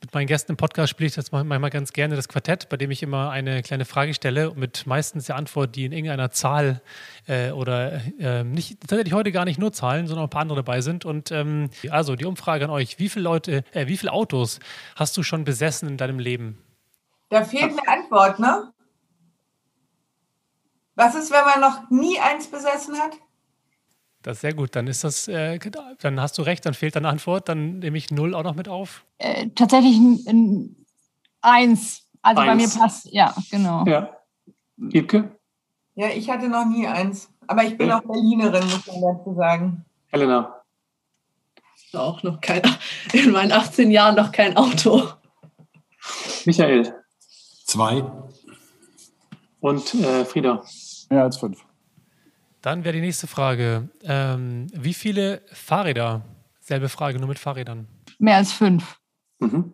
mit 0.03 0.13
meinen 0.13 0.27
Gästen 0.27 0.51
im 0.51 0.57
Podcast 0.57 0.89
spiele 0.89 1.07
ich 1.07 1.15
das 1.15 1.31
manchmal 1.31 1.69
ganz 1.69 1.93
gerne, 1.93 2.17
das 2.17 2.27
Quartett, 2.27 2.67
bei 2.67 2.75
dem 2.75 2.91
ich 2.91 3.01
immer 3.03 3.29
eine 3.29 3.61
kleine 3.61 3.85
Frage 3.85 4.13
stelle 4.13 4.51
mit 4.53 4.85
meistens 4.85 5.27
der 5.27 5.37
Antwort, 5.37 5.77
die 5.77 5.85
in 5.85 5.93
irgendeiner 5.93 6.29
Zahl 6.29 6.81
äh, 7.25 7.51
oder 7.51 8.01
äh, 8.19 8.43
nicht, 8.43 8.81
tatsächlich 8.81 9.13
heute 9.13 9.31
gar 9.31 9.45
nicht 9.45 9.59
nur 9.59 9.71
Zahlen, 9.71 10.07
sondern 10.07 10.25
auch 10.25 10.27
ein 10.27 10.29
paar 10.29 10.41
andere 10.41 10.57
dabei 10.57 10.81
sind. 10.81 11.05
Und 11.05 11.31
ähm, 11.31 11.69
also 11.89 12.17
die 12.17 12.25
Umfrage 12.25 12.65
an 12.65 12.69
euch: 12.69 12.99
Wie 12.99 13.07
viele 13.07 13.23
Leute, 13.23 13.63
äh, 13.71 13.87
wie 13.87 13.95
viele 13.95 14.11
Autos 14.11 14.59
hast 14.97 15.15
du 15.15 15.23
schon 15.23 15.45
besessen 15.45 15.87
in 15.87 15.95
deinem 15.95 16.19
Leben? 16.19 16.61
Da 17.29 17.45
fehlt 17.45 17.71
eine 17.71 17.87
Antwort, 17.87 18.39
ne? 18.39 18.73
Was 20.95 21.15
ist, 21.15 21.31
wenn 21.31 21.45
man 21.45 21.61
noch 21.61 21.89
nie 21.89 22.19
eins 22.19 22.47
besessen 22.47 22.99
hat? 22.99 23.13
Das 24.23 24.37
ist 24.37 24.41
sehr 24.41 24.53
gut. 24.53 24.75
Dann 24.75 24.87
ist 24.87 25.03
das, 25.03 25.27
äh, 25.27 25.59
dann 26.01 26.19
hast 26.19 26.37
du 26.37 26.41
recht, 26.41 26.65
dann 26.65 26.73
fehlt 26.73 26.97
eine 26.97 27.09
Antwort, 27.09 27.49
dann 27.49 27.79
nehme 27.79 27.97
ich 27.97 28.09
null 28.09 28.33
auch 28.33 28.43
noch 28.43 28.55
mit 28.55 28.67
auf. 28.67 29.05
Äh, 29.19 29.49
tatsächlich 29.55 29.97
ein, 29.97 30.23
ein 30.27 30.83
Eins. 31.43 32.07
Also 32.21 32.41
bei 32.41 32.55
mir 32.55 32.63
Eins. 32.63 32.79
passt, 32.79 33.11
ja, 33.11 33.35
genau. 33.51 33.85
Ja. 33.85 34.17
Wiebke? 34.77 35.37
Ja, 35.95 36.07
ich 36.07 36.29
hatte 36.29 36.47
noch 36.47 36.65
nie 36.65 36.87
eins. 36.87 37.29
Aber 37.45 37.63
ich 37.63 37.77
bin 37.77 37.91
auch 37.91 38.01
Berlinerin, 38.01 38.63
muss 38.63 38.87
man 38.87 39.01
dazu 39.01 39.35
sagen. 39.35 39.85
Helena? 40.07 40.61
Auch 41.93 42.23
noch 42.23 42.39
kein, 42.41 42.61
in 43.13 43.31
meinen 43.31 43.51
18 43.51 43.91
Jahren 43.91 44.15
noch 44.15 44.31
kein 44.31 44.55
Auto. 44.57 45.03
Michael? 46.45 46.95
Zwei. 47.65 48.03
Und 49.59 49.93
äh, 49.95 50.25
Frieda? 50.25 50.63
Mehr 51.09 51.23
als 51.23 51.37
fünf. 51.37 51.63
Dann 52.63 52.85
wäre 52.85 52.93
die 52.93 53.01
nächste 53.01 53.27
Frage. 53.27 53.89
Ähm, 54.03 54.67
wie 54.73 54.93
viele 54.93 55.41
Fahrräder? 55.51 56.21
Selbe 56.61 56.87
Frage, 56.87 57.19
nur 57.19 57.27
mit 57.27 57.37
Fahrrädern. 57.37 57.89
Mehr 58.19 58.37
als 58.37 58.53
fünf. 58.53 58.99
Mhm. 59.39 59.73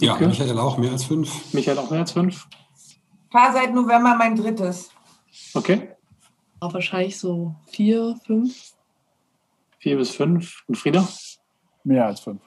Ja, 0.00 0.14
Wiebke? 0.14 0.28
Michael 0.28 0.58
auch 0.58 0.78
mehr 0.78 0.90
als 0.90 1.04
fünf. 1.04 1.52
Michael 1.52 1.76
auch 1.76 1.90
mehr 1.90 2.00
als 2.00 2.12
fünf? 2.12 2.48
Fahr 3.30 3.52
seit 3.52 3.74
November 3.74 4.16
mein 4.16 4.34
drittes. 4.34 4.90
Okay. 5.52 5.90
Aber 6.60 6.72
wahrscheinlich 6.74 7.18
so 7.18 7.54
vier, 7.66 8.18
fünf. 8.24 8.72
Vier 9.78 9.98
bis 9.98 10.10
fünf. 10.10 10.62
Und 10.66 10.76
Frieda? 10.76 11.06
Mehr 11.84 12.06
als 12.06 12.20
fünf. 12.20 12.40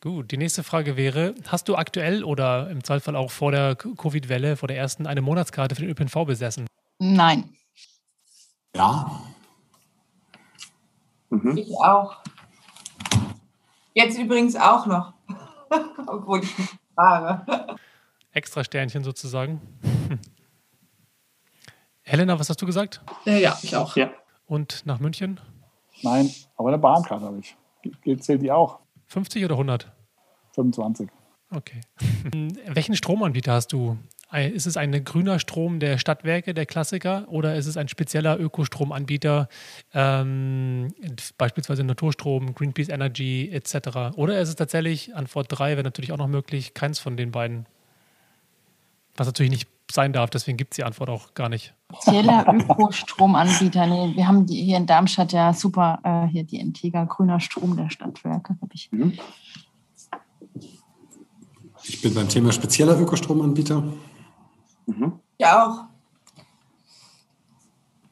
Gut, 0.00 0.30
die 0.30 0.36
nächste 0.36 0.62
Frage 0.62 0.96
wäre: 0.96 1.34
Hast 1.48 1.68
du 1.68 1.74
aktuell 1.74 2.22
oder 2.22 2.70
im 2.70 2.84
Zweifel 2.84 3.16
auch 3.16 3.32
vor 3.32 3.50
der 3.50 3.74
Covid-Welle, 3.74 4.56
vor 4.56 4.68
der 4.68 4.76
ersten, 4.76 5.08
eine 5.08 5.20
Monatskarte 5.20 5.74
für 5.74 5.82
den 5.82 5.90
ÖPNV 5.90 6.26
besessen? 6.26 6.66
Nein. 7.00 7.56
Ja. 8.74 9.20
Mhm. 11.30 11.56
Ich 11.56 11.76
auch. 11.78 12.16
Jetzt 13.94 14.18
übrigens 14.18 14.56
auch 14.56 14.86
noch. 14.86 15.14
Obwohl 16.06 16.42
ich 16.42 16.58
nicht 16.58 16.78
fahre. 16.94 17.76
Extra 18.32 18.64
Sternchen 18.64 19.02
sozusagen. 19.04 19.60
Helena, 22.02 22.38
was 22.38 22.48
hast 22.48 22.60
du 22.62 22.66
gesagt? 22.66 23.02
Äh, 23.26 23.42
ja, 23.42 23.58
ich 23.62 23.76
auch. 23.76 23.96
Ja. 23.96 24.10
Und 24.46 24.84
nach 24.86 24.98
München? 24.98 25.40
Nein, 26.02 26.30
aber 26.56 26.68
eine 26.68 26.78
Bahnkarte 26.78 27.24
habe 27.24 27.38
ich. 27.38 27.56
Zählt 28.20 28.42
die 28.42 28.50
auch? 28.50 28.80
50 29.06 29.44
oder 29.44 29.54
100? 29.54 29.92
25. 30.54 31.08
Okay. 31.52 31.80
Welchen 32.66 32.96
Stromanbieter 32.96 33.52
hast 33.52 33.72
du? 33.72 33.98
Ist 34.32 34.66
es 34.66 34.76
ein 34.76 35.04
grüner 35.04 35.40
Strom 35.40 35.80
der 35.80 35.98
Stadtwerke, 35.98 36.54
der 36.54 36.64
Klassiker, 36.64 37.26
oder 37.28 37.56
ist 37.56 37.66
es 37.66 37.76
ein 37.76 37.88
spezieller 37.88 38.38
Ökostromanbieter, 38.38 39.48
ähm, 39.92 40.94
beispielsweise 41.36 41.82
Naturstrom, 41.82 42.54
Greenpeace 42.54 42.90
Energy 42.90 43.50
etc.? 43.52 44.16
Oder 44.16 44.40
ist 44.40 44.48
es 44.48 44.54
tatsächlich, 44.54 45.16
Antwort 45.16 45.46
3 45.50 45.72
wäre 45.72 45.82
natürlich 45.82 46.12
auch 46.12 46.16
noch 46.16 46.28
möglich, 46.28 46.74
keins 46.74 47.00
von 47.00 47.16
den 47.16 47.32
beiden? 47.32 47.66
Was 49.16 49.26
natürlich 49.26 49.50
nicht 49.50 49.68
sein 49.90 50.12
darf, 50.12 50.30
deswegen 50.30 50.56
gibt 50.56 50.74
es 50.74 50.76
die 50.76 50.84
Antwort 50.84 51.10
auch 51.10 51.34
gar 51.34 51.48
nicht. 51.48 51.74
Spezieller 51.92 52.46
Ökostromanbieter. 52.54 53.86
Nee, 53.86 54.12
wir 54.14 54.28
haben 54.28 54.46
die 54.46 54.62
hier 54.62 54.76
in 54.76 54.86
Darmstadt 54.86 55.32
ja 55.32 55.52
super, 55.52 55.98
äh, 56.04 56.30
hier 56.30 56.44
die 56.44 56.60
Integra, 56.60 57.02
grüner 57.04 57.40
Strom 57.40 57.76
der 57.76 57.90
Stadtwerke. 57.90 58.56
Hab 58.62 58.72
ich. 58.72 58.92
Mhm. 58.92 59.18
Ich 61.82 62.00
bin 62.00 62.14
beim 62.14 62.28
Thema 62.28 62.52
spezieller 62.52 62.96
Ökostromanbieter. 62.96 63.82
Mhm. 64.90 65.20
Ich 65.38 65.46
auch. 65.46 65.84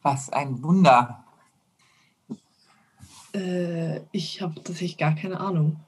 Was 0.02 0.30
ein 0.30 0.62
Wunder. 0.62 1.24
Äh, 3.34 4.00
ich 4.12 4.40
habe 4.40 4.54
tatsächlich 4.54 4.96
gar 4.96 5.14
keine 5.14 5.38
Ahnung, 5.40 5.80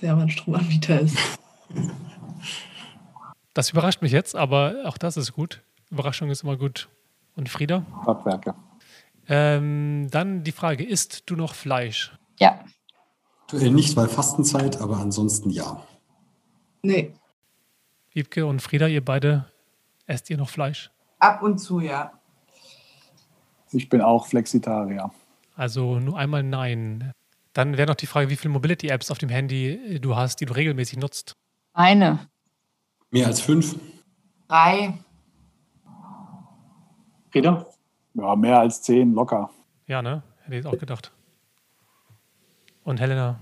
wer 0.00 0.16
mein 0.16 0.30
Stromanbieter 0.30 1.00
ist. 1.00 1.16
Das 3.54 3.70
überrascht 3.70 4.02
mich 4.02 4.12
jetzt, 4.12 4.34
aber 4.34 4.82
auch 4.84 4.96
das 4.96 5.16
ist 5.16 5.32
gut. 5.32 5.62
Überraschung 5.90 6.30
ist 6.30 6.42
immer 6.42 6.56
gut. 6.56 6.88
Und 7.36 7.48
Frieda? 7.48 7.84
Stadtwerke. 8.02 8.54
Ähm, 9.28 10.08
dann 10.10 10.42
die 10.42 10.52
Frage: 10.52 10.84
Isst 10.84 11.24
du 11.26 11.36
noch 11.36 11.54
Fleisch? 11.54 12.12
Ja, 12.38 12.64
Aktuell 13.42 13.72
nicht, 13.72 13.96
weil 13.96 14.08
Fastenzeit, 14.08 14.80
aber 14.80 14.98
ansonsten 14.98 15.50
ja. 15.50 15.84
Nee, 16.82 17.12
Wiebke 18.12 18.46
und 18.46 18.60
Frieda, 18.60 18.86
ihr 18.88 19.04
beide 19.04 19.46
esst 20.10 20.28
ihr 20.30 20.36
noch 20.36 20.50
Fleisch? 20.50 20.90
Ab 21.18 21.42
und 21.42 21.58
zu, 21.58 21.80
ja. 21.80 22.12
Ich 23.72 23.88
bin 23.88 24.00
auch 24.00 24.26
Flexitarier. 24.26 25.10
Also 25.54 26.00
nur 26.00 26.18
einmal 26.18 26.42
nein. 26.42 27.12
Dann 27.52 27.76
wäre 27.76 27.88
noch 27.88 27.94
die 27.96 28.06
Frage, 28.06 28.30
wie 28.30 28.36
viele 28.36 28.52
Mobility-Apps 28.52 29.10
auf 29.10 29.18
dem 29.18 29.28
Handy 29.28 29.70
äh, 29.70 29.98
du 30.00 30.16
hast, 30.16 30.40
die 30.40 30.46
du 30.46 30.54
regelmäßig 30.54 30.98
nutzt. 30.98 31.36
eine. 31.72 32.28
Mehr 33.10 33.26
als 33.26 33.40
fünf. 33.40 33.76
Drei. 34.48 34.94
Frieda? 37.30 37.66
Ja, 38.14 38.36
mehr 38.36 38.60
als 38.60 38.82
zehn, 38.82 39.14
locker. 39.14 39.50
Ja, 39.86 40.00
ne? 40.02 40.22
Hätte 40.42 40.56
ich 40.56 40.64
jetzt 40.64 40.72
auch 40.72 40.78
gedacht. 40.78 41.12
Und 42.84 43.00
Helena, 43.00 43.38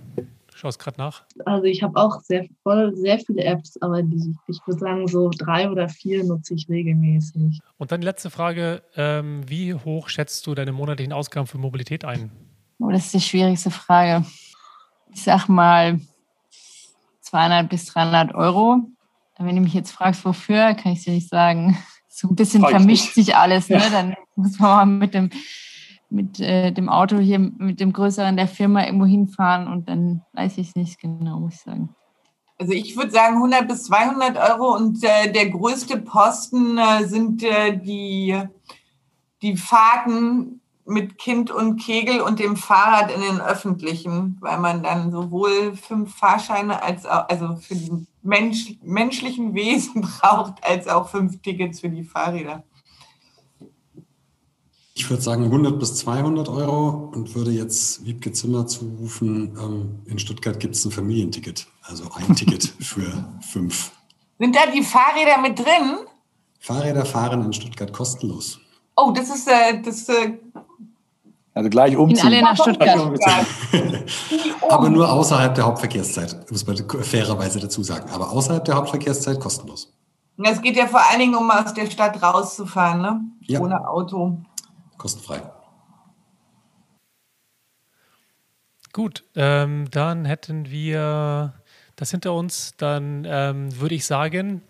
schaust 0.58 0.78
gerade 0.78 0.98
nach. 0.98 1.22
also 1.44 1.64
ich 1.64 1.82
habe 1.82 1.98
auch 1.98 2.20
sehr, 2.20 2.46
voll, 2.62 2.94
sehr 2.96 3.18
viele 3.18 3.44
Apps, 3.44 3.80
aber 3.80 4.02
die, 4.02 4.34
ich 4.48 4.58
würde 4.66 4.80
sagen, 4.80 5.08
so 5.08 5.30
drei 5.30 5.70
oder 5.70 5.88
vier 5.88 6.24
nutze 6.24 6.54
ich 6.54 6.68
regelmäßig. 6.68 7.60
Und 7.76 7.92
dann 7.92 8.00
die 8.00 8.06
letzte 8.06 8.30
Frage: 8.30 8.82
ähm, 8.96 9.48
Wie 9.48 9.74
hoch 9.74 10.08
schätzt 10.08 10.46
du 10.46 10.54
deine 10.54 10.72
monatlichen 10.72 11.12
Ausgaben 11.12 11.46
für 11.46 11.58
Mobilität 11.58 12.04
ein? 12.04 12.30
Oh, 12.78 12.90
das 12.90 13.06
ist 13.06 13.14
die 13.14 13.20
schwierigste 13.20 13.70
Frage. 13.70 14.24
Ich 15.12 15.22
sag 15.22 15.48
mal 15.48 16.00
200 17.22 17.68
bis 17.68 17.86
300 17.86 18.34
Euro. 18.34 18.80
Wenn 19.38 19.54
du 19.54 19.62
mich 19.62 19.74
jetzt 19.74 19.92
fragst, 19.92 20.24
wofür, 20.24 20.74
kann 20.74 20.92
ich 20.92 21.04
dir 21.04 21.12
nicht 21.12 21.28
sagen. 21.28 21.76
So 22.10 22.26
ein 22.26 22.34
bisschen 22.34 22.64
ich 22.64 22.70
vermischt 22.70 23.16
nicht. 23.16 23.26
sich 23.26 23.36
alles. 23.36 23.68
Ne? 23.68 23.76
Ja. 23.76 23.90
Dann 23.90 24.16
muss 24.34 24.58
man 24.58 24.70
mal 24.70 24.86
mit 24.86 25.14
dem, 25.14 25.30
mit 26.10 26.40
äh, 26.40 26.72
dem 26.72 26.88
Auto 26.88 27.18
hier, 27.18 27.38
mit 27.38 27.80
dem 27.80 27.92
größeren 27.92 28.36
der 28.36 28.48
Firma 28.48 28.84
irgendwo 28.84 29.06
hinfahren 29.06 29.68
und 29.68 29.88
dann 29.88 30.22
weiß 30.32 30.58
ich 30.58 30.68
es 30.68 30.76
nicht 30.76 31.00
genau, 31.00 31.40
muss 31.40 31.54
ich 31.54 31.60
sagen. 31.60 31.94
Also 32.58 32.72
ich 32.72 32.96
würde 32.96 33.12
sagen 33.12 33.36
100 33.36 33.68
bis 33.68 33.84
200 33.84 34.36
Euro 34.36 34.74
und 34.74 35.02
äh, 35.04 35.30
der 35.30 35.48
größte 35.48 35.98
Posten 35.98 36.76
äh, 36.76 37.06
sind 37.06 37.44
äh, 37.44 37.78
die, 37.78 38.36
die 39.42 39.56
Fahrten 39.56 40.60
mit 40.84 41.18
Kind 41.18 41.50
und 41.50 41.76
Kegel 41.76 42.20
und 42.20 42.40
dem 42.40 42.56
Fahrrad 42.56 43.12
in 43.12 43.20
den 43.20 43.40
öffentlichen, 43.40 44.38
weil 44.40 44.58
man 44.58 44.82
dann 44.82 45.12
sowohl 45.12 45.76
fünf 45.76 46.16
Fahrscheine 46.16 46.82
als 46.82 47.04
auch, 47.06 47.28
also 47.28 47.56
für 47.56 47.74
die 47.74 48.06
Mensch, 48.22 48.74
menschlichen 48.82 49.54
Wesen 49.54 50.00
braucht, 50.20 50.64
als 50.64 50.88
auch 50.88 51.08
fünf 51.08 51.40
Tickets 51.42 51.80
für 51.80 51.90
die 51.90 52.04
Fahrräder. 52.04 52.64
Ich 54.98 55.08
würde 55.08 55.22
sagen 55.22 55.44
100 55.44 55.78
bis 55.78 55.94
200 55.94 56.48
Euro 56.48 57.12
und 57.14 57.32
würde 57.36 57.52
jetzt 57.52 58.04
Wiebke 58.04 58.32
Zimmer 58.32 58.66
zurufen, 58.66 59.56
ähm, 59.56 60.00
in 60.06 60.18
Stuttgart 60.18 60.58
gibt 60.58 60.74
es 60.74 60.84
ein 60.84 60.90
Familienticket, 60.90 61.68
also 61.82 62.02
ein 62.16 62.34
Ticket 62.34 62.64
für 62.80 63.06
fünf. 63.40 63.92
Sind 64.40 64.56
da 64.56 64.62
die 64.74 64.82
Fahrräder 64.82 65.40
mit 65.40 65.56
drin? 65.56 65.98
Fahrräder 66.58 67.04
fahren 67.04 67.44
in 67.44 67.52
Stuttgart 67.52 67.92
kostenlos. 67.92 68.58
Oh, 68.96 69.12
das 69.12 69.28
ist, 69.30 69.46
äh, 69.46 69.80
das, 69.80 70.08
äh, 70.08 70.32
Also 71.54 71.70
gleich 71.70 71.96
umziehen. 71.96 72.26
alle 72.26 72.42
nach 72.42 72.56
Stuttgart. 72.56 72.98
Aber 74.68 74.90
nur 74.90 75.12
außerhalb 75.12 75.54
der 75.54 75.64
Hauptverkehrszeit, 75.64 76.50
muss 76.50 76.66
man 76.66 76.76
fairerweise 77.02 77.60
dazu 77.60 77.84
sagen. 77.84 78.10
Aber 78.10 78.32
außerhalb 78.32 78.64
der 78.64 78.74
Hauptverkehrszeit 78.74 79.38
kostenlos. 79.38 79.92
Es 80.38 80.60
geht 80.60 80.74
ja 80.76 80.88
vor 80.88 81.00
allen 81.08 81.20
Dingen 81.20 81.36
um 81.36 81.48
aus 81.52 81.72
der 81.72 81.88
Stadt 81.88 82.20
rauszufahren, 82.20 83.00
ne? 83.00 83.20
Ja. 83.46 83.60
Ohne 83.60 83.88
Auto. 83.88 84.38
Kostenfrei. 84.98 85.40
Gut, 88.92 89.24
ähm, 89.36 89.88
dann 89.90 90.24
hätten 90.24 90.70
wir 90.70 91.54
das 91.96 92.10
hinter 92.10 92.32
uns. 92.34 92.74
Dann 92.76 93.24
ähm, 93.28 93.78
würde 93.78 93.94
ich 93.94 94.06
sagen, 94.06 94.62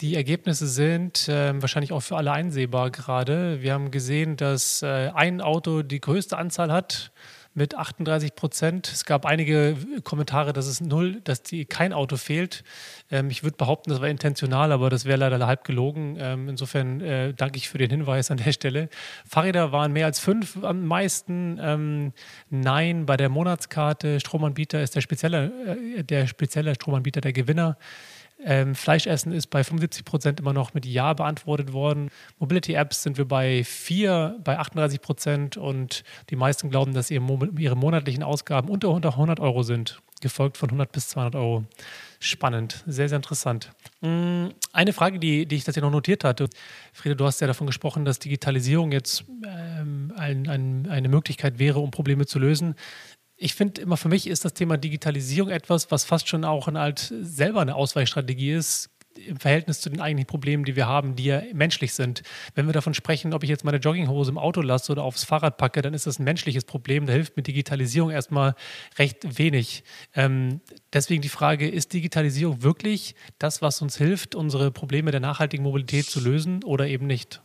die 0.00 0.14
Ergebnisse 0.14 0.66
sind 0.66 1.28
äh, 1.28 1.60
wahrscheinlich 1.60 1.92
auch 1.92 2.00
für 2.00 2.16
alle 2.16 2.32
einsehbar 2.32 2.90
gerade. 2.90 3.62
Wir 3.62 3.72
haben 3.72 3.90
gesehen, 3.90 4.36
dass 4.36 4.82
äh, 4.82 5.10
ein 5.14 5.40
Auto 5.40 5.82
die 5.82 6.00
größte 6.00 6.36
Anzahl 6.36 6.72
hat 6.72 7.10
mit 7.54 7.74
38 7.74 8.34
Prozent. 8.34 8.88
Es 8.88 9.04
gab 9.04 9.26
einige 9.26 9.76
Kommentare, 10.04 10.52
dass 10.52 10.66
es 10.66 10.80
null, 10.80 11.20
dass 11.22 11.42
die, 11.42 11.64
kein 11.64 11.92
Auto 11.92 12.16
fehlt. 12.16 12.62
Ähm, 13.10 13.30
ich 13.30 13.42
würde 13.42 13.56
behaupten, 13.56 13.90
das 13.90 14.00
war 14.00 14.08
intentional, 14.08 14.72
aber 14.72 14.90
das 14.90 15.04
wäre 15.04 15.18
leider 15.18 15.46
halb 15.46 15.64
gelogen. 15.64 16.16
Ähm, 16.18 16.48
insofern 16.48 17.00
äh, 17.00 17.34
danke 17.34 17.56
ich 17.56 17.68
für 17.68 17.78
den 17.78 17.90
Hinweis 17.90 18.30
an 18.30 18.38
der 18.38 18.52
Stelle. 18.52 18.88
Fahrräder 19.26 19.72
waren 19.72 19.92
mehr 19.92 20.06
als 20.06 20.20
fünf 20.20 20.62
am 20.62 20.86
meisten. 20.86 21.58
Ähm, 21.60 22.12
nein, 22.50 23.06
bei 23.06 23.16
der 23.16 23.28
Monatskarte 23.28 24.20
Stromanbieter 24.20 24.82
ist 24.82 24.94
der 24.94 25.00
spezielle, 25.00 25.52
äh, 25.96 26.04
der 26.04 26.26
spezielle 26.26 26.74
Stromanbieter 26.74 27.20
der 27.20 27.32
Gewinner. 27.32 27.76
Ähm, 28.44 28.74
Fleischessen 28.76 29.32
ist 29.32 29.48
bei 29.48 29.64
75 29.64 30.04
Prozent 30.04 30.40
immer 30.40 30.52
noch 30.52 30.72
mit 30.72 30.86
Ja 30.86 31.12
beantwortet 31.12 31.72
worden. 31.72 32.10
Mobility-Apps 32.38 33.02
sind 33.02 33.18
wir 33.18 33.26
bei 33.26 33.64
4, 33.64 34.36
bei 34.44 34.58
38 34.58 35.00
Prozent 35.00 35.56
und 35.56 36.04
die 36.30 36.36
meisten 36.36 36.70
glauben, 36.70 36.94
dass 36.94 37.10
ihre, 37.10 37.22
monatlichen 37.76 38.22
Ausgaben 38.22 38.68
unter 38.68 38.90
100 38.90 39.40
Euro 39.40 39.64
sind, 39.64 40.00
gefolgt 40.20 40.56
von 40.56 40.68
100 40.68 40.92
bis 40.92 41.08
200 41.08 41.34
Euro. 41.34 41.64
Spannend, 42.20 42.84
sehr, 42.86 43.08
sehr 43.08 43.16
interessant. 43.16 43.72
Mm, 44.02 44.46
eine 44.72 44.92
Frage, 44.92 45.18
die, 45.18 45.46
die 45.46 45.56
ich 45.56 45.64
hier 45.64 45.82
noch 45.82 45.90
notiert 45.90 46.22
hatte. 46.22 46.48
Friede, 46.92 47.16
du 47.16 47.24
hast 47.24 47.40
ja 47.40 47.46
davon 47.48 47.66
gesprochen, 47.66 48.04
dass 48.04 48.20
Digitalisierung 48.20 48.92
jetzt 48.92 49.24
ähm, 49.46 50.12
ein, 50.16 50.48
ein, 50.48 50.88
eine 50.88 51.08
Möglichkeit 51.08 51.58
wäre, 51.58 51.80
um 51.80 51.90
Probleme 51.90 52.26
zu 52.26 52.38
lösen 52.38 52.76
ich 53.38 53.54
finde 53.54 53.80
immer 53.80 53.96
für 53.96 54.08
mich 54.08 54.26
ist 54.26 54.44
das 54.44 54.52
Thema 54.52 54.76
Digitalisierung 54.76 55.50
etwas, 55.50 55.90
was 55.90 56.04
fast 56.04 56.28
schon 56.28 56.44
auch 56.44 56.68
eine 56.68 56.80
Art 56.80 57.12
selber 57.20 57.60
eine 57.60 57.76
Ausweichstrategie 57.76 58.52
ist 58.52 58.90
im 59.26 59.38
Verhältnis 59.38 59.80
zu 59.80 59.90
den 59.90 60.00
eigentlichen 60.00 60.28
Problemen, 60.28 60.64
die 60.64 60.76
wir 60.76 60.86
haben, 60.86 61.16
die 61.16 61.24
ja 61.24 61.42
menschlich 61.52 61.92
sind. 61.92 62.22
Wenn 62.54 62.66
wir 62.66 62.72
davon 62.72 62.94
sprechen, 62.94 63.34
ob 63.34 63.42
ich 63.42 63.50
jetzt 63.50 63.64
meine 63.64 63.78
Jogginghose 63.78 64.30
im 64.30 64.38
Auto 64.38 64.60
lasse 64.60 64.92
oder 64.92 65.02
aufs 65.02 65.24
Fahrrad 65.24 65.56
packe, 65.56 65.82
dann 65.82 65.94
ist 65.94 66.06
das 66.06 66.18
ein 66.18 66.24
menschliches 66.24 66.64
Problem. 66.64 67.06
Da 67.06 67.12
hilft 67.12 67.36
mit 67.36 67.46
Digitalisierung 67.46 68.10
erstmal 68.10 68.54
recht 68.96 69.38
wenig. 69.38 69.82
Ähm, 70.14 70.60
deswegen 70.92 71.22
die 71.22 71.28
Frage, 71.28 71.68
ist 71.68 71.92
Digitalisierung 71.92 72.62
wirklich 72.62 73.14
das, 73.38 73.60
was 73.60 73.82
uns 73.82 73.96
hilft, 73.96 74.34
unsere 74.34 74.70
Probleme 74.70 75.10
der 75.10 75.20
nachhaltigen 75.20 75.64
Mobilität 75.64 76.06
zu 76.06 76.20
lösen 76.20 76.62
oder 76.62 76.86
eben 76.86 77.06
nicht? 77.06 77.42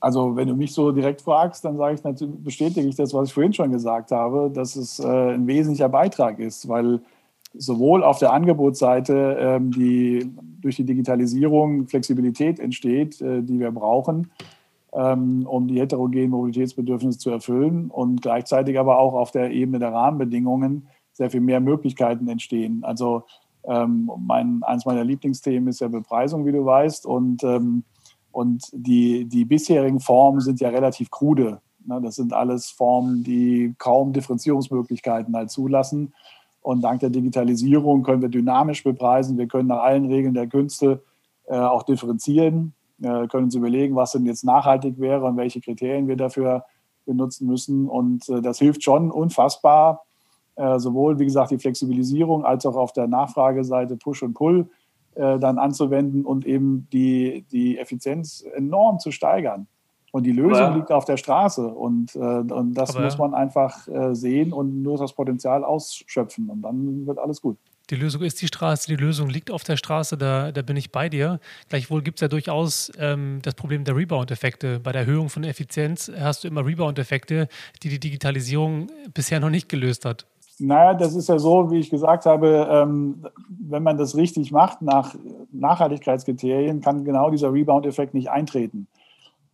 Also 0.00 0.36
wenn 0.36 0.48
du 0.48 0.54
mich 0.54 0.72
so 0.72 0.92
direkt 0.92 1.22
fragst, 1.22 1.64
dann 1.64 1.76
sage 1.76 1.94
ich 1.94 2.04
natürlich, 2.04 2.36
bestätige 2.42 2.86
ich 2.86 2.96
das, 2.96 3.12
was 3.14 3.28
ich 3.28 3.34
vorhin 3.34 3.52
schon 3.52 3.72
gesagt 3.72 4.12
habe, 4.12 4.50
dass 4.52 4.76
es 4.76 5.00
äh, 5.00 5.34
ein 5.34 5.46
wesentlicher 5.46 5.88
Beitrag 5.88 6.38
ist, 6.38 6.68
weil 6.68 7.00
sowohl 7.54 8.04
auf 8.04 8.18
der 8.18 8.32
Angebotsseite 8.32 9.36
ähm, 9.40 9.72
die 9.72 10.30
durch 10.60 10.76
die 10.76 10.84
Digitalisierung 10.84 11.86
Flexibilität 11.88 12.60
entsteht, 12.60 13.20
äh, 13.20 13.42
die 13.42 13.58
wir 13.58 13.72
brauchen, 13.72 14.30
ähm, 14.92 15.46
um 15.46 15.66
die 15.66 15.80
heterogenen 15.80 16.30
Mobilitätsbedürfnisse 16.30 17.18
zu 17.18 17.30
erfüllen 17.30 17.90
und 17.90 18.22
gleichzeitig 18.22 18.78
aber 18.78 18.98
auch 18.98 19.14
auf 19.14 19.30
der 19.30 19.50
Ebene 19.50 19.78
der 19.78 19.92
Rahmenbedingungen 19.92 20.86
sehr 21.12 21.30
viel 21.30 21.40
mehr 21.40 21.60
Möglichkeiten 21.60 22.28
entstehen. 22.28 22.84
Also 22.84 23.24
ähm, 23.64 24.10
mein, 24.18 24.62
eines 24.62 24.86
meiner 24.86 25.04
Lieblingsthemen 25.04 25.68
ist 25.68 25.80
ja 25.80 25.88
Bepreisung, 25.88 26.46
wie 26.46 26.52
du 26.52 26.64
weißt, 26.64 27.06
und 27.06 27.42
ähm, 27.42 27.82
und 28.32 28.64
die, 28.72 29.24
die 29.24 29.44
bisherigen 29.44 30.00
Formen 30.00 30.40
sind 30.40 30.60
ja 30.60 30.68
relativ 30.68 31.10
krude. 31.10 31.60
Ne? 31.86 32.00
Das 32.02 32.16
sind 32.16 32.32
alles 32.32 32.70
Formen, 32.70 33.24
die 33.24 33.74
kaum 33.78 34.12
Differenzierungsmöglichkeiten 34.12 35.34
halt 35.34 35.50
zulassen. 35.50 36.12
Und 36.60 36.82
dank 36.82 37.00
der 37.00 37.10
Digitalisierung 37.10 38.02
können 38.02 38.22
wir 38.22 38.28
dynamisch 38.28 38.84
bepreisen. 38.84 39.38
Wir 39.38 39.46
können 39.46 39.68
nach 39.68 39.82
allen 39.82 40.06
Regeln 40.06 40.34
der 40.34 40.46
Künste 40.46 41.02
äh, 41.46 41.56
auch 41.56 41.82
differenzieren, 41.82 42.74
äh, 43.00 43.26
können 43.28 43.44
uns 43.44 43.54
überlegen, 43.54 43.96
was 43.96 44.12
denn 44.12 44.26
jetzt 44.26 44.44
nachhaltig 44.44 44.98
wäre 44.98 45.24
und 45.24 45.36
welche 45.36 45.60
Kriterien 45.60 46.08
wir 46.08 46.16
dafür 46.16 46.64
benutzen 47.06 47.46
müssen. 47.46 47.88
Und 47.88 48.28
äh, 48.28 48.42
das 48.42 48.58
hilft 48.58 48.82
schon 48.82 49.10
unfassbar, 49.10 50.04
äh, 50.56 50.78
sowohl, 50.78 51.18
wie 51.18 51.24
gesagt, 51.24 51.52
die 51.52 51.58
Flexibilisierung 51.58 52.44
als 52.44 52.66
auch 52.66 52.76
auf 52.76 52.92
der 52.92 53.06
Nachfrageseite 53.06 53.96
Push 53.96 54.22
und 54.22 54.34
Pull 54.34 54.68
äh, 55.18 55.38
dann 55.38 55.58
anzuwenden 55.58 56.24
und 56.24 56.46
eben 56.46 56.86
die, 56.92 57.44
die 57.50 57.76
Effizienz 57.76 58.44
enorm 58.54 59.00
zu 59.00 59.10
steigern. 59.10 59.66
Und 60.12 60.24
die 60.24 60.32
Lösung 60.32 60.66
Aber, 60.66 60.76
liegt 60.76 60.92
auf 60.92 61.04
der 61.04 61.16
Straße 61.16 61.66
und, 61.66 62.14
äh, 62.14 62.18
und 62.18 62.74
das 62.74 62.94
Aber, 62.94 63.04
muss 63.04 63.18
man 63.18 63.34
einfach 63.34 63.88
äh, 63.88 64.14
sehen 64.14 64.52
und 64.52 64.82
nur 64.82 64.96
das 64.96 65.12
Potenzial 65.12 65.64
ausschöpfen 65.64 66.48
und 66.48 66.62
dann 66.62 67.06
wird 67.06 67.18
alles 67.18 67.42
gut. 67.42 67.58
Die 67.90 67.96
Lösung 67.96 68.22
ist 68.22 68.40
die 68.40 68.46
Straße, 68.46 68.86
die 68.86 68.96
Lösung 68.96 69.28
liegt 69.28 69.50
auf 69.50 69.64
der 69.64 69.76
Straße, 69.76 70.16
da, 70.16 70.52
da 70.52 70.62
bin 70.62 70.76
ich 70.76 70.92
bei 70.92 71.08
dir. 71.08 71.40
Gleichwohl 71.68 72.02
gibt 72.02 72.18
es 72.18 72.20
ja 72.20 72.28
durchaus 72.28 72.92
ähm, 72.98 73.40
das 73.42 73.54
Problem 73.54 73.84
der 73.84 73.96
Rebound-Effekte. 73.96 74.78
Bei 74.78 74.92
der 74.92 75.02
Erhöhung 75.02 75.30
von 75.30 75.42
Effizienz 75.42 76.12
hast 76.16 76.44
du 76.44 76.48
immer 76.48 76.64
Rebound-Effekte, 76.64 77.48
die 77.82 77.88
die 77.88 77.98
Digitalisierung 77.98 78.88
bisher 79.14 79.40
noch 79.40 79.50
nicht 79.50 79.68
gelöst 79.68 80.04
hat. 80.04 80.26
Naja, 80.60 80.94
das 80.94 81.14
ist 81.14 81.28
ja 81.28 81.38
so, 81.38 81.70
wie 81.70 81.78
ich 81.78 81.90
gesagt 81.90 82.26
habe, 82.26 82.66
ähm, 82.70 83.26
wenn 83.48 83.82
man 83.82 83.96
das 83.96 84.16
richtig 84.16 84.50
macht 84.50 84.82
nach 84.82 85.14
Nachhaltigkeitskriterien, 85.52 86.80
kann 86.80 87.04
genau 87.04 87.30
dieser 87.30 87.52
Rebound-Effekt 87.52 88.14
nicht 88.14 88.30
eintreten. 88.30 88.88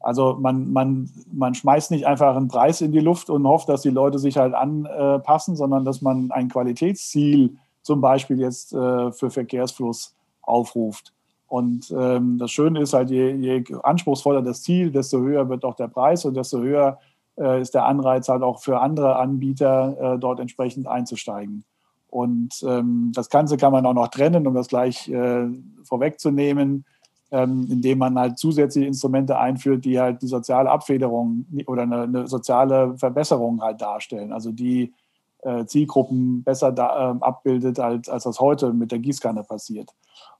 Also 0.01 0.37
man, 0.39 0.71
man, 0.73 1.11
man 1.33 1.55
schmeißt 1.55 1.91
nicht 1.91 2.07
einfach 2.07 2.37
einen 2.37 2.49
Preis 2.49 2.83
in 2.83 2.93
die 2.93 3.01
Luft 3.01 3.31
und 3.31 3.47
hofft, 3.47 3.71
dass 3.71 3.83
die 3.83 3.91
Leute 3.91 4.19
sich 4.19 4.37
halt 4.37 4.53
anpassen, 4.53 5.57
sondern 5.57 5.85
dass 5.87 6.03
man 6.03 6.31
ein 6.31 6.49
Qualitätsziel 6.49 7.57
zum 7.81 8.01
Beispiel 8.01 8.39
jetzt 8.39 8.75
äh, 8.75 9.13
für 9.13 9.31
Verkehrsfluss 9.31 10.15
aufruft. 10.43 11.13
Und 11.47 11.95
ähm, 11.97 12.39
das 12.39 12.51
Schöne 12.51 12.81
ist 12.81 12.95
halt, 12.95 13.11
je, 13.11 13.31
je 13.33 13.65
anspruchsvoller 13.83 14.43
das 14.43 14.63
Ziel, 14.63 14.91
desto 14.91 15.19
höher 15.19 15.49
wird 15.49 15.65
auch 15.65 15.75
der 15.75 15.89
Preis 15.89 16.25
und 16.25 16.35
desto 16.35 16.59
höher 16.59 16.99
äh, 16.99 17.14
ist 17.37 17.75
der 17.75 17.87
Anreiz 17.87 18.29
halt 18.29 18.43
auch 18.43 18.61
für 18.61 18.81
andere 18.81 19.17
Anbieter, 19.17 20.15
äh, 20.15 20.19
dort 20.19 20.41
entsprechend 20.41 20.87
einzusteigen. 20.87 21.65
Und 22.09 22.65
ähm, 22.67 23.11
das 23.13 23.29
Ganze 23.29 23.57
kann 23.57 23.73
man 23.73 23.85
auch 23.87 23.95
noch 23.95 24.09
trennen, 24.09 24.47
um 24.47 24.55
das 24.55 24.69
gleich 24.69 25.09
äh, 25.09 25.49
vorwegzunehmen, 25.83 26.85
ähm, 27.33 27.67
indem 27.69 27.99
man 27.99 28.17
halt 28.17 28.39
zusätzliche 28.39 28.87
Instrumente 28.87 29.37
einführt, 29.37 29.85
die 29.85 29.99
halt 29.99 30.23
die 30.23 30.29
soziale 30.29 30.71
Abfederung 30.71 31.45
oder 31.67 31.83
eine, 31.83 32.03
eine 32.03 32.27
soziale 32.29 32.97
Verbesserung 32.97 33.61
halt 33.61 33.81
darstellen. 33.81 34.33
Also 34.33 34.53
die 34.53 34.95
äh, 35.43 35.67
Zielgruppen 35.67 36.45
besser 36.45 36.71
da, 36.71 37.11
äh, 37.11 37.17
abbildet, 37.21 37.81
als, 37.81 38.09
als 38.09 38.23
das 38.23 38.39
heute 38.39 38.73
mit 38.73 38.93
der 38.93 39.01
Gießkanne 39.01 39.43
passiert. 39.43 39.91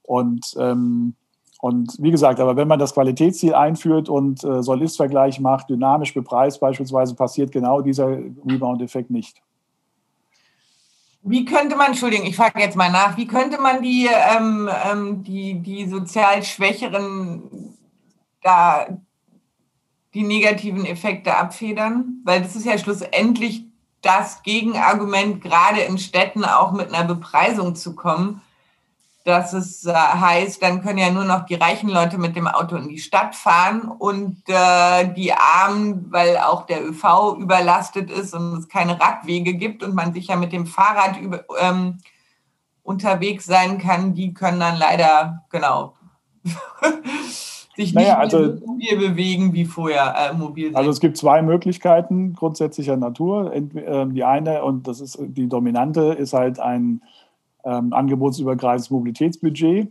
Und 0.03 0.55
ähm, 0.59 1.17
und 1.65 1.97
wie 1.99 2.11
gesagt, 2.11 2.41
aber 2.41 2.57
wenn 2.57 2.69
man 2.69 2.79
das 2.79 2.93
Qualitätsziel 2.93 3.55
einführt 3.55 4.11
und 4.11 4.45
äh, 4.45 4.63
Soll-Ist-Vergleich 4.63 5.41
macht, 5.41 5.71
dynamisch 5.71 6.13
bepreist 6.13 6.61
beispielsweise, 6.61 7.15
passiert 7.15 7.53
genau 7.53 7.81
dieser 7.81 8.09
Rebound-Effekt 8.09 9.09
nicht. 9.09 9.41
Wie 11.23 11.47
könnte 11.47 11.75
man, 11.75 11.87
Entschuldigung, 11.87 12.27
ich 12.27 12.37
frage 12.37 12.61
jetzt 12.61 12.77
mal 12.77 12.93
nach, 12.93 13.17
wie 13.17 13.27
könnte 13.27 13.59
man 13.59 13.81
die, 13.81 14.11
ähm, 14.37 14.69
ähm, 14.93 15.25
die, 15.25 15.55
die 15.61 15.89
sozial 15.89 16.43
Schwächeren 16.43 17.75
da 18.43 18.87
die 20.13 20.23
negativen 20.23 20.85
Effekte 20.85 21.35
abfedern? 21.35 22.21
Weil 22.25 22.43
das 22.43 22.57
ist 22.57 22.67
ja 22.67 22.77
schlussendlich 22.77 23.65
das 24.03 24.43
Gegenargument, 24.43 25.41
gerade 25.41 25.81
in 25.81 25.97
Städten 25.97 26.45
auch 26.45 26.73
mit 26.73 26.93
einer 26.93 27.09
Bepreisung 27.09 27.75
zu 27.75 27.95
kommen 27.95 28.43
dass 29.25 29.55
es 29.55 29.87
äh, 29.87 29.93
heißt, 29.93 30.63
dann 30.63 30.83
können 30.83 30.99
ja 30.99 31.11
nur 31.11 31.25
noch 31.25 31.47
die 31.47 31.55
reichen 31.55 31.89
Leute 31.89 32.19
mit 32.19 32.37
dem 32.37 32.47
Auto 32.47 32.77
in 32.77 32.89
die 32.89 32.99
Stadt 32.99 33.35
fahren 33.35 33.89
und 33.89 34.43
äh, 34.49 35.13
die 35.15 35.33
Armen, 35.33 36.07
weil 36.11 36.37
auch 36.37 36.67
der 36.67 36.87
ÖV 36.87 37.39
überlastet 37.39 38.11
ist 38.11 38.35
und 38.35 38.59
es 38.59 38.69
keine 38.69 39.01
Radwege 39.01 39.55
gibt 39.55 39.83
und 39.83 39.95
man 39.95 40.13
sich 40.13 40.29
ja 40.29 40.37
mit 40.37 40.53
dem 40.53 40.67
Fahrrad 40.67 41.19
über, 41.19 41.45
ähm, 41.59 41.99
unterwegs 42.83 43.47
sein 43.47 43.79
kann, 43.79 44.13
die 44.13 44.35
können 44.35 44.61
dann 44.61 44.77
leider, 44.77 45.45
genau, 45.51 45.95
sich 47.77 47.95
naja, 47.95 48.09
nicht 48.09 48.35
also, 48.35 48.59
so 48.59 48.77
viel 48.79 48.99
bewegen 48.99 49.55
wie 49.55 49.65
vorher 49.65 50.15
äh, 50.17 50.35
mobil 50.35 50.67
sein. 50.67 50.77
Also 50.77 50.91
es 50.91 51.01
gibt 51.01 51.17
zwei 51.17 51.41
Möglichkeiten 51.41 52.35
grundsätzlicher 52.35 52.99
Natur. 52.99 53.53
Ähm, 53.55 54.15
die 54.15 54.23
eine, 54.23 54.63
und 54.65 54.87
das 54.87 55.01
ist 55.01 55.19
die 55.19 55.49
dominante, 55.49 56.13
ist 56.13 56.35
halt 56.35 56.61
ein 56.61 57.01
ähm, 57.65 57.93
angebotsübergreifendes 57.93 58.91
Mobilitätsbudget. 58.91 59.89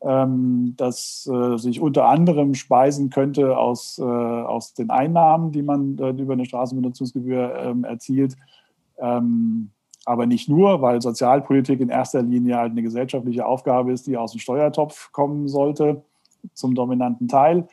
ähm, 0.00 0.74
das 0.76 1.28
äh, 1.32 1.56
sich 1.56 1.80
unter 1.80 2.08
anderem 2.08 2.54
speisen 2.54 3.10
könnte 3.10 3.58
aus, 3.58 3.98
äh, 3.98 4.02
aus 4.02 4.74
den 4.74 4.90
Einnahmen, 4.90 5.50
die 5.52 5.62
man 5.62 5.98
äh, 5.98 6.10
über 6.10 6.34
eine 6.34 6.44
Straßenbenutzungsgebühr 6.44 7.54
ähm, 7.56 7.84
erzielt. 7.84 8.36
Ähm, 8.98 9.70
aber 10.04 10.26
nicht 10.26 10.48
nur, 10.48 10.80
weil 10.80 11.02
Sozialpolitik 11.02 11.80
in 11.80 11.90
erster 11.90 12.22
Linie 12.22 12.56
halt 12.56 12.72
eine 12.72 12.82
gesellschaftliche 12.82 13.44
Aufgabe 13.44 13.92
ist, 13.92 14.06
die 14.06 14.16
aus 14.16 14.32
dem 14.32 14.40
Steuertopf 14.40 15.12
kommen 15.12 15.48
sollte, 15.48 16.02
zum 16.54 16.74
dominanten 16.74 17.28
Teil. 17.28 17.68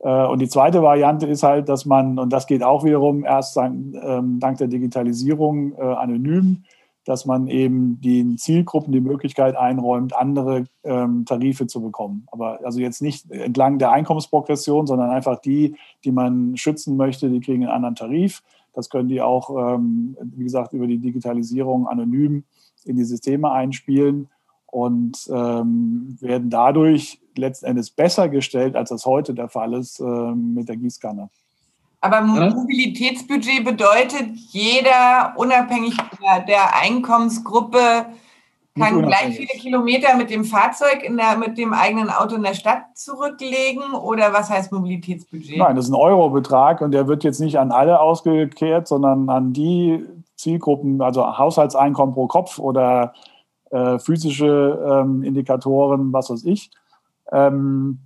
Äh, 0.00 0.26
und 0.26 0.40
die 0.40 0.48
zweite 0.48 0.82
Variante 0.82 1.26
ist 1.26 1.42
halt, 1.42 1.68
dass 1.68 1.86
man, 1.86 2.18
und 2.18 2.32
das 2.32 2.46
geht 2.46 2.62
auch 2.62 2.84
wiederum 2.84 3.24
erst 3.24 3.56
dank, 3.56 3.94
ähm, 3.94 4.40
der 4.40 4.66
Digitalisierung 4.66 5.72
äh, 5.72 5.80
anonym, 5.80 6.64
dass 7.08 7.24
man 7.24 7.48
eben 7.48 8.02
den 8.02 8.36
Zielgruppen 8.36 8.92
die 8.92 9.00
Möglichkeit 9.00 9.56
einräumt, 9.56 10.14
andere 10.14 10.64
ähm, 10.84 11.24
Tarife 11.24 11.66
zu 11.66 11.80
bekommen. 11.80 12.26
Aber 12.30 12.60
also 12.62 12.80
jetzt 12.80 13.00
nicht 13.00 13.30
entlang 13.30 13.78
der 13.78 13.92
Einkommensprogression, 13.92 14.86
sondern 14.86 15.08
einfach 15.08 15.40
die, 15.40 15.74
die 16.04 16.12
man 16.12 16.58
schützen 16.58 16.98
möchte, 16.98 17.30
die 17.30 17.40
kriegen 17.40 17.62
einen 17.62 17.72
anderen 17.72 17.94
Tarif. 17.94 18.42
Das 18.74 18.90
können 18.90 19.08
die 19.08 19.22
auch, 19.22 19.48
ähm, 19.74 20.18
wie 20.20 20.44
gesagt, 20.44 20.74
über 20.74 20.86
die 20.86 20.98
Digitalisierung 20.98 21.88
anonym 21.88 22.44
in 22.84 22.96
die 22.96 23.04
Systeme 23.04 23.50
einspielen 23.52 24.28
und 24.66 25.30
ähm, 25.32 26.18
werden 26.20 26.50
dadurch 26.50 27.22
letzten 27.38 27.64
Endes 27.64 27.88
besser 27.88 28.28
gestellt, 28.28 28.76
als 28.76 28.90
das 28.90 29.06
heute 29.06 29.32
der 29.32 29.48
Fall 29.48 29.72
ist 29.72 29.98
ähm, 30.00 30.52
mit 30.52 30.68
der 30.68 30.76
Gießkanne. 30.76 31.30
Aber 32.00 32.20
Mobilitätsbudget 32.20 33.64
bedeutet, 33.64 34.30
jeder 34.50 35.32
unabhängig 35.36 35.96
der 36.46 36.76
Einkommensgruppe 36.80 38.06
kann 38.78 39.02
gleich 39.02 39.36
viele 39.36 39.60
Kilometer 39.60 40.16
mit 40.16 40.30
dem 40.30 40.44
Fahrzeug 40.44 41.02
in 41.02 41.16
der, 41.16 41.36
mit 41.36 41.58
dem 41.58 41.72
eigenen 41.72 42.10
Auto 42.10 42.36
in 42.36 42.42
der 42.42 42.54
Stadt 42.54 42.84
zurücklegen 42.94 43.94
oder 43.94 44.32
was 44.32 44.50
heißt 44.50 44.72
Mobilitätsbudget? 44.72 45.58
Nein, 45.58 45.76
das 45.76 45.86
ist 45.86 45.90
ein 45.90 45.96
Eurobetrag 45.96 46.80
und 46.80 46.92
der 46.92 47.08
wird 47.08 47.24
jetzt 47.24 47.40
nicht 47.40 47.58
an 47.58 47.72
alle 47.72 48.00
ausgekehrt, 48.00 48.86
sondern 48.88 49.28
an 49.28 49.52
die 49.52 50.04
Zielgruppen, 50.36 51.02
also 51.02 51.38
Haushaltseinkommen 51.38 52.14
pro 52.14 52.28
Kopf 52.28 52.58
oder 52.58 53.12
äh, 53.70 53.98
physische 53.98 54.78
ähm, 54.88 55.22
Indikatoren, 55.22 56.12
was 56.12 56.30
weiß 56.30 56.44
ich. 56.44 56.70
Ähm, 57.32 57.98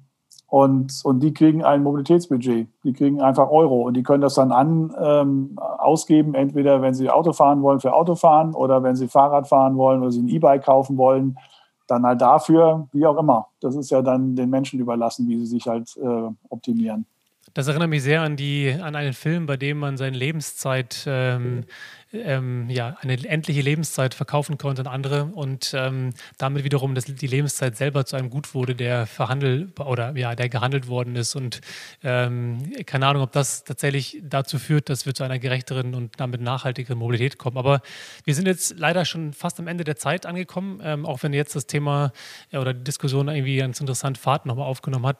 und, 0.53 1.01
und 1.05 1.20
die 1.20 1.33
kriegen 1.33 1.65
ein 1.65 1.83
Mobilitätsbudget. 1.83 2.69
Die 2.85 2.93
kriegen 2.93 3.23
einfach 3.23 3.49
Euro 3.49 3.87
und 3.87 3.95
die 3.95 4.03
können 4.03 4.20
das 4.20 4.35
dann 4.35 4.53
an, 4.53 4.95
ähm, 5.01 5.59
ausgeben, 5.79 6.35
entweder 6.35 6.83
wenn 6.83 6.93
sie 6.93 7.09
Auto 7.09 7.33
fahren 7.33 7.62
wollen 7.62 7.81
für 7.81 7.95
Autofahren 7.95 8.53
oder 8.53 8.83
wenn 8.83 8.95
sie 8.95 9.09
Fahrrad 9.09 9.49
fahren 9.49 9.79
wollen 9.79 10.03
oder 10.03 10.11
sie 10.11 10.20
ein 10.20 10.29
E-Bike 10.29 10.65
kaufen 10.65 10.99
wollen, 10.99 11.39
dann 11.87 12.05
halt 12.05 12.20
dafür, 12.20 12.87
wie 12.93 13.07
auch 13.07 13.16
immer. 13.16 13.47
Das 13.61 13.77
ist 13.77 13.91
ja 13.91 14.03
dann 14.03 14.37
den 14.37 14.51
Menschen 14.51 14.79
überlassen, 14.79 15.27
wie 15.27 15.39
sie 15.39 15.47
sich 15.47 15.66
halt 15.66 15.97
äh, 15.97 16.29
optimieren. 16.51 17.07
Das 17.55 17.69
erinnert 17.69 17.91
mich 17.91 18.03
sehr 18.03 18.23
an, 18.23 18.37
die, 18.37 18.74
an 18.81 18.97
einen 18.97 19.12
Film, 19.12 19.47
bei 19.47 19.57
dem 19.59 19.79
man 19.79 19.99
seine 19.99 20.16
Lebenszeit, 20.16 21.05
ähm, 21.07 21.65
ähm, 22.12 22.70
ja, 22.70 22.97
eine 23.01 23.12
endliche 23.27 23.61
Lebenszeit 23.61 24.15
verkaufen 24.15 24.57
konnte 24.59 24.83
an 24.83 24.87
andere 24.87 25.24
und 25.24 25.73
ähm, 25.74 26.15
damit 26.39 26.65
wiederum 26.65 26.95
dass 26.95 27.05
die 27.05 27.27
Lebenszeit 27.27 27.77
selber 27.77 28.07
zu 28.07 28.16
einem 28.16 28.31
Gut 28.31 28.55
wurde, 28.55 28.74
der 28.74 29.07
verhandelt 29.07 29.79
oder 29.81 30.16
ja, 30.16 30.35
der 30.35 30.49
gehandelt 30.49 30.89
worden 30.89 31.15
ist. 31.16 31.35
Und 31.35 31.61
ähm, 32.03 32.73
keine 32.87 33.07
Ahnung, 33.07 33.23
ob 33.23 33.33
das 33.33 33.65
tatsächlich 33.65 34.20
dazu 34.23 34.59
führt, 34.59 34.89
dass 34.89 35.05
wir 35.05 35.15
zu 35.15 35.23
einer 35.23 35.39
gerechteren 35.39 35.95
und 35.95 36.19
damit 36.19 36.41
nachhaltigeren 36.41 36.99
Mobilität 36.99 37.39
kommen. 37.39 37.59
Aber 37.59 37.83
wir 38.24 38.35
sind 38.35 38.47
jetzt 38.47 38.79
leider 38.79 39.05
schon 39.05 39.33
fast 39.35 39.61
am 39.61 39.69
Ende 39.69 39.85
der 39.85 39.97
Zeit 39.97 40.24
angekommen, 40.24 40.81
ähm, 40.83 41.05
auch 41.05 41.23
wenn 41.23 41.33
jetzt 41.35 41.55
das 41.55 41.66
Thema 41.66 42.12
ja, 42.51 42.61
oder 42.61 42.73
die 42.73 42.85
Diskussion 42.85 43.29
irgendwie 43.29 43.59
ganz 43.59 43.81
interessant 43.81 44.16
Fahrt 44.16 44.47
nochmal 44.47 44.66
aufgenommen 44.66 45.07
hat. 45.07 45.19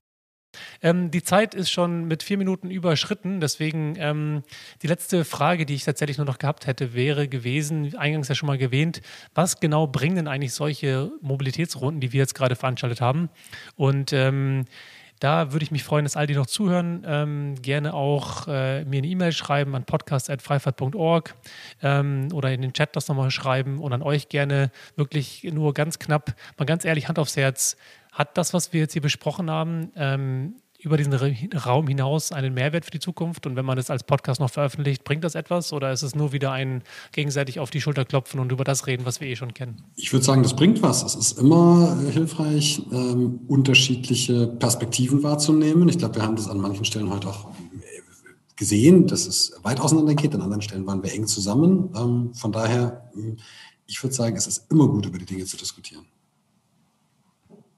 Ähm, 0.83 1.11
die 1.11 1.23
Zeit 1.23 1.55
ist 1.55 1.71
schon 1.71 2.07
mit 2.07 2.23
vier 2.23 2.39
Minuten 2.39 2.71
überschritten, 2.71 3.41
deswegen 3.41 3.95
ähm, 3.99 4.43
die 4.83 4.87
letzte 4.87 5.25
Frage, 5.25 5.67
die 5.67 5.75
ich 5.75 5.85
tatsächlich 5.85 6.19
nur 6.19 6.27
noch 6.27 6.39
gehabt 6.39 6.67
hätte, 6.67 6.95
wäre 6.95 7.29
gewesen, 7.29 7.97
eingangs 7.97 8.29
ja 8.29 8.35
schon 8.35 8.47
mal 8.47 8.61
erwähnt, 8.61 9.01
was 9.35 9.61
genau 9.61 9.87
bringen 9.87 10.17
denn 10.17 10.29
eigentlich 10.29 10.55
solche 10.55 11.11
Mobilitätsrunden, 11.21 12.01
die 12.01 12.13
wir 12.13 12.21
jetzt 12.21 12.35
gerade 12.35 12.57
veranstaltet 12.57 13.01
haben? 13.01 13.31
Und 13.77 14.13
ähm, 14.13 14.67
da 15.23 15.53
würde 15.53 15.63
ich 15.63 15.71
mich 15.71 15.85
freuen, 15.85 16.05
dass 16.05 16.17
all 16.17 16.27
die 16.27 16.35
noch 16.35 16.47
zuhören. 16.47 17.05
Ähm, 17.07 17.55
gerne 17.63 17.95
auch 17.95 18.49
äh, 18.49 18.85
mir 18.85 18.99
eine 18.99 19.07
E-Mail 19.07 19.31
schreiben 19.31 19.77
an 19.77 19.85
podcast.freifahrt.org 19.85 21.37
ähm, 21.81 22.29
oder 22.33 22.53
in 22.53 22.61
den 22.61 22.73
Chat 22.73 22.97
das 22.97 23.07
nochmal 23.07 23.31
schreiben 23.31 23.79
und 23.79 23.93
an 23.93 24.03
euch 24.03 24.29
gerne 24.29 24.73
wirklich 24.97 25.45
nur 25.45 25.75
ganz 25.75 26.01
knapp, 26.01 26.35
mal 26.59 26.65
ganz 26.65 26.85
ehrlich, 26.85 27.07
Hand 27.07 27.21
aufs 27.21 27.37
Herz. 27.37 27.77
Hat 28.13 28.37
das, 28.37 28.53
was 28.53 28.73
wir 28.75 28.81
jetzt 28.81 28.93
hier 28.93 29.03
besprochen 29.03 29.51
haben, 29.51 29.91
ähm, 29.97 30.57
über 30.79 30.97
diesen 30.97 31.15
Raum 31.15 31.87
hinaus 31.87 32.33
einen 32.33 32.53
Mehrwert 32.53 32.85
für 32.85 32.91
die 32.91 32.99
Zukunft? 32.99 33.47
Und 33.47 33.57
wenn 33.57 33.65
man 33.65 33.77
das 33.77 33.89
als 33.89 34.05
Podcast 34.05 34.39
noch 34.39 34.51
veröffentlicht, 34.51 35.05
bringt 35.05 35.25
das 35.25 35.35
etwas? 35.35 35.73
Oder 35.73 35.93
ist 35.93 36.03
es 36.03 36.15
nur 36.15 36.33
wieder 36.33 36.53
ein 36.53 36.83
gegenseitig 37.13 37.59
auf 37.59 37.71
die 37.71 37.81
Schulter 37.81 38.05
klopfen 38.05 38.39
und 38.39 38.53
über 38.53 38.65
das 38.65 38.87
reden, 38.87 39.07
was 39.07 39.21
wir 39.21 39.29
eh 39.29 39.37
schon 39.37 39.55
kennen? 39.55 39.83
Ich 39.97 40.13
würde 40.13 40.27
sagen, 40.27 40.43
das 40.43 40.55
bringt 40.55 40.83
was. 40.83 41.03
Es 41.03 41.15
ist 41.15 41.39
immer 41.39 41.99
hilfreich, 42.11 42.83
ähm, 42.93 43.41
unterschiedliche 43.49 44.47
Perspektiven 44.47 45.23
wahrzunehmen. 45.23 45.89
Ich 45.89 45.99
glaube, 45.99 46.17
wir 46.17 46.23
haben 46.23 46.37
das 46.37 46.49
an 46.49 46.59
manchen 46.59 46.85
Stellen 46.85 47.11
heute 47.11 47.29
auch 47.29 47.49
gesehen, 48.57 49.07
dass 49.07 49.27
es 49.27 49.55
weit 49.63 49.81
auseinander 49.81 50.15
geht. 50.15 50.35
An 50.35 50.43
anderen 50.43 50.63
Stellen 50.63 50.87
waren 50.87 51.03
wir 51.03 51.13
eng 51.15 51.27
zusammen. 51.27 51.91
Ähm, 51.97 52.35
von 52.35 52.53
daher, 52.53 53.11
ich 53.87 54.03
würde 54.03 54.15
sagen, 54.15 54.37
es 54.37 54.47
ist 54.47 54.71
immer 54.71 54.87
gut, 54.87 55.07
über 55.07 55.19
die 55.19 55.25
Dinge 55.25 55.47
zu 55.47 55.57
diskutieren. 55.57 56.05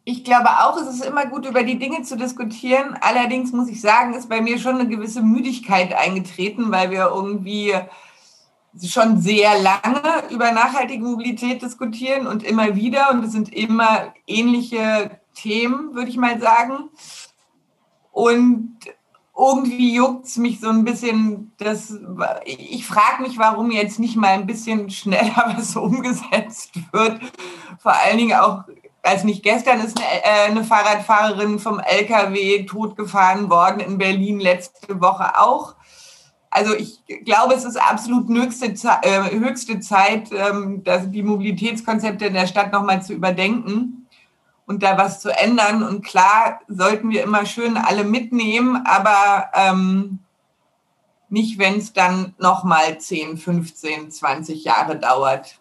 Ich 0.07 0.23
glaube 0.23 0.51
auch, 0.51 0.77
es 0.77 0.89
ist 0.89 1.05
immer 1.05 1.25
gut, 1.27 1.47
über 1.47 1.63
die 1.63 1.79
Dinge 1.79 2.03
zu 2.03 2.17
diskutieren. 2.17 2.97
Allerdings 3.01 3.53
muss 3.53 3.69
ich 3.69 3.81
sagen, 3.81 4.13
ist 4.13 4.29
bei 4.29 4.43
mir 4.43 4.59
schon 4.59 4.75
eine 4.75 4.89
gewisse 4.89 5.23
Müdigkeit 5.23 5.95
eingetreten, 5.95 6.71
weil 6.71 6.91
wir 6.91 7.11
irgendwie 7.15 7.75
schon 8.83 9.21
sehr 9.21 9.59
lange 9.63 10.03
über 10.31 10.53
nachhaltige 10.53 11.03
Mobilität 11.03 11.63
diskutieren 11.63 12.27
und 12.27 12.43
immer 12.43 12.77
wieder. 12.77 13.11
Und 13.13 13.25
es 13.25 13.33
sind 13.33 13.53
immer 13.53 14.13
ähnliche 14.27 15.19
Themen, 15.35 15.95
würde 15.95 16.11
ich 16.11 16.19
mal 16.19 16.39
sagen. 16.39 16.91
Und 18.13 18.77
irgendwie 19.37 19.95
juckt 19.95 20.27
es 20.27 20.37
mich 20.37 20.61
so 20.61 20.69
ein 20.69 20.85
bisschen, 20.85 21.53
dass 21.57 21.99
ich 22.45 22.87
frage 22.87 23.23
mich, 23.23 23.39
warum 23.39 23.71
jetzt 23.71 23.99
nicht 23.99 24.17
mal 24.17 24.35
ein 24.35 24.47
bisschen 24.47 24.91
schneller 24.91 25.55
was 25.57 25.75
umgesetzt 25.77 26.73
wird. 26.93 27.21
Vor 27.79 27.93
allen 27.93 28.19
Dingen 28.19 28.39
auch 28.39 28.65
weiß 29.05 29.25
nicht, 29.25 29.43
gestern 29.43 29.81
ist 29.81 29.99
eine, 29.99 30.25
äh, 30.25 30.51
eine, 30.51 30.65
Fahrradfahrerin 30.65 31.59
vom 31.59 31.79
LKW 31.79 32.65
totgefahren 32.65 33.51
worden 33.51 33.81
in 33.81 33.99
Berlin, 33.99 34.41
letzte 34.41 35.01
Woche 35.01 35.39
auch. 35.39 35.75
Also 36.51 36.75
ich 36.75 37.03
glaube, 37.25 37.55
es 37.55 37.65
ist 37.65 37.77
absolut 37.77 38.29
höchste, 38.29 38.75
äh, 39.03 39.31
höchste 39.33 39.81
Zeit, 39.81 40.31
ähm, 40.33 40.85
dass 40.85 41.11
die 41.11 41.23
Mobilitätskonzepte 41.23 42.27
in 42.27 42.35
der 42.35 42.47
Stadt 42.47 42.73
nochmal 42.73 43.03
zu 43.03 43.13
überdenken 43.13 44.07
und 44.67 44.83
da 44.83 44.97
was 44.97 45.21
zu 45.21 45.31
ändern. 45.31 45.83
Und 45.83 46.05
klar 46.05 46.61
sollten 46.69 47.11
wir 47.11 47.25
immer 47.25 47.45
schön 47.45 47.77
alle 47.77 48.05
mitnehmen, 48.05 48.87
aber 48.87 49.51
ähm, 49.53 50.21
nicht, 51.29 51.59
wenn 51.59 51.79
es 51.79 51.93
dann 51.93 52.35
nochmal 52.39 52.99
10, 52.99 53.37
15, 53.37 54.13
20 54.13 54.65
Jahre 54.65 54.97
dauert. 54.97 55.59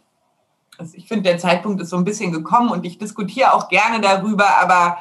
Also 0.78 0.98
ich 0.98 1.08
finde, 1.08 1.24
der 1.24 1.38
Zeitpunkt 1.38 1.82
ist 1.82 1.90
so 1.90 1.98
ein 1.98 2.04
bisschen 2.04 2.32
gekommen 2.32 2.70
und 2.70 2.86
ich 2.86 2.98
diskutiere 2.98 3.54
auch 3.54 3.70
gerne 3.70 4.02
darüber, 4.02 4.58
aber 4.60 4.98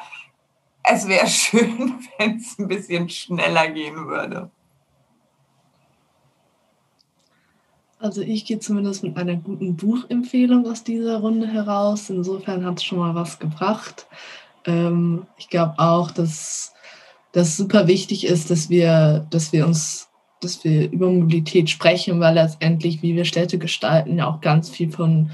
es 0.83 1.07
wäre 1.07 1.27
schön, 1.27 1.93
wenn 2.17 2.37
es 2.37 2.57
ein 2.59 2.67
bisschen 2.67 3.09
schneller 3.09 3.67
gehen 3.69 4.07
würde. 4.07 4.49
Also 7.99 8.21
ich 8.21 8.43
gehe 8.43 8.59
zumindest 8.59 9.01
mit 9.03 9.15
einer 9.15 9.37
guten 9.37 9.77
Buchempfehlung 9.77 10.67
aus 10.67 10.83
dieser 10.83 11.19
Runde 11.19 11.47
heraus. 11.47 12.09
Insofern 12.09 12.65
hat 12.65 12.79
es 12.79 12.83
schon 12.83 12.97
mal 12.97 13.15
was 13.15 13.39
gebracht. 13.39 14.07
Ähm, 14.65 15.25
ich 15.37 15.47
glaube 15.47 15.75
auch, 15.77 16.11
dass 16.11 16.73
das 17.31 17.55
super 17.55 17.87
wichtig 17.87 18.25
ist, 18.25 18.51
dass 18.51 18.69
wir, 18.69 19.25
dass 19.29 19.53
wir 19.53 19.65
uns, 19.65 20.09
dass 20.41 20.65
wir 20.65 20.91
über 20.91 21.09
Mobilität 21.09 21.69
sprechen, 21.69 22.19
weil 22.19 22.33
letztendlich, 22.33 23.01
wie 23.01 23.15
wir 23.15 23.23
Städte 23.23 23.57
gestalten, 23.57 24.17
ja 24.17 24.27
auch 24.27 24.41
ganz 24.41 24.69
viel 24.69 24.91
von 24.91 25.31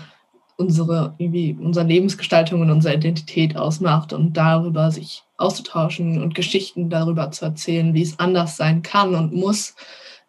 unsere, 0.60 1.15
irgendwie 1.18 1.57
unsere 1.57 1.86
Lebensgestaltung 1.86 2.60
und 2.60 2.69
unsere 2.69 2.94
Identität 2.94 3.56
ausmacht 3.56 4.11
und 4.11 4.34
darüber 4.34 4.91
sich 4.91 5.23
auszutauschen 5.38 6.22
und 6.22 6.36
Geschichten 6.36 6.90
darüber 6.90 7.31
zu 7.31 7.45
erzählen, 7.45 7.94
wie 7.94 8.02
es 8.02 8.19
anders 8.19 8.57
sein 8.57 8.81
kann 8.81 9.15
und 9.15 9.34
muss, 9.34 9.76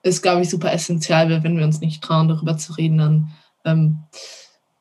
ist, 0.04 0.22
glaube 0.22 0.42
ich, 0.42 0.48
super 0.48 0.72
essentiell, 0.72 1.28
weil 1.28 1.42
wenn 1.42 1.58
wir 1.58 1.64
uns 1.64 1.80
nicht 1.80 2.00
trauen, 2.00 2.28
darüber 2.28 2.56
zu 2.56 2.74
reden, 2.74 2.98
dann 2.98 3.32
ähm, 3.64 3.98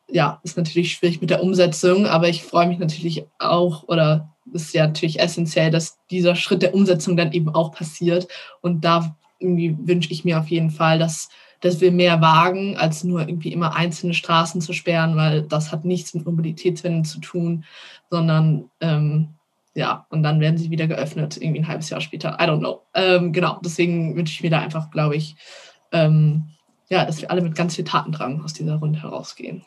ja, 0.08 0.40
ist 0.44 0.56
natürlich 0.56 0.94
schwierig 0.94 1.20
mit 1.20 1.32
der 1.32 1.42
Umsetzung, 1.42 2.06
aber 2.06 2.30
ich 2.30 2.44
freue 2.44 2.68
mich 2.68 2.78
natürlich 2.78 3.26
auch 3.40 3.84
oder 3.88 4.30
ist 4.54 4.74
ja 4.76 4.86
natürlich 4.86 5.20
essentiell, 5.20 5.72
dass 5.72 5.98
dieser 6.12 6.36
Schritt 6.36 6.62
der 6.62 6.76
Umsetzung 6.76 7.18
dann 7.18 7.32
eben 7.32 7.50
auch 7.50 7.72
passiert. 7.72 8.28
Und 8.62 8.86
da 8.86 9.16
irgendwie 9.40 9.76
wünsche 9.82 10.12
ich 10.12 10.26
mir 10.26 10.40
auf 10.40 10.48
jeden 10.50 10.70
Fall, 10.70 11.00
dass 11.00 11.30
dass 11.62 11.82
wir 11.82 11.92
mehr 11.92 12.22
wagen, 12.22 12.78
als 12.78 13.04
nur 13.04 13.22
irgendwie 13.22 13.52
immer 13.52 13.76
einzelne 13.76 14.14
Straßen 14.14 14.62
zu 14.62 14.74
sperren, 14.74 15.16
weil 15.16 15.44
das 15.44 15.72
hat 15.72 15.86
nichts 15.86 16.14
mit 16.14 16.26
Mobilitätswende 16.26 17.08
zu 17.08 17.20
tun, 17.20 17.66
sondern 18.10 18.70
ähm, 18.80 19.30
ja, 19.76 20.06
und 20.10 20.24
dann 20.24 20.40
werden 20.40 20.58
sie 20.58 20.72
wieder 20.72 20.88
geöffnet, 20.88 21.38
irgendwie 21.38 21.62
ein 21.62 21.68
halbes 21.68 21.90
Jahr 21.90 22.02
später. 22.02 22.38
I 22.40 22.44
don't 22.44 22.60
know. 22.60 22.82
Ähm, 22.94 23.32
genau, 23.32 23.60
deswegen 23.64 24.16
wünsche 24.16 24.34
ich 24.34 24.44
mir 24.44 24.50
da 24.50 24.60
einfach, 24.60 24.90
glaube 24.90 25.16
ich, 25.16 25.36
ähm, 25.92 26.46
ja, 26.90 27.06
dass 27.06 27.22
wir 27.22 27.30
alle 27.30 27.42
mit 27.42 27.56
ganz 27.56 27.76
viel 27.76 27.86
Tatendrang 27.86 28.44
aus 28.44 28.54
dieser 28.54 28.76
Runde 28.76 29.02
herausgehen. 29.02 29.64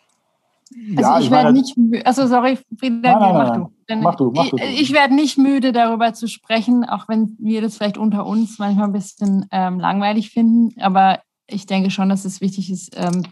Also 0.97 1.03
ja, 1.03 1.19
ich, 1.19 1.25
ich 1.27 1.31
werde 1.31 1.53
nicht, 1.53 1.77
also 2.07 2.27
sorry, 2.27 2.59
Frieda, 2.79 2.95
nein, 2.95 3.19
nein, 3.19 3.35
mach, 3.35 3.49
nein, 3.49 3.61
du. 3.89 3.97
mach 4.03 4.15
du. 4.17 4.33
Mach 4.35 4.51
du. 4.51 4.57
Ich, 4.57 4.81
ich 4.81 4.93
werde 4.93 5.15
nicht 5.15 5.39
müde, 5.39 5.73
darüber 5.73 6.15
zu 6.15 6.29
sprechen, 6.29 6.85
auch 6.85 7.09
wenn 7.09 7.37
wir 7.39 7.61
das 7.61 7.77
vielleicht 7.77 7.99
unter 7.99 8.27
uns 8.27 8.59
manchmal 8.59 8.87
ein 8.87 8.93
bisschen 8.93 9.47
ähm, 9.51 9.79
langweilig 9.79 10.31
finden. 10.31 10.81
Aber 10.81 11.21
ich 11.53 11.67
denke 11.67 11.91
schon, 11.91 12.09
dass 12.09 12.25
es 12.25 12.41
wichtig 12.41 12.71
ist, 12.71 12.97
ähm, 12.97 13.25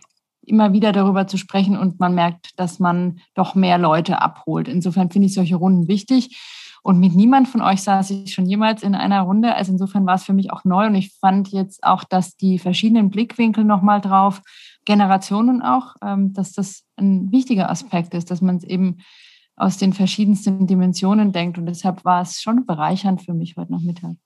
immer 0.43 0.73
wieder 0.73 0.93
darüber 0.93 1.27
zu 1.27 1.37
sprechen 1.37 1.77
und 1.77 2.01
man 2.01 2.15
merkt, 2.15 2.59
dass 2.59 2.79
man 2.79 3.21
doch 3.35 3.55
mehr 3.55 3.79
Leute 3.79 4.21
abholt. 4.21 4.69
Insofern 4.69 5.11
finde 5.11 5.27
ich 5.27 5.35
solche 5.35 5.57
Runden 5.57 5.89
wichtig. 5.89 6.39
Und 6.83 6.99
mit 6.99 7.15
niemand 7.15 7.47
von 7.47 7.61
euch 7.61 7.83
saß 7.83 8.11
ich 8.11 8.33
schon 8.33 8.47
jemals 8.47 8.83
in 8.83 8.95
einer 8.95 9.21
Runde. 9.21 9.55
Also 9.55 9.73
insofern 9.73 10.07
war 10.07 10.15
es 10.15 10.25
für 10.25 10.33
mich 10.33 10.51
auch 10.51 10.65
neu 10.65 10.87
und 10.87 10.95
ich 10.95 11.13
fand 11.19 11.49
jetzt 11.49 11.85
auch, 11.85 12.05
dass 12.05 12.37
die 12.37 12.59
verschiedenen 12.59 13.11
Blickwinkel 13.11 13.65
nochmal 13.65 14.01
drauf, 14.01 14.41
Generationen 14.87 15.61
auch, 15.61 15.97
ähm, 16.03 16.33
dass 16.33 16.53
das 16.53 16.85
ein 16.97 17.31
wichtiger 17.33 17.71
Aspekt 17.71 18.15
ist, 18.15 18.31
dass 18.31 18.41
man 18.41 18.57
es 18.57 18.65
eben 18.65 18.99
aus 19.57 19.77
den 19.77 19.93
verschiedensten 19.93 20.67
Dimensionen 20.67 21.33
denkt. 21.33 21.59
Und 21.59 21.67
deshalb 21.67 22.05
war 22.07 22.23
es 22.23 22.41
schon 22.41 22.65
bereichernd 22.65 23.21
für 23.23 23.35
mich 23.35 23.57
heute 23.59 23.73
Nachmittag. 23.73 24.17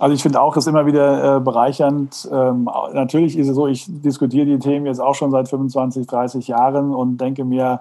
Also 0.00 0.14
ich 0.14 0.22
finde 0.22 0.40
auch, 0.40 0.56
es 0.56 0.64
ist 0.64 0.68
immer 0.68 0.86
wieder 0.86 1.36
äh, 1.36 1.40
bereichernd. 1.40 2.26
Ähm, 2.32 2.70
natürlich 2.94 3.36
ist 3.36 3.48
es 3.48 3.54
so, 3.54 3.66
ich 3.66 3.84
diskutiere 3.86 4.46
die 4.46 4.58
Themen 4.58 4.86
jetzt 4.86 4.98
auch 4.98 5.14
schon 5.14 5.30
seit 5.30 5.46
25, 5.46 6.06
30 6.06 6.48
Jahren 6.48 6.94
und 6.94 7.20
denke 7.20 7.44
mir, 7.44 7.80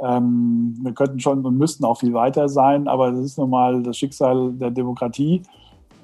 ähm, 0.00 0.74
wir 0.82 0.92
könnten 0.92 1.20
schon 1.20 1.46
und 1.46 1.56
müssten 1.56 1.84
auch 1.84 2.00
viel 2.00 2.14
weiter 2.14 2.48
sein, 2.48 2.88
aber 2.88 3.12
das 3.12 3.20
ist 3.20 3.38
nun 3.38 3.50
mal 3.50 3.80
das 3.80 3.96
Schicksal 3.96 4.54
der 4.54 4.72
Demokratie. 4.72 5.42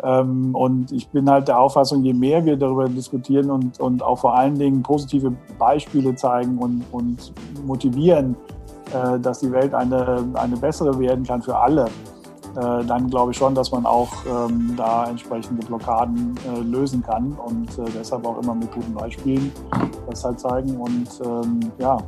Ähm, 0.04 0.54
und 0.54 0.92
ich 0.92 1.08
bin 1.08 1.28
halt 1.28 1.48
der 1.48 1.58
Auffassung, 1.58 2.04
je 2.04 2.14
mehr 2.14 2.44
wir 2.44 2.56
darüber 2.56 2.88
diskutieren 2.88 3.50
und, 3.50 3.80
und 3.80 4.00
auch 4.00 4.20
vor 4.20 4.36
allen 4.36 4.56
Dingen 4.56 4.84
positive 4.84 5.32
Beispiele 5.58 6.14
zeigen 6.14 6.58
und, 6.58 6.84
und 6.92 7.32
motivieren, 7.66 8.36
äh, 8.94 9.18
dass 9.18 9.40
die 9.40 9.50
Welt 9.50 9.74
eine, 9.74 10.24
eine 10.34 10.56
bessere 10.56 10.96
werden 11.00 11.24
kann 11.24 11.42
für 11.42 11.56
alle, 11.56 11.86
äh, 12.56 12.84
dann 12.84 13.08
glaube 13.08 13.32
ich 13.32 13.36
schon, 13.36 13.54
dass 13.54 13.70
man 13.70 13.86
auch 13.86 14.12
ähm, 14.26 14.74
da 14.76 15.06
entsprechende 15.08 15.64
Blockaden 15.66 16.34
äh, 16.46 16.60
lösen 16.60 17.02
kann 17.02 17.32
und 17.44 17.78
äh, 17.78 17.90
deshalb 17.94 18.26
auch 18.26 18.42
immer 18.42 18.54
mit 18.54 18.72
guten 18.72 18.94
Beispielen 18.94 19.52
das 20.08 20.24
halt 20.24 20.40
zeigen. 20.40 20.76
Und 20.76 21.08
ähm, 21.24 21.60
ja, 21.78 21.98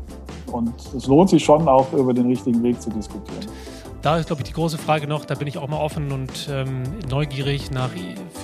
und 0.52 0.74
es 0.96 1.06
lohnt 1.06 1.30
sich 1.30 1.44
schon 1.44 1.68
auch 1.68 1.92
über 1.92 2.12
den 2.12 2.26
richtigen 2.26 2.62
Weg 2.62 2.80
zu 2.80 2.90
diskutieren 2.90 3.46
da 4.02 4.16
ist, 4.16 4.26
glaube 4.26 4.42
ich, 4.42 4.48
die 4.48 4.54
große 4.54 4.78
Frage 4.78 5.06
noch, 5.06 5.24
da 5.24 5.34
bin 5.34 5.46
ich 5.46 5.58
auch 5.58 5.68
mal 5.68 5.78
offen 5.78 6.10
und 6.10 6.48
ähm, 6.50 6.82
neugierig 7.08 7.70
nach, 7.70 7.90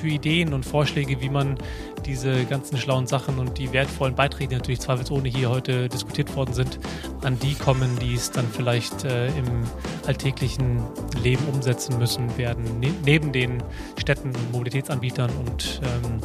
für 0.00 0.08
Ideen 0.08 0.52
und 0.52 0.64
Vorschläge, 0.64 1.20
wie 1.20 1.30
man 1.30 1.56
diese 2.04 2.44
ganzen 2.44 2.76
schlauen 2.76 3.06
Sachen 3.06 3.38
und 3.38 3.58
die 3.58 3.72
wertvollen 3.72 4.14
Beiträge, 4.14 4.50
die 4.50 4.56
natürlich 4.56 4.80
zweifelsohne 4.80 5.28
hier 5.28 5.48
heute 5.48 5.88
diskutiert 5.88 6.34
worden 6.36 6.52
sind, 6.52 6.78
an 7.22 7.38
die 7.38 7.54
kommen, 7.54 7.98
die 8.00 8.14
es 8.14 8.30
dann 8.30 8.46
vielleicht 8.50 9.04
äh, 9.04 9.28
im 9.28 9.64
alltäglichen 10.06 10.82
Leben 11.22 11.44
umsetzen 11.52 11.98
müssen 11.98 12.36
werden, 12.36 12.80
ne 12.80 12.92
neben 13.04 13.32
den 13.32 13.62
Städten 13.98 14.28
und 14.28 14.52
Mobilitätsanbietern 14.52 15.30
und 15.38 15.80
ähm, 15.82 16.20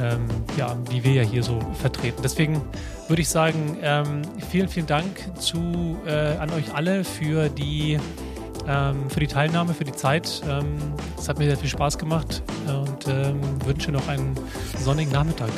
ähm, 0.00 0.26
ja, 0.56 0.74
die 0.90 1.02
wir 1.04 1.12
ja 1.12 1.22
hier 1.22 1.42
so 1.42 1.58
vertreten. 1.74 2.22
Deswegen 2.22 2.62
würde 3.08 3.22
ich 3.22 3.28
sagen, 3.28 3.76
ähm, 3.82 4.22
vielen, 4.50 4.68
vielen 4.68 4.86
Dank 4.86 5.28
zu, 5.38 5.98
äh, 6.06 6.36
an 6.36 6.50
euch 6.50 6.74
alle 6.74 7.04
für 7.04 7.48
die 7.48 7.98
ähm, 8.68 9.08
für 9.10 9.20
die 9.20 9.26
Teilnahme, 9.26 9.74
für 9.74 9.84
die 9.84 9.92
Zeit. 9.92 10.42
Ähm, 10.48 10.76
es 11.18 11.28
hat 11.28 11.38
mir 11.38 11.46
sehr 11.46 11.56
viel 11.56 11.68
Spaß 11.68 11.98
gemacht 11.98 12.42
und 12.66 13.08
ähm, 13.08 13.40
wünsche 13.64 13.92
noch 13.92 14.06
einen 14.08 14.34
sonnigen 14.78 15.12
Nachmittag. 15.12 15.50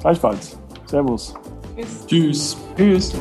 Gleichfalls. 0.00 0.58
Servus. 0.86 1.34
Tschüss. 1.76 2.06
Tschüss. 2.06 2.56
Tschüss. 2.76 3.14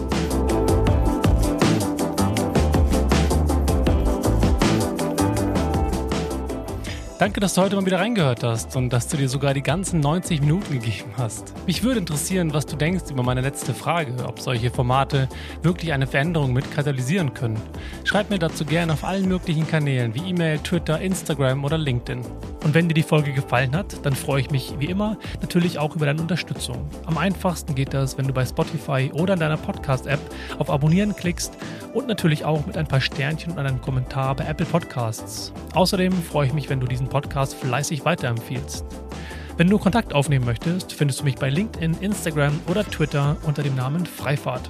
Danke, 7.24 7.40
dass 7.40 7.54
du 7.54 7.62
heute 7.62 7.78
mal 7.78 7.86
wieder 7.86 8.00
reingehört 8.00 8.44
hast 8.44 8.76
und 8.76 8.92
dass 8.92 9.08
du 9.08 9.16
dir 9.16 9.30
sogar 9.30 9.54
die 9.54 9.62
ganzen 9.62 10.02
90 10.02 10.42
Minuten 10.42 10.74
gegeben 10.74 11.14
hast. 11.16 11.54
Mich 11.66 11.82
würde 11.82 12.02
interessieren, 12.02 12.54
was 12.54 12.66
du 12.66 12.76
denkst 12.76 13.06
über 13.12 13.24
meine 13.24 13.40
letzte 13.40 13.74
Frage, 13.74 14.14
ob 14.28 14.42
solche 14.42 14.70
Formate 14.70 15.30
wirklich 15.62 15.94
eine 15.94 16.06
Veränderung 16.06 16.52
mit 16.52 16.70
katalysieren 16.70 17.34
können. 17.34 17.62
Schreib 18.04 18.30
mir 18.30 18.40
dazu 18.40 18.66
gerne 18.66 18.92
auf 18.92 19.06
allen 19.06 19.30
möglichen 19.30 19.66
Kanälen 19.66 20.14
wie 20.14 20.32
E-Mail, 20.32 20.60
Twitter, 20.60 21.00
Instagram 21.00 21.64
oder 21.64 21.78
LinkedIn. 21.78 22.24
Und 22.66 22.74
wenn 22.74 22.90
dir 22.90 22.94
die 22.94 23.04
Folge 23.04 23.32
gefallen 23.32 23.74
hat, 23.74 24.06
dann 24.06 24.16
freue 24.16 24.42
ich 24.42 24.52
mich 24.52 24.74
wie 24.80 24.88
immer 24.88 25.18
natürlich 25.42 25.80
auch 25.80 25.96
über 25.96 26.06
deine 26.06 26.22
Unterstützung. 26.22 26.90
Am 27.06 27.18
einfachsten 27.18 27.74
geht 27.74 27.94
das, 27.94 28.18
wenn 28.18 28.28
du 28.28 28.34
bei 28.34 28.46
Spotify 28.46 29.12
oder 29.14 29.36
in 29.36 29.40
deiner 29.40 29.58
Podcast-App 29.58 30.20
auf 30.60 30.70
Abonnieren 30.70 31.16
klickst 31.16 31.58
und 31.94 32.08
natürlich 32.08 32.44
auch 32.44 32.66
mit 32.66 32.78
ein 32.78 32.88
paar 32.88 33.02
Sternchen 33.02 33.54
und 33.54 33.60
einem 33.60 33.80
Kommentar 33.80 34.36
bei 34.36 34.46
Apple 34.46 34.66
Podcasts. 34.66 35.54
Außerdem 35.74 36.12
freue 36.14 36.48
ich 36.48 36.54
mich, 36.54 36.70
wenn 36.70 36.80
du 36.80 36.88
diesen 36.88 37.08
Podcast 37.14 37.54
fleißig 37.54 38.06
weiterempfiehlst. 38.06 38.84
Wenn 39.56 39.70
du 39.70 39.78
Kontakt 39.78 40.14
aufnehmen 40.14 40.46
möchtest, 40.46 40.94
findest 40.94 41.20
du 41.20 41.26
mich 41.26 41.36
bei 41.36 41.50
LinkedIn, 41.50 41.98
Instagram 42.02 42.60
oder 42.68 42.84
Twitter 42.84 43.38
unter 43.44 43.62
dem 43.62 43.76
Namen 43.76 44.08
Freifahrt. 44.08 44.70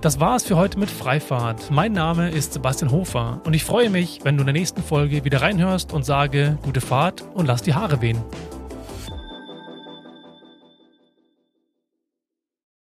Das 0.00 0.20
war 0.20 0.36
es 0.36 0.44
für 0.44 0.56
heute 0.56 0.78
mit 0.78 0.90
Freifahrt. 0.90 1.72
Mein 1.72 1.92
Name 1.92 2.30
ist 2.30 2.52
Sebastian 2.52 2.92
Hofer 2.92 3.40
und 3.44 3.52
ich 3.52 3.64
freue 3.64 3.90
mich, 3.90 4.20
wenn 4.22 4.36
du 4.36 4.42
in 4.42 4.46
der 4.46 4.52
nächsten 4.52 4.82
Folge 4.82 5.24
wieder 5.24 5.42
reinhörst 5.42 5.92
und 5.92 6.04
sage 6.04 6.56
gute 6.62 6.80
Fahrt 6.80 7.24
und 7.34 7.46
lass 7.46 7.62
die 7.62 7.74
Haare 7.74 8.00
wehen. 8.00 8.22